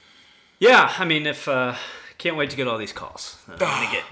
Yeah, 0.58 0.92
I 0.98 1.06
mean, 1.06 1.26
if 1.26 1.48
uh, 1.48 1.74
can't 2.22 2.36
wait 2.36 2.50
to 2.50 2.56
get 2.56 2.68
all 2.68 2.78
these 2.78 2.92
calls. 2.92 3.36
Uh, 3.48 3.52
I'm 3.52 3.58
gonna 3.58 3.90
get. 3.90 4.04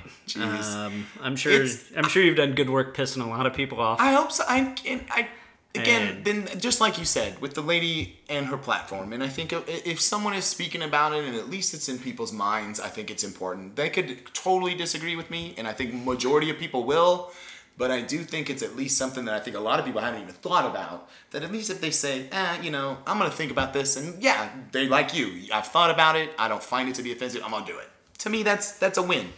Um, 0.77 1.07
I'm 1.23 1.37
sure. 1.37 1.53
It's- 1.53 1.85
I'm 1.97 2.09
sure 2.09 2.23
you've 2.23 2.37
done 2.37 2.53
good 2.55 2.69
work 2.71 2.97
pissing 2.97 3.23
a 3.25 3.29
lot 3.37 3.47
of 3.47 3.55
people 3.55 3.81
off. 3.81 4.01
I 4.01 4.13
hope 4.13 4.33
so. 4.33 4.43
I 4.49 4.75
I 5.19 5.29
again 5.75 6.03
And- 6.09 6.25
then 6.25 6.61
just 6.61 6.81
like 6.81 6.99
you 6.99 7.05
said 7.05 7.41
with 7.41 7.55
the 7.55 7.61
lady 7.63 8.19
and 8.29 8.47
her 8.47 8.57
platform, 8.57 9.13
and 9.13 9.23
I 9.23 9.29
think 9.29 9.53
if- 9.53 9.87
if 9.93 10.01
someone 10.01 10.35
is 10.35 10.45
speaking 10.45 10.83
about 10.83 11.13
it 11.15 11.25
and 11.25 11.37
at 11.37 11.49
least 11.49 11.73
it's 11.75 11.89
in 11.89 11.99
people's 12.01 12.33
minds, 12.33 12.81
I 12.81 12.89
think 12.89 13.11
it's 13.11 13.23
important. 13.23 13.77
They 13.77 13.89
could 13.91 14.09
totally 14.35 14.75
disagree 14.75 15.15
with 15.15 15.31
me, 15.31 15.55
and 15.57 15.69
I 15.69 15.73
think 15.73 15.95
majority 15.95 16.51
of 16.51 16.59
people 16.59 16.83
will. 16.85 17.33
But 17.79 17.91
I 17.91 18.03
do 18.03 18.19
think 18.25 18.51
it's 18.51 18.63
at 18.63 18.77
least 18.77 18.99
something 18.99 19.25
that 19.27 19.35
I 19.35 19.41
think 19.45 19.57
a 19.57 19.61
lot 19.61 19.79
of 19.81 19.87
people 19.87 20.03
haven't 20.03 20.21
even 20.27 20.35
thought 20.35 20.67
about. 20.67 21.09
That 21.31 21.43
at 21.45 21.51
least 21.57 21.71
if 21.71 21.81
they 21.81 21.93
say, 21.93 22.29
eh, 22.31 22.57
you 22.65 22.71
know, 22.71 22.99
I'm 23.07 23.17
gonna 23.19 23.31
think 23.31 23.51
about 23.57 23.73
this, 23.73 23.97
and 23.97 24.21
yeah, 24.23 24.51
they 24.73 24.85
like 24.97 25.15
you. 25.15 25.27
I've 25.57 25.69
thought 25.69 25.91
about 25.91 26.15
it. 26.23 26.29
I 26.39 26.47
don't 26.49 26.63
find 26.75 26.89
it 26.91 26.95
to 26.97 27.03
be 27.03 27.11
offensive. 27.13 27.43
I'm 27.45 27.53
gonna 27.53 27.65
do 27.75 27.79
it. 27.79 27.89
To 28.21 28.31
me, 28.31 28.43
that's 28.43 28.73
that's 28.79 28.99
a 28.99 29.03
win. 29.03 29.29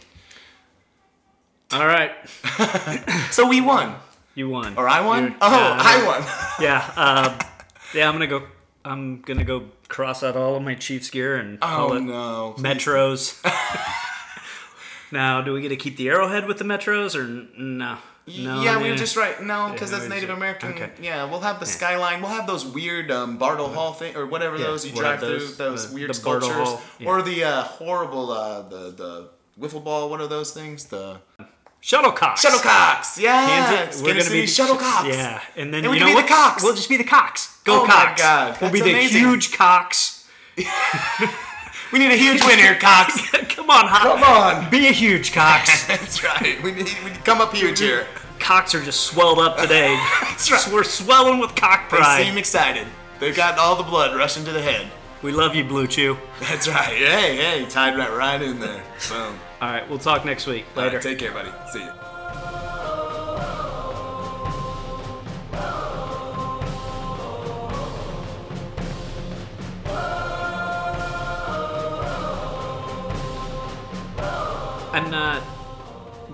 all 1.71 1.87
right, 1.87 2.11
So 3.31 3.47
we 3.47 3.61
won, 3.61 3.95
you 4.35 4.49
won. 4.49 4.77
or 4.77 4.87
I 4.87 5.01
won. 5.01 5.23
You're- 5.23 5.35
oh, 5.41 5.47
uh, 5.53 5.77
I 5.79 6.05
won. 6.05 6.23
Yeah. 6.61 6.83
Um, 6.95 7.37
yeah, 7.93 8.07
I'm 8.07 8.13
gonna 8.15 8.27
go. 8.27 8.43
I'm 8.85 9.21
gonna 9.21 9.45
go 9.45 9.69
cross 9.87 10.23
out 10.23 10.35
all 10.35 10.55
of 10.55 10.63
my 10.63 10.75
Chiefs 10.75 11.09
gear 11.09 11.37
and 11.37 11.59
call 11.59 11.93
oh 11.93 11.95
it 11.95 12.01
no, 12.01 12.53
please 12.57 12.63
Metros. 12.65 13.41
now, 15.13 15.41
do 15.41 15.53
we 15.53 15.61
get 15.61 15.69
to 15.69 15.77
keep 15.77 15.95
the 15.95 16.09
arrowhead 16.09 16.45
with 16.45 16.57
the 16.57 16.65
Metros 16.65 17.15
or 17.15 17.23
no? 17.57 17.97
No. 18.25 18.61
yeah, 18.61 18.81
we 18.81 18.89
were 18.89 18.95
just 18.95 19.17
right. 19.17 19.41
No, 19.43 19.69
because 19.71 19.91
that's 19.91 20.07
Native 20.07 20.29
American. 20.29 20.69
okay. 20.73 20.89
Yeah, 21.01 21.25
we'll 21.25 21.41
have 21.41 21.59
the 21.59 21.65
skyline. 21.65 22.21
We'll 22.21 22.31
have 22.31 22.47
those 22.47 22.65
weird 22.65 23.11
um, 23.11 23.37
Bartle 23.37 23.67
Hall 23.67 23.91
thing 23.91 24.15
or 24.15 24.25
whatever 24.25 24.55
Yeah, 24.57 24.63
those 24.67 24.85
you 24.85 24.93
drive 24.93 25.19
have 25.19 25.29
through. 25.29 25.39
those, 25.39 25.57
Those 25.57 25.89
the- 25.89 25.95
weird 25.95 26.09
the 26.09 26.13
sculptures, 26.13 26.51
Hall, 26.53 26.81
yeah. 26.99 27.07
or 27.09 27.21
the 27.21 27.43
uh, 27.43 27.63
horrible 27.63 28.31
uh, 28.31 28.61
the 28.61 28.91
the 28.91 29.29
wiffle 29.59 29.83
ball. 29.83 30.09
What 30.09 30.21
are 30.21 30.27
those 30.27 30.53
things? 30.53 30.85
The 30.85 31.17
shuttlecocks. 31.81 32.37
shuttlecocks. 32.37 33.19
Yeah, 33.19 33.45
Kansas, 33.75 34.01
we're 34.01 34.13
Kansas 34.13 34.29
gonna 34.29 34.41
be 34.41 34.47
shuttlecocks. 34.79 35.13
Yeah, 35.13 35.41
and 35.57 35.73
then 35.73 35.83
And 35.83 35.91
we 35.91 35.97
you 35.99 36.05
know 36.05 36.15
be 36.15 36.21
the 36.21 36.27
cocks. 36.29 36.63
We'll 36.63 36.75
just 36.75 36.87
be 36.87 36.95
the 36.95 37.03
cocks. 37.03 37.59
Go 37.65 37.81
Oh 37.81 37.85
my 37.85 37.91
cocks! 37.93 38.21
God, 38.21 38.57
we'll 38.61 38.71
be 38.71 38.79
that's 38.79 38.89
the 38.89 38.93
amazing. 38.99 39.19
huge 39.21 39.51
cocks. 39.51 40.25
We 41.93 41.99
need 41.99 42.11
a 42.11 42.17
huge 42.17 42.43
win 42.43 42.57
here, 42.57 42.75
Cox. 42.75 43.21
Come 43.49 43.69
on, 43.69 43.85
Hop. 43.87 44.19
Come 44.19 44.23
on. 44.23 44.69
Be 44.71 44.87
a 44.87 44.91
huge 44.91 45.31
Cox. 45.31 45.85
That's 45.87 46.23
right. 46.23 46.61
We 46.63 46.71
need 46.71 46.89
we 47.03 47.11
need 47.11 47.15
to 47.15 47.21
come 47.21 47.39
up 47.39 47.53
huge 47.53 47.79
here. 47.79 48.07
cocks 48.39 48.73
are 48.75 48.83
just 48.83 49.01
swelled 49.01 49.37
up 49.39 49.57
today. 49.57 49.95
That's 50.23 50.51
right. 50.51 50.73
We're 50.73 50.83
swelling 50.83 51.39
with 51.39 51.55
cock 51.55 51.87
pride. 51.89 51.99
They 51.99 52.03
pride. 52.03 52.23
seem 52.25 52.37
excited. 52.37 52.87
They've 53.19 53.35
got 53.35 53.59
all 53.59 53.75
the 53.75 53.83
blood 53.83 54.17
rushing 54.17 54.43
to 54.45 54.51
the 54.51 54.61
head. 54.61 54.87
we 55.21 55.31
love 55.31 55.55
you, 55.55 55.63
BlueChew. 55.63 56.17
That's 56.41 56.67
right. 56.67 56.93
Hey, 56.97 57.37
hey, 57.37 57.65
tied 57.69 57.95
right, 57.97 58.11
right 58.11 58.41
in 58.41 58.59
there. 58.59 58.83
Boom. 59.09 59.39
All 59.61 59.69
right, 59.71 59.87
we'll 59.89 59.99
talk 59.99 60.25
next 60.25 60.47
week. 60.47 60.65
All 60.75 60.83
Later. 60.83 60.95
right, 60.97 61.03
take 61.03 61.19
care, 61.19 61.31
buddy. 61.31 61.51
See 61.71 61.79
you. 61.79 62.72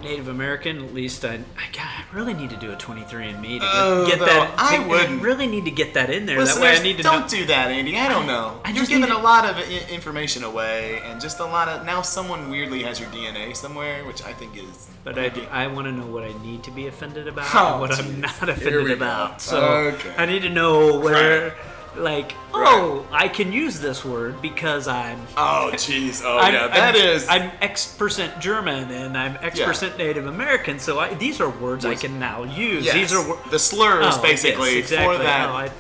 Native 0.10 0.28
American, 0.28 0.84
at 0.84 0.91
least 0.93 1.24
I, 1.24 1.36
I, 1.36 1.68
God, 1.72 1.86
I 1.86 2.03
really 2.14 2.34
need 2.34 2.49
to 2.49 2.55
do 2.57 2.72
a 2.72 2.76
23andMe 2.76 3.41
to 3.43 3.60
get, 3.60 3.62
Oh, 3.64 4.07
get 4.07 4.20
that. 4.20 4.55
I 4.57 4.78
to- 4.78 4.88
wouldn't. 4.89 5.22
really 5.22 5.45
need 5.45 5.66
to 5.66 5.72
get 5.72 5.93
that 5.93 6.10
in 6.10 6.26
there. 6.26 6.43
that 6.43 6.60
way, 6.60 6.76
I 6.76 6.82
need 6.82 6.97
to 6.97 7.03
don't 7.03 7.22
know. 7.22 7.28
do 7.28 7.45
that, 7.45 7.70
Andy. 7.70 7.95
I 7.95 8.10
don't 8.10 8.26
know. 8.26 8.60
I 8.66 8.70
You're 8.70 8.80
just 8.80 8.89
giving 8.89 9.07
need 9.07 9.14
a 9.16 9.20
lot 9.20 9.45
of 9.45 9.60
information 9.91 10.43
away, 10.43 10.99
and 11.05 11.22
just 11.22 11.39
a 11.39 11.45
lot 11.45 11.68
of 11.68 11.86
now. 11.86 12.01
Someone 12.01 12.49
weirdly 12.49 12.82
has 12.84 12.99
your 12.99 13.10
DNA 13.10 13.55
somewhere, 13.55 14.03
which 14.05 14.24
I 14.24 14.34
think 14.34 14.57
is. 14.57 14.88
But 15.03 15.20
I, 15.20 15.30
creepy. 15.30 15.47
I 15.49 15.68
want 15.68 15.86
to 15.86 15.91
know 15.91 16.07
what 16.07 16.24
I 16.24 16.34
need 16.43 16.64
to 16.64 16.72
be 16.72 16.88
offended 16.88 17.28
about 17.28 17.53
Oh, 17.53 17.72
and 17.74 17.80
what 17.82 17.99
I'm 17.99 18.20
not 18.22 18.32
Here 18.32 18.47
we 18.47 18.51
offended 18.53 18.88
go. 18.88 18.93
about. 18.95 19.41
So 19.41 19.60
Okay. 19.93 20.14
I 20.18 20.26
need 20.26 20.41
to 20.41 20.49
know 20.49 20.99
where, 20.99 21.55
like, 21.98 22.34
oh, 22.54 23.06
I 23.12 23.28
can 23.28 23.52
use 23.52 23.80
this 23.80 24.06
word 24.06 24.42
because 24.42 24.88
I'm. 24.88 25.20
Oh, 25.38 25.72
jeez. 25.74 26.22
Oh, 26.24 26.38
I'm, 26.38 26.54
yeah. 26.54 26.68
That 26.68 26.96
I'm, 26.96 27.02
is. 27.02 27.28
I'm 27.28 27.52
X 27.62 27.96
percent 27.96 28.40
German 28.40 28.90
and 28.92 29.18
I'm 29.18 29.38
X 29.42 29.60
Yeah. 29.60 29.66
percent 29.66 29.98
Native 29.98 30.28
American, 30.28 30.80
so 30.80 31.00
I, 31.00 31.14
these 31.16 31.42
are 31.42 31.50
words 31.50 31.86
I 31.86 31.96
can 31.96 32.20
now 32.20 32.44
use. 32.44 32.86
yes, 32.86 32.94
These 32.94 33.14
are 33.14 33.28
wor- 33.28 33.40
the 33.52 33.60
slurs 33.60 34.16
Oh, 34.18 34.22
basically 34.22 34.76
yes, 34.76 34.92
exactly. 34.92 35.18
for 35.18 35.24
that. 35.24 35.48
No, 35.50 35.56
I, 35.56 35.72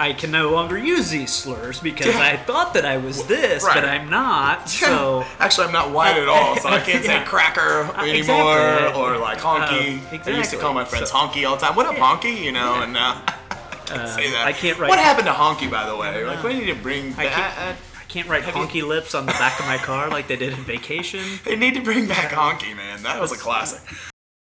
I 0.00 0.12
can 0.12 0.30
no 0.30 0.50
longer 0.50 0.78
use 0.78 1.10
these 1.10 1.32
slurs 1.32 1.80
because 1.80 2.14
Yeah. 2.14 2.20
I 2.20 2.36
thought 2.36 2.72
that 2.74 2.84
I 2.84 2.98
was 2.98 3.26
this, 3.26 3.64
Right. 3.64 3.74
but 3.74 3.84
I'm 3.84 4.08
not. 4.08 4.68
So 4.88 5.24
Actually, 5.40 5.66
I'm 5.66 5.72
not 5.72 5.90
white 5.90 6.16
at 6.16 6.28
all, 6.28 6.56
so 6.56 6.68
I 6.68 6.78
can't 6.80 7.04
say 7.04 7.12
Yeah. 7.14 7.24
cracker 7.24 7.82
Uh, 7.96 8.02
anymore 8.04 8.58
exactly. 8.58 9.02
or 9.02 9.16
like 9.18 9.38
honky. 9.38 9.68
Uh, 9.68 9.74
I 9.74 9.90
used 9.90 10.22
to 10.24 10.30
exactly. 10.38 10.58
call 10.60 10.72
my 10.72 10.84
friends 10.84 11.10
So- 11.10 11.16
honky 11.16 11.48
all 11.48 11.56
the 11.56 11.66
time. 11.66 11.74
What 11.76 11.86
up, 11.86 11.96
honky? 11.96 12.40
You 12.40 12.52
know, 12.52 12.74
and 12.82 12.96
uh, 12.96 13.16
I 13.90 13.94
can't 13.96 14.00
uh, 14.08 14.16
say 14.16 14.30
that. 14.30 14.46
I 14.46 14.52
can't 14.52 14.78
write- 14.78 14.88
What 14.90 14.98
happened 14.98 15.26
to 15.26 15.32
honky, 15.32 15.70
by 15.70 15.86
the 15.86 15.96
way? 15.96 16.24
Like, 16.24 16.42
we 16.42 16.54
need 16.58 16.66
to 16.66 16.74
bring 16.74 17.12
I 17.14 17.24
back. 17.24 17.32
can't, 17.54 17.76
I 17.98 18.04
can't 18.08 18.28
write 18.28 18.46
you- 18.46 18.52
honky 18.52 18.86
lips 18.86 19.14
on 19.14 19.26
the 19.26 19.32
back 19.32 19.58
of 19.60 19.66
my 19.66 19.76
car 19.78 20.08
like 20.10 20.28
they 20.28 20.36
did 20.36 20.52
in 20.52 20.60
Vacation. 20.64 21.24
They 21.44 21.56
need 21.56 21.74
to 21.74 21.80
bring 21.82 22.06
back 22.06 22.32
honky, 22.32 22.74
man. 22.76 23.02
That 23.02 23.20
was 23.20 23.32
a 23.32 23.36
classic. 23.36 23.80